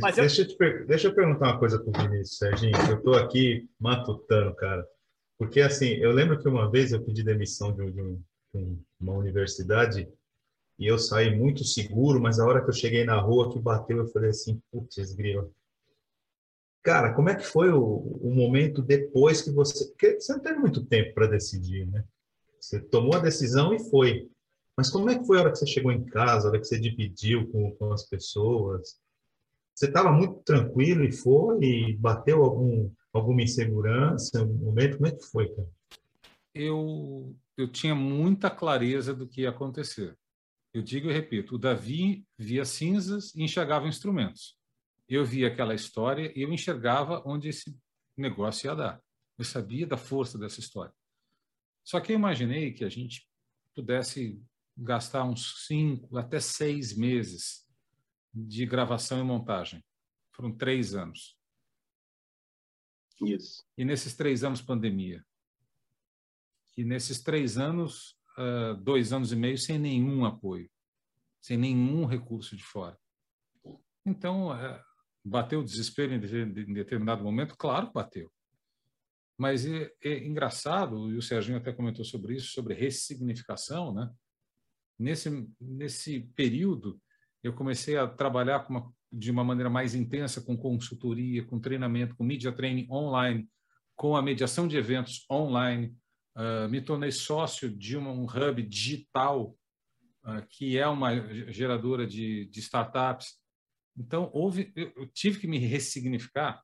Mas 0.00 0.14
deixa, 0.14 0.42
eu... 0.42 0.46
Te, 0.46 0.84
deixa 0.84 1.08
eu 1.08 1.14
perguntar 1.14 1.48
uma 1.48 1.58
coisa 1.58 1.82
para 1.82 1.88
o 1.88 2.08
Vinícius, 2.08 2.38
Serginho. 2.38 2.76
Eu 2.88 2.98
estou 2.98 3.14
aqui 3.14 3.68
matutando, 3.78 4.54
cara. 4.54 4.86
Porque, 5.36 5.60
assim, 5.60 5.94
eu 5.94 6.12
lembro 6.12 6.38
que 6.38 6.48
uma 6.48 6.70
vez 6.70 6.92
eu 6.92 7.02
pedi 7.02 7.24
demissão 7.24 7.72
de, 7.72 7.90
de, 7.90 8.00
um, 8.00 8.22
de 8.54 8.78
uma 9.00 9.14
universidade 9.14 10.08
e 10.78 10.86
eu 10.86 10.96
saí 10.96 11.36
muito 11.36 11.64
seguro, 11.64 12.20
mas 12.20 12.38
a 12.38 12.46
hora 12.46 12.62
que 12.62 12.70
eu 12.70 12.74
cheguei 12.74 13.04
na 13.04 13.18
rua 13.18 13.52
que 13.52 13.58
bateu, 13.58 13.98
eu 13.98 14.06
falei 14.06 14.30
assim, 14.30 14.62
putz, 14.70 15.12
grilo. 15.12 15.52
Cara, 16.84 17.12
como 17.12 17.28
é 17.28 17.34
que 17.34 17.44
foi 17.44 17.70
o, 17.70 17.82
o 17.82 18.32
momento 18.32 18.80
depois 18.80 19.42
que 19.42 19.50
você... 19.50 19.88
Porque 19.88 20.20
você 20.20 20.32
não 20.32 20.40
teve 20.40 20.60
muito 20.60 20.86
tempo 20.86 21.14
para 21.14 21.26
decidir, 21.26 21.86
né? 21.90 22.04
Você 22.60 22.80
tomou 22.80 23.14
a 23.14 23.20
decisão 23.20 23.74
e 23.74 23.78
foi. 23.90 24.28
Mas 24.76 24.90
como 24.90 25.10
é 25.10 25.18
que 25.18 25.26
foi 25.26 25.38
a 25.38 25.40
hora 25.40 25.52
que 25.52 25.58
você 25.58 25.66
chegou 25.66 25.90
em 25.90 26.04
casa, 26.04 26.46
a 26.46 26.50
hora 26.50 26.60
que 26.60 26.66
você 26.66 26.78
dividiu 26.78 27.50
com, 27.50 27.74
com 27.76 27.92
as 27.92 28.06
pessoas? 28.08 28.98
Você 29.74 29.86
estava 29.86 30.12
muito 30.12 30.42
tranquilo 30.42 31.04
e 31.04 31.12
foi? 31.12 31.58
E 31.62 31.96
bateu 31.96 32.44
algum, 32.44 32.90
alguma 33.12 33.42
insegurança 33.42 34.44
no 34.44 34.54
momento? 34.54 34.98
Como 34.98 35.08
é 35.08 35.12
que 35.12 35.24
foi, 35.24 35.48
cara? 35.48 35.68
Eu, 36.54 37.34
eu 37.56 37.68
tinha 37.68 37.94
muita 37.94 38.50
clareza 38.50 39.14
do 39.14 39.26
que 39.26 39.42
ia 39.42 39.50
acontecer. 39.50 40.16
Eu 40.72 40.82
digo 40.82 41.10
e 41.10 41.12
repito: 41.12 41.54
o 41.54 41.58
Davi 41.58 42.24
via 42.38 42.64
cinzas 42.64 43.34
e 43.34 43.42
enxergava 43.42 43.88
instrumentos. 43.88 44.56
Eu 45.08 45.24
via 45.24 45.48
aquela 45.48 45.74
história 45.74 46.32
e 46.36 46.42
eu 46.42 46.52
enxergava 46.52 47.22
onde 47.26 47.48
esse 47.48 47.76
negócio 48.16 48.68
ia 48.68 48.74
dar. 48.74 49.02
Eu 49.36 49.44
sabia 49.44 49.86
da 49.86 49.96
força 49.96 50.38
dessa 50.38 50.60
história. 50.60 50.92
Só 51.84 52.00
que 52.00 52.12
eu 52.12 52.16
imaginei 52.16 52.72
que 52.72 52.84
a 52.84 52.88
gente 52.88 53.28
pudesse 53.74 54.42
gastar 54.76 55.24
uns 55.24 55.66
cinco 55.66 56.16
até 56.16 56.40
seis 56.40 56.96
meses 56.96 57.66
de 58.32 58.64
gravação 58.64 59.20
e 59.20 59.24
montagem. 59.24 59.84
Foram 60.32 60.56
três 60.56 60.94
anos. 60.94 61.36
Isso. 63.20 63.64
E 63.76 63.84
nesses 63.84 64.14
três 64.16 64.44
anos, 64.44 64.62
pandemia. 64.62 65.24
E 66.76 66.84
nesses 66.84 67.22
três 67.22 67.58
anos, 67.58 68.16
uh, 68.38 68.74
dois 68.82 69.12
anos 69.12 69.32
e 69.32 69.36
meio 69.36 69.58
sem 69.58 69.78
nenhum 69.78 70.24
apoio, 70.24 70.70
sem 71.40 71.58
nenhum 71.58 72.06
recurso 72.06 72.56
de 72.56 72.62
fora. 72.62 72.98
Então, 74.06 74.48
uh, 74.48 74.80
bateu 75.22 75.60
o 75.60 75.64
desespero 75.64 76.14
em, 76.14 76.20
de, 76.20 76.62
em 76.62 76.72
determinado 76.72 77.22
momento? 77.22 77.56
Claro 77.56 77.88
que 77.88 77.94
bateu. 77.94 78.32
Mas 79.40 79.64
é, 79.64 79.90
é, 80.04 80.26
engraçado, 80.26 81.10
e 81.10 81.16
o 81.16 81.22
Serginho 81.22 81.58
até 81.58 81.72
comentou 81.72 82.04
sobre 82.04 82.34
isso, 82.34 82.52
sobre 82.52 82.74
ressignificação, 82.74 83.94
né? 83.94 84.10
Nesse, 84.98 85.48
nesse 85.58 86.20
período, 86.36 87.00
eu 87.42 87.54
comecei 87.54 87.96
a 87.96 88.06
trabalhar 88.06 88.66
uma, 88.68 88.92
de 89.10 89.30
uma 89.30 89.42
maneira 89.42 89.70
mais 89.70 89.94
intensa 89.94 90.42
com 90.42 90.58
consultoria, 90.58 91.42
com 91.44 91.58
treinamento, 91.58 92.14
com 92.14 92.22
media 92.22 92.52
training 92.52 92.86
online, 92.90 93.48
com 93.96 94.14
a 94.14 94.22
mediação 94.22 94.68
de 94.68 94.76
eventos 94.76 95.24
online, 95.30 95.96
Uh, 96.36 96.68
me 96.68 96.80
tornei 96.80 97.10
sócio 97.10 97.68
de 97.68 97.96
um 97.96 98.24
hub 98.24 98.62
digital, 98.62 99.54
uh, 100.24 100.46
que 100.48 100.78
é 100.78 100.86
uma 100.86 101.10
geradora 101.52 102.06
de, 102.06 102.46
de 102.46 102.60
startups. 102.60 103.38
Então, 103.96 104.30
houve, 104.32 104.72
eu, 104.76 105.06
tive 105.12 105.40
que 105.40 105.48
me 105.48 105.58
ressignificar, 105.58 106.62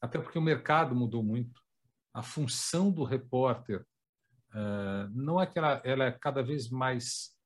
até 0.00 0.18
porque 0.18 0.38
o 0.38 0.42
mercado 0.42 0.94
mudou 0.94 1.22
muito. 1.22 1.60
A 2.18 2.22
função 2.22 2.90
do 2.90 3.04
repórter 3.04 3.86
uh, 4.50 5.08
não 5.12 5.40
é 5.40 5.46
que 5.46 5.58
ela, 5.58 5.80
ela, 5.84 6.04
é 6.04 6.12
cada 6.12 6.42
vez 6.42 6.68
mais 6.68 7.38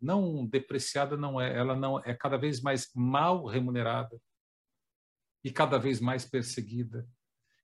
não 0.00 0.46
depreciada, 0.46 1.16
não 1.16 1.40
é, 1.40 1.56
ela 1.56 1.74
não 1.74 1.98
é 2.00 2.14
cada 2.14 2.36
vez 2.36 2.60
mais 2.60 2.90
mal 2.94 3.46
remunerada 3.46 4.20
e 5.42 5.50
cada 5.50 5.78
vez 5.78 6.00
mais 6.00 6.24
perseguida. 6.24 7.08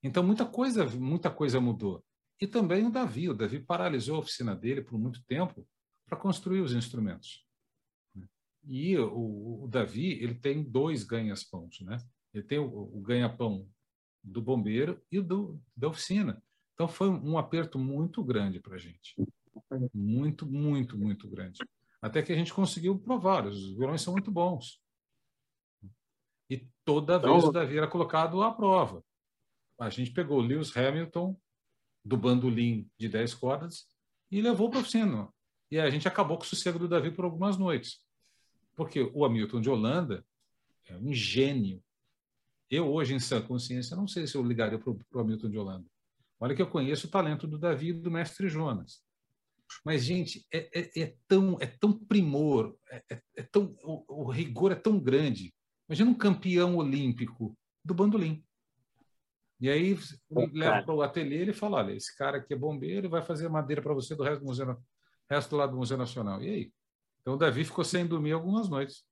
Então 0.03 0.23
muita 0.23 0.47
coisa, 0.47 0.87
muita 0.87 1.31
coisa 1.31 1.61
mudou. 1.61 2.05
E 2.41 2.47
também 2.47 2.87
o 2.87 2.91
Davi. 2.91 3.29
O 3.29 3.35
Davi 3.35 3.61
paralisou 3.61 4.17
a 4.17 4.19
oficina 4.21 4.55
dele 4.57 4.83
por 4.83 4.99
muito 4.99 5.25
tempo 5.25 5.69
para 6.07 6.19
construir 6.19 6.61
os 6.61 6.73
instrumentos. 6.73 7.47
E 8.65 8.97
o, 8.97 9.65
o, 9.65 9.69
Davi 9.69 10.13
ele 10.23 10.35
tem 10.35 10.63
dois 10.63 11.05
ganhas-pãos. 11.05 11.81
Né? 11.81 11.99
Ele 12.33 12.45
tem 12.45 12.59
o, 12.59 12.67
o 12.67 13.01
ganha-pão 13.01 13.69
do 14.23 14.41
bombeiro 14.41 15.01
e 15.11 15.21
do, 15.21 15.61
da 15.77 15.89
oficina. 15.89 16.43
Então 16.75 16.89
foi 16.89 17.09
um 17.09 17.37
aperto 17.37 17.79
muito 17.79 18.23
grande 18.23 18.61
para 18.61 18.77
a 18.77 18.79
gente. 18.79 19.15
Muito, 19.93 20.47
muito, 20.47 20.97
muito 20.99 21.29
grande. 21.29 21.59
Até 22.01 22.23
que 22.23 22.33
a 22.33 22.37
gente 22.37 22.53
conseguiu 22.53 22.99
provar. 22.99 23.47
Os 23.47 23.77
violões 23.77 24.03
são 24.03 24.13
muito 24.13 24.31
bons. 24.31 24.81
E 26.49 26.67
toda 26.85 27.19
vez 27.19 27.37
então... 27.37 27.49
o 27.49 27.53
Davi 27.53 27.79
era 27.79 27.89
colocado 27.89 28.43
à 28.43 28.53
prova. 28.53 29.05
A 29.79 29.89
gente 29.91 30.11
pegou 30.11 30.39
o 30.39 30.43
Lewis 30.43 30.77
Hamilton 30.77 31.37
do 32.05 32.17
bandolim 32.17 32.89
de 32.99 33.09
10 33.09 33.35
cordas 33.35 33.87
e 34.31 34.41
levou 34.41 34.69
para 34.69 34.79
o 34.79 34.81
oficina. 34.83 35.29
E 35.71 35.79
a 35.79 35.89
gente 35.89 36.07
acabou 36.07 36.37
com 36.37 36.45
o 36.45 36.47
sossego 36.47 36.79
do 36.79 36.89
Davi 36.89 37.11
por 37.11 37.25
algumas 37.25 37.57
noites. 37.57 38.01
Porque 38.75 39.01
o 39.15 39.25
Hamilton 39.25 39.61
de 39.61 39.71
Holanda 39.71 40.27
é 40.85 40.97
um 40.97 41.13
gênio. 41.13 41.83
Eu, 42.73 42.91
hoje, 42.91 43.13
em 43.13 43.21
sã 43.21 43.39
consciência, 43.43 43.95
não 43.95 44.09
sei 44.09 44.27
se 44.27 44.35
eu 44.35 44.43
ligaria 44.43 44.79
para 44.79 44.91
o 44.91 45.21
Hamilton 45.21 45.51
de 45.51 45.59
Holanda. 45.59 45.87
Olha 46.41 46.57
que 46.57 46.63
eu 46.63 46.67
conheço 46.67 47.07
o 47.07 47.11
talento 47.11 47.47
do 47.47 47.59
Davi 47.59 47.91
e 47.91 47.93
do 47.93 48.11
mestre 48.11 48.49
Jonas. 48.49 49.03
Mas, 49.85 50.03
gente, 50.03 50.47
é, 50.51 50.71
é, 50.73 51.03
é 51.03 51.17
tão, 51.29 51.59
é 51.61 51.67
tão 51.67 51.93
primor, 51.93 52.75
é, 52.91 53.05
é, 53.11 53.23
é 53.37 53.43
tão, 53.43 53.77
o, 53.85 54.23
o 54.23 54.31
rigor 54.31 54.73
é 54.73 54.75
tão 54.75 54.99
grande. 54.99 55.55
Imagina 55.87 56.11
um 56.11 56.15
campeão 56.15 56.77
olímpico 56.77 57.55
do 57.85 57.93
bandolim. 57.93 58.43
E 59.61 59.69
aí 59.69 59.95
me 60.31 60.47
leva 60.59 60.83
para 60.83 60.95
o 60.95 61.03
ateliê 61.03 61.41
e 61.41 61.43
ele 61.43 61.53
fala: 61.53 61.77
olha, 61.77 61.93
esse 61.93 62.17
cara 62.17 62.39
aqui 62.39 62.55
é 62.55 62.57
bombeiro, 62.57 63.11
vai 63.11 63.21
fazer 63.21 63.51
madeira 63.51 63.83
para 63.83 63.93
você 63.93 64.15
do 64.15 64.23
resto 64.23 64.41
do 64.41 64.47
museu, 64.47 64.79
resto 65.31 65.51
do 65.51 65.57
lado 65.57 65.73
do 65.73 65.79
Museu 65.79 65.99
Nacional. 65.99 66.43
E 66.43 66.49
aí? 66.49 66.73
Então 67.21 67.35
o 67.35 67.37
Davi 67.37 67.65
ficou 67.67 67.85
sem 67.85 68.07
dormir 68.07 68.33
algumas 68.33 68.71
noites. 68.71 69.05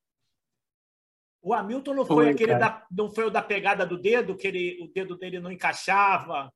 O 1.43 1.55
Hamilton 1.55 1.95
não 1.95 2.05
foi, 2.05 2.25
foi 2.25 2.31
aquele 2.31 2.55
da, 2.57 2.87
não 2.91 3.09
foi 3.09 3.25
o 3.25 3.31
da 3.31 3.43
pegada 3.43 3.87
do 3.87 3.99
dedo, 3.99 4.37
que 4.37 4.47
ele, 4.47 4.83
o 4.83 4.93
dedo 4.93 5.17
dele 5.17 5.41
não 5.41 5.51
encaixava. 5.51 6.53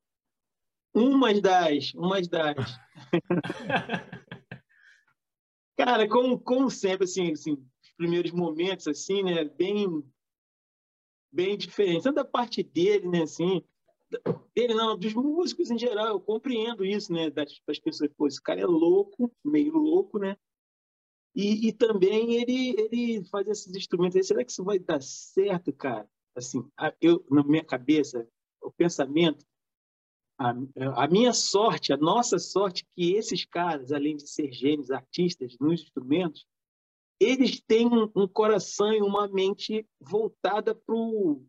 Umas 0.93 1.41
das, 1.41 1.93
umas 1.95 2.27
das. 2.27 2.55
cara, 5.75 6.07
como, 6.07 6.39
como 6.39 6.69
sempre, 6.69 7.05
assim, 7.05 7.31
assim, 7.31 7.53
os 7.53 7.91
primeiros 7.97 8.31
momentos, 8.31 8.87
assim, 8.87 9.23
né, 9.23 9.43
bem, 9.43 10.03
bem 11.31 11.57
diferentes. 11.57 12.03
Tanto 12.03 12.15
da 12.15 12.25
parte 12.25 12.63
dele, 12.63 13.07
né, 13.07 13.23
assim, 13.23 13.63
dele 14.55 14.73
não, 14.73 14.97
dos 14.97 15.13
músicos 15.13 15.71
em 15.71 15.77
geral, 15.77 16.07
eu 16.07 16.19
compreendo 16.19 16.85
isso, 16.85 17.11
né, 17.11 17.29
das, 17.29 17.59
das 17.67 17.79
pessoas, 17.79 18.11
pô, 18.15 18.27
esse 18.27 18.41
cara 18.41 18.61
é 18.61 18.65
louco, 18.65 19.33
meio 19.43 19.73
louco, 19.73 20.19
né, 20.19 20.37
e, 21.35 21.67
e 21.67 21.73
também 21.73 22.35
ele, 22.35 22.75
ele 22.79 23.25
faz 23.25 23.47
esses 23.47 23.75
instrumentos 23.75 24.25
será 24.25 24.43
que 24.43 24.51
isso 24.51 24.63
vai 24.63 24.79
dar 24.79 25.01
certo, 25.01 25.73
cara? 25.73 26.09
Assim, 26.33 26.63
eu, 27.01 27.25
na 27.29 27.43
minha 27.43 27.63
cabeça, 27.63 28.27
o 28.61 28.71
pensamento, 28.71 29.45
a, 30.37 30.53
a 30.95 31.07
minha 31.07 31.33
sorte, 31.33 31.93
a 31.93 31.97
nossa 31.97 32.39
sorte, 32.39 32.85
que 32.95 33.13
esses 33.13 33.45
caras, 33.45 33.91
além 33.91 34.15
de 34.15 34.29
ser 34.29 34.51
gênios, 34.51 34.91
artistas 34.91 35.55
nos 35.59 35.81
instrumentos, 35.81 36.45
eles 37.19 37.61
têm 37.61 37.87
um 37.87 38.27
coração 38.27 38.93
e 38.93 39.01
uma 39.01 39.27
mente 39.27 39.87
voltada 39.99 40.75
para 40.75 40.95
o 40.95 41.45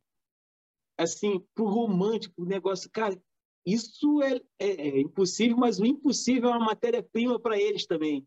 assim, 0.98 1.40
pro 1.54 1.66
romântico, 1.66 2.42
o 2.42 2.46
negócio, 2.46 2.90
cara, 2.90 3.20
isso 3.66 4.22
é, 4.22 4.40
é, 4.58 4.88
é 4.88 5.00
impossível, 5.00 5.56
mas 5.56 5.78
o 5.78 5.84
impossível 5.84 6.48
é 6.48 6.56
uma 6.56 6.66
matéria-prima 6.66 7.38
para 7.38 7.60
eles 7.60 7.84
também. 7.86 8.26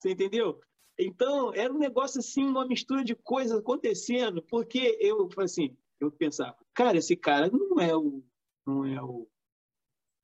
Você 0.00 0.10
entendeu? 0.10 0.60
Então, 1.04 1.52
era 1.54 1.72
um 1.72 1.78
negócio 1.78 2.18
assim, 2.18 2.44
uma 2.44 2.66
mistura 2.66 3.04
de 3.04 3.14
coisas 3.14 3.58
acontecendo, 3.58 4.42
porque 4.42 4.96
eu, 5.00 5.28
assim, 5.38 5.76
eu 6.00 6.10
pensava, 6.10 6.56
cara, 6.74 6.98
esse 6.98 7.16
cara 7.16 7.50
não 7.50 7.80
é 7.80 7.96
o 7.96 8.22
não 8.66 8.84
é 8.84 9.02
o 9.02 9.28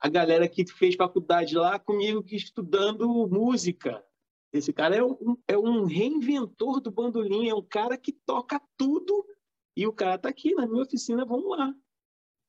a 0.01 0.09
galera 0.09 0.49
que 0.49 0.65
fez 0.65 0.95
faculdade 0.95 1.57
lá 1.57 1.79
comigo 1.79 2.23
que 2.23 2.37
estudando 2.37 3.27
música. 3.27 4.05
Esse 4.53 4.73
cara 4.73 4.97
é 4.97 5.03
um, 5.03 5.37
é 5.47 5.59
um 5.59 5.85
reinventor 5.85 6.81
do 6.81 6.91
bandolim, 6.91 7.49
é 7.49 7.55
um 7.55 7.63
cara 7.63 7.99
que 7.99 8.13
toca 8.13 8.61
tudo 8.77 9.27
e 9.77 9.87
o 9.87 9.93
cara 9.93 10.15
está 10.15 10.29
aqui 10.29 10.55
na 10.55 10.67
minha 10.67 10.83
oficina, 10.83 11.25
vamos 11.25 11.51
lá. 11.51 11.75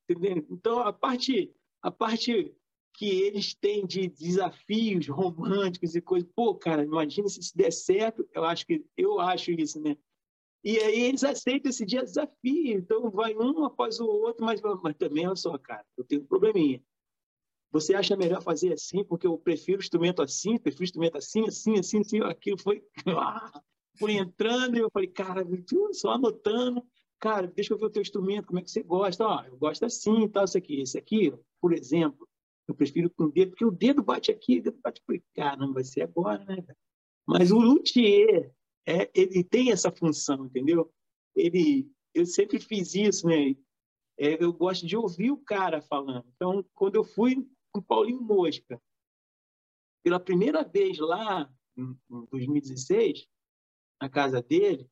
Entendeu? 0.08 0.46
Então, 0.48 0.78
a 0.78 0.92
parte, 0.92 1.52
a 1.82 1.90
parte 1.90 2.54
que 2.92 3.22
eles 3.22 3.54
têm 3.54 3.86
de 3.86 4.08
desafios 4.08 5.08
românticos 5.08 5.94
e 5.94 6.00
coisas, 6.00 6.28
pô, 6.34 6.54
cara, 6.54 6.84
imagina 6.84 7.28
se 7.28 7.40
isso 7.40 7.56
der 7.56 7.72
certo, 7.72 8.28
eu 8.34 8.44
acho 8.44 8.66
que 8.66 8.84
eu 8.96 9.20
acho 9.20 9.50
isso, 9.52 9.80
né? 9.80 9.96
E 10.62 10.78
aí 10.78 11.04
eles 11.04 11.24
aceitam 11.24 11.70
esse 11.70 11.86
dia 11.86 12.04
desafio, 12.04 12.76
então 12.78 13.10
vai 13.10 13.34
um 13.34 13.64
após 13.64 13.98
o 13.98 14.06
outro, 14.06 14.44
mas, 14.44 14.60
mas 14.82 14.96
também, 14.96 15.26
olha 15.26 15.36
só, 15.36 15.56
cara, 15.56 15.84
eu 15.96 16.04
tenho 16.04 16.22
um 16.22 16.26
probleminha. 16.26 16.82
Você 17.72 17.94
acha 17.94 18.16
melhor 18.16 18.42
fazer 18.42 18.72
assim, 18.72 19.04
porque 19.04 19.26
eu 19.26 19.38
prefiro 19.38 19.80
instrumento 19.80 20.20
assim, 20.20 20.58
prefiro 20.58 20.84
instrumento 20.84 21.16
assim, 21.16 21.44
assim, 21.46 21.78
assim, 21.78 22.00
assim, 22.00 22.20
aquilo 22.20 22.58
foi, 22.58 22.82
foi 23.98 24.12
entrando 24.14 24.76
e 24.76 24.80
eu 24.80 24.90
falei, 24.90 25.08
cara, 25.08 25.46
só 25.92 26.10
anotando, 26.10 26.84
cara, 27.18 27.46
deixa 27.46 27.72
eu 27.72 27.78
ver 27.78 27.86
o 27.86 27.90
teu 27.90 28.02
instrumento, 28.02 28.46
como 28.46 28.58
é 28.58 28.62
que 28.62 28.70
você 28.70 28.82
gosta? 28.82 29.24
Ó, 29.24 29.44
eu 29.44 29.56
gosto 29.56 29.84
assim, 29.84 30.28
tal, 30.28 30.44
isso 30.44 30.58
aqui. 30.58 30.80
Esse 30.80 30.98
aqui, 30.98 31.32
por 31.60 31.72
exemplo, 31.72 32.28
eu 32.68 32.74
prefiro 32.74 33.10
com 33.10 33.24
o 33.24 33.32
dedo, 33.32 33.50
porque 33.50 33.64
o 33.64 33.70
dedo 33.70 34.02
bate 34.02 34.30
aqui, 34.30 34.58
o 34.58 34.62
dedo 34.62 34.78
bate 34.82 35.02
por 35.06 35.20
Caramba, 35.34 35.74
vai 35.74 35.84
ser 35.84 36.02
agora, 36.02 36.44
né? 36.44 36.64
Mas 37.26 37.50
o 37.50 37.58
luthier, 37.58 38.52
é, 38.86 39.10
ele 39.14 39.44
tem 39.44 39.70
essa 39.70 39.90
função, 39.90 40.46
entendeu? 40.46 40.92
Ele, 41.34 41.90
eu 42.14 42.26
sempre 42.26 42.58
fiz 42.58 42.94
isso, 42.94 43.26
né? 43.26 43.56
É, 44.18 44.42
eu 44.42 44.52
gosto 44.52 44.86
de 44.86 44.96
ouvir 44.96 45.30
o 45.30 45.36
cara 45.36 45.80
falando. 45.80 46.26
Então, 46.34 46.64
quando 46.74 46.96
eu 46.96 47.04
fui 47.04 47.36
com 47.72 47.80
o 47.80 47.82
Paulinho 47.82 48.22
Mosca. 48.22 48.80
Pela 50.02 50.18
primeira 50.18 50.64
vez 50.64 50.98
lá, 50.98 51.50
em 51.76 51.96
2016, 52.30 53.28
na 54.00 54.08
casa 54.08 54.42
dele, 54.42 54.88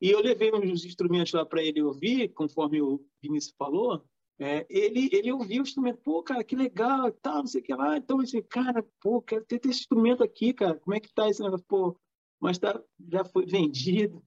e 0.00 0.10
eu 0.10 0.20
levei 0.20 0.52
uns 0.52 0.84
instrumentos 0.84 1.32
lá 1.32 1.46
para 1.46 1.62
ele 1.62 1.80
ouvir, 1.80 2.28
conforme 2.34 2.82
o 2.82 3.04
Vinícius 3.22 3.54
falou, 3.56 4.04
é, 4.38 4.66
ele, 4.68 5.08
ele 5.12 5.32
ouviu 5.32 5.62
o 5.62 5.66
instrumento, 5.66 5.98
pô, 6.02 6.22
cara, 6.22 6.44
que 6.44 6.54
legal, 6.54 7.10
tal, 7.10 7.38
não 7.38 7.46
sei 7.46 7.60
o 7.60 7.64
que 7.64 7.74
lá. 7.74 7.96
Então, 7.96 8.20
assim, 8.20 8.42
cara, 8.42 8.84
pô, 9.00 9.22
quero 9.22 9.44
ter 9.44 9.56
esse 9.64 9.80
instrumento 9.80 10.22
aqui, 10.22 10.52
cara, 10.52 10.78
como 10.78 10.94
é 10.94 11.00
que 11.00 11.12
tá 11.12 11.28
esse 11.28 11.42
negócio? 11.42 11.64
Pô, 11.66 11.98
mas 12.38 12.58
tá, 12.58 12.82
já 13.10 13.24
foi 13.24 13.46
vendido. 13.46 14.22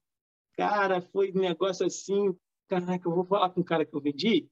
Cara, 0.54 1.02
foi 1.02 1.32
um 1.32 1.40
negócio 1.40 1.86
assim, 1.86 2.36
caraca, 2.68 3.08
eu 3.08 3.14
vou 3.14 3.24
falar 3.24 3.52
com 3.52 3.62
o 3.62 3.66
cara 3.66 3.86
que 3.86 3.96
eu 3.96 4.02
vendi 4.02 4.50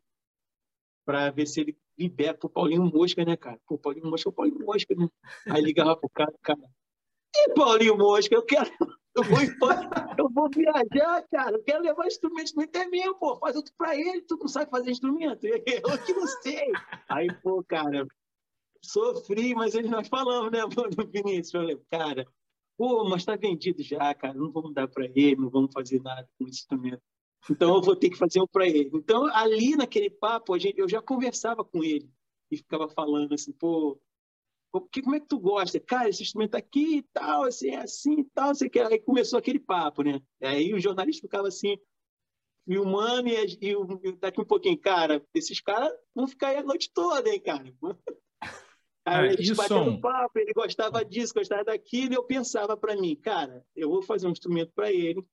para 1.03 1.31
ver 1.31 1.47
se 1.47 1.61
ele 1.61 1.77
libera 1.97 2.37
pro 2.37 2.49
Paulinho 2.49 2.83
Mosca, 2.83 3.25
né, 3.25 3.35
cara? 3.35 3.59
Pô, 3.65 3.77
Paulinho 3.77 4.09
Mosca 4.09 4.29
é 4.29 4.31
o 4.31 4.33
Paulinho 4.33 4.65
Mosca, 4.65 4.93
né? 4.95 5.07
Aí 5.49 5.61
ligava 5.61 5.95
pro 5.97 6.09
cara, 6.09 6.33
cara. 6.43 6.59
E 7.35 7.53
Paulinho 7.53 7.97
Mosca, 7.97 8.33
eu 8.33 8.43
quero. 8.43 8.71
Eu 9.15 9.23
vou, 9.23 9.39
eu 10.19 10.29
vou 10.29 10.49
viajar, 10.49 11.27
cara. 11.29 11.57
Eu 11.57 11.63
quero 11.63 11.83
levar 11.83 12.05
instrumento. 12.05 12.43
Instrumento 12.43 12.75
é 12.75 12.87
meu, 12.87 13.15
pô. 13.15 13.37
Faz 13.37 13.55
outro 13.55 13.73
pra 13.77 13.95
ele. 13.95 14.21
Tu 14.21 14.37
não 14.37 14.47
sabe 14.47 14.69
fazer 14.69 14.91
instrumento? 14.91 15.43
Eu 15.47 16.05
que 16.05 16.13
não 16.13 16.27
sei. 16.27 16.71
Aí, 17.09 17.27
pô, 17.41 17.63
cara, 17.63 18.05
sofri, 18.83 19.55
mas 19.55 19.73
eles 19.75 19.89
nós 19.89 20.07
falamos, 20.07 20.51
né, 20.51 20.59
no 20.61 21.07
Vinícius? 21.07 21.53
Eu 21.53 21.61
falei, 21.61 21.81
cara, 21.89 22.27
pô, 22.77 23.03
mas 23.09 23.25
tá 23.25 23.35
vendido 23.35 23.81
já, 23.81 24.13
cara. 24.13 24.33
Não 24.33 24.51
vamos 24.51 24.73
dar 24.73 24.87
pra 24.87 25.05
ele, 25.05 25.35
não 25.35 25.49
vamos 25.49 25.71
fazer 25.73 26.01
nada 26.01 26.27
com 26.37 26.45
esse 26.45 26.59
instrumento. 26.59 27.01
Então 27.49 27.75
eu 27.75 27.81
vou 27.81 27.95
ter 27.95 28.09
que 28.09 28.17
fazer 28.17 28.41
um 28.41 28.47
para 28.47 28.67
ele. 28.67 28.91
Então 28.93 29.25
ali 29.33 29.75
naquele 29.75 30.09
papo 30.09 30.53
a 30.53 30.59
gente, 30.59 30.77
eu 30.77 30.87
já 30.87 31.01
conversava 31.01 31.63
com 31.63 31.83
ele 31.83 32.09
e 32.51 32.57
ficava 32.57 32.87
falando 32.89 33.33
assim, 33.33 33.51
pô, 33.51 33.99
que, 34.81 35.01
como 35.01 35.15
é 35.15 35.19
que 35.19 35.27
tu 35.27 35.39
gosta? 35.39 35.79
Cara, 35.79 36.09
esse 36.09 36.23
instrumento 36.23 36.55
aqui 36.55 36.97
e 36.97 37.03
tal, 37.13 37.43
assim, 37.43 37.75
assim 37.75 38.19
e 38.19 38.23
tal, 38.33 38.53
você 38.53 38.69
quer. 38.69 38.87
Aí 38.87 38.99
começou 38.99 39.39
aquele 39.39 39.59
papo, 39.59 40.03
né? 40.03 40.21
Aí 40.41 40.73
o 40.73 40.79
jornalista 40.79 41.21
ficava 41.21 41.47
assim, 41.47 41.77
filmando 42.67 43.29
e, 43.29 43.57
e, 43.61 43.73
e 44.03 44.11
daqui 44.17 44.41
um 44.41 44.45
pouquinho, 44.45 44.77
cara, 44.77 45.23
esses 45.33 45.61
caras 45.61 45.91
vão 46.13 46.27
ficar 46.27 46.49
aí 46.49 46.57
a 46.57 46.63
noite 46.63 46.91
toda, 46.93 47.29
hein, 47.29 47.41
cara? 47.41 47.73
Aí 49.07 49.27
é, 49.27 49.29
a 49.29 49.31
gente 49.37 49.55
batendo 49.55 50.01
papo, 50.01 50.37
ele 50.37 50.51
gostava 50.51 51.05
disso, 51.05 51.33
gostava 51.33 51.63
daquilo, 51.63 52.11
e 52.11 52.15
eu 52.17 52.25
pensava 52.25 52.75
para 52.75 52.93
mim, 52.93 53.15
cara, 53.15 53.65
eu 53.73 53.89
vou 53.89 54.01
fazer 54.01 54.27
um 54.27 54.31
instrumento 54.31 54.73
para 54.75 54.91
ele, 54.91 55.25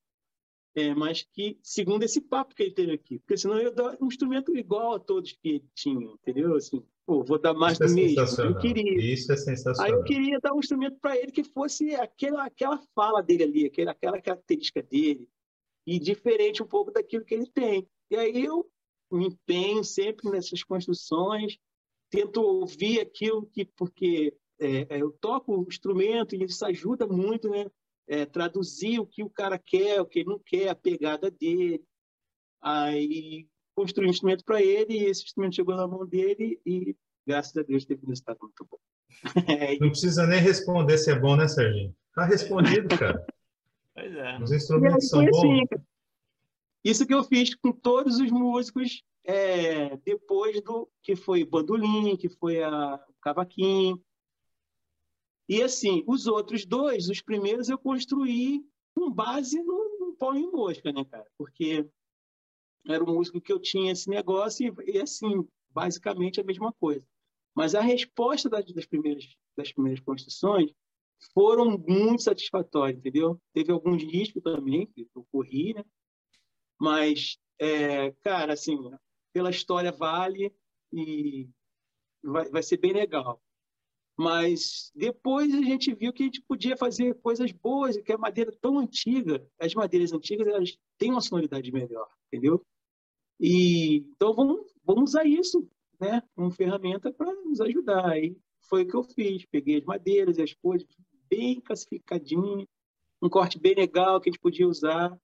é, 0.74 0.92
mas 0.94 1.22
que, 1.32 1.58
segundo 1.62 2.02
esse 2.02 2.20
papo 2.20 2.54
que 2.54 2.64
ele 2.64 2.72
teve 2.72 2.92
aqui, 2.92 3.18
porque 3.20 3.36
senão 3.36 3.58
eu 3.58 3.72
dar 3.72 3.96
um 4.00 4.06
instrumento 4.06 4.56
igual 4.56 4.94
a 4.94 4.98
todos 4.98 5.32
que 5.32 5.48
ele 5.48 5.64
tinha, 5.74 6.06
entendeu? 6.06 6.56
Assim, 6.56 6.84
pô, 7.06 7.22
vou 7.22 7.38
dar 7.38 7.54
mais 7.54 7.78
Isso 7.78 7.94
do 7.94 8.00
é 8.00 8.04
mesmo. 8.04 8.42
Eu 8.42 8.58
queria. 8.58 9.12
Isso 9.12 9.32
é 9.32 9.36
sensacional. 9.36 9.92
Aí 9.92 9.92
eu 9.92 10.04
queria 10.04 10.40
dar 10.40 10.52
um 10.52 10.58
instrumento 10.58 10.98
para 11.00 11.16
ele 11.16 11.30
que 11.30 11.44
fosse 11.44 11.94
aquela, 11.94 12.44
aquela 12.44 12.80
fala 12.94 13.22
dele 13.22 13.44
ali, 13.44 13.66
aquela, 13.66 13.92
aquela 13.92 14.20
característica 14.20 14.82
dele, 14.82 15.28
e 15.86 15.98
diferente 15.98 16.62
um 16.62 16.66
pouco 16.66 16.90
daquilo 16.90 17.24
que 17.24 17.34
ele 17.34 17.46
tem. 17.46 17.86
E 18.10 18.16
aí 18.16 18.44
eu 18.44 18.68
me 19.12 19.26
empenho 19.26 19.84
sempre 19.84 20.28
nessas 20.28 20.64
construções, 20.64 21.56
tento 22.10 22.42
ouvir 22.42 23.00
aquilo 23.00 23.46
que, 23.46 23.64
porque 23.64 24.36
é, 24.58 24.96
é 24.96 25.02
eu 25.02 25.12
toco 25.20 25.56
o 25.56 25.68
instrumento 25.68 26.34
e 26.34 26.42
isso 26.42 26.64
ajuda 26.66 27.06
muito, 27.06 27.48
né? 27.48 27.66
É, 28.06 28.26
traduzir 28.26 29.00
o 29.00 29.06
que 29.06 29.22
o 29.22 29.30
cara 29.30 29.58
quer, 29.58 30.00
o 30.00 30.06
que 30.06 30.20
ele 30.20 30.30
não 30.30 30.38
quer, 30.38 30.68
a 30.68 30.74
pegada 30.74 31.30
dele. 31.30 31.82
Aí 32.60 33.46
construí 33.74 34.06
um 34.06 34.10
instrumento 34.10 34.44
para 34.44 34.62
ele 34.62 34.94
e 34.94 35.04
esse 35.04 35.24
instrumento 35.24 35.56
chegou 35.56 35.74
na 35.76 35.86
mão 35.86 36.06
dele 36.06 36.60
e, 36.64 36.96
graças 37.26 37.56
a 37.56 37.62
Deus, 37.62 37.84
teve 37.84 38.04
um 38.04 38.08
resultado 38.08 38.38
muito 38.40 38.66
bom. 38.70 38.78
É 39.48 39.78
não 39.78 39.90
precisa 39.90 40.26
nem 40.26 40.40
responder 40.40 40.98
se 40.98 41.10
é 41.10 41.18
bom, 41.18 41.36
né, 41.36 41.46
Serginho? 41.48 41.94
Tá 42.14 42.24
respondido, 42.24 42.88
cara. 42.98 43.24
Pois 43.94 44.14
é. 44.14 44.38
Os 44.38 44.52
instrumentos 44.52 45.08
são 45.08 45.24
bons. 45.24 45.38
Assim, 45.38 45.66
isso 46.84 47.06
que 47.06 47.14
eu 47.14 47.24
fiz 47.24 47.54
com 47.54 47.72
todos 47.72 48.18
os 48.18 48.30
músicos 48.30 49.02
é, 49.24 49.96
depois 50.04 50.60
do 50.62 50.88
que 51.02 51.16
foi 51.16 51.44
bandolim, 51.44 52.16
que 52.16 52.28
foi 52.28 52.62
a, 52.62 52.96
o 53.08 53.14
cavaquinho, 53.22 54.00
e 55.48 55.62
assim, 55.62 56.02
os 56.06 56.26
outros 56.26 56.64
dois, 56.64 57.08
os 57.08 57.20
primeiros 57.20 57.68
eu 57.68 57.78
construí 57.78 58.64
com 58.94 59.10
base 59.10 59.62
no, 59.62 59.98
no 59.98 60.16
pau 60.16 60.34
em 60.34 60.50
mosca, 60.50 60.92
né, 60.92 61.04
cara? 61.04 61.26
Porque 61.36 61.86
era 62.86 63.02
um 63.02 63.14
músico 63.14 63.40
que 63.40 63.52
eu 63.52 63.58
tinha 63.58 63.92
esse 63.92 64.08
negócio 64.08 64.74
e, 64.86 64.92
e 64.92 65.00
assim, 65.00 65.46
basicamente 65.70 66.40
a 66.40 66.44
mesma 66.44 66.72
coisa. 66.72 67.04
Mas 67.54 67.74
a 67.74 67.80
resposta 67.80 68.48
das, 68.48 68.64
das, 68.72 68.86
primeiras, 68.86 69.24
das 69.56 69.72
primeiras 69.72 70.00
construções 70.00 70.70
foram 71.32 71.78
muito 71.78 72.22
satisfatórias, 72.22 72.98
entendeu? 72.98 73.40
Teve 73.52 73.72
alguns 73.72 74.02
riscos 74.02 74.42
também 74.42 74.86
que 74.86 75.08
eu 75.14 75.26
corri, 75.30 75.74
né? 75.74 75.84
Mas, 76.78 77.38
é, 77.58 78.10
cara, 78.22 78.52
assim, 78.52 78.76
pela 79.32 79.50
história 79.50 79.92
vale 79.92 80.54
e 80.92 81.48
vai, 82.22 82.48
vai 82.50 82.62
ser 82.62 82.78
bem 82.78 82.92
legal. 82.92 83.40
Mas 84.16 84.92
depois 84.94 85.52
a 85.52 85.60
gente 85.60 85.92
viu 85.92 86.12
que 86.12 86.22
a 86.22 86.26
gente 86.26 86.40
podia 86.42 86.76
fazer 86.76 87.14
coisas 87.20 87.50
boas, 87.50 87.96
que 87.96 88.12
a 88.12 88.18
madeira 88.18 88.52
tão 88.60 88.78
antiga, 88.78 89.44
as 89.58 89.74
madeiras 89.74 90.12
antigas, 90.12 90.46
elas 90.46 90.78
têm 90.96 91.10
uma 91.10 91.20
sonoridade 91.20 91.72
melhor, 91.72 92.08
entendeu? 92.28 92.64
E 93.40 94.06
então 94.14 94.32
vamos, 94.32 94.72
vamos 94.84 95.10
usar 95.10 95.26
isso, 95.26 95.68
né, 96.00 96.22
como 96.36 96.50
ferramenta 96.50 97.12
para 97.12 97.32
nos 97.42 97.60
ajudar. 97.60 98.08
Aí 98.08 98.36
foi 98.68 98.82
o 98.82 98.86
que 98.86 98.96
eu 98.96 99.02
fiz, 99.02 99.44
peguei 99.46 99.78
as 99.78 99.84
madeiras 99.84 100.38
e 100.38 100.42
as 100.42 100.54
coisas 100.54 100.86
bem 101.28 101.60
classificadinho, 101.60 102.68
um 103.20 103.28
corte 103.28 103.58
bem 103.58 103.74
legal 103.74 104.20
que 104.20 104.28
a 104.28 104.32
gente 104.32 104.40
podia 104.40 104.68
usar. 104.68 105.18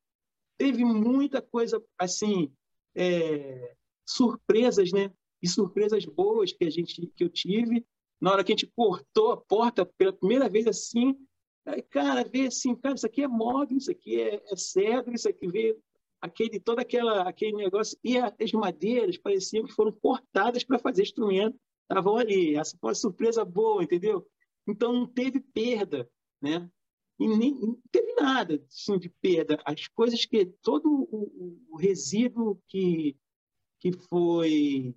Teve 0.59 0.85
muita 0.85 1.41
coisa 1.41 1.81
assim, 1.97 2.53
é, 2.95 3.77
surpresas, 4.05 4.91
né? 4.91 5.13
E 5.41 5.49
surpresas 5.49 6.05
boas 6.05 6.53
que 6.53 6.65
a 6.65 6.71
gente 6.71 7.07
que 7.15 7.25
eu 7.25 7.29
tive 7.29 7.87
na 8.21 8.33
hora 8.33 8.45
que 8.45 8.53
a 8.53 8.57
gente 8.57 8.71
cortou 8.75 9.33
a 9.33 9.37
porta 9.37 9.85
pela 9.85 10.13
primeira 10.13 10.49
vez 10.49 10.67
assim, 10.67 11.17
aí, 11.65 11.83
cara, 11.83 12.25
vê 12.25 12.47
assim, 12.47 12.75
cara, 12.75 12.95
isso 12.95 13.07
aqui 13.07 13.23
é 13.23 13.29
móvel, 13.29 13.77
isso 13.77 13.91
aqui 13.91 14.21
é, 14.21 14.43
é 14.51 14.57
cedro, 14.57 15.15
isso 15.15 15.29
aqui 15.29 15.49
vê 15.49 15.79
aquele 16.21 16.61
todo 16.61 16.81
aquela 16.81 17.23
aquele 17.23 17.57
negócio 17.57 17.99
e 18.05 18.19
as 18.19 18.53
madeiras 18.53 19.17
pareciam 19.17 19.65
que 19.65 19.73
foram 19.73 19.93
cortadas 19.93 20.65
para 20.65 20.79
fazer 20.79 21.03
instrumento, 21.03 21.59
estavam 21.83 22.17
ali. 22.17 22.57
Essa 22.57 22.77
foi 22.79 22.91
uma 22.91 22.95
surpresa 22.95 23.45
boa, 23.45 23.83
entendeu? 23.83 24.27
Então 24.67 24.93
não 24.93 25.07
teve 25.07 25.41
perda, 25.41 26.09
né? 26.41 26.71
e 27.21 27.29
nem 27.29 27.55
não 27.55 27.79
teve 27.93 28.15
nada 28.15 28.65
assim, 28.67 28.99
de 28.99 29.11
perda. 29.11 29.61
As 29.65 29.87
coisas 29.89 30.25
que 30.25 30.47
todo 30.63 30.89
o, 30.89 31.67
o 31.71 31.77
resíduo 31.77 32.61
que 32.67 33.17
que 33.79 33.93
foi 33.93 34.95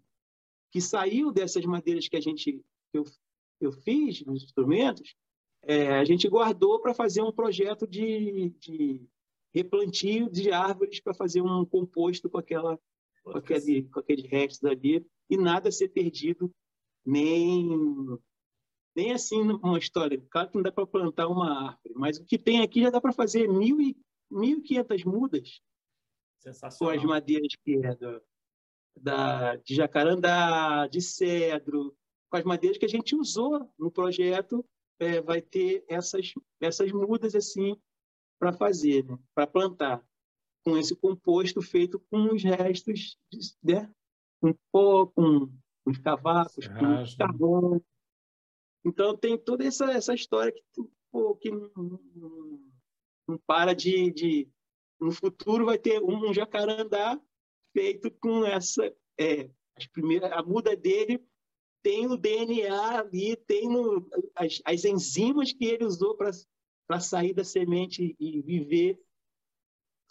que 0.72 0.82
saiu 0.82 1.32
dessas 1.32 1.66
madeiras 1.66 2.08
que 2.08 2.16
a 2.16 2.22
gente 2.22 2.64
que 2.94 3.00
eu, 3.00 3.04
eu 3.60 3.72
fiz 3.72 4.24
nos 4.24 4.44
instrumentos, 4.44 5.16
é, 5.64 5.94
a 5.94 6.06
gente 6.06 6.30
guardou 6.30 6.80
para 6.80 6.94
fazer 6.94 7.22
um 7.22 7.32
projeto 7.32 7.88
de, 7.88 8.50
de 8.60 9.10
replantio 9.54 10.30
de 10.30 10.52
árvores 10.52 11.00
para 11.00 11.14
fazer 11.14 11.42
um 11.42 11.66
composto 11.66 12.30
com 12.30 12.38
aquela 12.38 12.80
com, 13.24 13.38
aquele, 13.38 13.84
com 13.84 14.00
aqueles 14.00 14.30
restos 14.30 14.64
ali 14.66 15.06
e 15.30 15.38
nada 15.38 15.72
ser 15.72 15.90
perdido 15.90 16.54
nem 17.06 17.68
nem 18.96 19.12
assim 19.12 19.42
uma 19.42 19.80
história. 19.80 20.24
Claro 20.30 20.50
que 20.50 20.56
não 20.56 20.62
dá 20.62 20.72
para 20.72 20.86
plantar 20.86 21.28
uma 21.28 21.70
árvore, 21.70 21.94
mas 21.96 22.18
o 22.20 22.26
que 22.26 22.38
tem 22.38 22.62
aqui 22.62 22.82
já 22.82 22.92
dá 22.92 23.02
para 23.02 23.12
fazer 23.12 23.48
mil 23.48 23.82
e 23.82 23.98
mil 24.30 24.62
quinhentas 24.62 25.04
mudas 25.04 25.62
com 26.78 26.90
as 26.90 27.04
madeiras 27.04 27.56
que 27.64 27.78
é 27.78 27.96
do, 27.96 28.22
da, 28.98 29.56
de 29.56 29.76
jacarandá, 29.76 30.88
de 30.88 31.02
cedro, 31.02 31.96
com 32.34 32.38
as 32.38 32.44
madeiras 32.44 32.80
que 32.80 32.86
a 32.86 32.90
gente 32.90 33.16
usou 33.16 33.72
no 33.78 33.92
projeto, 33.92 34.66
é, 34.98 35.22
vai 35.22 35.40
ter 35.40 35.86
essas, 35.88 36.34
essas 36.60 36.92
mudas 36.92 37.36
assim 37.36 37.80
para 38.40 38.52
fazer, 38.52 39.06
né? 39.06 39.20
para 39.36 39.46
plantar, 39.46 40.04
com 40.66 40.76
esse 40.76 40.96
composto 40.96 41.62
feito 41.62 42.00
com 42.10 42.34
os 42.34 42.42
restos, 42.42 43.20
de, 43.32 43.40
né? 43.64 43.94
com 44.42 44.52
pó, 44.72 45.06
com 45.06 45.48
os 45.86 46.00
cavacos, 46.00 46.68
com 46.68 47.16
carvão. 47.16 47.80
Então 48.84 49.16
tem 49.16 49.38
toda 49.38 49.64
essa, 49.64 49.92
essa 49.92 50.16
história 50.16 50.52
que, 50.52 50.84
pô, 51.12 51.36
que 51.36 51.52
não, 51.52 51.70
não, 51.76 52.72
não 53.28 53.38
para 53.46 53.76
de, 53.76 54.12
de, 54.12 54.50
No 55.00 55.12
futuro 55.12 55.66
vai 55.66 55.78
ter 55.78 56.02
um 56.02 56.34
jacarandá 56.34 57.22
feito 57.74 58.10
com 58.10 58.44
essa. 58.44 58.92
É, 59.20 59.52
as 59.76 59.86
primeiras, 59.86 60.32
a 60.32 60.42
muda 60.42 60.76
dele 60.76 61.24
tem 61.84 62.08
o 62.08 62.18
DNA 62.18 63.00
ali, 63.00 63.36
tem 63.36 63.68
no, 63.68 64.10
as, 64.34 64.62
as 64.64 64.86
enzimas 64.86 65.52
que 65.52 65.66
ele 65.66 65.84
usou 65.84 66.16
para 66.16 67.00
sair 67.00 67.34
da 67.34 67.44
semente 67.44 68.16
e 68.18 68.42
viver, 68.42 69.00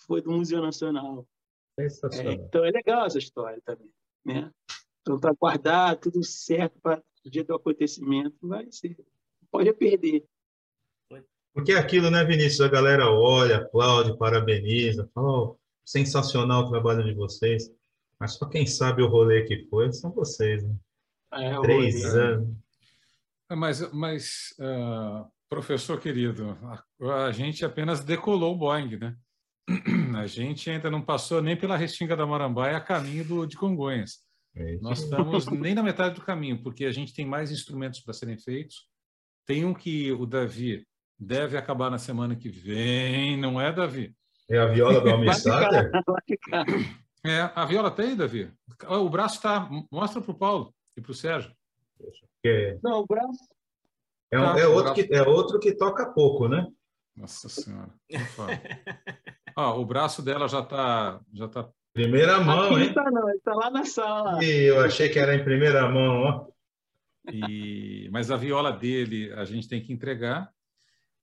foi 0.07 0.21
do 0.21 0.31
Museu 0.31 0.61
Nacional. 0.61 1.27
É, 1.79 1.87
então 2.35 2.65
é 2.65 2.71
legal 2.71 3.07
essa 3.07 3.19
história 3.19 3.61
também. 3.65 3.91
Né? 4.25 4.53
Então, 5.01 5.19
para 5.19 5.33
guardar 5.33 5.97
tudo 5.97 6.23
certo 6.23 6.79
para 6.81 7.03
o 7.25 7.31
dia 7.31 7.43
do 7.43 7.55
acontecimento, 7.55 8.37
vai 8.43 8.71
ser. 8.71 8.97
Pode 9.51 9.73
perder. 9.73 10.25
Porque 11.55 11.73
é 11.73 11.79
aquilo, 11.79 12.11
né, 12.11 12.25
Vinícius? 12.25 12.61
A 12.63 12.69
galera 12.69 13.11
olha, 13.11 13.59
aplaude, 13.59 14.17
parabeniza, 14.17 15.09
fala, 15.15 15.29
oh, 15.29 15.59
sensacional 15.85 16.65
o 16.65 16.71
trabalho 16.71 17.05
de 17.05 17.15
vocês. 17.15 17.71
Mas 18.19 18.35
só 18.35 18.47
quem 18.47 18.67
sabe 18.67 19.03
o 19.03 19.09
rolê 19.09 19.43
que 19.43 19.67
foi 19.69 19.93
são 19.93 20.11
vocês, 20.13 20.63
né? 20.63 20.75
É, 21.33 21.61
Três 21.61 22.05
anos. 22.05 22.63
É, 23.51 23.55
mas, 23.55 23.93
mas 23.93 24.55
uh, 24.59 25.31
professor 25.49 26.01
querido, 26.01 26.59
a, 26.63 27.25
a, 27.27 27.33
gente 27.33 27.65
apenas 27.65 28.01
decolou 28.01 28.55
o 28.55 28.59
Boeing, 28.59 28.97
né? 28.97 29.17
A 30.17 30.27
gente 30.27 30.69
ainda 30.69 30.91
não 30.91 31.01
passou 31.01 31.41
nem 31.41 31.57
pela 31.57 31.77
Restinga 31.77 32.17
da 32.17 32.27
Marambaia 32.27 32.77
a 32.77 32.81
caminho 32.81 33.25
do, 33.25 33.47
de 33.47 33.57
Congonhas. 33.57 34.19
É 34.57 34.77
Nós 34.79 35.03
estamos 35.03 35.47
nem 35.47 35.75
na 35.75 35.83
metade 35.83 36.17
do 36.17 36.21
caminho, 36.21 36.63
porque 36.63 36.85
a 36.85 36.91
gente 36.91 37.15
tem 37.15 37.25
mais 37.25 37.51
instrumentos 37.51 38.01
para 38.01 38.13
serem 38.13 38.37
feitos. 38.37 38.89
Tem 39.47 39.65
um 39.65 39.73
que 39.73 40.11
o 40.13 40.27
Davi 40.27 40.85
deve 41.19 41.57
acabar 41.57 41.91
na 41.91 41.99
semana 41.99 42.35
que 42.35 42.49
vem, 42.49 43.37
não 43.37 43.61
é, 43.61 43.73
Davi? 43.73 44.15
É 44.51 44.59
a 44.59 44.67
viola 44.67 45.01
do 45.01 45.09
Almissater? 45.11 45.91
É, 47.25 47.51
a 47.55 47.65
viola 47.65 47.91
tem, 47.91 48.17
Davi? 48.17 48.51
O 48.89 49.09
braço 49.09 49.37
está. 49.37 49.69
Mostra 49.91 50.21
para 50.21 50.33
o 50.33 50.39
Paulo 50.39 50.75
e 50.97 51.01
para 51.01 51.13
o 51.13 51.15
Sérgio. 51.15 51.55
É... 52.45 52.79
Não, 52.83 53.01
o 53.01 53.07
braço. 53.07 53.49
É, 54.31 54.39
um, 54.39 54.43
tá, 54.43 54.59
é, 54.59 54.67
outro. 54.67 54.95
Que, 54.95 55.15
é 55.15 55.23
outro 55.23 55.59
que 55.59 55.73
toca 55.73 56.07
pouco, 56.07 56.49
né? 56.49 56.67
Nossa 57.15 57.49
Senhora. 57.49 57.93
ah, 59.55 59.75
o 59.75 59.85
braço 59.85 60.23
dela 60.23 60.49
já 60.49 60.61
está. 60.61 61.21
Já 61.33 61.49
tá... 61.49 61.69
Primeira 61.93 62.41
mão, 62.41 62.75
Aqui 62.75 62.85
hein? 62.85 62.87
Não, 62.87 62.95
tá, 62.95 63.11
não, 63.11 63.29
ele 63.29 63.39
está 63.39 63.55
lá 63.55 63.71
na 63.71 63.85
sala. 63.85 64.43
E 64.43 64.63
eu 64.63 64.81
achei 64.81 65.11
que 65.11 65.19
era 65.19 65.35
em 65.35 65.45
primeira 65.45 65.87
mão, 65.91 66.23
ó. 66.23 66.47
E... 67.31 68.09
Mas 68.11 68.31
a 68.31 68.37
viola 68.37 68.73
dele 68.73 69.31
a 69.35 69.45
gente 69.45 69.69
tem 69.69 69.83
que 69.83 69.93
entregar 69.93 70.51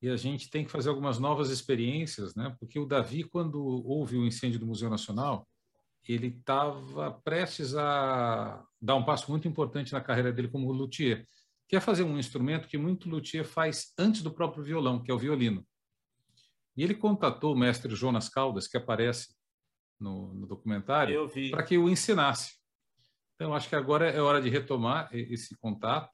e 0.01 0.07
a 0.09 0.15
gente 0.15 0.49
tem 0.49 0.63
que 0.63 0.71
fazer 0.71 0.89
algumas 0.89 1.17
novas 1.17 1.49
experiências, 1.49 2.35
né? 2.35 2.55
Porque 2.59 2.79
o 2.79 2.85
Davi, 2.85 3.23
quando 3.23 3.59
houve 3.59 4.15
o 4.15 4.25
incêndio 4.25 4.59
do 4.59 4.67
Museu 4.67 4.89
Nacional, 4.89 5.48
ele 6.07 6.27
estava 6.27 7.11
prestes 7.11 7.76
a 7.76 8.65
dar 8.81 8.95
um 8.95 9.03
passo 9.03 9.30
muito 9.30 9.47
importante 9.47 9.93
na 9.93 10.01
carreira 10.01 10.31
dele 10.31 10.47
como 10.47 10.71
luthier, 10.71 11.26
que 11.67 11.76
é 11.76 11.80
fazer 11.80 12.03
um 12.03 12.17
instrumento 12.17 12.67
que 12.67 12.77
muito 12.77 13.09
luthier 13.09 13.45
faz 13.45 13.93
antes 13.97 14.21
do 14.21 14.31
próprio 14.31 14.63
violão, 14.63 15.01
que 15.01 15.11
é 15.11 15.13
o 15.13 15.19
violino. 15.19 15.65
E 16.76 16.84
ele 16.84 16.95
contatou 16.95 17.53
o 17.53 17.57
mestre 17.57 17.93
Jonas 17.95 18.30
Caldas, 18.30 18.67
que 18.67 18.77
aparece 18.77 19.35
no, 19.99 20.34
no 20.34 20.47
documentário, 20.47 21.30
para 21.51 21.63
que 21.63 21.77
o 21.77 21.89
ensinasse. 21.89 22.53
Então, 23.35 23.53
acho 23.53 23.69
que 23.69 23.76
agora 23.76 24.09
é 24.09 24.21
hora 24.21 24.41
de 24.41 24.49
retomar 24.49 25.09
esse 25.11 25.57
contato 25.57 26.11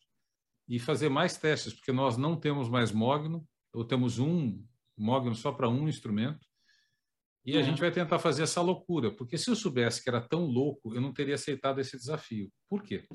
e 0.67 0.79
fazer 0.79 1.09
mais 1.09 1.37
testes, 1.37 1.73
porque 1.73 1.91
nós 1.91 2.17
não 2.17 2.35
temos 2.35 2.67
mais 2.67 2.91
mogno, 2.91 3.47
ou 3.73 3.85
temos 3.85 4.19
um 4.19 4.63
mogno 4.97 5.35
só 5.35 5.51
para 5.51 5.69
um 5.69 5.87
instrumento, 5.87 6.45
e 7.45 7.57
a 7.57 7.61
gente 7.61 7.79
vai 7.79 7.91
tentar 7.91 8.17
fazer 8.17 8.43
essa 8.43 8.59
loucura, 8.61 9.11
porque 9.15 9.37
se 9.37 9.49
eu 9.49 9.55
soubesse 9.55 10.03
que 10.03 10.09
era 10.09 10.19
tão 10.19 10.45
louco, 10.45 10.95
eu 10.95 11.01
não 11.01 11.13
teria 11.13 11.35
aceitado 11.35 11.79
esse 11.79 11.95
desafio. 11.95 12.51
Por 12.67 12.81
quê? 12.81 13.07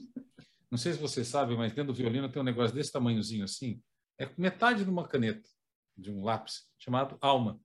Não 0.71 0.79
sei 0.79 0.93
se 0.93 1.01
vocês 1.01 1.27
sabem, 1.27 1.57
mas 1.57 1.73
dentro 1.73 1.93
do 1.93 1.97
violino 1.97 2.31
tem 2.31 2.41
um 2.41 2.45
negócio 2.45 2.75
desse 2.75 2.93
tamanhozinho 2.93 3.43
assim, 3.43 3.83
é 4.19 4.31
metade 4.39 4.85
de 4.85 4.91
uma 4.91 5.09
caneta, 5.09 5.49
de 5.97 6.13
um 6.13 6.23
lápis, 6.23 6.69
chamado 6.79 7.19
alma. 7.21 7.61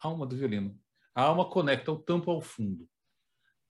Alma 0.00 0.26
do 0.26 0.34
violino. 0.34 0.76
A 1.14 1.22
alma 1.22 1.48
conecta 1.48 1.92
o 1.92 1.98
tampo 1.98 2.30
ao 2.30 2.40
fundo. 2.40 2.88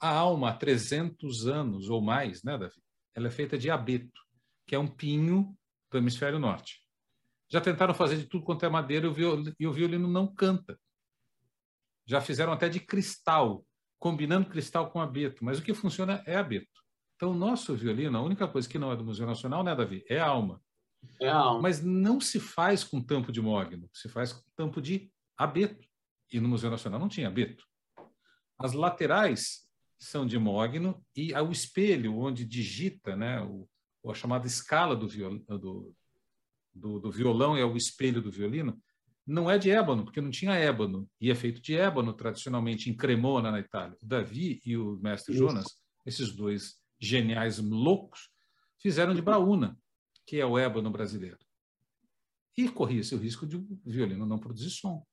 A 0.01 0.09
alma, 0.09 0.48
há 0.48 0.56
300 0.56 1.47
anos 1.47 1.90
ou 1.90 2.01
mais, 2.01 2.43
né, 2.43 2.56
Davi? 2.56 2.81
Ela 3.14 3.28
é 3.28 3.31
feita 3.31 3.59
de 3.59 3.70
abeto, 3.70 4.20
que 4.66 4.74
é 4.74 4.78
um 4.78 4.89
pinho 4.89 5.55
do 5.90 5.98
hemisfério 5.98 6.39
norte. 6.39 6.81
Já 7.51 7.60
tentaram 7.60 7.93
fazer 7.93 8.16
de 8.16 8.27
tudo 8.27 8.44
quanto 8.44 8.64
é 8.64 8.69
madeira 8.69 9.06
e 9.60 9.66
o 9.66 9.73
violino 9.73 10.09
não 10.09 10.32
canta. 10.32 10.81
Já 12.06 12.20
fizeram 12.20 12.52
até 12.52 12.68
de 12.68 12.80
cristal, 12.80 13.64
combinando 13.98 14.48
cristal 14.48 14.90
com 14.90 15.00
abeto, 15.00 15.44
mas 15.44 15.58
o 15.58 15.62
que 15.62 15.74
funciona 15.74 16.22
é 16.26 16.36
abeto. 16.36 16.82
Então, 17.16 17.30
o 17.30 17.34
nosso 17.34 17.74
violino, 17.76 18.18
a 18.18 18.22
única 18.22 18.48
coisa 18.48 18.68
que 18.68 18.78
não 18.78 18.90
é 18.90 18.96
do 18.96 19.04
Museu 19.04 19.26
Nacional, 19.26 19.62
né, 19.62 19.74
Davi? 19.74 20.04
É 20.08 20.18
a 20.18 20.26
alma. 20.26 20.60
É 21.20 21.28
a 21.28 21.36
alma. 21.36 21.62
Mas 21.62 21.82
não 21.82 22.20
se 22.20 22.40
faz 22.40 22.82
com 22.82 23.00
tampo 23.00 23.30
de 23.30 23.40
mogno, 23.40 23.88
se 23.92 24.08
faz 24.08 24.32
com 24.32 24.42
tampo 24.56 24.80
de 24.80 25.10
abeto. 25.36 25.86
E 26.32 26.40
no 26.40 26.48
Museu 26.48 26.70
Nacional 26.70 26.98
não 26.98 27.08
tinha 27.08 27.28
abeto. 27.28 27.64
As 28.58 28.72
laterais 28.72 29.68
são 29.98 30.26
de 30.26 30.38
mogno 30.38 31.04
e 31.14 31.32
o 31.32 31.52
espelho 31.52 32.18
onde 32.18 32.44
digita, 32.44 33.14
né, 33.14 33.40
o, 33.40 33.68
a 34.10 34.14
chamada 34.14 34.46
escala 34.46 34.96
do, 34.96 35.06
viol, 35.06 35.38
do, 35.46 35.94
do, 36.74 36.98
do 36.98 37.10
violão 37.10 37.56
é 37.56 37.64
o 37.64 37.76
espelho 37.76 38.20
do 38.20 38.30
violino, 38.30 38.82
não 39.27 39.51
é 39.51 39.57
de 39.57 39.70
ébano, 39.70 40.05
porque 40.05 40.20
não 40.20 40.31
tinha 40.31 40.55
ébano, 40.55 41.09
e 41.20 41.31
é 41.31 41.35
feito 41.35 41.61
de 41.61 41.77
ébano 41.77 42.12
tradicionalmente 42.12 42.90
em 42.90 42.97
Cremona, 42.97 43.51
na 43.51 43.61
Itália. 43.61 43.97
O 44.03 44.07
Davi 44.07 44.61
e 44.65 44.77
o 44.77 44.99
mestre 45.01 45.32
Isso. 45.32 45.44
Jonas, 45.47 45.66
esses 46.05 46.32
dois 46.32 46.81
geniais 47.01 47.59
loucos, 47.59 48.31
fizeram 48.78 49.15
de 49.15 49.23
braúna, 49.23 49.78
que 50.27 50.40
é 50.40 50.47
o 50.47 50.59
ébano 50.59 50.90
brasileiro. 50.90 51.39
E 52.57 52.69
corria-se 52.69 53.15
o 53.15 53.19
risco 53.19 53.47
de 53.47 53.57
o 53.57 53.81
violino 53.85 54.27
não 54.27 54.39
produzir 54.39 54.70
som. 54.70 55.07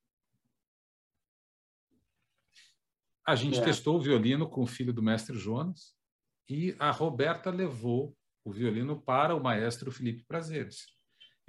A 3.26 3.36
gente 3.36 3.60
é. 3.60 3.64
testou 3.64 3.98
o 3.98 4.02
violino 4.02 4.50
com 4.50 4.64
o 4.64 4.68
filho 4.68 4.92
do 4.92 5.04
mestre 5.04 5.38
Jonas 5.38 5.96
e 6.50 6.76
a 6.80 6.90
Roberta 6.90 7.52
levou 7.52 8.18
o 8.44 8.52
violino 8.52 9.00
para 9.00 9.36
o 9.36 9.44
maestro 9.44 9.92
Felipe 9.92 10.24
Prazeres. 10.24 10.88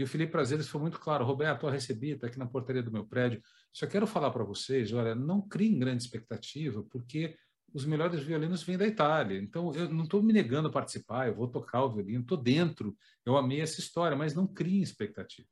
E 0.00 0.02
o 0.02 0.06
Felipe 0.06 0.32
Prazeres 0.32 0.66
foi 0.66 0.80
muito 0.80 0.98
claro, 0.98 1.26
Roberto, 1.26 1.66
eu 1.66 1.70
recebi, 1.70 2.12
está 2.12 2.26
aqui 2.26 2.38
na 2.38 2.46
portaria 2.46 2.82
do 2.82 2.90
meu 2.90 3.04
prédio. 3.04 3.42
Só 3.70 3.86
quero 3.86 4.06
falar 4.06 4.30
para 4.30 4.42
vocês, 4.42 4.94
olha, 4.94 5.14
não 5.14 5.46
criem 5.46 5.78
grande 5.78 6.02
expectativa, 6.02 6.82
porque 6.84 7.36
os 7.70 7.84
melhores 7.84 8.22
violinos 8.22 8.62
vêm 8.62 8.78
da 8.78 8.86
Itália. 8.86 9.38
Então, 9.38 9.74
eu 9.74 9.90
não 9.90 10.04
estou 10.04 10.22
me 10.22 10.32
negando 10.32 10.68
a 10.68 10.72
participar, 10.72 11.28
eu 11.28 11.34
vou 11.34 11.48
tocar 11.48 11.84
o 11.84 11.92
violino, 11.92 12.22
estou 12.22 12.38
dentro, 12.38 12.96
eu 13.26 13.36
amei 13.36 13.60
essa 13.60 13.78
história, 13.78 14.16
mas 14.16 14.34
não 14.34 14.46
criem 14.46 14.80
expectativa. 14.80 15.46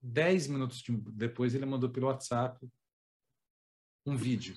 Dez 0.00 0.46
minutos 0.46 0.82
depois, 1.12 1.54
ele 1.54 1.66
mandou 1.66 1.90
pelo 1.90 2.06
WhatsApp 2.06 2.66
um 4.06 4.16
vídeo. 4.16 4.56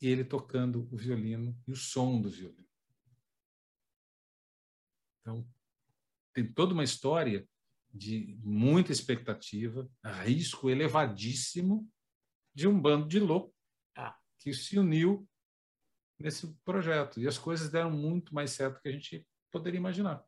E 0.00 0.06
ele 0.06 0.22
tocando 0.22 0.88
o 0.92 0.96
violino 0.96 1.60
e 1.66 1.72
o 1.72 1.76
som 1.76 2.20
do 2.20 2.30
violino. 2.30 2.68
Então, 5.20 5.44
tem 6.32 6.50
toda 6.52 6.72
uma 6.72 6.84
história 6.84 7.46
de 7.92 8.38
muita 8.42 8.92
expectativa, 8.92 9.88
risco 10.22 10.70
elevadíssimo 10.70 11.88
de 12.54 12.68
um 12.68 12.80
bando 12.80 13.08
de 13.08 13.18
louco 13.18 13.54
ah. 13.96 14.16
que 14.38 14.52
se 14.52 14.78
uniu 14.78 15.28
nesse 16.18 16.54
projeto. 16.64 17.18
E 17.18 17.26
as 17.26 17.38
coisas 17.38 17.70
deram 17.70 17.90
muito 17.90 18.34
mais 18.34 18.52
certo 18.52 18.76
do 18.76 18.82
que 18.82 18.88
a 18.88 18.92
gente 18.92 19.26
poderia 19.50 19.78
imaginar. 19.78 20.24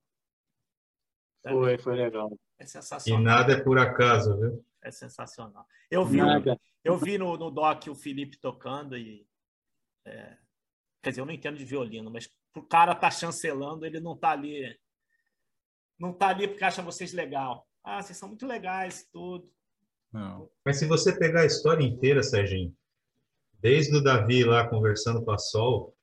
Foi, 1.42 1.78
foi 1.78 1.96
legal. 1.96 2.36
É 2.58 2.66
sensacional. 2.66 3.20
E 3.20 3.24
nada 3.24 3.52
é 3.52 3.62
por 3.62 3.78
acaso, 3.78 4.38
viu? 4.38 4.64
É 4.82 4.90
sensacional. 4.90 5.66
Eu 5.90 6.04
vi, 6.04 6.18
nada. 6.18 6.58
eu 6.84 6.96
vi 6.96 7.18
no, 7.18 7.36
no 7.36 7.50
doc 7.50 7.86
o 7.88 7.94
Felipe 7.94 8.38
tocando 8.38 8.96
e. 8.96 9.26
É, 10.04 10.38
quer 11.02 11.10
dizer, 11.10 11.20
eu 11.20 11.26
não 11.26 11.32
entendo 11.32 11.56
de 11.56 11.64
violino, 11.64 12.10
mas 12.10 12.28
o 12.56 12.62
cara 12.62 12.94
tá 12.94 13.10
chancelando, 13.10 13.84
ele 13.84 14.00
não 14.00 14.16
tá 14.16 14.30
ali. 14.30 14.78
Não 16.02 16.12
tá 16.12 16.30
ali 16.30 16.48
porque 16.48 16.64
acha 16.64 16.82
vocês 16.82 17.12
legal. 17.12 17.64
Ah, 17.84 18.02
vocês 18.02 18.18
são 18.18 18.30
muito 18.30 18.44
legais, 18.44 19.08
tudo. 19.12 19.48
Não. 20.12 20.50
Mas 20.64 20.80
se 20.80 20.84
você 20.84 21.16
pegar 21.16 21.42
a 21.42 21.46
história 21.46 21.84
inteira, 21.84 22.24
Serginho, 22.24 22.74
desde 23.60 23.96
o 23.96 24.02
Davi 24.02 24.42
lá 24.42 24.66
conversando 24.68 25.24
com 25.24 25.30
a 25.30 25.38
Sol, 25.38 25.94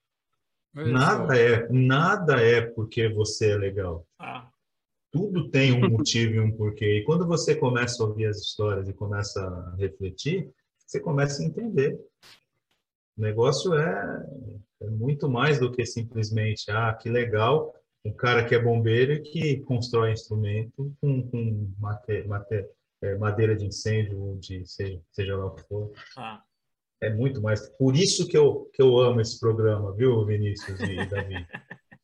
nada 0.73 1.37
é, 1.37 1.67
nada 1.69 2.41
é 2.41 2.61
porque 2.61 3.09
você 3.09 3.51
é 3.51 3.57
legal. 3.57 4.07
Ah. 4.17 4.49
Tudo 5.11 5.49
tem 5.49 5.73
um 5.73 5.89
motivo 5.89 6.35
e 6.35 6.39
um 6.39 6.55
porquê. 6.55 6.99
E 6.99 7.03
quando 7.03 7.27
você 7.27 7.53
começa 7.53 8.01
a 8.01 8.07
ouvir 8.07 8.27
as 8.27 8.37
histórias 8.37 8.87
e 8.87 8.93
começa 8.93 9.45
a 9.45 9.75
refletir, 9.75 10.49
você 10.77 11.01
começa 11.01 11.41
a 11.41 11.45
entender. 11.45 11.99
O 13.17 13.21
negócio 13.21 13.73
é, 13.73 14.25
é 14.81 14.89
muito 14.89 15.29
mais 15.29 15.59
do 15.59 15.69
que 15.69 15.85
simplesmente, 15.85 16.71
ah, 16.71 16.93
que 16.93 17.09
legal, 17.09 17.75
um 18.05 18.13
cara 18.13 18.45
que 18.45 18.55
é 18.55 18.59
bombeiro 18.59 19.13
e 19.13 19.21
que 19.21 19.59
constrói 19.61 20.11
instrumento 20.11 20.93
com, 21.01 21.27
com 21.29 21.73
mate, 21.77 22.27
mate, 22.27 22.65
é, 23.01 23.15
madeira 23.17 23.55
de 23.55 23.65
incêndio, 23.65 24.37
de 24.39 24.65
seja, 24.65 25.01
seja 25.11 25.37
lá 25.37 25.45
o 25.45 25.55
que 25.55 25.63
for. 25.63 25.91
Ah. 26.17 26.41
É 27.01 27.09
muito 27.09 27.41
mais. 27.41 27.69
Por 27.77 27.95
isso 27.95 28.27
que 28.27 28.37
eu, 28.37 28.69
que 28.73 28.81
eu 28.81 28.97
amo 28.99 29.21
esse 29.21 29.39
programa, 29.39 29.93
viu, 29.93 30.25
Vinícius 30.25 30.79
e 30.81 31.05
Davi? 31.07 31.45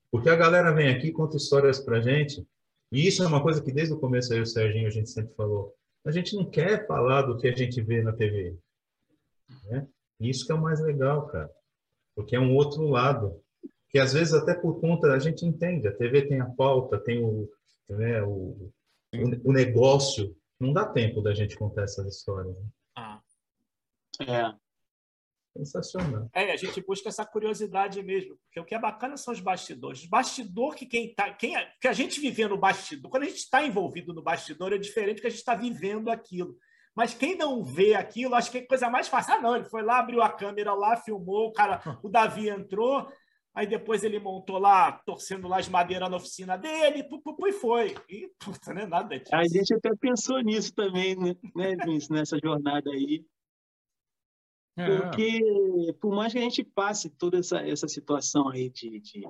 Porque 0.09 0.29
a 0.29 0.35
galera 0.35 0.73
vem 0.73 0.89
aqui 0.89 1.11
conta 1.11 1.35
histórias 1.35 1.79
pra 1.79 1.99
gente 1.99 2.45
e 2.91 3.07
isso 3.07 3.23
é 3.23 3.27
uma 3.27 3.41
coisa 3.41 3.61
que 3.61 3.71
desde 3.71 3.93
o 3.93 3.99
começo 3.99 4.31
aí 4.33 4.39
o 4.39 4.45
Serginho 4.45 4.87
a 4.87 4.91
gente 4.91 5.09
sempre 5.09 5.33
falou. 5.35 5.73
A 6.05 6.11
gente 6.11 6.35
não 6.35 6.45
quer 6.45 6.85
falar 6.87 7.23
do 7.23 7.37
que 7.37 7.47
a 7.47 7.55
gente 7.55 7.81
vê 7.81 8.01
na 8.01 8.13
TV. 8.13 8.57
Né? 9.65 9.87
Isso 10.19 10.45
que 10.45 10.51
é 10.51 10.55
o 10.55 10.61
mais 10.61 10.79
legal, 10.79 11.27
cara. 11.27 11.51
Porque 12.15 12.35
é 12.35 12.39
um 12.39 12.55
outro 12.55 12.87
lado. 12.87 13.41
Que 13.95 13.99
às 13.99 14.11
vezes 14.11 14.33
até 14.33 14.53
por 14.53 14.81
conta, 14.81 15.13
a 15.13 15.19
gente 15.19 15.45
entende. 15.45 15.87
A 15.87 15.95
TV 15.95 16.27
tem 16.27 16.41
a 16.41 16.49
pauta, 16.49 16.99
tem 16.99 17.23
o, 17.23 17.49
né, 17.87 18.21
o, 18.23 18.69
o, 19.13 19.49
o 19.49 19.53
negócio. 19.53 20.35
Não 20.59 20.73
dá 20.73 20.85
tempo 20.85 21.21
da 21.21 21.33
gente 21.33 21.55
contar 21.55 21.83
essas 21.83 22.05
histórias. 22.13 22.53
Né? 22.57 22.65
Ah. 22.97 23.21
É. 24.19 24.53
Sensacional. 25.57 26.29
É, 26.33 26.51
a 26.51 26.57
gente 26.57 26.85
busca 26.85 27.07
essa 27.07 27.25
curiosidade 27.25 28.03
mesmo, 28.03 28.37
porque 28.43 28.59
o 28.59 28.65
que 28.65 28.75
é 28.75 28.79
bacana 28.79 29.15
são 29.15 29.33
os 29.33 29.39
bastidores. 29.39 30.01
Os 30.01 30.09
bastidor 30.09 30.75
que 30.75 30.85
quem 30.85 31.15
tá, 31.15 31.33
quem 31.33 31.55
é, 31.55 31.71
que 31.79 31.87
a 31.87 31.93
gente 31.93 32.19
vive 32.19 32.45
no 32.49 32.57
bastidor, 32.57 33.09
quando 33.09 33.23
a 33.23 33.27
gente 33.27 33.37
está 33.37 33.65
envolvido 33.65 34.13
no 34.13 34.21
bastidor 34.21 34.73
é 34.73 34.77
diferente 34.77 35.21
que 35.21 35.27
a 35.27 35.29
gente 35.29 35.39
está 35.39 35.55
vivendo 35.55 36.09
aquilo. 36.09 36.57
Mas 36.93 37.13
quem 37.13 37.37
não 37.37 37.63
vê 37.63 37.93
aquilo, 37.93 38.35
acho 38.35 38.51
que 38.51 38.57
é 38.57 38.61
coisa 38.65 38.89
mais 38.89 39.07
fácil. 39.07 39.35
Ah, 39.35 39.41
não, 39.41 39.55
ele 39.55 39.65
foi 39.65 39.83
lá, 39.83 39.99
abriu 39.99 40.21
a 40.21 40.29
câmera 40.29 40.73
lá, 40.73 40.97
filmou, 40.97 41.47
o 41.47 41.53
cara, 41.53 41.81
o 42.03 42.09
Davi 42.09 42.49
entrou, 42.49 43.09
aí 43.55 43.65
depois 43.65 44.03
ele 44.03 44.19
montou 44.19 44.59
lá, 44.59 44.91
torcendo 44.91 45.47
lá 45.47 45.59
as 45.59 45.69
madeiras 45.69 46.09
na 46.09 46.17
oficina 46.17 46.57
dele, 46.57 47.05
pu, 47.05 47.21
pu, 47.21 47.33
pu, 47.35 47.47
e 47.47 47.53
foi. 47.53 47.95
E, 48.09 48.29
puta, 48.37 48.73
né? 48.73 48.85
Nada 48.85 49.17
disso. 49.17 49.33
A 49.33 49.47
gente 49.47 49.73
até 49.73 49.95
pensou 49.95 50.41
nisso 50.41 50.73
também, 50.75 51.15
né, 51.15 51.35
né 51.55 51.75
Vince, 51.85 52.11
nessa 52.11 52.37
jornada 52.37 52.91
aí. 52.91 53.25
É. 54.77 54.85
Porque, 54.85 55.93
por 56.01 56.13
mais 56.13 56.33
que 56.33 56.39
a 56.39 56.41
gente 56.41 56.65
passe 56.65 57.09
toda 57.09 57.39
essa, 57.39 57.65
essa 57.65 57.87
situação 57.87 58.49
aí 58.49 58.69
de, 58.69 58.99
de, 58.99 59.21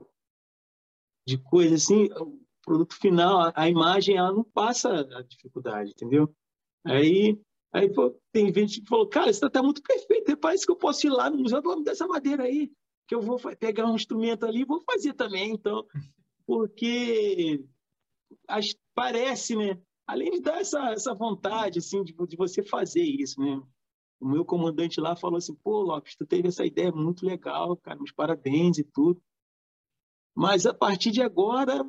de 1.27 1.37
coisa 1.37 1.75
assim, 1.75 2.05
o 2.13 2.41
produto 2.63 2.95
final, 2.95 3.39
a, 3.39 3.53
a, 3.55 3.69
imagem, 3.69 4.17
ela 4.17 4.33
não 4.33 4.43
passa 4.43 5.01
a 5.01 5.21
dificuldade, 5.21 5.91
entendeu? 5.91 6.35
Aí, 6.83 7.39
aí 7.71 7.93
pô, 7.93 8.19
tem 8.31 8.51
gente 8.51 8.81
que 8.81 8.87
falou, 8.87 9.07
cara, 9.07 9.29
isso 9.29 9.47
tá 9.51 9.61
muito 9.61 9.83
perfeito, 9.83 10.35
parece 10.35 10.65
que 10.65 10.71
eu 10.71 10.75
posso 10.75 11.05
ir 11.05 11.11
lá 11.11 11.29
no 11.29 11.37
museu, 11.37 11.61
vamos 11.61 11.85
dessa 11.85 12.07
madeira 12.07 12.43
aí, 12.45 12.71
que 13.07 13.15
eu 13.15 13.21
vou 13.21 13.39
pegar 13.59 13.85
um 13.85 13.95
instrumento 13.95 14.45
ali 14.45 14.61
e 14.61 14.65
vou 14.65 14.81
fazer 14.81 15.13
também, 15.13 15.51
então, 15.51 15.85
porque 16.45 17.63
as, 18.47 18.75
parece, 18.93 19.55
né? 19.55 19.79
Além 20.07 20.31
de 20.31 20.41
dar 20.41 20.59
essa, 20.59 20.91
essa 20.91 21.13
vontade, 21.13 21.79
assim, 21.79 22.03
de, 22.03 22.13
de 22.13 22.35
você 22.35 22.63
fazer 22.63 23.03
isso, 23.03 23.39
né? 23.39 23.61
o 24.19 24.27
meu 24.27 24.45
comandante 24.45 24.99
lá 24.99 25.15
falou 25.15 25.37
assim, 25.37 25.53
pô, 25.55 25.81
Lopes, 25.81 26.15
tu 26.15 26.25
teve 26.25 26.47
essa 26.47 26.65
ideia 26.65 26.91
muito 26.91 27.25
legal, 27.25 27.75
cara, 27.77 27.97
meus 27.97 28.11
parabéns 28.11 28.77
e 28.77 28.83
tudo. 28.83 29.21
Mas 30.33 30.65
a 30.65 30.73
partir 30.73 31.11
de 31.11 31.21
agora, 31.21 31.85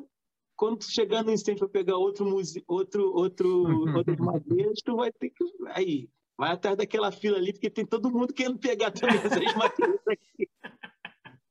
quando 0.55 0.79
tu 0.79 0.91
chegar 0.91 1.23
no 1.23 1.31
instante 1.31 1.59
para 1.59 1.69
pegar 1.69 1.97
outro 1.97 2.25
muse... 2.25 2.63
outro 2.67 3.13
outro 3.13 3.47
outras 3.97 4.17
madeiras, 4.17 4.81
tu 4.83 4.95
vai 4.95 5.11
ter 5.11 5.29
que 5.29 5.43
aí 5.69 6.09
vai 6.37 6.51
atrás 6.51 6.77
daquela 6.77 7.11
fila 7.11 7.37
ali 7.37 7.51
porque 7.51 7.69
tem 7.69 7.85
todo 7.85 8.11
mundo 8.11 8.33
querendo 8.33 8.59
pegar 8.59 8.91
também 8.91 9.17
essas 9.17 9.55
madeiras 9.55 10.07
aqui. 10.07 10.49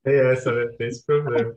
É 0.07 0.33
essa, 0.33 0.53
né? 0.53 0.67
Tem 0.79 0.89
esse 0.89 1.05
problema. 1.05 1.55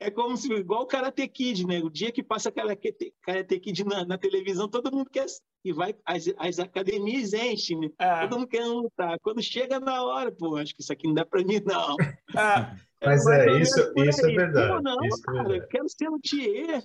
é 0.00 0.10
como 0.10 0.36
se, 0.36 0.52
igual 0.52 0.82
o 0.82 0.86
Karate 0.86 1.26
Kid, 1.28 1.66
né? 1.66 1.78
O 1.80 1.88
dia 1.88 2.10
que 2.10 2.22
passa 2.22 2.50
Karate, 2.50 2.92
Karate 3.22 3.60
Kid 3.60 3.84
na, 3.84 4.04
na 4.04 4.18
televisão, 4.18 4.68
todo 4.68 4.90
mundo 4.94 5.08
quer. 5.08 5.26
E 5.64 5.72
vai, 5.72 5.94
as, 6.04 6.24
as 6.36 6.58
academias 6.58 7.32
enchem, 7.32 7.80
né? 7.80 7.88
É. 7.98 8.20
Todo 8.26 8.38
mundo 8.40 8.48
quer 8.48 8.66
lutar. 8.66 9.18
Quando 9.20 9.40
chega 9.42 9.80
na 9.80 10.02
hora, 10.02 10.30
pô, 10.30 10.56
acho 10.56 10.74
que 10.74 10.82
isso 10.82 10.92
aqui 10.92 11.06
não 11.06 11.14
dá 11.14 11.24
para 11.24 11.42
mim, 11.44 11.60
não. 11.64 11.96
Ah, 12.36 12.74
Mas 13.04 13.26
é, 13.26 13.60
isso, 13.60 13.92
isso 13.96 14.26
é 14.26 14.32
verdade. 14.32 14.72
Pô, 14.72 14.82
não, 14.82 15.04
isso 15.04 15.20
é 15.20 15.22
cara, 15.24 15.38
verdade. 15.48 15.64
eu 15.64 15.68
quero 15.68 15.88
ser 15.88 16.08
luthier. 16.08 16.82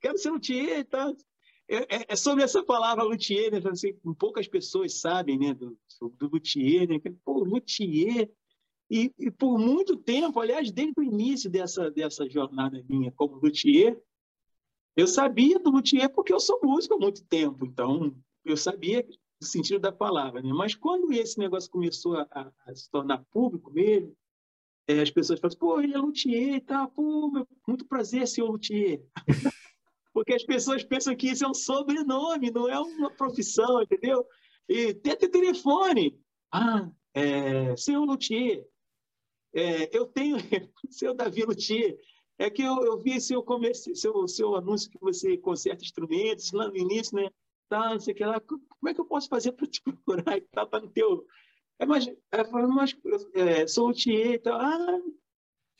Quero 0.00 0.18
ser 0.18 0.30
luthier 0.30 0.78
e 0.80 0.84
tal. 0.84 1.16
É, 1.68 1.96
é- 1.96 2.04
é 2.08 2.16
sobre 2.16 2.44
essa 2.44 2.62
palavra 2.62 3.02
luthier, 3.02 3.50
né? 3.50 3.60
Assim, 3.70 3.92
poucas 4.18 4.46
pessoas 4.46 5.00
sabem, 5.00 5.38
né? 5.38 5.54
Do, 5.54 5.76
do 6.00 6.28
luthier, 6.28 6.88
né? 6.88 7.00
Pô, 7.24 7.42
luthier. 7.42 8.30
E, 8.90 9.12
e 9.18 9.30
por 9.30 9.58
muito 9.58 9.96
tempo, 9.96 10.38
aliás, 10.38 10.70
desde 10.70 10.94
o 10.98 11.02
início 11.02 11.50
dessa, 11.50 11.90
dessa 11.90 12.28
jornada 12.28 12.82
minha 12.88 13.10
como 13.12 13.36
luthier, 13.36 14.00
eu 14.96 15.06
sabia 15.06 15.58
do 15.58 15.70
luthier 15.70 16.08
porque 16.10 16.32
eu 16.32 16.40
sou 16.40 16.58
músico 16.62 16.94
há 16.94 16.98
muito 16.98 17.24
tempo, 17.24 17.66
então 17.66 18.16
eu 18.44 18.56
sabia 18.56 19.06
o 19.40 19.44
sentido 19.44 19.80
da 19.80 19.92
palavra. 19.92 20.40
Né? 20.40 20.50
Mas 20.52 20.74
quando 20.74 21.12
esse 21.12 21.38
negócio 21.38 21.70
começou 21.70 22.16
a, 22.16 22.26
a- 22.30 22.74
se 22.74 22.90
tornar 22.90 23.24
público 23.30 23.70
mesmo, 23.70 24.16
eh, 24.88 25.00
as 25.02 25.10
pessoas 25.10 25.40
falam 25.40 25.48
assim, 25.48 25.58
pô, 25.58 25.80
ele 25.80 25.94
é 25.94 25.98
luthier 25.98 26.54
e 26.54 26.60
tal, 26.60 26.88
pô, 26.88 27.30
muito 27.66 27.84
prazer, 27.84 28.26
senhor 28.26 28.50
luthier. 28.50 29.02
porque 30.14 30.32
as 30.32 30.44
pessoas 30.44 30.82
pensam 30.82 31.14
que 31.14 31.28
isso 31.28 31.44
é 31.44 31.48
um 31.48 31.52
sobrenome, 31.52 32.50
não 32.50 32.68
é 32.68 32.78
uma 32.80 33.10
profissão, 33.10 33.82
entendeu? 33.82 34.24
E 34.68 34.90
até 34.90 35.14
telefone. 35.28 36.18
Ah, 36.50 36.88
é, 37.12 37.76
senhor 37.76 38.04
luthier, 38.04 38.66
é, 39.56 39.88
eu 39.96 40.04
tenho, 40.06 40.36
seu 40.90 41.14
Davi 41.14 41.42
Luthier, 41.42 41.96
é 42.38 42.50
que 42.50 42.62
eu, 42.62 42.84
eu 42.84 42.98
vi 42.98 43.18
seu, 43.18 43.42
comerci, 43.42 43.96
seu, 43.96 44.28
seu 44.28 44.54
anúncio 44.54 44.90
que 44.90 44.98
você 45.00 45.38
conserta 45.38 45.82
instrumentos 45.82 46.52
lá 46.52 46.68
no 46.68 46.76
início, 46.76 47.16
né? 47.16 47.30
Tá, 47.66 47.90
não 47.90 47.98
sei 47.98 48.12
o 48.12 48.16
que 48.16 48.24
lá. 48.24 48.38
Como 48.38 48.88
é 48.88 48.92
que 48.92 49.00
eu 49.00 49.06
posso 49.06 49.28
fazer 49.28 49.52
para 49.52 49.66
te 49.66 49.80
procurar 49.82 50.36
e 50.36 50.42
tal, 50.42 50.66
tá 50.66 50.78
no 50.78 50.90
teu... 50.90 51.24
É, 51.78 51.86
mas, 51.86 52.06
é, 52.06 52.44
mas 52.68 52.96
é, 53.34 53.66
sou 53.66 53.88
luthier 53.88 54.34
e 54.34 54.38
tal. 54.38 54.60
Ah, 54.60 55.00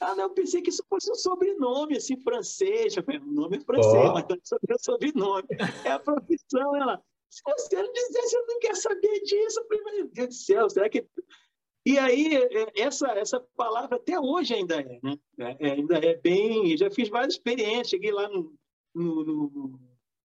ah, 0.00 0.14
não, 0.14 0.24
eu 0.24 0.30
pensei 0.30 0.62
que 0.62 0.70
isso 0.70 0.84
fosse 0.88 1.10
um 1.10 1.14
sobrenome, 1.14 1.96
assim, 1.96 2.18
francês. 2.18 2.96
Eu 2.96 3.02
falei, 3.02 3.20
o 3.20 3.26
nome 3.26 3.58
é 3.58 3.60
francês, 3.60 3.94
Ó. 3.94 4.14
mas 4.14 4.24
não 4.28 4.36
é 4.36 4.74
o 4.74 4.78
sobrenome. 4.78 5.48
É 5.84 5.90
a 5.90 5.98
profissão, 5.98 6.76
ela... 6.76 7.02
Se 7.28 7.42
você 7.44 7.82
não 7.82 7.92
dissesse, 7.92 8.36
eu 8.36 8.46
não 8.46 8.58
quero 8.60 8.76
saber 8.76 9.20
disso. 9.20 9.60
Eu 9.60 9.66
falei, 9.66 9.82
meu 9.96 10.08
Deus 10.08 10.28
do 10.28 10.34
céu, 10.34 10.70
será 10.70 10.88
que 10.88 11.06
e 11.86 11.98
aí, 11.98 12.34
é, 12.36 12.80
essa, 12.82 13.08
essa 13.12 13.40
palavra 13.56 13.96
até 13.96 14.18
hoje 14.20 14.52
ainda 14.54 14.80
é, 14.80 14.98
né? 15.02 15.16
É, 15.38 15.68
é, 15.68 15.72
ainda 15.72 15.96
é 15.98 16.16
bem. 16.16 16.76
Já 16.76 16.90
fiz 16.90 17.08
várias 17.08 17.34
experiências, 17.34 17.88
cheguei 17.90 18.10
lá 18.12 18.28
no, 18.28 18.54
no, 18.94 19.24
no, 19.24 19.80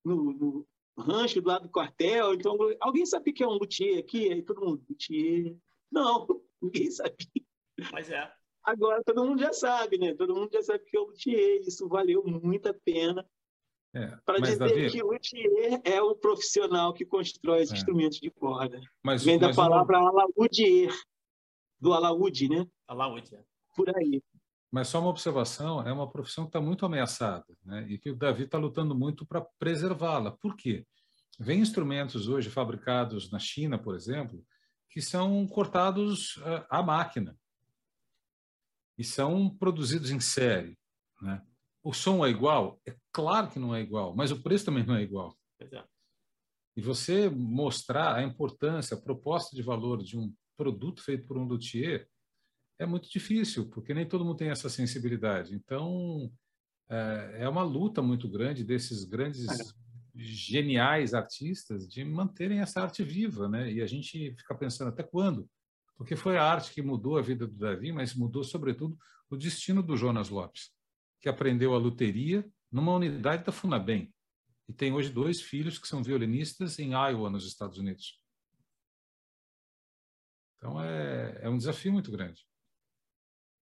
no- 0.06 0.34
no 0.34 0.68
rancho 0.98 1.42
do 1.42 1.48
lado 1.48 1.64
do 1.64 1.70
quartel. 1.72 2.34
Então, 2.36 2.56
alguém 2.80 3.06
sabe 3.06 3.32
o 3.32 3.34
que 3.34 3.44
é 3.44 3.48
um 3.48 3.54
luthier 3.58 3.98
aqui? 4.00 4.32
Aí 4.32 4.42
todo 4.44 4.62
mundo, 4.62 4.84
luthier. 4.90 5.56
Não, 5.92 6.28
ninguém 6.62 6.92
sabia. 6.92 7.16
Mas 7.92 8.12
é. 8.12 8.32
Agora 8.64 9.02
todo 9.04 9.26
mundo 9.26 9.40
já 9.42 9.54
sabe, 9.54 9.98
né? 9.98 10.14
Todo 10.14 10.36
mundo 10.36 10.50
já 10.54 10.62
sabe 10.62 10.84
o 10.84 10.86
que 10.86 10.98
é 10.98 11.00
o 11.00 11.06
luthier. 11.06 11.62
Isso 11.66 11.88
valeu 11.88 12.24
muito 12.26 12.68
a 12.70 12.74
pena 12.74 13.26
É. 13.96 14.08
para 14.26 14.40
dizer 14.40 14.60
Davi, 14.60 14.92
que 14.92 15.02
o 15.02 15.12
luthier 15.12 15.82
é 15.86 16.02
o 16.02 16.14
profissional 16.16 16.94
que 16.94 17.06
constrói 17.06 17.64
os 17.64 17.72
É. 17.72 17.76
instrumentos 17.76 18.20
de 18.20 18.30
corda. 18.30 18.80
mas, 19.04 19.24
Vem 19.24 19.40
da 19.40 19.48
mas 19.48 19.58
uma- 19.58 19.70
palavra 19.70 19.98
alaúdier, 19.98 20.94
do 21.80 21.94
alaúde, 21.94 22.50
né? 22.50 22.68
A 22.88 22.94
Laúde. 22.94 23.36
é. 23.36 23.44
Por 23.76 23.90
aí. 23.96 24.22
Mas 24.72 24.88
só 24.88 25.00
uma 25.00 25.10
observação, 25.10 25.82
é 25.88 25.92
uma 25.92 26.10
profissão 26.10 26.44
que 26.44 26.50
está 26.50 26.62
muito 26.62 26.86
ameaçada, 26.86 27.46
né? 27.64 27.88
e 27.90 27.98
que 27.98 28.12
o 28.12 28.16
Davi 28.16 28.44
está 28.44 28.58
lutando 28.58 28.94
muito 28.94 29.26
para 29.26 29.42
preservá-la. 29.58 30.32
Por 30.32 30.56
quê? 30.56 30.86
Vem 31.40 31.62
instrumentos 31.62 32.28
hoje 32.28 32.50
fabricados 32.50 33.32
na 33.32 33.40
China, 33.40 33.80
por 33.80 33.96
exemplo, 33.96 34.46
que 34.90 35.02
são 35.02 35.48
cortados 35.48 36.36
uh, 36.38 36.66
à 36.70 36.84
máquina 36.84 37.36
e 38.98 39.04
são 39.04 39.50
produzidos 39.50 40.12
em 40.12 40.20
série. 40.20 40.78
Né? 41.22 41.42
O 41.82 41.94
som 41.94 42.26
é 42.26 42.30
igual? 42.30 42.80
É 42.86 42.96
claro 43.12 43.50
que 43.50 43.58
não 43.58 43.74
é 43.74 43.82
igual, 43.82 44.16
mas 44.16 44.32
o 44.32 44.44
preço 44.44 44.66
também 44.66 44.86
não 44.86 44.96
é 44.96 45.02
igual. 45.02 45.36
É. 45.60 45.84
E 46.76 46.82
você 46.82 47.30
mostrar 47.30 48.16
a 48.16 48.24
importância, 48.24 48.96
a 48.96 49.02
proposta 49.02 49.56
de 49.56 49.64
valor 49.64 50.04
de 50.04 50.18
um 50.18 50.34
produto 50.60 51.02
feito 51.02 51.26
por 51.26 51.38
um 51.38 51.46
luthier 51.46 52.06
é 52.78 52.86
muito 52.86 53.10
difícil, 53.10 53.70
porque 53.70 53.94
nem 53.94 54.06
todo 54.06 54.26
mundo 54.26 54.36
tem 54.36 54.50
essa 54.50 54.70
sensibilidade. 54.70 55.56
Então, 55.56 56.30
é, 56.90 57.38
é 57.44 57.50
uma 57.50 57.64
luta 57.64 58.02
muito 58.02 58.28
grande 58.28 58.66
desses 58.66 59.06
grandes, 59.06 59.48
geniais 60.14 61.14
artistas 61.14 61.88
de 61.88 62.04
manterem 62.04 62.60
essa 62.60 62.82
arte 62.82 63.04
viva, 63.04 63.48
né? 63.48 63.72
E 63.72 63.82
a 63.82 63.88
gente 63.88 64.36
fica 64.36 64.54
pensando 64.54 64.90
até 64.90 65.02
quando? 65.02 65.50
Porque 65.96 66.18
foi 66.18 66.38
a 66.38 66.44
arte 66.44 66.74
que 66.74 66.82
mudou 66.82 67.18
a 67.18 67.22
vida 67.22 67.48
do 67.48 67.56
Davi, 67.56 67.94
mas 67.94 68.14
mudou, 68.14 68.44
sobretudo, 68.44 68.98
o 69.30 69.38
destino 69.38 69.82
do 69.82 69.96
Jonas 69.96 70.30
Lopes, 70.30 70.72
que 71.22 71.30
aprendeu 71.30 71.74
a 71.74 71.78
luteria 71.78 72.46
numa 72.70 72.94
unidade 72.94 73.46
da 73.46 73.52
Funabem 73.52 74.14
e 74.68 74.74
tem 74.74 74.92
hoje 74.92 75.10
dois 75.10 75.42
filhos 75.42 75.80
que 75.80 75.88
são 75.88 76.04
violinistas 76.04 76.80
em 76.80 76.92
Iowa, 76.92 77.30
nos 77.30 77.48
Estados 77.48 77.78
Unidos. 77.78 78.19
Então 80.60 80.80
é, 80.84 81.40
é 81.42 81.50
um 81.50 81.58
desafio 81.58 81.92
muito 81.92 82.12
grande. 82.12 82.46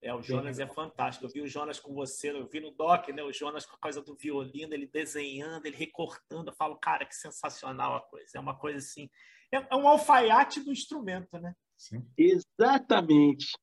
É, 0.01 0.13
o 0.13 0.21
Jonas 0.21 0.59
é 0.59 0.67
fantástico. 0.67 1.25
Eu 1.25 1.29
vi 1.29 1.41
o 1.41 1.47
Jonas 1.47 1.79
com 1.79 1.93
você, 1.93 2.31
eu 2.31 2.47
vi 2.47 2.59
no 2.59 2.71
doc, 2.71 3.07
né? 3.09 3.23
O 3.23 3.31
Jonas 3.31 3.65
com 3.65 3.75
a 3.75 3.79
coisa 3.79 4.01
do 4.01 4.15
violino, 4.15 4.73
ele 4.73 4.87
desenhando, 4.87 5.65
ele 5.65 5.75
recortando. 5.75 6.49
Eu 6.49 6.55
falo, 6.55 6.77
cara, 6.77 7.05
que 7.05 7.15
sensacional 7.15 7.95
a 7.95 8.01
coisa. 8.01 8.31
É 8.35 8.39
uma 8.39 8.57
coisa 8.57 8.77
assim. 8.77 9.09
É, 9.51 9.57
é 9.57 9.75
um 9.75 9.87
alfaiate 9.87 10.59
do 10.59 10.71
instrumento, 10.71 11.39
né? 11.39 11.55
Sim. 11.75 12.07
Exatamente. 12.17 13.57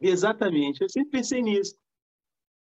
Exatamente. 0.00 0.82
Eu 0.82 0.88
sempre 0.88 1.10
pensei 1.10 1.42
nisso. 1.42 1.76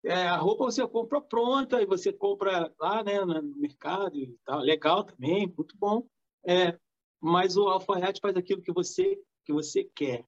É, 0.03 0.27
a 0.27 0.37
roupa 0.37 0.65
você 0.65 0.87
compra 0.87 1.21
pronta 1.21 1.81
e 1.81 1.85
você 1.85 2.13
compra 2.13 2.73
lá 2.79 3.03
né, 3.03 3.19
no 3.25 3.41
mercado 3.57 4.17
e 4.17 4.37
tal. 4.45 4.59
Legal 4.59 5.03
também, 5.03 5.47
muito 5.47 5.75
bom. 5.77 6.07
É, 6.45 6.79
mas 7.21 7.57
o 7.57 7.67
alfaiate 7.67 8.19
faz 8.21 8.35
aquilo 8.35 8.61
que 8.61 8.71
você, 8.71 9.19
que 9.45 9.53
você 9.53 9.83
quer. 9.83 10.25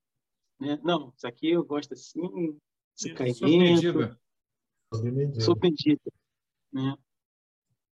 Né? 0.59 0.79
Não, 0.83 1.13
isso 1.15 1.27
aqui 1.27 1.49
eu 1.49 1.63
gosto 1.63 1.93
assim, 1.93 2.57
esse 2.97 3.13
caimento. 3.13 4.19
Surpreendida. 5.41 6.11
Né? 6.71 6.95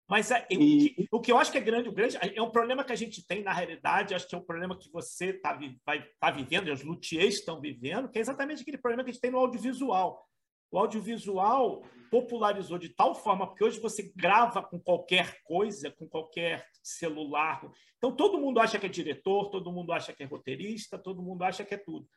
Mas 0.09 0.31
é, 0.31 0.47
e... 0.51 1.09
o, 1.11 1.21
que, 1.21 1.33
eu 1.33 1.39
acho 1.39 1.51
que 1.51 1.59
é 1.59 1.63
grande, 1.63 1.89
o 1.89 1.93
grande, 1.93 2.17
é 2.21 2.43
um 2.43 2.51
problema 2.51 2.85
que 2.85 2.93
a 2.93 2.97
gente 2.97 3.27
tem 3.27 3.43
na 3.43 3.53
realidade, 3.53 4.15
acho 4.15 4.29
que 4.29 4.35
é 4.35 4.39
um 4.39 4.45
problema 4.45 4.79
que 4.79 4.91
você 4.91 5.31
está 5.31 5.59
vai, 5.85 6.07
tá 6.21 6.31
vivendo, 6.31 6.69
e 6.69 6.73
os 6.73 6.83
luthiers 6.83 7.37
estão 7.37 7.61
vivendo, 7.61 8.09
que 8.09 8.19
é 8.19 8.21
exatamente 8.21 8.63
aquele 8.63 8.79
problema 8.79 9.03
que 9.03 9.11
a 9.11 9.13
gente 9.13 9.23
tem 9.23 9.31
no 9.31 9.39
audiovisual. 9.39 10.29
O 10.75 10.79
audiovisual 10.79 11.85
popularizou 12.11 12.79
de 12.79 12.89
tal 12.89 13.15
forma, 13.15 13.47
porque 13.47 13.63
hoje 13.63 13.79
você 13.79 14.13
grava 14.17 14.61
com 14.61 14.77
qualquer 14.77 15.41
coisa, 15.45 15.89
com 15.93 16.09
qualquer 16.09 16.67
celular. 16.83 17.65
Então 17.97 18.11
todo 18.11 18.41
mundo 18.41 18.59
acha 18.59 18.77
que 18.77 18.87
é 18.87 18.89
diretor, 18.89 19.51
todo 19.51 19.71
mundo 19.71 19.93
acha 19.93 20.13
que 20.13 20.25
é 20.25 20.27
roteirista, 20.27 20.99
todo 20.99 21.23
mundo 21.23 21.45
acha 21.45 21.65
que 21.65 21.75
é 21.75 21.79
tudo. 21.79 22.09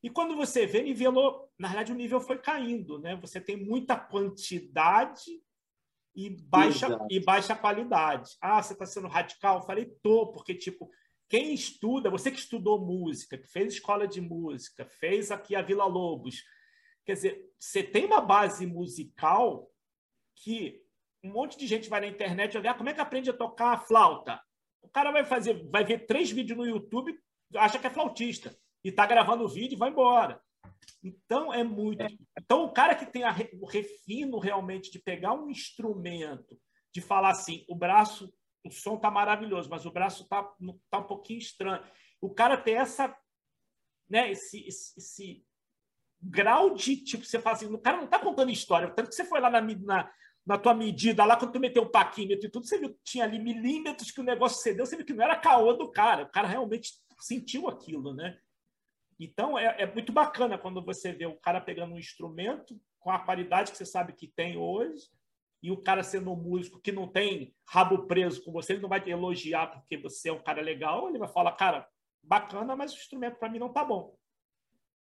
E 0.00 0.08
quando 0.08 0.36
você 0.36 0.64
vê, 0.64 0.82
nivelou, 0.82 1.50
na 1.58 1.66
verdade 1.66 1.90
o 1.90 1.96
nível 1.96 2.20
foi 2.20 2.38
caindo, 2.38 3.00
né? 3.00 3.16
Você 3.16 3.40
tem 3.40 3.56
muita 3.56 3.96
quantidade 3.96 5.42
e 6.14 6.30
baixa, 6.30 6.96
e 7.10 7.18
baixa 7.18 7.56
qualidade. 7.56 8.30
Ah, 8.40 8.62
você 8.62 8.74
está 8.74 8.86
sendo 8.86 9.08
radical? 9.08 9.56
Eu 9.56 9.66
falei, 9.66 9.86
tô, 10.04 10.28
porque, 10.28 10.54
tipo, 10.54 10.88
quem 11.28 11.52
estuda, 11.52 12.10
você 12.10 12.30
que 12.30 12.38
estudou 12.38 12.78
música, 12.78 13.36
que 13.36 13.48
fez 13.48 13.74
escola 13.74 14.06
de 14.06 14.20
música, 14.20 14.86
fez 14.86 15.32
aqui 15.32 15.56
a 15.56 15.62
Vila 15.62 15.86
Lobos, 15.86 16.44
quer 17.04 17.14
dizer, 17.14 17.52
você 17.58 17.82
tem 17.82 18.04
uma 18.04 18.20
base 18.20 18.66
musical 18.66 19.70
que 20.36 20.82
um 21.22 21.30
monte 21.30 21.56
de 21.56 21.66
gente 21.66 21.88
vai 21.88 22.00
na 22.00 22.06
internet 22.06 22.56
olhar 22.56 22.76
como 22.76 22.90
é 22.90 22.94
que 22.94 23.00
aprende 23.00 23.30
a 23.30 23.36
tocar 23.36 23.72
a 23.72 23.78
flauta. 23.78 24.40
O 24.82 24.88
cara 24.88 25.10
vai 25.10 25.24
fazer, 25.24 25.66
vai 25.70 25.84
ver 25.84 26.06
três 26.06 26.30
vídeos 26.30 26.58
no 26.58 26.66
YouTube, 26.66 27.18
acha 27.56 27.78
que 27.78 27.86
é 27.86 27.90
flautista 27.90 28.54
e 28.84 28.90
está 28.90 29.06
gravando 29.06 29.44
o 29.44 29.48
vídeo 29.48 29.74
e 29.74 29.78
vai 29.78 29.90
embora. 29.90 30.40
Então, 31.02 31.52
é 31.52 31.64
muito. 31.64 32.04
Então, 32.38 32.64
o 32.64 32.72
cara 32.72 32.94
que 32.94 33.06
tem 33.06 33.22
o 33.60 33.66
refino 33.66 34.38
realmente 34.38 34.90
de 34.90 34.98
pegar 34.98 35.32
um 35.32 35.48
instrumento, 35.48 36.58
de 36.92 37.00
falar 37.00 37.30
assim, 37.30 37.64
o 37.68 37.74
braço, 37.74 38.32
o 38.62 38.70
som 38.70 38.98
tá 38.98 39.10
maravilhoso, 39.10 39.68
mas 39.70 39.86
o 39.86 39.90
braço 39.90 40.24
está 40.24 40.42
tá 40.90 40.98
um 40.98 41.06
pouquinho 41.06 41.38
estranho. 41.38 41.82
O 42.20 42.32
cara 42.32 42.56
tem 42.56 42.76
essa, 42.76 43.14
né, 44.08 44.30
esse, 44.30 44.66
esse, 44.66 44.98
esse 44.98 45.46
grau 46.24 46.74
de, 46.74 46.96
tipo, 46.96 47.24
você 47.24 47.38
fala 47.38 47.56
assim, 47.56 47.66
o 47.66 47.78
cara 47.78 47.98
não 47.98 48.04
está 48.04 48.18
contando 48.18 48.50
história, 48.50 48.90
tanto 48.90 49.10
que 49.10 49.14
você 49.14 49.24
foi 49.24 49.40
lá 49.40 49.50
na, 49.50 49.60
na, 49.60 50.10
na 50.46 50.58
tua 50.58 50.74
medida, 50.74 51.24
lá 51.24 51.36
quando 51.36 51.52
tu 51.52 51.60
meteu 51.60 51.82
o 51.82 51.90
paquímetro 51.90 52.46
e 52.46 52.50
tudo, 52.50 52.66
você 52.66 52.78
viu 52.78 52.90
que 52.90 53.00
tinha 53.04 53.24
ali 53.24 53.38
milímetros 53.38 54.10
que 54.10 54.20
o 54.20 54.24
negócio 54.24 54.62
cedeu, 54.62 54.86
você 54.86 54.96
viu 54.96 55.04
que 55.04 55.12
não 55.12 55.24
era 55.24 55.36
caô 55.36 55.74
do 55.74 55.90
cara, 55.90 56.24
o 56.24 56.30
cara 56.30 56.48
realmente 56.48 56.92
sentiu 57.20 57.68
aquilo, 57.68 58.14
né? 58.14 58.38
Então, 59.20 59.58
é, 59.58 59.82
é, 59.82 59.92
muito 59.92 60.12
bacana 60.12 60.58
quando 60.58 60.84
você 60.84 61.12
vê 61.12 61.26
o 61.26 61.38
cara 61.38 61.60
pegando 61.60 61.94
um 61.94 61.98
instrumento 61.98 62.80
com 62.98 63.10
a 63.10 63.18
qualidade 63.18 63.70
que 63.70 63.78
você 63.78 63.86
sabe 63.86 64.12
que 64.12 64.26
tem 64.26 64.56
hoje 64.56 65.08
e 65.62 65.70
o 65.70 65.76
cara 65.76 66.02
sendo 66.02 66.32
um 66.32 66.36
músico 66.36 66.80
que 66.80 66.90
não 66.90 67.06
tem 67.06 67.54
rabo 67.68 68.06
preso 68.06 68.42
com 68.44 68.50
você, 68.50 68.72
ele 68.72 68.82
não 68.82 68.88
vai 68.88 69.00
te 69.00 69.10
elogiar 69.10 69.68
porque 69.68 69.96
você 69.96 70.30
é 70.30 70.32
um 70.32 70.42
cara 70.42 70.60
legal, 70.60 71.08
ele 71.08 71.18
vai 71.18 71.28
falar, 71.28 71.52
cara, 71.52 71.88
bacana, 72.22 72.74
mas 72.74 72.92
o 72.92 72.96
instrumento 72.96 73.38
para 73.38 73.48
mim 73.48 73.58
não 73.58 73.72
tá 73.72 73.84
bom. 73.84 74.16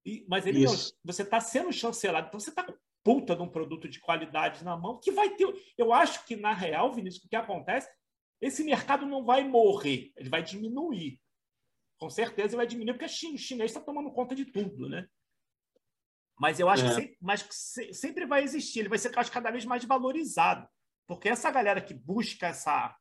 E, 0.05 0.25
mas 0.27 0.45
ele 0.45 0.65
você 1.03 1.23
está 1.23 1.39
sendo 1.39 1.73
chancelado, 1.73 2.27
então 2.27 2.39
você 2.39 2.49
está 2.49 2.63
com 2.63 2.73
puta 3.03 3.35
de 3.35 3.41
um 3.41 3.49
produto 3.49 3.87
de 3.87 3.99
qualidade 3.99 4.63
na 4.63 4.77
mão 4.77 4.99
que 4.99 5.11
vai 5.11 5.29
ter. 5.31 5.47
Eu 5.77 5.93
acho 5.93 6.25
que, 6.25 6.35
na 6.35 6.53
real, 6.53 6.93
Vinícius, 6.93 7.23
o 7.23 7.29
que 7.29 7.35
acontece, 7.35 7.89
esse 8.41 8.63
mercado 8.63 9.05
não 9.05 9.23
vai 9.23 9.43
morrer, 9.43 10.11
ele 10.15 10.29
vai 10.29 10.43
diminuir 10.43 11.19
com 11.97 12.09
certeza 12.09 12.57
vai 12.57 12.67
diminuir, 12.67 12.93
porque 12.97 13.05
o 13.05 13.37
chinês 13.37 13.71
está 13.71 13.79
tomando 13.79 14.11
conta 14.11 14.35
de 14.35 14.45
tudo, 14.45 14.89
né? 14.89 15.07
Mas 16.37 16.59
eu 16.59 16.67
acho 16.67 16.85
é. 16.85 16.89
que, 16.89 16.95
sempre, 16.95 17.17
mas 17.21 17.47
sempre 17.93 18.25
vai 18.25 18.43
existir, 18.43 18.79
ele 18.79 18.89
vai 18.89 18.97
ser 18.97 19.17
acho, 19.17 19.31
cada 19.31 19.51
vez 19.51 19.63
mais 19.65 19.83
valorizado. 19.85 20.67
Porque 21.07 21.29
essa 21.29 21.49
galera 21.49 21.81
que 21.81 21.93
busca 21.93 22.47
essa, 22.47 22.95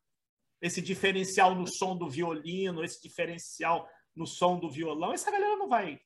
esse 0.61 0.81
diferencial 0.81 1.53
no 1.53 1.67
som 1.67 1.97
do 1.97 2.09
violino, 2.09 2.83
esse 2.83 3.01
diferencial 3.01 3.89
no 4.15 4.25
som 4.25 4.57
do 4.57 4.71
violão, 4.71 5.11
essa 5.11 5.31
galera 5.31 5.57
não 5.57 5.67
vai. 5.67 5.99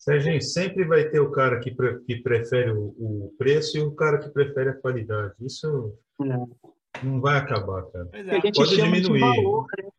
Serginho, 0.00 0.40
sempre 0.40 0.82
vai 0.84 1.10
ter 1.10 1.20
o 1.20 1.30
cara 1.30 1.60
que, 1.60 1.70
pre 1.70 2.00
que 2.04 2.16
prefere 2.16 2.70
o, 2.70 2.94
o, 2.98 3.34
preço 3.36 3.76
e 3.76 3.82
o 3.82 3.94
cara 3.94 4.18
que 4.18 4.30
prefere 4.30 4.70
a 4.70 4.80
qualidade. 4.80 5.34
Isso 5.38 5.94
é. 6.22 7.04
não 7.04 7.20
vai 7.20 7.36
acabar, 7.36 7.82
cara. 7.82 8.08
É. 8.14 8.40
Pode 8.50 8.76
diminuir. 8.76 9.20
Valor, 9.20 9.66
né? 9.76 9.90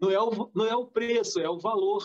Não 0.00 0.10
é 0.10 0.18
o, 0.18 0.50
não 0.54 0.66
é 0.66 0.74
o 0.74 0.86
preço, 0.86 1.38
é 1.38 1.50
o 1.50 1.58
valor. 1.58 2.02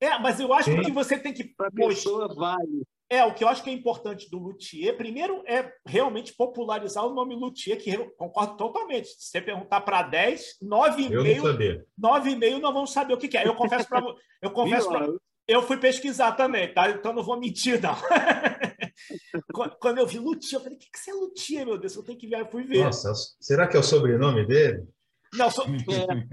É, 0.00 0.16
mas 0.20 0.38
eu 0.38 0.52
acho 0.52 0.70
Sim. 0.70 0.82
que 0.82 0.92
você 0.92 1.18
tem 1.18 1.34
que. 1.34 1.42
Para 1.42 1.66
a 1.66 1.72
pessoa 1.72 2.32
vale. 2.32 2.84
É, 3.10 3.24
o 3.24 3.34
que 3.34 3.42
eu 3.42 3.48
acho 3.48 3.64
que 3.64 3.70
é 3.70 3.72
importante 3.72 4.30
do 4.30 4.38
luthier, 4.38 4.96
primeiro, 4.96 5.42
é 5.46 5.72
realmente 5.84 6.32
popularizar 6.36 7.04
o 7.04 7.14
nome 7.14 7.34
luthier, 7.34 7.82
que 7.82 7.90
eu 7.90 8.10
concordo 8.10 8.56
totalmente. 8.56 9.08
Se 9.08 9.30
você 9.30 9.40
perguntar 9.40 9.80
para 9.80 10.02
10, 10.02 10.58
9,5 10.62 11.84
9,5 11.98 12.60
não 12.60 12.72
vão 12.72 12.86
saber 12.86 13.14
o 13.14 13.18
que, 13.18 13.26
que 13.26 13.36
é. 13.36 13.48
Eu 13.48 13.56
confesso 13.56 13.88
para 13.88 14.04
eu 14.40 14.50
confesso 14.52 14.88
pra, 14.88 15.08
eu 15.48 15.62
fui 15.62 15.78
pesquisar 15.78 16.32
também, 16.32 16.72
tá? 16.72 16.90
Então 16.90 17.12
não 17.14 17.22
vou 17.22 17.40
mentir, 17.40 17.80
não. 17.80 17.96
Quando 19.80 19.98
eu 19.98 20.06
vi 20.06 20.18
luthier, 20.18 20.60
eu 20.60 20.60
falei: 20.60 20.76
o 20.76 20.78
que, 20.78 20.90
que 20.90 21.10
é 21.10 21.14
luthier, 21.14 21.64
meu 21.64 21.78
Deus? 21.78 21.96
Eu 21.96 22.02
tenho 22.02 22.18
que 22.18 22.26
ver. 22.26 22.40
Eu 22.40 22.50
fui 22.50 22.64
ver. 22.64 22.84
Nossa, 22.84 23.12
será 23.40 23.66
que 23.66 23.76
é 23.76 23.80
o 23.80 23.82
sobrenome 23.82 24.46
dele? 24.46 24.86
Não, 25.34 25.50
so... 25.50 25.62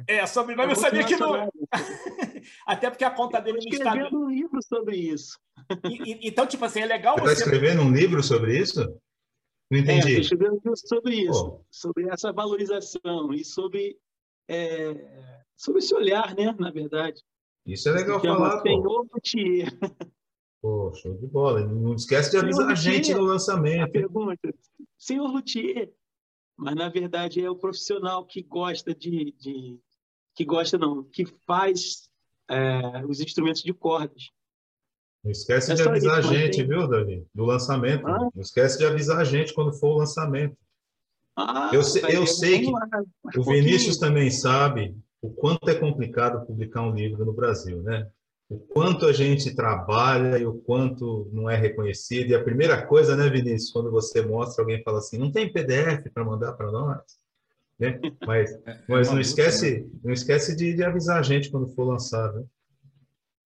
é, 0.07 0.17
é, 0.17 0.25
sobrenome 0.25 0.73
eu 0.73 0.75
sabia 0.75 1.03
que 1.03 1.15
não. 1.15 1.49
Até 2.67 2.89
porque 2.89 3.03
a 3.03 3.11
conta 3.11 3.39
dele 3.39 3.57
no 3.57 3.63
Instagram. 3.63 4.03
escrevendo 4.03 4.25
um 4.25 4.29
livro 4.29 4.59
sobre 4.61 4.97
isso. 4.97 5.39
E, 5.85 6.11
e, 6.11 6.27
então, 6.27 6.45
tipo 6.45 6.63
assim, 6.65 6.81
é 6.81 6.85
legal 6.85 7.15
você. 7.17 7.33
Está 7.33 7.45
escrevendo 7.45 7.81
um 7.81 7.91
livro 7.91 8.21
sobre 8.21 8.57
isso? 8.57 8.81
Não 9.71 9.79
entendi. 9.79 10.15
É, 10.15 10.19
escrevendo 10.19 10.53
um 10.53 10.55
livro 10.55 10.75
sobre 10.75 11.15
isso, 11.15 11.47
oh. 11.47 11.65
sobre 11.71 12.09
essa 12.09 12.31
valorização 12.31 13.33
e 13.33 13.43
sobre, 13.43 13.97
é, 14.47 14.93
sobre 15.55 15.79
esse 15.79 15.93
olhar, 15.93 16.35
né, 16.35 16.55
na 16.57 16.69
verdade. 16.69 17.21
Isso 17.65 17.89
é 17.89 17.93
legal 17.93 18.21
falar. 18.21 18.61
Senhor 18.61 19.07
Luthier. 19.11 19.77
Pô, 20.61 20.93
show 20.93 21.13
de 21.15 21.27
bola. 21.27 21.65
Não 21.65 21.95
esquece 21.95 22.31
de 22.31 22.37
avisar 22.37 22.69
a 22.69 22.75
gente 22.75 23.13
no 23.13 23.23
lançamento. 23.23 23.83
A 23.83 23.87
pergunta. 23.87 24.53
Senhor 24.97 25.27
Luthier, 25.27 25.91
mas 26.57 26.75
na 26.75 26.89
verdade 26.89 27.43
é 27.43 27.49
o 27.49 27.55
profissional 27.55 28.25
que 28.25 28.41
gosta 28.41 28.93
de, 28.93 29.33
de 29.39 29.79
que 30.35 30.45
gosta 30.45 30.77
não, 30.77 31.03
que 31.03 31.25
faz 31.45 32.09
é, 32.49 33.05
os 33.07 33.19
instrumentos 33.19 33.61
de 33.61 33.73
cordas. 33.73 34.31
Não 35.23 35.31
esquece 35.31 35.71
é 35.71 35.75
de 35.75 35.81
avisar 35.81 36.19
isso, 36.19 36.29
a 36.29 36.33
gente, 36.33 36.57
tem... 36.57 36.67
viu, 36.67 36.87
Davi? 36.87 37.25
Do 37.33 37.45
lançamento. 37.45 38.07
Ah? 38.07 38.29
Não 38.33 38.41
esquece 38.41 38.77
de 38.77 38.85
avisar 38.85 39.19
a 39.19 39.23
gente 39.23 39.53
quando 39.53 39.73
for 39.73 39.95
o 39.95 39.97
lançamento. 39.97 40.55
Ah, 41.35 41.69
eu, 41.73 41.83
sei, 41.83 42.03
eu 42.15 42.25
sei 42.25 42.61
que 42.61 43.39
o 43.39 43.43
Vinícius 43.43 43.97
também 43.97 44.29
sabe 44.29 44.95
o 45.21 45.29
quanto 45.29 45.69
é 45.69 45.75
complicado 45.75 46.45
publicar 46.45 46.81
um 46.81 46.93
livro 46.93 47.25
no 47.25 47.33
Brasil, 47.33 47.81
né? 47.81 48.09
O 48.47 48.59
quanto 48.59 49.07
a 49.07 49.13
gente 49.13 49.55
trabalha 49.55 50.37
e 50.37 50.45
o 50.45 50.53
quanto 50.53 51.27
não 51.33 51.49
é 51.49 51.55
reconhecido. 51.55 52.29
E 52.29 52.35
a 52.35 52.43
primeira 52.43 52.85
coisa, 52.85 53.15
né, 53.15 53.27
Vinícius, 53.27 53.71
quando 53.71 53.89
você 53.89 54.21
mostra, 54.21 54.63
alguém 54.63 54.83
fala 54.83 54.99
assim, 54.99 55.17
não 55.17 55.31
tem 55.31 55.51
PDF 55.51 56.11
para 56.13 56.23
mandar 56.23 56.53
para 56.53 56.71
nós? 56.71 57.01
Né? 57.79 57.99
Mas, 58.25 58.51
é, 58.65 58.71
é 58.71 58.83
mas 58.87 59.11
não, 59.11 59.19
esquece, 59.19 59.81
né? 59.81 59.89
não 60.03 60.13
esquece 60.13 60.55
de, 60.55 60.75
de, 60.75 60.83
avisar 60.83 61.19
a 61.19 61.23
gente 61.23 61.49
quando 61.49 61.73
for 61.73 61.85
lançado. 61.85 62.39
Né? 62.39 62.45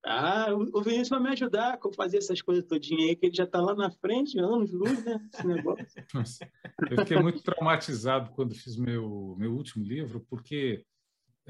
Ah, 0.06 0.48
o 0.54 0.82
Vinícius 0.82 1.10
vai 1.10 1.20
me 1.20 1.30
ajudar 1.30 1.78
a 1.82 1.94
fazer 1.94 2.18
essas 2.18 2.42
coisas 2.42 2.66
todinha 2.66 3.08
aí, 3.08 3.16
que 3.16 3.26
ele 3.26 3.36
já 3.36 3.44
está 3.44 3.62
lá 3.62 3.76
na 3.76 3.92
frente, 3.92 4.40
anos 4.40 4.72
luz, 4.72 5.04
né? 5.04 5.20
Esse 5.34 5.46
negócio. 5.46 5.86
Eu 6.90 6.98
fiquei 7.00 7.20
muito 7.20 7.44
traumatizado 7.44 8.32
quando 8.32 8.56
fiz 8.56 8.78
meu, 8.78 9.36
meu 9.38 9.54
último 9.54 9.84
livro, 9.84 10.26
porque 10.30 10.84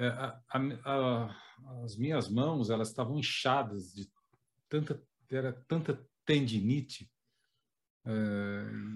a, 0.07 0.41
a, 0.49 0.59
a, 0.85 1.83
as 1.83 1.97
minhas 1.97 2.29
mãos 2.29 2.69
elas 2.69 2.89
estavam 2.89 3.17
inchadas 3.17 3.93
de 3.93 4.09
tanta, 4.69 5.01
era 5.29 5.53
tanta 5.67 6.05
tendinite. 6.25 7.09
É, 8.05 8.11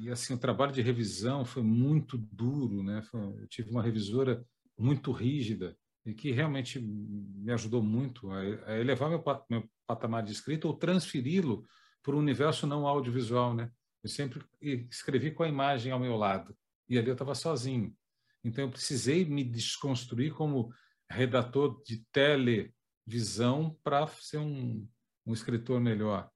e 0.01 0.09
assim, 0.09 0.33
o 0.33 0.39
trabalho 0.39 0.71
de 0.71 0.81
revisão 0.81 1.43
foi 1.43 1.63
muito 1.63 2.17
duro, 2.17 2.83
né? 2.83 3.01
Foi, 3.03 3.19
eu 3.19 3.47
tive 3.47 3.69
uma 3.69 3.83
revisora 3.83 4.45
muito 4.77 5.11
rígida 5.11 5.77
e 6.05 6.13
que 6.13 6.31
realmente 6.31 6.79
me 6.79 7.51
ajudou 7.51 7.81
muito 7.81 8.31
a, 8.31 8.39
a 8.67 8.79
elevar 8.79 9.09
meu, 9.09 9.23
meu, 9.49 9.69
patamar 9.87 10.23
de 10.23 10.31
escrita 10.31 10.67
ou 10.67 10.73
transferi-lo 10.73 11.65
para 12.01 12.15
o 12.15 12.19
universo 12.19 12.67
não 12.67 12.87
audiovisual, 12.87 13.53
né? 13.53 13.71
Eu 14.03 14.09
sempre 14.09 14.43
escrevi 14.89 15.31
com 15.31 15.43
a 15.43 15.47
imagem 15.47 15.91
ao 15.91 15.99
meu 15.99 16.17
lado 16.17 16.55
e 16.89 16.97
ali 16.97 17.07
eu 17.07 17.13
estava 17.13 17.33
sozinho. 17.33 17.95
Então 18.43 18.65
eu 18.65 18.69
precisei 18.69 19.23
me 19.23 19.43
desconstruir 19.43 20.33
como 20.33 20.73
redator 21.13 21.81
de 21.83 22.03
televisão 22.11 23.77
para 23.83 24.07
ser 24.07 24.39
um, 24.39 24.87
um 25.25 25.33
escritor 25.33 25.79
melhor. 25.79 26.29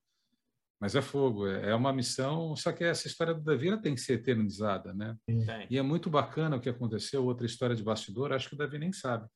Mas 0.80 0.96
é 0.96 1.02
fogo, 1.02 1.48
é, 1.48 1.72
é 1.72 1.76
uma 1.76 1.92
missão, 1.92 2.56
só 2.56 2.72
que 2.72 2.84
essa 2.84 3.08
história 3.08 3.34
do 3.34 3.44
Davi 3.44 3.76
tem 3.82 3.96
que 3.96 4.02
ser 4.02 4.14
eternizada, 4.14 4.94
né? 4.94 5.18
Sim. 5.28 5.46
E 5.70 5.78
é 5.78 5.82
muito 5.82 6.10
bacana 6.10 6.56
o 6.56 6.62
que 6.62 6.70
aconteceu, 6.70 7.26
outra 7.26 7.48
história 7.48 7.76
de 7.76 7.84
bastidor, 7.84 8.32
acho 8.32 8.50
que 8.50 8.56
o 8.56 8.58
Davi 8.58 8.78
nem 8.78 8.94
sabe 8.94 9.28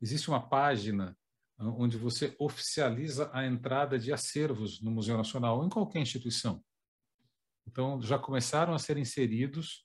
existe 0.00 0.28
uma 0.28 0.40
página 0.40 1.16
ah, 1.58 1.68
onde 1.70 1.96
você 1.96 2.34
oficializa 2.38 3.30
a 3.32 3.46
entrada 3.46 3.98
de 3.98 4.12
acervos 4.12 4.82
no 4.82 4.90
Museu 4.90 5.16
Nacional 5.16 5.58
ou 5.58 5.66
em 5.66 5.70
qualquer 5.70 6.00
instituição. 6.00 6.62
Então, 7.66 8.00
já 8.00 8.18
começaram 8.18 8.74
a 8.74 8.78
ser 8.78 8.96
inseridos, 8.96 9.84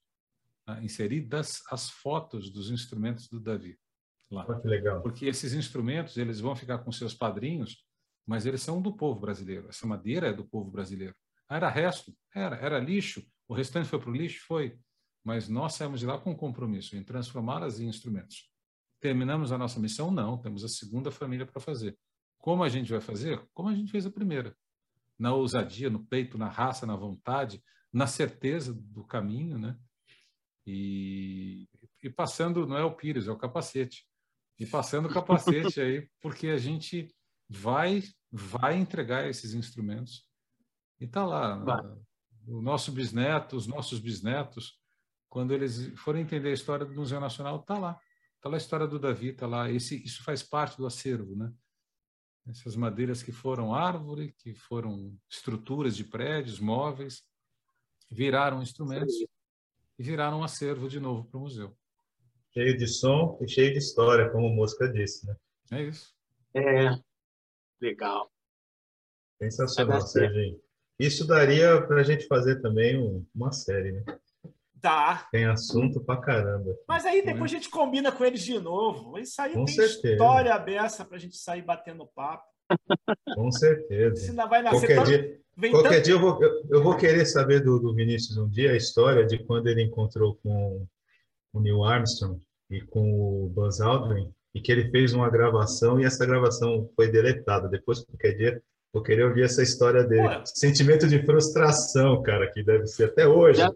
uh, 0.70 0.84
inseridas 0.84 1.62
as 1.70 1.90
fotos 1.90 2.52
dos 2.52 2.70
instrumentos 2.70 3.28
do 3.28 3.40
Davi. 3.40 3.80
Lá. 4.32 4.46
Oh, 4.48 4.60
que 4.60 4.68
legal. 4.68 5.02
Porque 5.02 5.26
esses 5.26 5.54
instrumentos, 5.54 6.16
eles 6.18 6.40
vão 6.40 6.56
ficar 6.56 6.80
com 6.80 6.92
seus 6.92 7.14
padrinhos, 7.14 7.86
mas 8.26 8.46
eles 8.46 8.62
são 8.62 8.82
do 8.82 8.96
povo 8.96 9.20
brasileiro. 9.20 9.68
Essa 9.68 9.86
madeira 9.86 10.28
é 10.28 10.34
do 10.34 10.46
povo 10.46 10.72
brasileiro. 10.72 11.14
Era 11.50 11.70
resto? 11.70 12.16
Era. 12.34 12.56
Era 12.56 12.80
lixo? 12.80 13.26
O 13.48 13.54
restante 13.54 13.90
foi 13.90 14.00
para 14.00 14.10
o 14.10 14.14
lixo? 14.14 14.46
Foi. 14.46 14.80
Mas 15.24 15.50
nós 15.50 15.74
saímos 15.74 16.00
de 16.00 16.06
lá 16.06 16.18
com 16.18 16.32
um 16.32 16.36
compromisso 16.36 16.96
em 16.96 17.04
transformá-las 17.04 17.80
em 17.80 17.88
instrumentos. 17.88 18.50
Terminamos 19.02 19.52
a 19.52 19.58
nossa 19.58 19.80
missão? 19.80 20.10
Não, 20.12 20.38
temos 20.38 20.64
a 20.64 20.70
segunda 20.70 21.12
família 21.12 21.46
para 21.46 21.60
fazer. 21.60 21.98
Como 22.38 22.64
a 22.64 22.70
gente 22.70 22.92
vai 22.92 23.02
fazer? 23.02 23.44
Como 23.54 23.68
a 23.68 23.76
gente 23.76 23.92
fez 23.92 24.06
a 24.06 24.12
primeira. 24.12 24.56
Na 25.20 25.34
ousadia, 25.34 25.90
no 25.90 26.04
peito, 26.06 26.38
na 26.38 26.48
raça, 26.48 26.86
na 26.86 26.96
vontade, 26.96 27.62
na 27.92 28.08
certeza 28.08 28.74
do 28.74 29.04
caminho, 29.04 29.60
né? 29.60 29.78
E, 30.66 31.68
e 32.02 32.10
passando, 32.10 32.66
não 32.66 32.78
é 32.78 32.84
o 32.84 32.96
pires, 32.96 33.28
é 33.28 33.32
o 33.32 33.38
capacete. 33.38 34.06
E 34.62 34.66
passando 34.68 35.08
o 35.08 35.12
capacete 35.12 35.82
aí, 35.82 36.08
porque 36.22 36.50
a 36.50 36.58
gente 36.58 37.12
vai 37.50 38.04
vai 38.32 38.78
entregar 38.78 39.28
esses 39.28 39.56
instrumentos. 39.56 40.24
E 41.00 41.06
está 41.06 41.26
lá. 41.26 41.58
Vai. 41.58 41.84
O 42.48 42.62
nosso 42.62 42.92
bisneto, 42.92 43.56
os 43.56 43.66
nossos 43.66 44.00
bisnetos, 44.00 44.80
quando 45.28 45.52
eles 45.52 45.88
forem 46.00 46.22
entender 46.22 46.50
a 46.50 46.54
história 46.54 46.86
do 46.86 46.94
Museu 46.94 47.20
Nacional, 47.20 47.60
está 47.60 47.80
lá. 47.80 48.00
Está 48.36 48.50
lá 48.50 48.56
a 48.56 48.58
história 48.60 48.88
do 48.88 49.00
Davi, 49.00 49.30
está 49.30 49.48
lá. 49.48 49.72
Esse, 49.72 49.96
isso 50.04 50.24
faz 50.24 50.44
parte 50.44 50.78
do 50.78 50.86
acervo, 50.86 51.36
né? 51.36 51.52
Essas 52.48 52.76
madeiras 52.76 53.24
que 53.24 53.32
foram 53.32 53.74
árvore, 53.74 54.36
que 54.38 54.54
foram 54.54 55.18
estruturas 55.28 55.96
de 55.96 56.04
prédios, 56.04 56.60
móveis, 56.60 57.24
viraram 58.12 58.62
instrumentos 58.62 59.16
Sim. 59.16 59.26
e 59.98 60.04
viraram 60.04 60.42
um 60.42 60.44
acervo 60.44 60.88
de 60.88 61.00
novo 61.00 61.26
para 61.26 61.40
o 61.40 61.42
museu. 61.42 61.76
Cheio 62.54 62.78
de 62.78 62.88
som 62.88 63.38
e 63.42 63.48
cheio 63.48 63.72
de 63.72 63.80
história, 63.80 64.30
como 64.30 64.48
o 64.48 64.56
Mosca 64.56 64.88
disse, 64.88 65.26
né? 65.26 65.36
É 65.72 65.84
isso. 65.84 66.14
É, 66.54 66.90
legal. 67.82 68.30
Sensacional, 69.42 70.02
Serginho. 70.02 70.60
Isso 71.00 71.26
daria 71.26 71.82
para 71.82 72.02
a 72.02 72.04
gente 72.04 72.28
fazer 72.28 72.62
também 72.62 73.00
um, 73.00 73.26
uma 73.34 73.52
série, 73.52 73.94
né? 73.94 74.04
Tá. 74.82 75.28
Tem 75.32 75.46
assunto 75.46 76.00
pra 76.00 76.18
caramba. 76.18 76.76
Mas 76.88 77.06
aí 77.06 77.24
depois 77.24 77.52
a 77.52 77.56
gente 77.56 77.70
combina 77.70 78.12
com 78.12 78.26
eles 78.26 78.44
de 78.44 78.60
novo. 78.60 79.18
Isso 79.18 79.42
aí 79.42 79.54
com 79.54 79.66
tem 79.66 79.76
certeza. 79.76 80.14
história 80.14 80.54
aberta 80.54 81.06
pra 81.06 81.18
gente 81.18 81.38
sair 81.38 81.62
batendo 81.62 82.06
papo. 82.06 82.46
Com 83.34 83.52
certeza. 83.52 84.16
Isso 84.16 84.30
ainda 84.32 84.46
vai 84.46 84.62
nascer 84.62 84.96
qualquer 84.96 85.04
dia, 85.06 85.72
qualquer 85.72 85.90
tanto... 85.90 86.04
dia 86.04 86.14
eu, 86.14 86.20
vou, 86.20 86.44
eu, 86.44 86.66
eu, 86.70 86.84
vou 86.84 86.98
querer 86.98 87.26
saber 87.26 87.62
do, 87.64 87.80
do 87.80 87.94
Vinícius 87.94 88.38
um 88.38 88.50
dia 88.50 88.72
a 88.72 88.78
história 88.78 89.26
de 89.26 89.44
quando 89.44 89.68
ele 89.68 89.84
encontrou 89.84 90.36
com 90.42 90.88
o 91.54 91.60
Neil 91.60 91.84
Armstrong 91.84 92.40
e 92.70 92.82
com 92.82 93.46
o 93.46 93.50
Buzz 93.50 93.82
Aldrin 93.82 94.32
e 94.54 94.62
que 94.62 94.72
ele 94.72 94.90
fez 94.90 95.14
uma 95.14 95.30
gravação 95.30 96.00
e 96.00 96.06
essa 96.06 96.26
gravação 96.26 96.90
foi 96.96 97.10
deletada. 97.10 97.70
Depois, 97.70 98.04
qualquer 98.04 98.36
dia, 98.36 98.62
Vou 98.94 99.02
querer 99.02 99.24
ouvir 99.24 99.44
essa 99.44 99.64
história 99.64 100.04
dele. 100.04 100.42
Sentimento 100.46 101.08
de 101.08 101.24
frustração, 101.26 102.22
cara, 102.22 102.52
que 102.52 102.62
deve 102.62 102.86
ser 102.88 103.06
até 103.06 103.26
hoje. 103.26 103.60
Já 103.60 103.72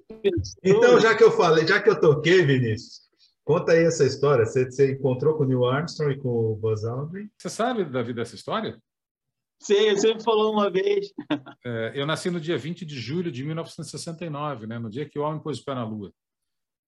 então, 0.61 0.99
já 0.99 1.15
que 1.15 1.23
eu 1.23 1.31
falei, 1.31 1.65
já 1.65 1.81
que 1.81 1.89
eu 1.89 1.97
toquei, 1.97 2.45
Vinícius, 2.45 2.99
conta 3.45 3.71
aí 3.71 3.85
essa 3.85 4.03
história. 4.03 4.45
Você, 4.45 4.65
você 4.65 4.91
encontrou 4.91 5.37
com 5.37 5.43
o 5.43 5.47
Neil 5.47 5.63
Armstrong 5.63 6.13
e 6.13 6.19
com 6.19 6.51
o 6.51 6.55
Buzz 6.57 6.83
Aldrin? 6.83 7.29
Você 7.37 7.49
sabe, 7.49 7.85
Davi, 7.85 8.13
dessa 8.13 8.35
história? 8.35 8.77
Sim, 9.57 9.95
você 9.95 10.13
me 10.13 10.21
falou 10.21 10.51
uma 10.51 10.69
vez. 10.69 11.13
É, 11.65 11.93
eu 11.95 12.05
nasci 12.05 12.29
no 12.29 12.39
dia 12.39 12.57
20 12.57 12.85
de 12.85 12.99
julho 12.99 13.31
de 13.31 13.43
1969, 13.43 14.67
né, 14.67 14.77
no 14.77 14.89
dia 14.89 15.07
que 15.07 15.17
o 15.17 15.23
homem 15.23 15.41
pôs 15.41 15.59
o 15.59 15.63
pé 15.63 15.73
na 15.73 15.85
Lua. 15.85 16.11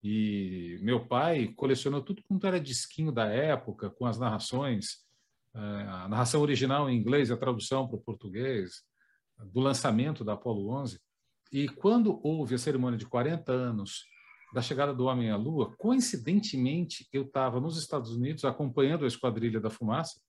E 0.03 0.79
meu 0.81 1.05
pai 1.05 1.47
colecionou 1.55 2.01
tudo 2.01 2.23
quanto 2.23 2.45
era 2.47 2.59
disquinho 2.59 3.11
da 3.11 3.25
época, 3.25 3.89
com 3.89 4.05
as 4.05 4.17
narrações 4.17 5.07
é, 5.57 5.59
a 5.59 6.07
narração 6.07 6.41
original 6.41 6.87
em 6.87 6.95
inglês 6.95 7.29
e 7.29 7.33
a 7.33 7.37
tradução 7.37 7.87
para 7.87 7.97
o 7.97 8.01
português 8.01 8.83
do 9.39 9.59
lançamento 9.59 10.23
da 10.23 10.33
Apollo 10.33 10.69
11. 10.69 10.99
E 11.51 11.67
quando 11.67 12.19
houve 12.23 12.53
a 12.53 12.59
cerimônia 12.59 12.97
de 12.97 13.07
40 13.07 13.51
anos 13.51 14.05
da 14.53 14.61
chegada 14.61 14.93
do 14.93 15.05
homem 15.05 15.31
à 15.31 15.35
Lua, 15.35 15.73
coincidentemente 15.77 17.07
eu 17.11 17.23
estava 17.23 17.59
nos 17.59 17.77
Estados 17.77 18.11
Unidos 18.11 18.45
acompanhando 18.45 19.03
a 19.03 19.07
Esquadrilha 19.07 19.59
da 19.59 19.71
Fumaça. 19.71 20.21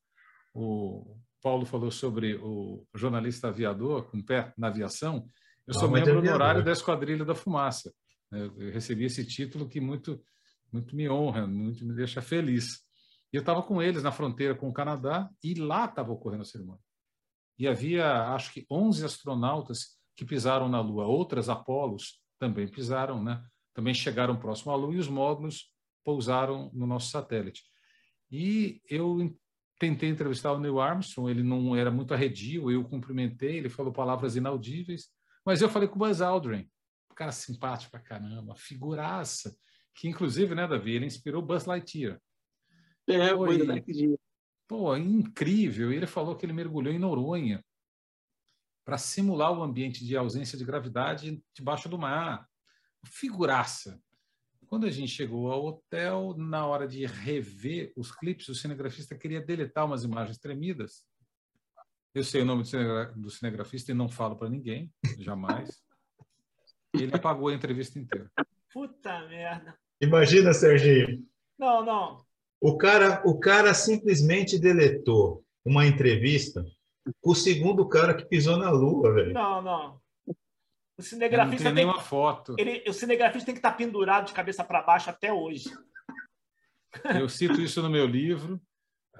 O 0.55 1.17
Paulo 1.43 1.67
falou 1.67 1.91
sobre 1.91 2.37
o 2.37 2.87
jornalista 2.95 3.49
aviador 3.49 4.05
com 4.11 4.23
pé 4.23 4.55
na 4.57 4.69
aviação. 4.69 5.29
Eu 5.67 5.75
sou 5.75 5.91
membro 5.91 6.19
honorário 6.19 6.65
da 6.65 6.73
Esquadrilha 6.73 7.25
da 7.25 7.35
Fumaça. 7.35 7.93
Eu 8.31 8.71
recebi 8.71 9.05
esse 9.05 9.25
título 9.25 9.69
que 9.69 9.81
muito 9.81 10.23
muito 10.73 10.95
me 10.95 11.09
honra, 11.09 11.47
muito 11.47 11.85
me 11.85 11.95
deixa 11.95 12.21
feliz. 12.21 12.83
E 13.33 13.37
eu 13.37 13.41
estava 13.41 13.63
com 13.63 13.83
eles 13.83 14.03
na 14.03 14.13
fronteira 14.13 14.55
com 14.55 14.69
o 14.69 14.73
Canadá 14.73 15.29
e 15.43 15.55
lá 15.55 15.87
estava 15.87 16.13
ocorrendo 16.13 16.43
a 16.43 16.47
cerimônia. 16.47 16.83
E 17.59 17.67
havia, 17.67 18.29
acho 18.35 18.53
que, 18.53 18.67
11 18.71 19.05
astronautas 19.05 19.99
que 20.15 20.25
pisaram 20.25 20.69
na 20.69 20.81
Lua. 20.81 21.07
Outras 21.07 21.49
Apolos 21.49 22.21
também 22.39 22.69
pisaram, 22.69 23.23
né? 23.23 23.43
Também 23.75 23.93
chegaram 23.93 24.39
próximo 24.39 24.73
à 24.73 24.77
Lua 24.77 24.95
e 24.95 24.99
os 24.99 25.09
módulos 25.09 25.73
pousaram 26.05 26.71
no 26.73 26.87
nosso 26.87 27.11
satélite. 27.11 27.65
E 28.31 28.81
eu 28.89 29.37
tentei 29.79 30.09
entrevistar 30.09 30.53
o 30.53 30.59
Neil 30.59 30.81
Armstrong, 30.81 31.31
ele 31.31 31.43
não 31.43 31.75
era 31.77 31.91
muito 31.91 32.13
arredio, 32.13 32.71
eu 32.71 32.85
cumprimentei, 32.85 33.59
ele 33.59 33.69
falou 33.69 33.93
palavras 33.93 34.35
inaudíveis, 34.35 35.09
mas 35.45 35.63
eu 35.63 35.69
falei 35.69 35.89
com 35.89 35.95
o 35.95 35.99
Buzz 35.99 36.21
Aldrin, 36.21 36.69
cara 37.19 37.33
simpático 37.33 37.91
pra 37.91 38.01
caramba, 38.01 38.55
figuraça, 38.55 39.57
que 39.93 40.07
inclusive, 40.07 40.55
né, 40.55 40.69
Davi, 40.69 40.93
ele 40.93 41.07
inspirou 41.07 41.43
Buzz 41.43 41.65
Lightyear. 41.65 42.21
É, 43.09 43.35
foi 43.35 43.81
dia. 43.81 44.17
Pô, 44.69 44.97
incrível. 44.97 45.93
Ele 45.93 46.07
falou 46.07 46.37
que 46.37 46.47
ele 46.47 46.53
mergulhou 46.53 46.95
em 46.95 46.99
Noronha 46.99 47.65
para 48.85 48.97
simular 48.97 49.51
o 49.53 49.63
ambiente 49.63 50.07
de 50.07 50.17
ausência 50.17 50.57
de 50.57 50.65
gravidade 50.65 51.43
debaixo 51.53 51.89
do 51.89 51.99
mar. 51.99 52.47
Figuraça. 53.05 54.01
Quando 54.69 54.87
a 54.87 54.91
gente 54.91 55.11
chegou 55.11 55.51
ao 55.51 55.65
hotel, 55.65 56.37
na 56.37 56.67
hora 56.67 56.87
de 56.87 57.05
rever 57.05 57.93
os 57.97 58.13
clipes, 58.13 58.49
o 58.49 58.55
cinegrafista 58.55 59.19
queria 59.19 59.41
deletar 59.41 59.87
umas 59.87 60.05
imagens 60.05 60.39
tremidas. 60.39 61.05
Eu 62.15 62.23
sei 62.23 62.43
o 62.43 62.45
nome 62.45 62.63
do 63.17 63.31
cinegrafista 63.31 63.91
e 63.91 63.95
não 63.95 64.09
falo 64.09 64.37
para 64.37 64.51
ninguém, 64.51 64.93
jamais. 65.19 65.88
Ele 66.95 67.15
apagou 67.15 67.49
a 67.49 67.55
entrevista 67.55 67.99
inteira. 67.99 68.31
Puta 68.73 69.27
merda. 69.29 69.77
Imagina, 70.01 70.53
Serginho. 70.53 71.25
Não, 71.59 71.85
não. 71.85 72.25
O 72.61 72.77
cara, 72.77 73.23
o 73.25 73.39
cara 73.39 73.73
simplesmente 73.75 74.59
deletou 74.59 75.45
uma 75.65 75.87
entrevista 75.87 76.65
com 77.21 77.31
o 77.31 77.35
segundo 77.35 77.89
cara 77.89 78.15
que 78.15 78.27
pisou 78.27 78.57
na 78.57 78.71
lua, 78.71 79.13
velho. 79.13 79.33
Não, 79.33 79.63
não. 79.63 80.01
O 80.97 81.03
cinegrafista 81.03 81.69
não 81.69 81.75
tem 81.77 81.85
nenhuma 81.85 82.03
foto. 82.03 82.57
Ele, 82.59 82.83
o 82.89 82.93
cinegrafista 82.93 83.47
tem 83.47 83.55
que 83.55 83.61
estar 83.61 83.73
pendurado 83.73 84.27
de 84.27 84.33
cabeça 84.33 84.65
para 84.65 84.83
baixo 84.83 85.09
até 85.09 85.33
hoje. 85.33 85.71
Eu 87.15 87.29
cito 87.29 87.61
isso 87.61 87.81
no 87.81 87.89
meu 87.89 88.07
livro. 88.07 88.61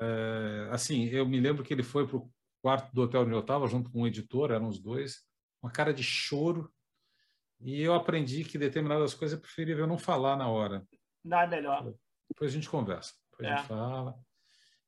É, 0.01 0.69
assim, 0.73 1.05
eu 1.07 1.27
me 1.27 1.39
lembro 1.41 1.63
que 1.63 1.73
ele 1.73 1.83
foi 1.83 2.07
para 2.07 2.17
o 2.17 2.31
quarto 2.61 2.93
do 2.93 3.03
hotel 3.03 3.23
onde 3.23 3.33
eu 3.33 3.41
estava, 3.41 3.69
junto 3.69 3.91
com 3.91 4.03
um 4.03 4.07
editor, 4.07 4.51
eram 4.51 4.69
os 4.69 4.81
dois, 4.81 5.25
uma 5.63 5.71
cara 5.71 5.95
de 5.95 6.03
choro. 6.03 6.73
E 7.61 7.83
eu 7.83 7.95
aprendi 7.95 8.45
que 8.45 8.57
determinadas 8.57 9.15
coisas 9.15 9.39
é 9.39 9.41
preferível 9.41 9.87
não 9.87 9.99
falar 9.99 10.37
na 10.37 10.49
hora. 10.49 10.87
Não, 11.25 11.41
é 11.41 11.47
melhor. 11.47 11.93
Depois 12.29 12.51
a 12.51 12.55
gente 12.55 12.69
conversa. 12.69 13.15
Depois 13.31 13.49
é. 13.49 13.53
a 13.53 13.57
gente 13.57 13.67
fala. 13.67 14.19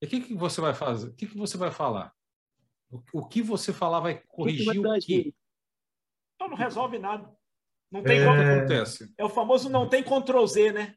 E 0.01 0.07
o 0.07 0.09
que, 0.09 0.21
que 0.21 0.35
você 0.35 0.61
vai 0.61 0.73
fazer? 0.73 1.09
O 1.09 1.15
que, 1.15 1.27
que 1.27 1.37
você 1.37 1.57
vai 1.57 1.71
falar? 1.71 2.13
O, 2.91 3.03
o 3.13 3.29
que 3.29 3.43
você 3.43 3.73
falar 3.73 4.01
vai 4.01 4.23
corrigir 4.29 4.69
o, 4.79 4.83
que 4.83 4.89
o 4.89 4.99
quê? 5.01 5.35
Então 6.35 6.49
não 6.49 6.57
resolve 6.57 6.99
nada. 6.99 7.31
Não 7.91 8.03
tem 8.03 8.21
é... 8.21 8.25
como 8.25 8.41
acontece. 8.41 9.13
É 9.19 9.25
o 9.25 9.29
famoso 9.29 9.69
não 9.69 9.89
tem 9.89 10.03
Ctrl 10.03 10.47
Z, 10.47 10.73
né? 10.73 10.97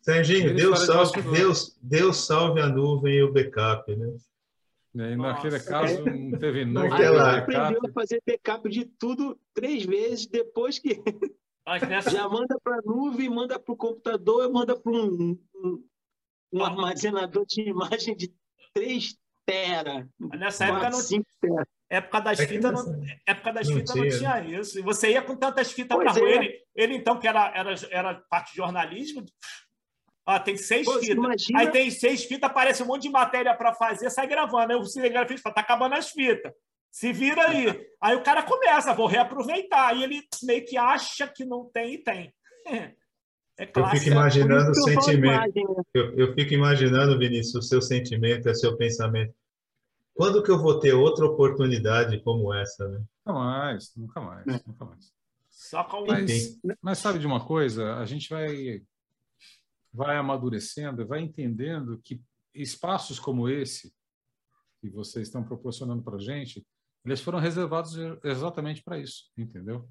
Serginho, 0.00 0.54
Deus 0.54 0.86
salve, 0.86 1.20
Deus, 1.20 1.78
Deus 1.82 2.16
salve 2.26 2.60
a 2.60 2.66
nuvem 2.66 3.16
e 3.16 3.22
o 3.22 3.32
backup, 3.32 3.94
né? 3.94 4.16
E 4.94 5.16
naquele 5.16 5.54
Nossa, 5.54 5.70
caso 5.70 6.08
é. 6.08 6.10
não 6.10 6.38
teve 6.38 6.64
nuvem. 6.64 6.90
Naquela... 6.90 7.38
aprendeu 7.38 7.80
a 7.88 7.92
fazer 7.92 8.20
backup 8.26 8.68
de 8.68 8.84
tudo 8.84 9.38
três 9.54 9.84
vezes 9.84 10.26
depois 10.26 10.78
que 10.78 11.00
nessa... 11.88 12.10
já 12.10 12.28
manda 12.28 12.58
para 12.62 12.78
a 12.78 12.82
nuvem, 12.84 13.28
manda 13.28 13.58
para 13.58 13.72
o 13.72 13.76
computador, 13.76 14.50
manda 14.50 14.76
para 14.78 14.92
um, 14.92 15.38
um, 15.54 15.84
um, 16.52 16.64
armazenador 16.64 17.46
de 17.46 17.62
imagem 17.62 18.16
de 18.16 18.34
3 18.74 19.16
tera. 19.46 20.08
Nessa 20.18 20.66
época 20.66 20.90
não 20.90 21.00
tera. 21.40 21.66
Época 21.88 22.20
das 22.20 22.38
é 22.38 22.46
fitas, 22.46 22.86
não, 22.86 23.02
época 23.26 23.52
das 23.52 23.68
não 23.68 23.76
fitas 23.76 23.92
tinha. 23.92 24.04
não 24.04 24.18
tinha 24.18 24.60
isso. 24.60 24.78
E 24.78 24.82
você 24.82 25.10
ia 25.10 25.22
com 25.22 25.34
tantas 25.34 25.72
fitas 25.72 25.98
para 25.98 26.12
rua. 26.12 26.28
É. 26.28 26.36
Ele, 26.36 26.64
ele, 26.72 26.94
então, 26.94 27.18
que 27.18 27.26
era, 27.26 27.52
era, 27.52 27.74
era 27.90 28.14
parte 28.14 28.52
de 28.52 28.58
jornalismo, 28.58 29.24
ó, 30.30 30.38
tem 30.38 30.56
seis 30.56 30.84
Pô, 30.84 30.98
fitas. 30.98 31.16
Imagina... 31.16 31.60
Aí 31.60 31.70
tem 31.70 31.90
seis 31.90 32.24
fitas, 32.24 32.48
aparece 32.48 32.82
um 32.82 32.86
monte 32.86 33.02
de 33.02 33.10
matéria 33.10 33.54
para 33.54 33.74
fazer, 33.74 34.10
sai 34.10 34.26
gravando. 34.26 34.72
Aí 34.72 34.78
o 34.78 34.84
cinegrafista 34.84 35.42
fala, 35.42 35.54
tá 35.54 35.60
acabando 35.60 35.94
as 35.94 36.10
fitas. 36.10 36.52
Se 36.90 37.12
vira 37.12 37.48
aí. 37.48 37.66
Aí 38.00 38.16
o 38.16 38.22
cara 38.22 38.42
começa, 38.42 38.94
vou 38.94 39.06
reaproveitar. 39.06 39.88
Aí 39.88 40.02
ele 40.02 40.22
meio 40.42 40.64
que 40.64 40.76
acha 40.76 41.26
que 41.28 41.44
não 41.44 41.64
tem 41.64 41.94
e 41.94 41.98
tem. 41.98 42.32
É 43.58 43.70
eu 43.76 43.86
fico 43.88 44.08
imaginando 44.08 44.70
o 44.70 44.74
sentimento. 44.74 45.54
Né? 45.54 45.82
Eu, 45.92 46.16
eu 46.16 46.34
fico 46.34 46.54
imaginando, 46.54 47.18
Vinícius, 47.18 47.66
o 47.66 47.68
seu 47.68 47.82
sentimento, 47.82 48.48
o 48.48 48.54
seu 48.54 48.74
pensamento. 48.74 49.34
Quando 50.14 50.42
que 50.42 50.50
eu 50.50 50.58
vou 50.58 50.78
ter 50.78 50.94
outra 50.94 51.26
oportunidade 51.26 52.22
como 52.22 52.54
essa, 52.54 52.88
né? 52.88 53.02
Nunca 53.26 53.38
mais, 53.38 53.92
nunca 53.94 54.20
mais, 54.22 54.46
é. 54.46 54.60
nunca 54.66 54.84
mais. 54.86 55.12
Só 55.50 55.84
com 55.84 56.06
mas, 56.06 56.58
mas 56.80 56.98
sabe 56.98 57.18
de 57.18 57.26
uma 57.26 57.44
coisa? 57.44 57.96
A 57.96 58.06
gente 58.06 58.30
vai 58.30 58.82
vai 59.92 60.16
amadurecendo, 60.16 61.06
vai 61.06 61.20
entendendo 61.20 62.00
que 62.02 62.22
espaços 62.54 63.18
como 63.18 63.48
esse 63.48 63.92
que 64.80 64.88
vocês 64.88 65.28
estão 65.28 65.44
proporcionando 65.44 66.02
para 66.02 66.16
a 66.16 66.20
gente, 66.20 66.66
eles 67.04 67.20
foram 67.20 67.38
reservados 67.38 67.94
exatamente 68.24 68.82
para 68.82 68.98
isso, 68.98 69.30
entendeu? 69.36 69.88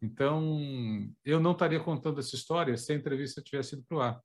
Então, 0.00 1.10
eu 1.24 1.40
não 1.40 1.52
estaria 1.52 1.80
contando 1.80 2.20
essa 2.20 2.34
história 2.34 2.76
se 2.76 2.92
a 2.92 2.96
entrevista 2.96 3.42
tivesse 3.42 3.74
ido 3.74 3.84
para 3.88 3.96
o 3.96 4.00
ar. 4.00 4.22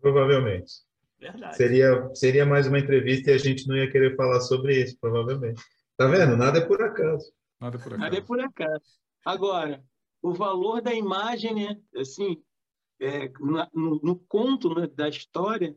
Provavelmente. 0.00 0.72
Verdade. 1.18 1.56
Seria, 1.56 2.14
seria 2.14 2.46
mais 2.46 2.66
uma 2.66 2.78
entrevista 2.78 3.30
e 3.30 3.34
a 3.34 3.38
gente 3.38 3.66
não 3.66 3.76
ia 3.76 3.90
querer 3.90 4.14
falar 4.16 4.40
sobre 4.40 4.82
isso, 4.82 4.96
provavelmente. 5.00 5.60
Tá 5.96 6.06
vendo? 6.06 6.36
Nada 6.36 6.58
é 6.58 6.66
por 6.66 6.80
acaso. 6.80 7.32
Nada 7.60 7.76
é 7.76 7.80
por 7.80 7.94
acaso. 7.94 8.00
Nada 8.00 8.16
é 8.16 8.20
por 8.20 8.40
acaso. 8.40 9.00
Agora, 9.24 9.82
o 10.22 10.32
valor 10.32 10.80
da 10.80 10.94
imagem, 10.94 11.54
né? 11.54 11.80
Assim, 11.96 12.42
é, 13.00 13.28
no, 13.72 14.00
no, 14.02 14.16
conto 14.28 14.74
né, 14.74 14.86
da 14.86 15.08
história, 15.08 15.76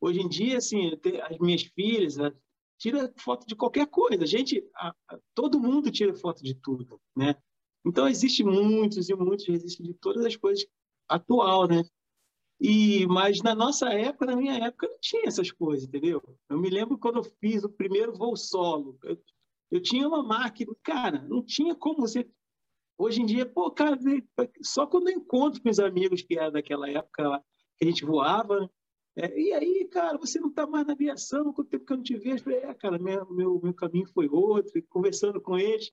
hoje 0.00 0.20
em 0.20 0.28
dia, 0.28 0.58
assim, 0.58 0.92
as 1.22 1.38
minhas 1.38 1.62
filhas 1.62 2.16
né, 2.16 2.32
tira 2.78 3.12
foto 3.18 3.46
de 3.46 3.54
qualquer 3.54 3.86
coisa. 3.86 4.24
A 4.24 4.26
gente, 4.26 4.62
a, 4.74 4.94
a, 5.08 5.18
todo 5.34 5.60
mundo 5.60 5.90
tira 5.90 6.14
foto 6.14 6.42
de 6.42 6.54
tudo, 6.54 7.00
né? 7.16 7.34
Então, 7.86 8.08
existe 8.08 8.42
muitos 8.42 9.08
e 9.10 9.14
muitos 9.14 9.46
registros 9.46 9.86
de 9.86 9.94
todas 9.94 10.24
as 10.24 10.36
coisas 10.36 10.66
atual, 11.08 11.68
né? 11.68 11.82
E, 12.60 13.06
mas 13.06 13.42
na 13.42 13.54
nossa 13.54 13.90
época, 13.90 14.26
na 14.26 14.36
minha 14.36 14.54
época, 14.54 14.88
não 14.88 14.98
tinha 15.00 15.26
essas 15.26 15.50
coisas, 15.50 15.86
entendeu? 15.86 16.22
Eu 16.48 16.58
me 16.58 16.70
lembro 16.70 16.96
quando 16.96 17.18
eu 17.18 17.24
fiz 17.40 17.64
o 17.64 17.68
primeiro 17.68 18.14
voo 18.14 18.36
solo. 18.36 18.98
Eu, 19.02 19.20
eu 19.70 19.82
tinha 19.82 20.06
uma 20.08 20.22
máquina, 20.22 20.72
cara, 20.82 21.20
não 21.28 21.42
tinha 21.44 21.74
como 21.74 22.00
você. 22.00 22.28
Hoje 22.96 23.22
em 23.22 23.26
dia, 23.26 23.44
pô, 23.44 23.70
cara, 23.70 23.98
só 24.62 24.86
quando 24.86 25.08
eu 25.08 25.16
encontro 25.16 25.60
com 25.60 25.68
os 25.68 25.80
amigos 25.80 26.22
que 26.22 26.38
era 26.38 26.50
daquela 26.50 26.88
época 26.88 27.42
que 27.76 27.84
a 27.84 27.88
gente 27.88 28.04
voava, 28.04 28.70
é, 29.16 29.38
e 29.38 29.52
aí, 29.52 29.88
cara, 29.90 30.18
você 30.18 30.40
não 30.40 30.48
está 30.48 30.66
mais 30.66 30.86
na 30.86 30.92
aviação, 30.92 31.52
quanto 31.52 31.70
tempo 31.70 31.84
que 31.84 31.92
eu 31.92 31.96
não 31.96 32.04
te 32.04 32.16
vejo? 32.16 32.36
Eu 32.36 32.44
falei, 32.44 32.58
é, 32.60 32.74
cara, 32.74 32.98
meu, 32.98 33.26
meu, 33.30 33.60
meu 33.62 33.74
caminho 33.74 34.08
foi 34.12 34.28
outro, 34.28 34.72
conversando 34.88 35.40
com 35.40 35.56
eles. 35.56 35.90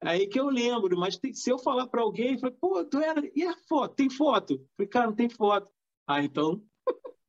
Aí 0.00 0.26
que 0.26 0.38
eu 0.38 0.48
lembro, 0.48 0.96
mas 0.96 1.18
tem, 1.18 1.32
se 1.32 1.50
eu 1.50 1.58
falar 1.58 1.86
para 1.86 2.02
alguém, 2.02 2.34
eu 2.34 2.38
falei, 2.38 2.56
pô, 2.60 2.84
tu 2.84 2.98
era. 2.98 3.20
E 3.34 3.44
a 3.44 3.56
foto? 3.68 3.94
Tem 3.94 4.10
foto? 4.10 4.64
Falei, 4.76 4.88
cara, 4.88 5.06
não 5.06 5.14
tem 5.14 5.28
foto. 5.28 5.70
Ah, 6.06 6.22
então. 6.22 6.62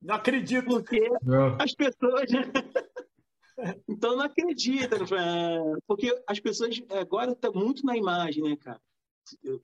Não 0.02 0.16
acredito. 0.16 0.66
Porque 0.66 1.10
não. 1.24 1.58
as 1.60 1.74
pessoas. 1.74 2.30
então 3.88 4.16
não 4.16 4.24
acredita. 4.24 4.98
Porque 5.88 6.16
as 6.28 6.40
pessoas 6.40 6.82
agora 6.90 7.32
estão 7.32 7.54
muito 7.54 7.86
na 7.86 7.98
imagem, 7.98 8.44
né, 8.44 8.56
cara? 8.56 8.80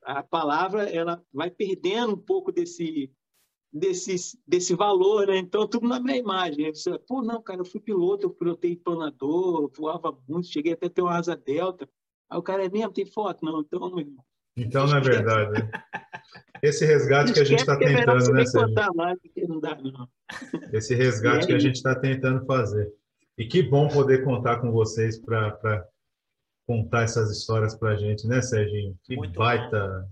A 0.04 0.22
palavra 0.22 0.90
ela 0.90 1.22
vai 1.34 1.50
perdendo 1.50 2.14
um 2.14 2.18
pouco 2.18 2.52
desse, 2.52 3.12
desse, 3.72 4.40
desse 4.48 4.76
valor, 4.76 5.28
né? 5.28 5.38
Então, 5.38 5.68
tudo 5.68 5.88
na 5.88 6.00
minha 6.00 6.18
imagem. 6.18 6.74
Você, 6.74 6.98
Pô, 7.00 7.22
não, 7.22 7.42
cara, 7.42 7.62
eu 7.62 7.66
fui 7.66 7.80
piloto, 7.82 8.26
eu 8.26 8.30
pilotei 8.30 8.76
planador, 8.76 9.72
voava 9.76 10.18
muito, 10.28 10.48
cheguei 10.48 10.74
até 10.74 10.88
ter 10.88 11.02
uma 11.02 11.18
asa 11.18 11.36
delta. 11.36 11.90
Aí 12.30 12.40
o 12.40 12.44
cara 12.44 12.66
é 12.66 12.70
mesmo, 12.70 12.94
tem 12.94 13.06
foto? 13.06 13.44
Não, 13.44 13.62
então. 13.62 13.92
Então, 14.58 14.88
não 14.88 14.98
é 14.98 15.02
verdade. 15.02 15.52
Né? 15.52 15.72
Esse 16.64 16.86
resgate 16.86 17.34
que 17.34 17.40
a 17.40 17.44
gente 17.44 17.60
está 17.60 17.78
tentando, 17.78 18.32
né, 18.32 18.46
Sérgio? 18.46 18.74
Esse 20.72 20.96
resgate 20.96 21.48
que 21.48 21.54
a 21.54 21.60
gente 21.60 21.76
está 21.76 21.94
tentando 21.94 22.46
fazer. 22.46 22.92
E 23.38 23.46
que 23.46 23.62
bom 23.62 23.88
poder 23.90 24.24
contar 24.24 24.62
com 24.62 24.72
vocês 24.72 25.20
para 25.20 25.86
contar 26.66 27.04
essas 27.04 27.32
histórias 27.32 27.76
para 27.76 27.92
a 27.92 27.96
gente, 27.96 28.28
né, 28.28 28.42
Serginho? 28.42 28.98
Que 29.04 29.16
Muito 29.16 29.38
baita 29.38 30.08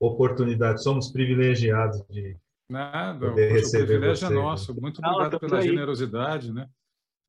bom. 0.00 0.08
oportunidade. 0.08 0.82
Somos 0.82 1.10
privilegiados 1.10 2.02
de 2.08 2.36
Nada, 2.68 3.28
poder 3.28 3.50
o 3.50 3.54
receber 3.54 3.86
privilégio 3.86 4.24
é 4.24 4.28
vocês. 4.28 4.30
é 4.30 4.34
nosso. 4.34 4.80
Muito 4.80 4.98
obrigado 5.04 5.40
pela 5.40 5.60
generosidade, 5.60 6.52
né? 6.52 6.68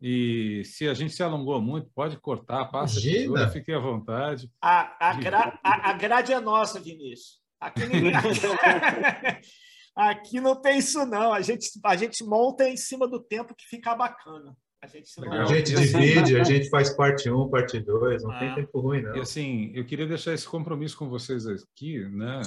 E 0.01 0.63
se 0.65 0.87
a 0.87 0.93
gente 0.93 1.13
se 1.13 1.23
alongou 1.23 1.61
muito, 1.61 1.89
pode 1.95 2.17
cortar, 2.17 2.65
passa 2.65 2.99
Imagina. 2.99 3.17
tesoura, 3.19 3.49
fique 3.49 3.71
à 3.71 3.79
vontade. 3.79 4.51
A, 4.61 5.09
a, 5.09 5.13
gra, 5.13 5.59
a, 5.63 5.91
a 5.91 5.93
grade 5.93 6.33
é 6.33 6.39
nossa, 6.41 6.79
Vinícius. 6.79 7.39
Aqui, 7.59 7.85
ninguém... 7.85 8.11
Aqui 9.95 10.41
não 10.41 10.59
tem 10.59 10.79
isso, 10.79 11.05
não. 11.05 11.31
A 11.31 11.41
gente, 11.41 11.69
a 11.85 11.95
gente 11.95 12.23
monta 12.23 12.67
em 12.67 12.75
cima 12.75 13.07
do 13.07 13.19
tempo 13.19 13.55
que 13.55 13.65
fica 13.65 13.95
bacana. 13.95 14.55
A 14.83 14.87
gente, 14.87 15.17
não... 15.17 15.31
a 15.31 15.45
gente 15.45 15.73
divide, 15.73 16.35
a 16.37 16.43
gente 16.43 16.69
faz 16.69 16.89
parte 16.89 17.29
1, 17.29 17.49
parte 17.49 17.79
2, 17.79 18.23
não 18.23 18.31
ah. 18.31 18.39
tem 18.39 18.55
tempo 18.55 18.81
ruim, 18.81 19.01
não. 19.01 19.15
E 19.15 19.21
assim, 19.21 19.71
eu 19.73 19.85
queria 19.85 20.05
deixar 20.05 20.33
esse 20.33 20.45
compromisso 20.45 20.97
com 20.97 21.07
vocês 21.07 21.47
aqui, 21.47 22.05
né, 22.09 22.41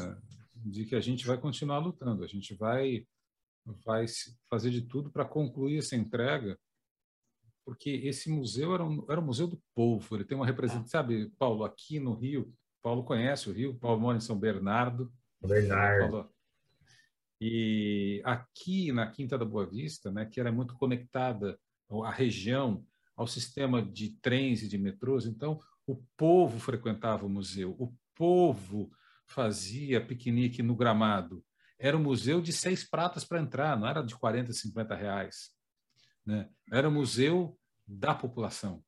de 0.55 0.85
que 0.85 0.95
a 0.95 1.01
gente 1.01 1.27
vai 1.27 1.39
continuar 1.39 1.79
lutando, 1.79 2.23
a 2.23 2.27
gente 2.27 2.55
vai, 2.55 3.07
vai 3.87 4.05
fazer 4.51 4.71
de 4.71 4.83
tudo 4.83 5.11
para 5.11 5.25
concluir 5.25 5.79
essa 5.79 5.97
entrega 5.97 6.59
porque 7.65 7.91
esse 8.05 8.31
museu 8.31 8.75
era 8.75 8.85
um, 8.85 9.05
era 9.11 9.19
um 9.21 9.25
museu 9.25 9.49
do 9.49 9.61
povo, 9.75 10.15
ele 10.15 10.25
tem 10.25 10.37
uma 10.37 10.47
representação, 10.47 10.87
sabe, 10.87 11.33
Paulo, 11.39 11.65
aqui 11.65 11.99
no 11.99 12.15
Rio, 12.15 12.55
Paulo 12.83 13.03
conhece 13.03 13.49
o 13.49 13.53
Rio, 13.53 13.75
Paulo 13.75 14.01
mora 14.01 14.19
em 14.19 14.21
São 14.21 14.39
Bernardo. 14.39 15.11
Bernardo. 15.41 16.11
Paulo, 16.11 16.31
e 17.41 18.23
aqui 18.25 18.93
na 18.93 19.11
Quinta 19.11 19.37
da 19.37 19.45
Boa 19.45 19.67
Vista, 19.67 20.13
né, 20.13 20.27
que 20.27 20.39
era 20.39 20.53
muito 20.53 20.75
conectada 20.75 21.59
à 22.05 22.11
região, 22.11 22.85
ao 23.17 23.27
sistema 23.27 23.83
de 23.83 24.11
trens 24.21 24.63
e 24.63 24.69
de 24.69 24.77
metrôs, 24.77 25.27
então 25.27 25.61
o 25.87 25.97
povo 26.17 26.59
frequentava 26.59 27.25
o 27.25 27.31
museu, 27.31 27.75
o 27.79 27.95
povo 28.15 28.91
fazia 29.27 30.05
piquenique 30.05 30.63
no 30.63 30.77
gramado. 30.77 31.45
Era 31.79 31.97
um 31.97 32.03
museu 32.03 32.41
de 32.41 32.53
seis 32.53 32.89
pratas 32.89 33.25
para 33.25 33.41
entrar, 33.41 33.79
não 33.79 33.87
era 33.87 34.03
de 34.03 34.17
40, 34.17 34.53
50 34.53 34.95
reais. 34.95 35.51
Né? 36.25 36.49
Era 36.71 36.89
um 36.89 36.93
museu 36.93 37.59
da 37.87 38.15
população. 38.15 38.83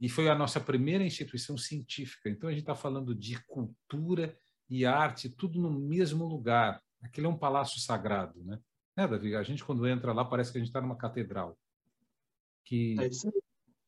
e 0.00 0.08
foi 0.08 0.28
a 0.28 0.34
nossa 0.34 0.60
primeira 0.60 1.02
instituição 1.04 1.56
científica. 1.56 2.28
Então 2.28 2.48
a 2.48 2.52
gente 2.52 2.60
está 2.60 2.74
falando 2.74 3.14
de 3.14 3.42
cultura 3.46 4.36
e 4.70 4.84
arte, 4.84 5.28
tudo 5.28 5.60
no 5.60 5.70
mesmo 5.70 6.24
lugar. 6.26 6.80
Aquele 7.02 7.26
é 7.26 7.30
um 7.30 7.38
palácio 7.38 7.80
sagrado, 7.80 8.44
né? 8.44 8.60
né, 8.96 9.08
Davi? 9.08 9.34
A 9.34 9.42
gente 9.42 9.64
quando 9.64 9.88
entra 9.88 10.12
lá 10.12 10.24
parece 10.24 10.52
que 10.52 10.58
a 10.58 10.60
gente 10.60 10.68
está 10.68 10.80
numa 10.80 10.96
catedral 10.96 11.58
que 12.68 12.96
é 13.00 13.08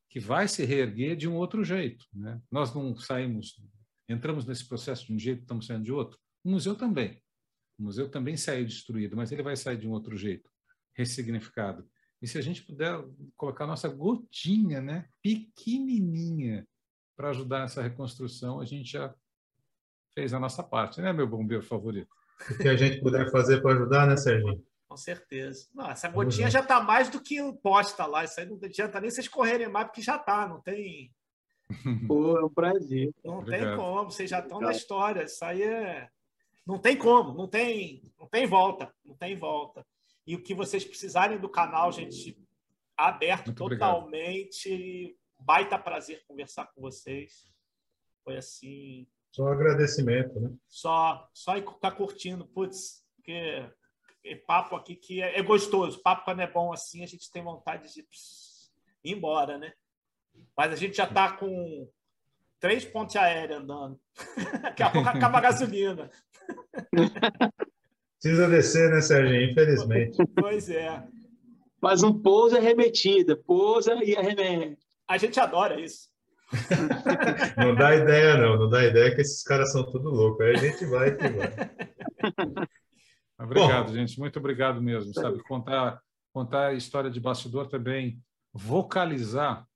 que 0.09 0.19
vai 0.19 0.47
se 0.47 0.65
reerguer 0.65 1.15
de 1.15 1.27
um 1.27 1.35
outro 1.35 1.63
jeito, 1.63 2.05
né? 2.13 2.41
Nós 2.51 2.73
não 2.73 2.97
saímos, 2.97 3.63
entramos 4.09 4.45
nesse 4.45 4.67
processo 4.67 5.05
de 5.05 5.13
um 5.13 5.19
jeito, 5.19 5.43
estamos 5.43 5.67
saindo 5.67 5.85
de 5.85 5.91
outro. 5.91 6.19
O 6.43 6.49
museu 6.49 6.75
também. 6.75 7.21
O 7.79 7.83
museu 7.83 8.09
também 8.09 8.35
saiu 8.35 8.65
destruído, 8.65 9.15
mas 9.15 9.31
ele 9.31 9.43
vai 9.43 9.55
sair 9.55 9.77
de 9.77 9.87
um 9.87 9.91
outro 9.91 10.17
jeito, 10.17 10.49
ressignificado. 10.93 11.87
E 12.21 12.27
se 12.27 12.37
a 12.37 12.41
gente 12.41 12.63
puder 12.63 13.01
colocar 13.37 13.65
nossa 13.65 13.87
gotinha, 13.87 14.81
né, 14.81 15.07
pequenininha, 15.21 16.67
para 17.15 17.29
ajudar 17.29 17.59
nessa 17.59 17.81
reconstrução, 17.81 18.59
a 18.59 18.65
gente 18.65 18.91
já 18.91 19.15
fez 20.13 20.33
a 20.33 20.39
nossa 20.39 20.61
parte, 20.61 20.99
né, 20.99 21.13
meu 21.13 21.27
bombeiro 21.27 21.63
favorito? 21.63 22.13
O 22.49 22.57
que 22.57 22.67
a 22.67 22.75
gente 22.75 22.99
puder 22.99 23.31
fazer 23.31 23.61
para 23.61 23.75
ajudar, 23.75 24.07
né, 24.07 24.17
Serginho? 24.17 24.61
Com 24.91 24.97
certeza. 24.97 25.69
Não, 25.73 25.89
essa 25.89 26.09
gotinha 26.09 26.51
já 26.51 26.59
está 26.59 26.81
mais 26.81 27.07
do 27.07 27.21
que 27.21 27.41
o 27.41 27.53
posta 27.53 28.05
lá. 28.05 28.25
Isso 28.25 28.37
aí 28.41 28.45
não 28.45 28.59
adianta 28.61 28.99
nem 28.99 29.09
vocês 29.09 29.25
correrem 29.25 29.69
mais, 29.69 29.87
porque 29.87 30.01
já 30.01 30.17
está, 30.17 30.45
não 30.45 30.59
tem. 30.59 31.09
Pô, 32.09 32.37
é 32.37 32.43
um 32.43 32.49
prazer. 32.49 33.09
Não 33.23 33.37
Obrigado. 33.37 33.69
tem 33.69 33.77
como, 33.77 34.11
vocês 34.11 34.29
já 34.29 34.39
estão 34.39 34.59
na 34.59 34.71
história. 34.71 35.23
Isso 35.23 35.45
aí 35.45 35.63
é. 35.63 36.09
Não 36.67 36.77
tem 36.77 36.97
como, 36.97 37.33
não 37.33 37.47
tem, 37.47 38.03
não 38.19 38.27
tem 38.27 38.45
volta, 38.45 38.93
não 39.05 39.15
tem 39.15 39.33
volta. 39.33 39.87
E 40.27 40.35
o 40.35 40.43
que 40.43 40.53
vocês 40.53 40.83
precisarem 40.83 41.39
do 41.39 41.47
canal, 41.47 41.89
gente, 41.93 42.37
aberto 42.97 43.45
Muito 43.47 43.69
totalmente. 43.69 44.73
Obrigado. 44.73 45.21
Baita 45.39 45.79
prazer 45.79 46.21
conversar 46.27 46.65
com 46.65 46.81
vocês. 46.81 47.49
Foi 48.25 48.35
assim. 48.35 49.07
Só 49.31 49.47
agradecimento, 49.47 50.37
né? 50.37 50.51
Só, 50.67 51.29
só 51.33 51.53
ficar 51.55 51.91
curtindo, 51.91 52.45
putz, 52.45 53.05
porque 53.15 53.71
papo 54.45 54.75
aqui 54.75 54.95
que 54.95 55.21
é, 55.21 55.39
é, 55.39 55.41
gostoso. 55.41 56.01
Papo 56.01 56.25
quando 56.25 56.41
é 56.41 56.47
bom 56.47 56.71
assim, 56.71 57.03
a 57.03 57.07
gente 57.07 57.31
tem 57.31 57.43
vontade 57.43 57.93
de 57.93 58.03
pss, 58.03 58.71
ir 59.03 59.13
embora, 59.13 59.57
né? 59.57 59.73
Mas 60.55 60.73
a 60.73 60.75
gente 60.75 60.95
já 60.95 61.05
está 61.05 61.31
com 61.33 61.89
três 62.59 62.85
pontes 62.85 63.15
aéreas 63.15 63.61
andando. 63.61 63.99
Daqui 64.61 64.83
a 64.83 64.89
pouco 64.89 65.09
acaba 65.09 65.37
a 65.39 65.41
gasolina. 65.41 66.09
Precisa 68.21 68.47
descer, 68.47 68.91
né, 68.91 69.01
Serginho? 69.01 69.49
Infelizmente. 69.49 70.17
Pois 70.35 70.69
é. 70.69 71.03
Mas 71.81 72.03
um 72.03 72.13
pouso 72.13 72.55
é 72.55 72.59
remetida, 72.59 73.35
pousa 73.35 73.95
e 74.03 74.15
arremete. 74.15 74.77
A 75.07 75.17
gente 75.17 75.39
adora 75.39 75.81
isso. 75.81 76.11
não 77.57 77.73
dá 77.73 77.95
ideia, 77.95 78.37
não. 78.37 78.59
Não 78.59 78.69
dá 78.69 78.85
ideia 78.85 79.15
que 79.15 79.21
esses 79.21 79.41
caras 79.43 79.71
são 79.71 79.89
tudo 79.89 80.09
loucos. 80.09 80.45
Aí 80.45 80.55
a 80.55 80.59
gente 80.59 80.85
vai 80.85 81.15
que 81.15 81.27
vai. 81.29 82.69
Obrigado, 83.43 83.87
Bom, 83.87 83.93
gente. 83.93 84.19
Muito 84.19 84.37
obrigado 84.37 84.81
mesmo. 84.81 85.13
Sabe, 85.13 85.41
contar, 85.43 86.01
contar 86.31 86.67
a 86.67 86.73
história 86.73 87.09
de 87.09 87.19
bastidor 87.19 87.67
também, 87.67 88.21
vocalizar 88.53 89.67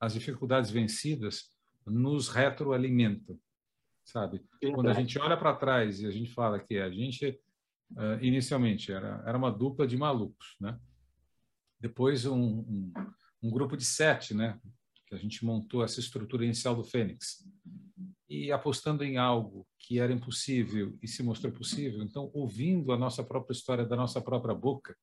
as 0.00 0.14
dificuldades 0.14 0.70
vencidas, 0.70 1.50
nos 1.86 2.28
retroalimenta. 2.28 3.36
Sabe? 4.04 4.44
Quando 4.74 4.88
a 4.88 4.94
gente 4.94 5.18
olha 5.18 5.36
para 5.36 5.54
trás 5.54 6.00
e 6.00 6.06
a 6.06 6.10
gente 6.10 6.32
fala 6.32 6.58
que 6.58 6.78
a 6.78 6.90
gente 6.90 7.40
uh, 7.92 8.22
inicialmente 8.22 8.92
era, 8.92 9.22
era 9.26 9.38
uma 9.38 9.50
dupla 9.50 9.86
de 9.86 9.96
malucos, 9.96 10.56
né? 10.60 10.78
Depois 11.80 12.26
um, 12.26 12.36
um, 12.36 12.92
um, 13.42 13.50
grupo 13.50 13.76
de 13.76 13.84
sete, 13.84 14.34
né? 14.34 14.60
Que 15.06 15.14
a 15.14 15.18
gente 15.18 15.44
montou 15.44 15.84
essa 15.84 16.00
estrutura 16.00 16.44
inicial 16.44 16.74
do 16.74 16.84
Fênix 16.84 17.44
e 18.32 18.50
apostando 18.50 19.04
em 19.04 19.18
algo 19.18 19.66
que 19.78 20.00
era 20.00 20.10
impossível 20.10 20.96
e 21.02 21.06
se 21.06 21.22
mostrou 21.22 21.52
possível. 21.52 22.02
Então, 22.02 22.30
ouvindo 22.32 22.90
a 22.90 22.96
nossa 22.96 23.22
própria 23.22 23.52
história 23.52 23.84
da 23.84 23.94
nossa 23.94 24.22
própria 24.22 24.54
boca, 24.54 24.96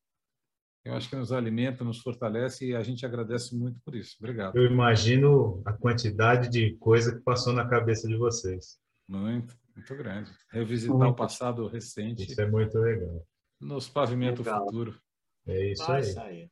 eu 0.83 0.95
acho 0.95 1.07
que 1.07 1.15
nos 1.15 1.31
alimenta, 1.31 1.83
nos 1.83 1.99
fortalece 1.99 2.69
e 2.69 2.75
a 2.75 2.81
gente 2.81 3.05
agradece 3.05 3.55
muito 3.55 3.79
por 3.81 3.93
isso. 3.93 4.15
Obrigado. 4.19 4.57
Eu 4.57 4.65
imagino 4.65 5.61
a 5.63 5.71
quantidade 5.71 6.49
de 6.49 6.75
coisa 6.77 7.15
que 7.15 7.21
passou 7.21 7.53
na 7.53 7.69
cabeça 7.69 8.07
de 8.07 8.17
vocês. 8.17 8.79
Muito. 9.07 9.55
Muito 9.75 9.95
grande. 9.95 10.31
Revisitar 10.51 10.97
muito. 10.97 11.11
o 11.11 11.15
passado 11.15 11.67
recente. 11.67 12.23
Isso 12.23 12.41
é 12.41 12.49
muito 12.49 12.79
legal. 12.79 13.23
Nos 13.61 13.87
pavimenta 13.87 14.41
o 14.41 14.43
futuro. 14.43 14.99
É 15.45 15.71
isso 15.71 15.91
aí. 15.91 16.01
isso 16.01 16.19
aí. 16.19 16.49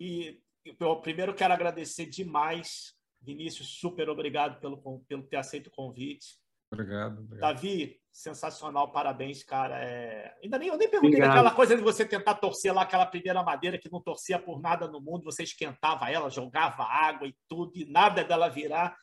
E 0.00 0.40
eu 0.80 0.96
primeiro 0.96 1.32
quero 1.32 1.54
agradecer 1.54 2.06
demais, 2.06 2.95
Vinícius, 3.26 3.80
super 3.80 4.08
obrigado 4.08 4.60
pelo, 4.60 5.00
pelo 5.08 5.24
ter 5.24 5.36
aceito 5.36 5.66
o 5.66 5.72
convite. 5.72 6.38
Obrigado, 6.72 7.20
obrigado. 7.20 7.40
Davi, 7.40 8.00
sensacional, 8.12 8.92
parabéns, 8.92 9.42
cara. 9.42 9.82
É... 9.82 10.32
Ainda 10.42 10.58
nem, 10.58 10.68
eu 10.68 10.76
nem 10.76 10.88
perguntei 10.88 11.16
obrigado. 11.16 11.34
daquela 11.34 11.54
coisa 11.54 11.76
de 11.76 11.82
você 11.82 12.04
tentar 12.06 12.36
torcer 12.36 12.72
lá 12.72 12.82
aquela 12.82 13.04
primeira 13.04 13.42
madeira 13.42 13.78
que 13.78 13.90
não 13.90 14.00
torcia 14.00 14.38
por 14.38 14.60
nada 14.60 14.86
no 14.86 15.00
mundo, 15.00 15.24
você 15.24 15.42
esquentava 15.42 16.08
ela, 16.10 16.30
jogava 16.30 16.84
água 16.84 17.26
e 17.26 17.34
tudo, 17.48 17.72
e 17.74 17.84
nada 17.84 18.22
dela 18.22 18.48
virar. 18.48 18.96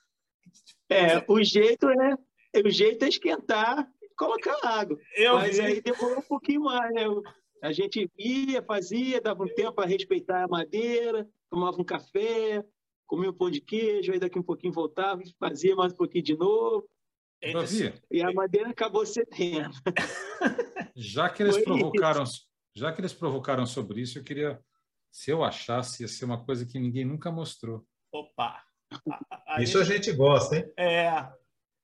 É, 0.89 1.23
o 1.27 1.43
jeito 1.43 1.89
é 1.89 2.17
o 2.61 2.69
jeito 2.69 3.03
é 3.03 3.07
esquentar 3.09 3.89
e 4.01 4.09
colocar 4.15 4.55
água. 4.63 4.97
Eu 5.15 5.35
Mas 5.35 5.57
vi. 5.57 5.61
aí 5.63 5.81
demorou 5.81 6.19
um 6.19 6.23
pouquinho 6.23 6.61
mais, 6.61 6.93
né? 6.93 7.05
A 7.63 7.71
gente 7.71 8.11
ia, 8.17 8.61
fazia, 8.61 9.21
dava 9.21 9.43
um 9.43 9.47
tempo 9.47 9.73
para 9.73 9.87
respeitar 9.87 10.43
a 10.43 10.47
madeira, 10.47 11.27
tomava 11.49 11.81
um 11.81 11.85
café, 11.85 12.63
comia 13.13 13.29
um 13.29 13.33
pão 13.33 13.51
de 13.51 13.61
queijo, 13.61 14.11
aí 14.11 14.19
daqui 14.19 14.39
um 14.39 14.43
pouquinho 14.43 14.73
voltava, 14.73 15.21
fazia 15.39 15.75
mais 15.75 15.93
um 15.93 15.95
pouquinho 15.95 16.23
de 16.23 16.35
novo. 16.35 16.89
Davi, 17.53 17.93
e 18.09 18.23
a 18.23 18.33
madeira 18.33 18.69
acabou 18.69 19.05
cedendo. 19.05 19.75
Já 20.95 21.29
que 21.29 21.43
eles 21.43 21.55
Foi 21.55 21.63
provocaram, 21.63 22.23
isso. 22.23 22.47
já 22.75 22.91
que 22.91 23.01
eles 23.01 23.13
provocaram 23.13 23.65
sobre 23.67 24.01
isso, 24.01 24.17
eu 24.17 24.23
queria, 24.23 24.59
se 25.11 25.29
eu 25.29 25.43
achasse, 25.43 26.01
ia 26.01 26.07
ser 26.07 26.25
uma 26.25 26.43
coisa 26.43 26.65
que 26.65 26.79
ninguém 26.79 27.05
nunca 27.05 27.31
mostrou. 27.31 27.85
Opa! 28.11 28.63
isso 29.59 29.77
a 29.77 29.83
gente 29.83 30.11
gosta, 30.13 30.55
hein? 30.55 30.73
É, 30.77 31.31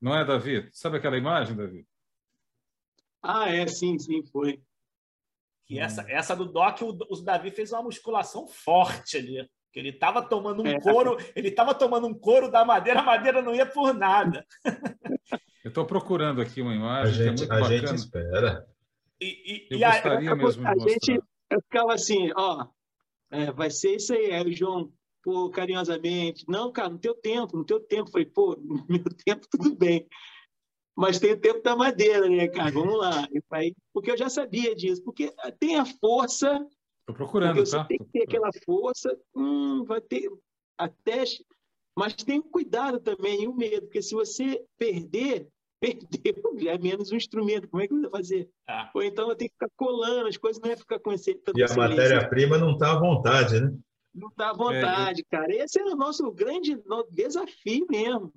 não 0.01 0.15
é, 0.15 0.25
Davi? 0.25 0.69
Sabe 0.71 0.97
aquela 0.97 1.17
imagem, 1.17 1.55
Davi? 1.55 1.87
Ah, 3.21 3.49
é, 3.49 3.67
sim, 3.67 3.99
sim, 3.99 4.23
foi. 4.25 4.63
E 5.69 5.79
essa, 5.79 6.09
essa 6.09 6.35
do 6.35 6.45
Doc, 6.45 6.81
o, 6.81 6.89
o 6.89 7.21
Davi 7.21 7.51
fez 7.51 7.71
uma 7.71 7.83
musculação 7.83 8.47
forte 8.47 9.17
ali. 9.17 9.47
Que 9.71 9.79
ele 9.79 9.89
estava 9.89 10.21
tomando 10.21 10.63
um 10.63 10.67
é. 10.67 10.79
couro, 10.79 11.17
ele 11.35 11.49
estava 11.49 11.73
tomando 11.73 12.07
um 12.07 12.13
couro 12.13 12.49
da 12.49 12.65
madeira, 12.65 13.01
a 13.01 13.03
madeira 13.03 13.41
não 13.41 13.53
ia 13.53 13.65
por 13.65 13.93
nada. 13.93 14.45
Eu 15.63 15.69
estou 15.69 15.85
procurando 15.85 16.41
aqui 16.41 16.61
uma 16.61 16.73
imagem. 16.73 17.27
A 17.27 17.35
gente, 17.35 17.43
é 17.43 17.53
a 17.53 17.61
gente 17.63 17.93
espera. 17.93 18.65
E, 19.19 19.25
e, 19.25 19.67
eu 19.69 19.77
e 19.77 19.81
gostaria 19.81 20.31
a, 20.31 20.35
mesmo 20.35 20.65
a 20.65 20.71
de 20.71 20.79
mostrar. 20.79 20.89
gente 20.89 21.23
eu 21.49 21.61
ficava 21.61 21.93
assim, 21.93 22.31
ó, 22.35 22.67
é, 23.31 23.51
vai 23.51 23.69
ser 23.69 23.95
isso 23.95 24.13
aí. 24.13 24.31
Aí 24.31 24.47
o 24.47 24.55
João, 24.55 24.91
pô, 25.23 25.49
carinhosamente. 25.49 26.45
Não, 26.47 26.71
cara, 26.71 26.89
no 26.89 26.99
teu 26.99 27.13
tempo, 27.15 27.57
no 27.57 27.65
teu 27.65 27.79
tempo. 27.79 28.11
Falei, 28.11 28.25
pô, 28.25 28.55
no 28.55 28.85
meu 28.87 29.03
tempo 29.25 29.47
tudo 29.49 29.75
bem. 29.75 30.07
Mas 30.95 31.19
tem 31.19 31.33
o 31.33 31.39
tempo 31.39 31.61
da 31.61 31.75
madeira, 31.75 32.27
né, 32.29 32.47
cara? 32.47 32.71
Vamos 32.71 32.97
lá. 32.97 33.27
Porque 33.93 34.11
eu 34.11 34.17
já 34.17 34.29
sabia 34.29 34.75
disso. 34.75 35.03
Porque 35.03 35.33
tem 35.59 35.77
a 35.77 35.85
força. 35.85 36.65
Estou 37.09 37.15
procurando, 37.15 37.65
você 37.65 37.75
tá? 37.75 37.85
tem 37.85 37.97
que 37.97 38.05
ter 38.05 38.23
aquela 38.23 38.51
força. 38.63 39.17
Hum, 39.35 39.83
vai 39.83 39.99
ter 39.99 40.29
até. 40.77 41.23
Mas 41.97 42.13
tem 42.13 42.41
cuidado 42.41 42.99
também 42.99 43.43
e 43.43 43.47
o 43.47 43.53
medo. 43.53 43.87
Porque 43.87 44.01
se 44.01 44.13
você 44.13 44.63
perder, 44.77 45.47
perdeu, 45.81 46.69
é 46.69 46.77
menos 46.77 47.11
um 47.11 47.15
instrumento. 47.15 47.67
Como 47.67 47.81
é 47.81 47.87
que 47.87 47.93
você 47.93 48.01
vai 48.01 48.11
fazer? 48.11 48.49
Ah. 48.67 48.91
Ou 48.93 49.01
então 49.01 49.29
eu 49.29 49.35
tenho 49.35 49.49
que 49.49 49.55
ficar 49.55 49.71
colando, 49.75 50.27
as 50.27 50.37
coisas 50.37 50.61
não 50.61 50.69
é 50.69 50.77
ficar 50.77 50.99
com 50.99 51.11
esse. 51.11 51.41
E 51.55 51.63
a 51.63 51.75
matéria-prima 51.75 52.57
não 52.57 52.73
está 52.73 52.91
à 52.91 52.99
vontade, 52.99 53.59
né? 53.59 53.75
Não 54.13 54.31
dá 54.35 54.53
vontade, 54.53 55.21
é, 55.21 55.35
cara. 55.35 55.55
Esse 55.55 55.79
é 55.79 55.85
o 55.85 55.95
nosso 55.95 56.31
grande 56.31 56.77
desafio 57.09 57.87
mesmo. 57.89 58.31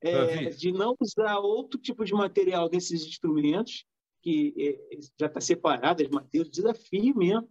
É, 0.00 0.50
de 0.50 0.70
não 0.70 0.94
usar 1.00 1.38
outro 1.38 1.78
tipo 1.78 2.04
de 2.04 2.14
material 2.14 2.68
desses 2.68 3.04
instrumentos, 3.04 3.84
que 4.22 4.54
é, 4.56 4.98
já 5.18 5.26
está 5.26 5.40
separado 5.40 6.02
as 6.02 6.08
madeiras, 6.08 6.48
desafio 6.48 7.16
mesmo. 7.16 7.48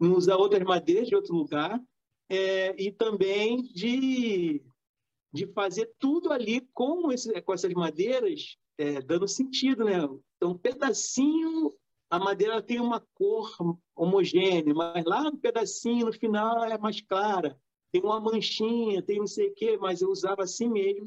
Usar 0.00 0.36
outras 0.36 0.62
madeiras 0.62 1.08
de 1.08 1.14
outro 1.14 1.34
lugar. 1.34 1.80
É, 2.28 2.74
e 2.82 2.90
também 2.90 3.62
de, 3.62 4.62
de 5.32 5.46
fazer 5.48 5.92
tudo 5.98 6.32
ali 6.32 6.62
com, 6.72 7.12
esse, 7.12 7.40
com 7.42 7.52
essas 7.52 7.72
madeiras, 7.74 8.56
é, 8.78 9.02
dando 9.02 9.28
sentido, 9.28 9.84
né? 9.84 9.98
Então, 10.36 10.52
um 10.52 10.58
pedacinho 10.58 11.74
a 12.12 12.18
madeira 12.18 12.60
tem 12.60 12.78
uma 12.78 13.00
cor 13.14 13.56
homogênea, 13.96 14.74
mas 14.74 15.02
lá 15.02 15.22
no 15.24 15.38
pedacinho, 15.38 16.04
no 16.04 16.12
final, 16.12 16.62
é 16.62 16.76
mais 16.76 17.00
clara. 17.00 17.58
Tem 17.90 18.02
uma 18.02 18.20
manchinha, 18.20 19.02
tem 19.02 19.18
não 19.18 19.26
sei 19.26 19.48
o 19.48 19.54
quê, 19.54 19.78
mas 19.78 20.02
eu 20.02 20.10
usava 20.10 20.42
assim 20.42 20.68
mesmo, 20.68 21.06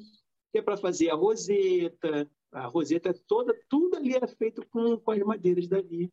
que 0.51 0.57
é 0.57 0.63
para 0.63 0.75
fazer 0.75 1.11
a 1.11 1.15
roseta. 1.15 2.27
A 2.51 2.65
roseta 2.65 3.13
toda, 3.27 3.55
tudo 3.69 3.95
ali 3.95 4.15
era 4.15 4.27
feito 4.27 4.65
com, 4.65 4.97
com 4.97 5.11
as 5.11 5.19
madeiras 5.19 5.67
dali. 5.67 6.11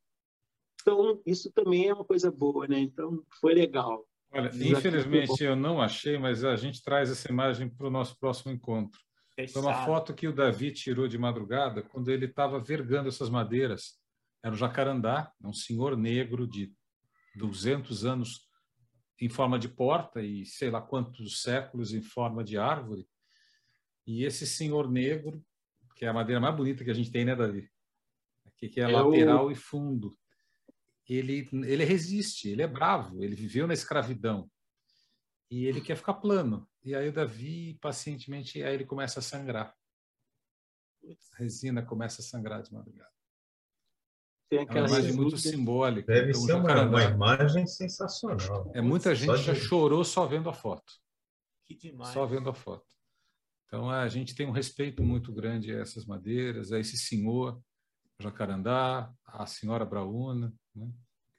Então, 0.82 1.22
isso 1.24 1.50
também 1.52 1.88
é 1.88 1.94
uma 1.94 2.04
coisa 2.04 2.30
boa, 2.30 2.66
né? 2.66 2.78
Então, 2.78 3.24
foi 3.40 3.54
legal. 3.54 4.04
Olha, 4.32 4.50
infelizmente 4.54 5.44
eu 5.44 5.54
não 5.54 5.80
achei, 5.80 6.18
mas 6.18 6.42
a 6.44 6.56
gente 6.56 6.82
traz 6.82 7.10
essa 7.10 7.30
imagem 7.30 7.68
para 7.68 7.86
o 7.86 7.90
nosso 7.90 8.18
próximo 8.18 8.52
encontro. 8.52 8.98
Foi 9.52 9.62
uma 9.62 9.84
foto 9.84 10.14
que 10.14 10.26
o 10.26 10.32
Davi 10.32 10.72
tirou 10.72 11.06
de 11.06 11.18
madrugada 11.18 11.82
quando 11.82 12.10
ele 12.10 12.26
estava 12.26 12.59
vergando 12.59 13.09
essas 13.09 13.30
madeiras. 13.30 13.98
Era 14.42 14.54
um 14.54 14.59
jacarandá, 14.59 15.30
um 15.42 15.52
senhor 15.52 15.96
negro 15.96 16.46
de 16.46 16.72
200 17.36 18.04
anos 18.04 18.48
em 19.20 19.28
forma 19.28 19.59
de 19.59 19.68
porta 19.68 20.20
e 20.20 20.44
sei 20.44 20.70
lá 20.70 20.80
quantos 20.82 21.42
séculos 21.42 21.94
em 21.94 22.02
forma 22.02 22.42
de 22.42 22.59
árvore. 22.59 23.06
E 24.06 24.24
esse 24.24 24.46
senhor 24.46 24.90
negro, 24.90 25.42
que 25.94 26.04
é 26.04 26.09
a 26.09 26.12
madeira 26.12 26.40
mais 26.40 26.56
bonita 26.56 26.84
que 26.84 26.90
a 26.90 26.94
gente 26.94 27.10
tem, 27.10 27.24
né, 27.24 27.36
Davi? 27.36 27.68
Aqui 28.46 28.68
que 28.68 28.80
é, 28.80 28.84
é 28.84 28.88
lateral 28.88 29.46
o... 29.46 29.52
e 29.52 29.54
fundo 29.54 30.12
ele, 31.16 31.48
ele 31.64 31.84
resiste, 31.84 32.48
ele 32.48 32.62
é 32.62 32.66
bravo, 32.66 33.22
ele 33.22 33.34
viveu 33.34 33.66
na 33.66 33.74
escravidão 33.74 34.51
e 35.51 35.66
ele 35.66 35.80
quer 35.80 35.97
ficar 35.97 36.14
plano. 36.14 36.68
E 36.82 36.94
aí 36.94 37.09
o 37.09 37.12
Davi, 37.12 37.78
pacientemente, 37.80 38.62
aí 38.62 38.74
ele 38.74 38.86
começa 38.86 39.20
a 39.20 39.22
sangrar. 39.22 39.74
A 41.05 41.36
resina 41.36 41.84
começa 41.84 42.22
a 42.22 42.24
sangrar 42.24 42.62
de 42.62 42.72
madrugada. 42.72 43.10
Tem 44.48 44.60
aquela 44.60 44.86
é 44.86 44.90
uma 44.90 44.98
imagem 44.98 45.16
muito 45.16 45.36
simbólica. 45.39 46.12
Deve 46.12 46.30
então, 46.30 46.43
ser 46.43 46.52
uma, 46.55 46.82
uma, 46.82 47.05
imagem 47.05 47.66
sensacional. 47.66 48.70
É, 48.74 48.80
muita 48.80 49.14
gente 49.14 49.39
já 49.39 49.55
chorou 49.55 50.05
só 50.05 50.26
vendo 50.26 50.48
a 50.48 50.52
foto. 50.52 50.93
Que 51.64 51.74
demais. 51.74 52.12
Só 52.12 52.26
vendo 52.26 52.51
a 52.51 52.55
foto. 52.55 52.86
Então 53.66 53.89
a 53.89 54.06
gente 54.09 54.34
tem 54.34 54.47
um 54.47 54.51
respeito 54.51 55.02
muito 55.02 55.32
grande 55.32 55.74
a 55.74 55.80
essas 55.80 56.05
madeiras, 56.05 56.72
a 56.72 56.78
esse 56.78 56.97
senhor, 56.98 57.59
Jacarandá, 58.23 59.12
a 59.27 59.47
senhora 59.47 59.85
Brauna, 59.85 60.53
né? 60.74 60.90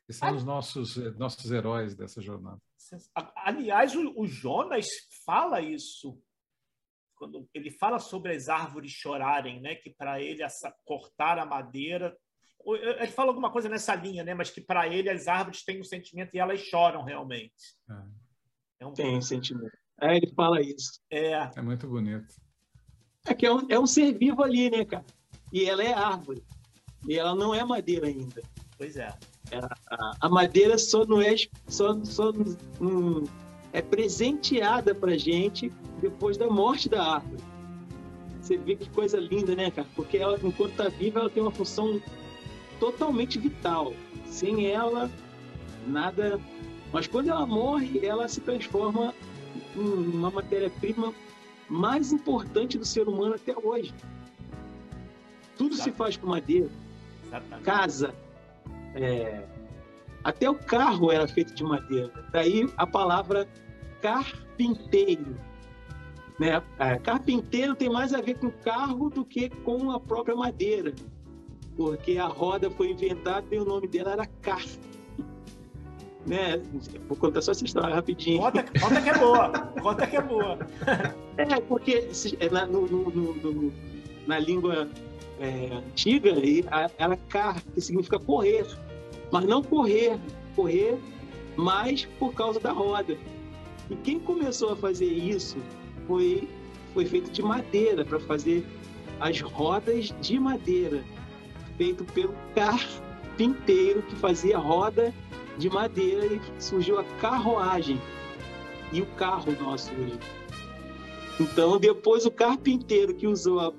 que 0.06 0.14
são 0.14 0.36
os 0.36 0.44
nossos, 0.44 0.98
eh, 0.98 1.12
nossos 1.12 1.50
heróis 1.52 1.96
dessa 1.96 2.22
jornada. 2.22 2.62
Aliás, 3.36 3.96
o, 3.96 4.14
o 4.20 4.28
Jonas 4.28 4.88
fala 5.26 5.62
isso 5.62 6.22
quando 7.16 7.48
ele 7.54 7.72
fala 7.72 8.00
sobre 8.00 8.36
as 8.36 8.50
árvores 8.50 8.92
chorarem, 8.92 9.62
né? 9.62 9.76
Que 9.76 9.90
para 9.90 10.22
ele 10.22 10.44
essa, 10.44 10.76
cortar 10.84 11.40
a 11.40 11.46
madeira, 11.46 12.18
ele 12.66 13.12
fala 13.12 13.30
alguma 13.30 13.52
coisa 13.52 13.70
nessa 13.70 13.96
linha, 13.96 14.24
né? 14.24 14.34
Mas 14.34 14.50
que 14.50 14.60
para 14.60 14.88
ele 14.88 15.10
as 15.10 15.28
árvores 15.28 15.64
têm 15.64 15.80
um 15.80 15.84
sentimento 15.86 16.36
e 16.36 16.40
elas 16.40 16.60
choram 16.60 17.04
realmente. 17.04 17.78
É. 17.90 18.24
É 18.82 18.86
um... 18.86 18.94
Tem 18.94 19.22
sentimento. 19.22 19.78
É, 20.02 20.18
ele 20.18 20.34
fala 20.34 20.62
isso. 20.62 21.02
É. 21.10 21.34
É 21.56 21.62
muito 21.62 21.88
bonito. 21.88 22.36
É 23.26 23.34
que 23.34 23.46
é 23.46 23.54
um, 23.54 23.68
é 23.70 23.80
um 23.80 23.88
ser 23.88 24.12
vivo 24.18 24.44
ali, 24.44 24.70
né, 24.70 24.84
cara? 24.84 25.06
E 25.52 25.66
ela 25.66 25.84
é 25.84 25.94
árvore. 25.94 26.44
E 27.08 27.18
ela 27.18 27.36
não 27.36 27.54
é 27.54 27.64
madeira 27.64 28.08
ainda. 28.08 28.42
Pois 28.78 28.98
é. 28.98 29.14
é 29.52 29.58
a, 29.58 30.14
a, 30.22 30.30
madeira 30.30 30.78
só 30.78 31.06
não 31.06 31.22
é, 31.22 31.36
só, 31.68 31.98
só 32.04 32.32
hum, 32.82 33.24
é 33.72 33.82
presenteada 33.82 34.96
para 34.96 35.18
gente 35.18 35.72
depois 36.02 36.38
da 36.38 36.48
morte 36.48 36.90
da 36.90 37.16
árvore. 37.16 37.42
Você 38.42 38.58
vê 38.58 38.76
que 38.76 38.90
coisa 38.90 39.18
linda, 39.18 39.56
né, 39.56 39.72
cara? 39.72 39.88
Porque 39.96 40.18
ela, 40.18 40.38
enquanto 40.44 40.72
está 40.72 40.90
viva, 40.90 41.22
ela 41.22 41.30
tem 41.30 41.42
uma 41.42 41.52
função 41.52 42.02
totalmente 42.80 43.40
vital. 43.40 43.94
Sem 44.26 44.68
ela, 44.68 45.10
nada. 45.88 46.40
Mas 46.92 47.08
quando 47.08 47.30
ela 47.30 47.46
morre, 47.46 48.06
ela 48.06 48.28
se 48.28 48.42
transforma 48.42 49.14
em 49.76 49.80
uma 49.80 50.30
matéria-prima 50.30 51.14
mais 51.70 52.12
importante 52.12 52.78
do 52.78 52.86
ser 52.86 53.08
humano 53.08 53.36
até 53.36 53.56
hoje. 53.58 53.94
Tudo 55.58 55.76
se 55.76 55.92
faz 55.92 56.18
com 56.18 56.28
madeira. 56.28 56.70
Exatamente. 57.34 57.64
Casa, 57.64 58.14
é, 58.96 59.44
até 60.24 60.50
o 60.50 60.56
carro 60.56 61.12
era 61.12 61.28
feito 61.28 61.54
de 61.54 61.64
madeira. 61.64 62.12
Daí 62.32 62.70
a 62.78 62.86
palavra 62.86 63.48
carpinteiro. 64.02 65.36
Né? 66.40 66.62
É, 66.80 66.98
carpinteiro 67.00 67.76
tem 67.76 67.90
mais 67.90 68.14
a 68.14 68.22
ver 68.22 68.38
com 68.38 68.52
carro 68.52 69.10
do 69.10 69.26
que 69.26 69.50
com 69.50 69.92
a 69.92 70.00
própria 70.00 70.36
madeira, 70.36 70.94
porque 71.76 72.18
a 72.18 72.28
roda 72.28 72.70
foi 72.70 72.92
inventada 72.92 73.46
e 73.52 73.58
o 73.58 73.66
nome 73.66 73.88
dela 73.88 74.12
era 74.12 74.26
car. 74.42 74.64
Né? 76.26 76.62
Vou 77.08 77.18
contar 77.18 77.42
só 77.42 77.52
essa 77.52 77.66
história 77.66 77.96
rapidinho. 77.96 78.42
Conta, 78.42 78.64
conta 78.64 79.02
que 79.02 79.10
é 79.10 79.18
boa. 79.18 79.50
Conta 79.82 80.08
que 80.08 80.16
é 80.16 80.22
boa. 80.22 80.60
é, 81.38 81.62
porque 81.62 82.10
é, 82.40 82.50
na, 82.50 82.66
no, 82.66 82.88
no, 82.88 83.12
no, 83.12 83.74
na 84.26 84.40
língua 84.40 84.88
é, 85.40 85.76
antiga, 85.76 86.34
ela 86.98 87.18
car, 87.30 87.62
que 87.74 87.82
significa 87.82 88.20
correr 88.20 88.66
mas 89.34 89.46
não 89.46 89.64
correr, 89.64 90.20
correr 90.56 90.96
mais 91.58 92.06
por 92.20 92.36
causa 92.36 92.60
da 92.60 92.72
roda. 92.72 93.18
E 93.90 93.96
quem 93.96 94.20
começou 94.20 94.74
a 94.74 94.76
fazer 94.76 95.08
isso 95.08 95.58
foi, 96.06 96.48
foi 96.94 97.04
feito 97.08 97.32
de 97.32 97.42
madeira, 97.42 98.06
para 98.06 98.20
fazer 98.20 98.64
as 99.20 99.42
rodas 99.42 100.14
de 100.22 100.40
madeira, 100.40 101.04
feito 101.78 102.04
pelo 102.04 102.36
carpinteiro 102.54 104.04
que 104.04 104.16
fazia 104.18 104.56
roda 104.56 105.12
de 105.58 105.68
madeira 105.68 106.28
e 106.28 106.40
surgiu 106.60 107.00
a 107.00 107.04
carruagem 107.20 108.00
e 108.92 109.02
o 109.02 109.06
carro 109.18 109.52
nosso 109.60 109.92
hoje. 109.94 110.20
Então, 111.40 111.80
depois 111.80 112.26
o 112.26 112.32
carpinteiro 112.32 113.14
que 113.14 113.28
usou 113.28 113.60
a, 113.60 113.74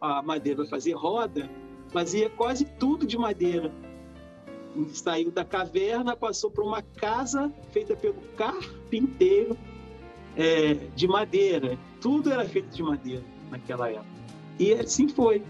a, 0.00 0.18
a 0.18 0.22
madeira 0.22 0.58
para 0.62 0.70
fazer 0.70 0.92
roda, 0.92 1.48
fazia 1.90 2.28
quase 2.28 2.64
tudo 2.64 3.06
de 3.06 3.16
madeira 3.16 3.72
saiu 4.92 5.30
da 5.30 5.44
caverna, 5.44 6.16
passou 6.16 6.50
para 6.50 6.64
uma 6.64 6.82
casa 6.82 7.52
feita 7.72 7.96
pelo 7.96 8.20
carpinteiro 8.36 9.56
é, 10.36 10.74
de 10.94 11.08
madeira. 11.08 11.78
Tudo 12.00 12.30
era 12.30 12.44
feito 12.44 12.68
de 12.68 12.82
madeira 12.82 13.24
naquela 13.50 13.88
época. 13.88 14.06
E 14.58 14.72
assim 14.72 15.08
foi. 15.08 15.42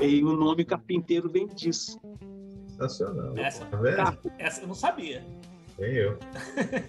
E 0.00 0.22
o 0.22 0.36
nome 0.36 0.64
carpinteiro 0.64 1.30
vem 1.30 1.46
disso. 1.46 1.98
Sensacional. 2.66 3.36
Essa, 3.36 3.64
tá 3.66 4.18
essa 4.38 4.62
eu 4.62 4.68
não 4.68 4.74
sabia. 4.74 5.24
Nem 5.78 5.94
eu. 5.94 6.18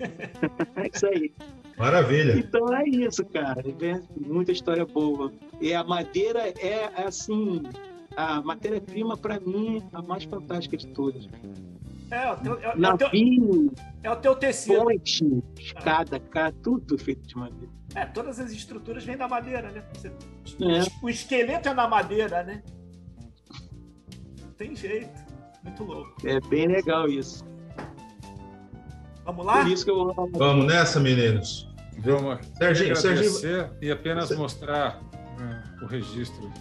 é 0.75 0.89
isso 0.93 1.05
aí. 1.07 1.33
Maravilha. 1.79 2.37
Então 2.37 2.75
é 2.75 2.83
isso, 2.89 3.23
cara. 3.25 3.63
É 3.81 4.01
muita 4.19 4.51
história 4.51 4.85
boa. 4.85 5.31
E 5.61 5.73
a 5.73 5.81
madeira 5.81 6.53
é 6.59 6.91
assim, 7.05 7.63
a 8.17 8.41
matéria-prima, 8.41 9.15
para 9.15 9.39
mim, 9.39 9.81
a 9.93 10.01
mais 10.01 10.25
fantástica 10.25 10.75
de 10.75 10.87
todas. 10.87 11.29
É, 12.11 12.31
o 12.31 12.37
teu, 12.37 12.59
é, 12.59 12.65
é, 12.65 12.93
o 12.93 12.97
teu, 12.97 13.09
é 14.03 14.11
o 14.11 14.15
teu 14.17 14.35
tecido. 14.35 14.83
Ponte, 14.83 15.43
escada, 15.57 16.19
cara, 16.19 16.51
tudo 16.61 16.97
feito 16.97 17.25
de 17.25 17.37
madeira. 17.37 17.71
É, 17.95 18.05
todas 18.05 18.41
as 18.41 18.51
estruturas 18.51 19.05
vêm 19.05 19.15
da 19.15 19.27
madeira, 19.27 19.71
né? 19.71 19.83
Você, 19.93 20.07
é. 20.09 20.83
O 21.01 21.09
esqueleto 21.09 21.69
é 21.69 21.73
da 21.73 21.87
madeira, 21.87 22.43
né? 22.43 22.61
Não 24.41 24.51
tem 24.57 24.75
jeito. 24.75 25.23
Muito 25.63 25.83
louco. 25.83 26.13
É 26.25 26.41
bem 26.41 26.67
legal 26.67 27.07
isso. 27.07 27.45
Vamos 29.23 29.45
lá? 29.45 29.61
Por 29.61 29.71
isso 29.71 29.85
que 29.85 29.91
eu... 29.91 30.13
Vamos 30.33 30.65
nessa, 30.65 30.99
meninos. 30.99 31.68
Vamos 31.99 32.39
Serginho, 32.57 32.95
Serginho... 32.95 33.69
e 33.81 33.91
apenas 33.91 34.35
mostrar 34.35 35.01
uh, 35.01 35.83
o 35.83 35.87
registro 35.87 36.51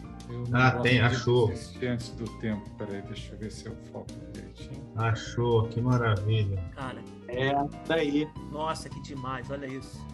ah, 0.53 0.73
tem, 0.83 1.01
achou. 1.01 1.51
Antes 1.83 2.11
do 2.11 2.29
tempo, 2.39 2.69
peraí, 2.77 3.01
deixa 3.03 3.33
eu 3.33 3.39
ver 3.39 3.51
se 3.51 3.67
eu 3.67 3.75
foco 3.91 4.07
direitinho. 4.33 4.93
Achou, 4.97 5.67
que 5.69 5.81
maravilha. 5.81 6.63
Cara, 6.75 7.03
é, 7.29 7.53
daí. 7.87 8.29
Nossa, 8.51 8.89
que 8.89 9.01
demais, 9.03 9.51
olha 9.51 9.67
isso. 9.67 10.07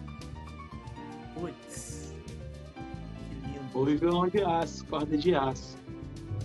Putz. 1.33 2.15
Que 2.73 3.47
lindo. 3.47 3.69
Foi 3.71 3.97
violão 3.97 4.27
de 4.29 4.41
aço, 4.41 4.85
corda 4.85 5.17
de 5.17 5.35
aço. 5.35 5.77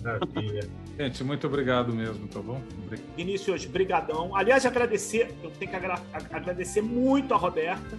Maravilha. 0.03 0.69
Gente, 0.99 1.23
muito 1.23 1.47
obrigado 1.47 1.93
mesmo, 1.93 2.27
tá 2.27 2.41
bom? 2.41 2.61
Obrigado. 2.85 3.15
Vinícius, 3.15 3.65
brigadão. 3.65 4.35
Aliás, 4.35 4.65
agradecer, 4.65 5.33
eu 5.41 5.49
tenho 5.51 5.71
que 5.71 5.77
agra 5.77 5.99
agradecer 6.11 6.81
muito 6.81 7.33
a 7.33 7.37
Roberta, 7.37 7.97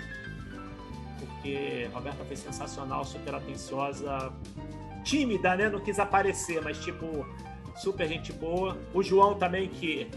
porque 1.42 1.88
a 1.92 1.96
Roberta 1.96 2.24
foi 2.24 2.36
sensacional, 2.36 3.04
super 3.04 3.34
atenciosa, 3.34 4.32
tímida, 5.02 5.56
né? 5.56 5.68
Não 5.68 5.80
quis 5.80 5.98
aparecer, 5.98 6.62
mas 6.62 6.78
tipo, 6.78 7.26
super 7.76 8.06
gente 8.06 8.32
boa. 8.32 8.78
O 8.94 9.02
João 9.02 9.34
também, 9.34 9.68
que 9.68 10.08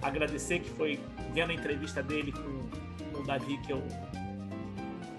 agradecer, 0.00 0.60
que 0.60 0.70
foi 0.70 0.98
vendo 1.34 1.50
a 1.50 1.54
entrevista 1.54 2.02
dele 2.02 2.32
com, 2.32 3.12
com 3.12 3.22
o 3.22 3.26
Davi, 3.26 3.58
que 3.58 3.72
eu 3.72 3.82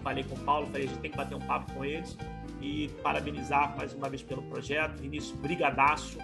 falei 0.04 0.24
com 0.24 0.34
o 0.34 0.40
Paulo, 0.40 0.66
falei, 0.66 0.86
a 0.86 0.88
gente 0.88 1.00
tem 1.00 1.12
que 1.12 1.18
bater 1.18 1.36
um 1.36 1.42
papo 1.42 1.72
com 1.74 1.86
eles. 1.86 2.18
E 2.60 2.90
parabenizar 3.02 3.76
mais 3.76 3.94
uma 3.94 4.10
vez 4.10 4.22
pelo 4.22 4.42
projeto. 4.44 5.00
Vinícius, 5.00 5.36
brigadaço. 5.38 6.18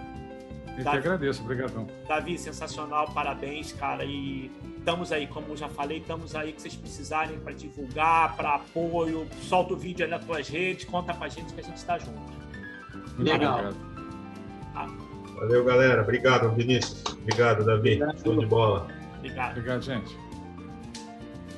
Eu 0.77 0.83
Davi, 0.83 1.01
que 1.01 1.07
agradeço, 1.07 1.41
obrigadão. 1.41 1.87
Davi, 2.07 2.37
sensacional, 2.37 3.11
parabéns, 3.11 3.71
cara. 3.71 4.03
E 4.03 4.51
estamos 4.87 5.11
aí, 5.11 5.27
como 5.27 5.57
já 5.57 5.67
falei, 5.67 5.97
estamos 5.97 6.33
aí 6.33 6.53
que 6.53 6.61
vocês 6.61 6.73
precisarem 6.73 7.37
para 7.39 7.51
divulgar, 7.51 8.37
para 8.37 8.55
apoio. 8.55 9.27
Solta 9.41 9.73
o 9.73 9.77
vídeo 9.77 10.05
aí 10.05 10.09
nas 10.09 10.23
tuas 10.23 10.47
redes, 10.47 10.85
conta 10.85 11.13
com 11.13 11.25
a 11.25 11.27
gente 11.27 11.53
que 11.53 11.59
a 11.59 11.63
gente 11.63 11.75
está 11.75 11.97
junto. 11.97 12.21
Legal. 13.19 13.73
Valeu, 15.35 15.65
galera. 15.65 16.01
Obrigado, 16.01 16.49
Vinícius. 16.53 17.03
Obrigado, 17.21 17.65
Davi. 17.65 17.99
Show 18.23 18.39
de 18.39 18.45
bola. 18.45 18.87
Obrigado. 19.17 19.57
Obrigado, 19.57 19.81
gente. 19.81 20.17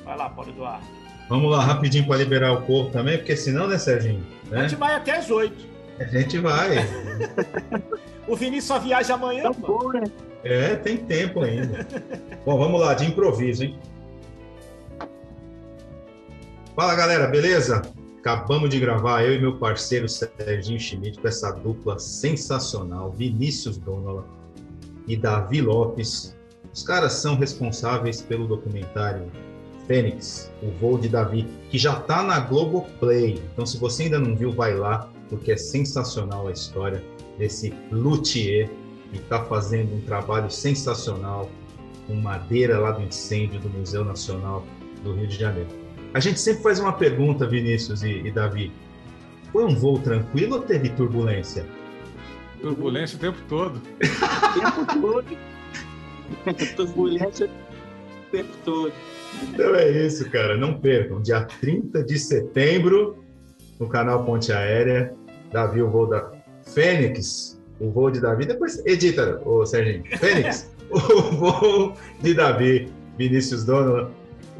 Vai 0.04 0.16
lá, 0.16 0.28
Paulo 0.28 0.50
Eduardo. 0.50 0.86
Vamos 1.28 1.52
lá, 1.52 1.62
rapidinho 1.62 2.04
para 2.08 2.16
liberar 2.16 2.52
o 2.52 2.62
povo 2.62 2.90
também, 2.90 3.16
porque 3.16 3.36
senão, 3.36 3.68
né, 3.68 3.78
Serginho? 3.78 4.26
A 4.50 4.62
gente 4.62 4.74
vai 4.74 4.96
até 4.96 5.18
as 5.18 5.30
oito. 5.30 5.64
A 6.00 6.04
gente 6.04 6.36
vai. 6.38 6.78
o 8.30 8.36
Vinícius 8.36 8.66
só 8.66 8.78
viaja 8.78 9.14
amanhã. 9.14 9.42
Tá 9.42 9.52
bom, 9.52 9.92
né? 9.92 10.04
É, 10.44 10.76
tem 10.76 10.96
tempo 10.96 11.42
ainda. 11.42 11.86
bom, 12.46 12.56
vamos 12.56 12.80
lá, 12.80 12.94
de 12.94 13.06
improviso, 13.06 13.64
hein? 13.64 13.78
Fala, 16.76 16.94
galera, 16.94 17.26
beleza? 17.26 17.82
Acabamos 18.20 18.70
de 18.70 18.78
gravar, 18.78 19.24
eu 19.24 19.34
e 19.34 19.38
meu 19.38 19.56
parceiro 19.56 20.08
Serginho 20.08 20.78
Schmidt, 20.78 21.18
com 21.18 21.26
essa 21.26 21.50
dupla 21.50 21.98
sensacional, 21.98 23.10
Vinícius 23.10 23.76
Donola 23.76 24.24
e 25.08 25.16
Davi 25.16 25.60
Lopes. 25.60 26.36
Os 26.72 26.82
caras 26.84 27.14
são 27.14 27.34
responsáveis 27.34 28.22
pelo 28.22 28.46
documentário 28.46 29.30
Fênix, 29.88 30.52
o 30.62 30.70
voo 30.70 30.96
de 30.96 31.08
Davi, 31.08 31.48
que 31.68 31.76
já 31.76 31.98
está 31.98 32.22
na 32.22 32.38
Globoplay. 32.38 33.42
Então, 33.52 33.66
se 33.66 33.76
você 33.76 34.04
ainda 34.04 34.20
não 34.20 34.36
viu, 34.36 34.52
vai 34.52 34.74
lá, 34.74 35.10
porque 35.30 35.52
é 35.52 35.56
sensacional 35.56 36.48
a 36.48 36.52
história 36.52 37.02
desse 37.38 37.72
luthier 37.90 38.68
que 39.10 39.18
está 39.18 39.42
fazendo 39.44 39.94
um 39.94 40.00
trabalho 40.02 40.50
sensacional 40.50 41.48
com 42.06 42.14
madeira 42.16 42.78
lá 42.78 42.90
do 42.90 43.02
incêndio 43.02 43.60
do 43.60 43.68
Museu 43.70 44.04
Nacional 44.04 44.66
do 45.02 45.14
Rio 45.14 45.26
de 45.26 45.38
Janeiro. 45.38 45.68
A 46.12 46.20
gente 46.20 46.40
sempre 46.40 46.62
faz 46.62 46.80
uma 46.80 46.92
pergunta, 46.92 47.46
Vinícius 47.46 48.02
e, 48.02 48.10
e 48.10 48.30
Davi. 48.30 48.72
Foi 49.52 49.64
um 49.64 49.74
voo 49.74 50.00
tranquilo 50.00 50.56
ou 50.56 50.62
teve 50.62 50.90
turbulência? 50.90 51.64
Turbulência 52.60 53.16
o 53.16 53.20
tempo 53.20 53.38
todo. 53.48 53.76
O 53.76 54.60
tempo 54.60 55.00
todo. 55.00 56.76
turbulência 56.76 57.46
o 57.46 58.30
tempo 58.30 58.50
todo. 58.64 58.92
Então 59.42 59.74
é 59.74 60.06
isso, 60.06 60.28
cara. 60.30 60.56
Não 60.56 60.78
percam. 60.78 61.20
Dia 61.22 61.42
30 61.44 62.02
de 62.04 62.18
setembro, 62.18 63.24
no 63.78 63.88
canal 63.88 64.24
Ponte 64.24 64.52
Aérea, 64.52 65.14
Davi, 65.52 65.82
o 65.82 65.90
voo 65.90 66.06
da 66.06 66.30
Fênix, 66.62 67.60
o 67.80 67.90
voo 67.90 68.10
de 68.10 68.20
Davi. 68.20 68.46
Depois 68.46 68.84
edita, 68.86 69.40
ô 69.44 69.64
Serginho. 69.66 70.04
Fênix, 70.18 70.70
o 70.90 70.98
voo 70.98 71.94
de 72.20 72.34
Davi. 72.34 72.92
Vinícius 73.18 73.64
Donola, 73.64 74.10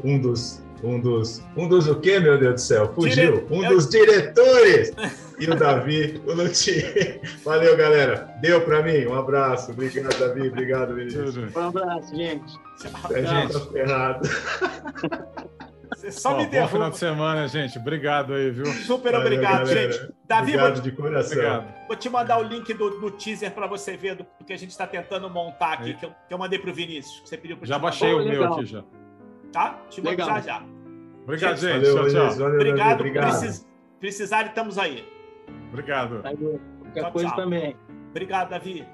um 0.03 0.19
dos 0.19 0.61
um 0.83 0.99
dos. 0.99 1.41
Um 1.55 1.67
dos 1.67 1.87
o 1.87 1.99
quê, 1.99 2.19
meu 2.19 2.37
Deus 2.39 2.55
do 2.55 2.61
céu? 2.61 2.93
Fugiu. 2.93 3.41
Dire... 3.41 3.47
Um 3.51 3.67
dos 3.67 3.87
diretores! 3.87 4.91
E 5.39 5.49
o 5.49 5.55
Davi, 5.55 6.21
o 6.25 6.33
Lutier. 6.33 7.19
Valeu, 7.43 7.75
galera. 7.77 8.33
Deu 8.41 8.61
para 8.61 8.81
mim. 8.81 9.05
Um 9.05 9.15
abraço. 9.15 9.71
Obrigado, 9.71 10.17
Davi. 10.19 10.47
Obrigado, 10.49 10.95
Vinícius. 10.95 11.37
Um 11.37 11.67
abraço, 11.67 12.15
gente. 12.15 12.53
A 13.05 13.21
gente 13.21 13.53
tá 13.53 13.59
ferrado. 13.71 14.29
Você 15.93 16.11
só 16.11 16.33
Ó, 16.33 16.37
me 16.37 16.45
derruba. 16.45 16.67
Bom 16.67 16.73
final 16.73 16.89
de 16.91 16.97
semana, 16.97 17.47
gente. 17.47 17.77
Obrigado 17.77 18.33
aí, 18.33 18.49
viu? 18.49 18.65
Super 18.65 19.11
Valeu, 19.11 19.27
obrigado, 19.27 19.67
galera. 19.67 19.91
gente. 19.91 20.13
Davi, 20.25 20.51
obrigado 20.51 20.73
vou, 20.73 20.81
de 20.81 20.91
coração. 20.91 21.37
Obrigado. 21.37 21.87
Vou 21.87 21.95
te 21.97 22.09
mandar 22.09 22.39
o 22.39 22.43
link 22.43 22.73
do, 22.73 22.89
do 22.99 23.11
teaser 23.11 23.51
para 23.51 23.67
você 23.67 23.97
ver 23.97 24.15
do, 24.15 24.25
do, 24.39 24.45
que 24.45 24.53
a 24.53 24.57
gente 24.57 24.71
está 24.71 24.87
tentando 24.87 25.29
montar 25.29 25.73
aqui, 25.73 25.93
que 25.93 26.05
eu, 26.05 26.11
que 26.27 26.33
eu 26.33 26.37
mandei 26.37 26.57
para 26.57 26.71
o 26.71 26.73
Vinícius. 26.73 27.21
Você 27.25 27.37
pediu 27.37 27.57
para 27.57 27.67
Já 27.67 27.77
baixei 27.77 28.13
o 28.13 28.23
meu 28.23 28.53
aqui 28.53 28.65
já. 28.65 28.83
Tá? 29.51 29.79
Te 29.89 30.01
mando 30.01 30.17
já 30.17 30.39
já. 30.39 30.63
Obrigado, 31.23 31.57
gente. 31.57 31.85
Valeu, 31.85 31.95
tchau, 31.95 32.09
tchau. 32.09 32.35
Valeu, 32.37 32.55
obrigado. 32.55 32.99
obrigado. 32.99 33.39
Precis, 33.39 33.67
precisar, 33.99 34.45
estamos 34.47 34.77
aí. 34.77 35.05
Obrigado. 35.71 36.21
Qualquer 36.21 37.01
tchau, 37.01 37.11
coisa 37.11 37.27
tchau. 37.29 37.37
também. 37.37 37.75
Obrigado, 38.09 38.49
Davi. 38.49 38.85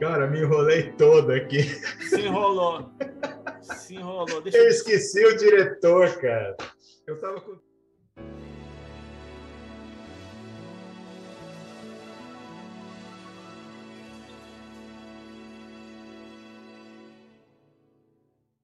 Cara, 0.00 0.26
me 0.26 0.40
enrolei 0.40 0.90
todo 0.92 1.30
aqui. 1.32 1.62
Se 1.62 2.20
enrolou. 2.20 2.90
Se 3.64 3.96
enrolou. 3.96 4.40
Deixa 4.40 4.58
eu... 4.58 4.64
eu 4.64 4.70
esqueci 4.70 5.24
o 5.24 5.36
diretor, 5.36 6.20
cara. 6.20 6.56
Eu 7.06 7.18
tava 7.20 7.40
com. 7.40 7.58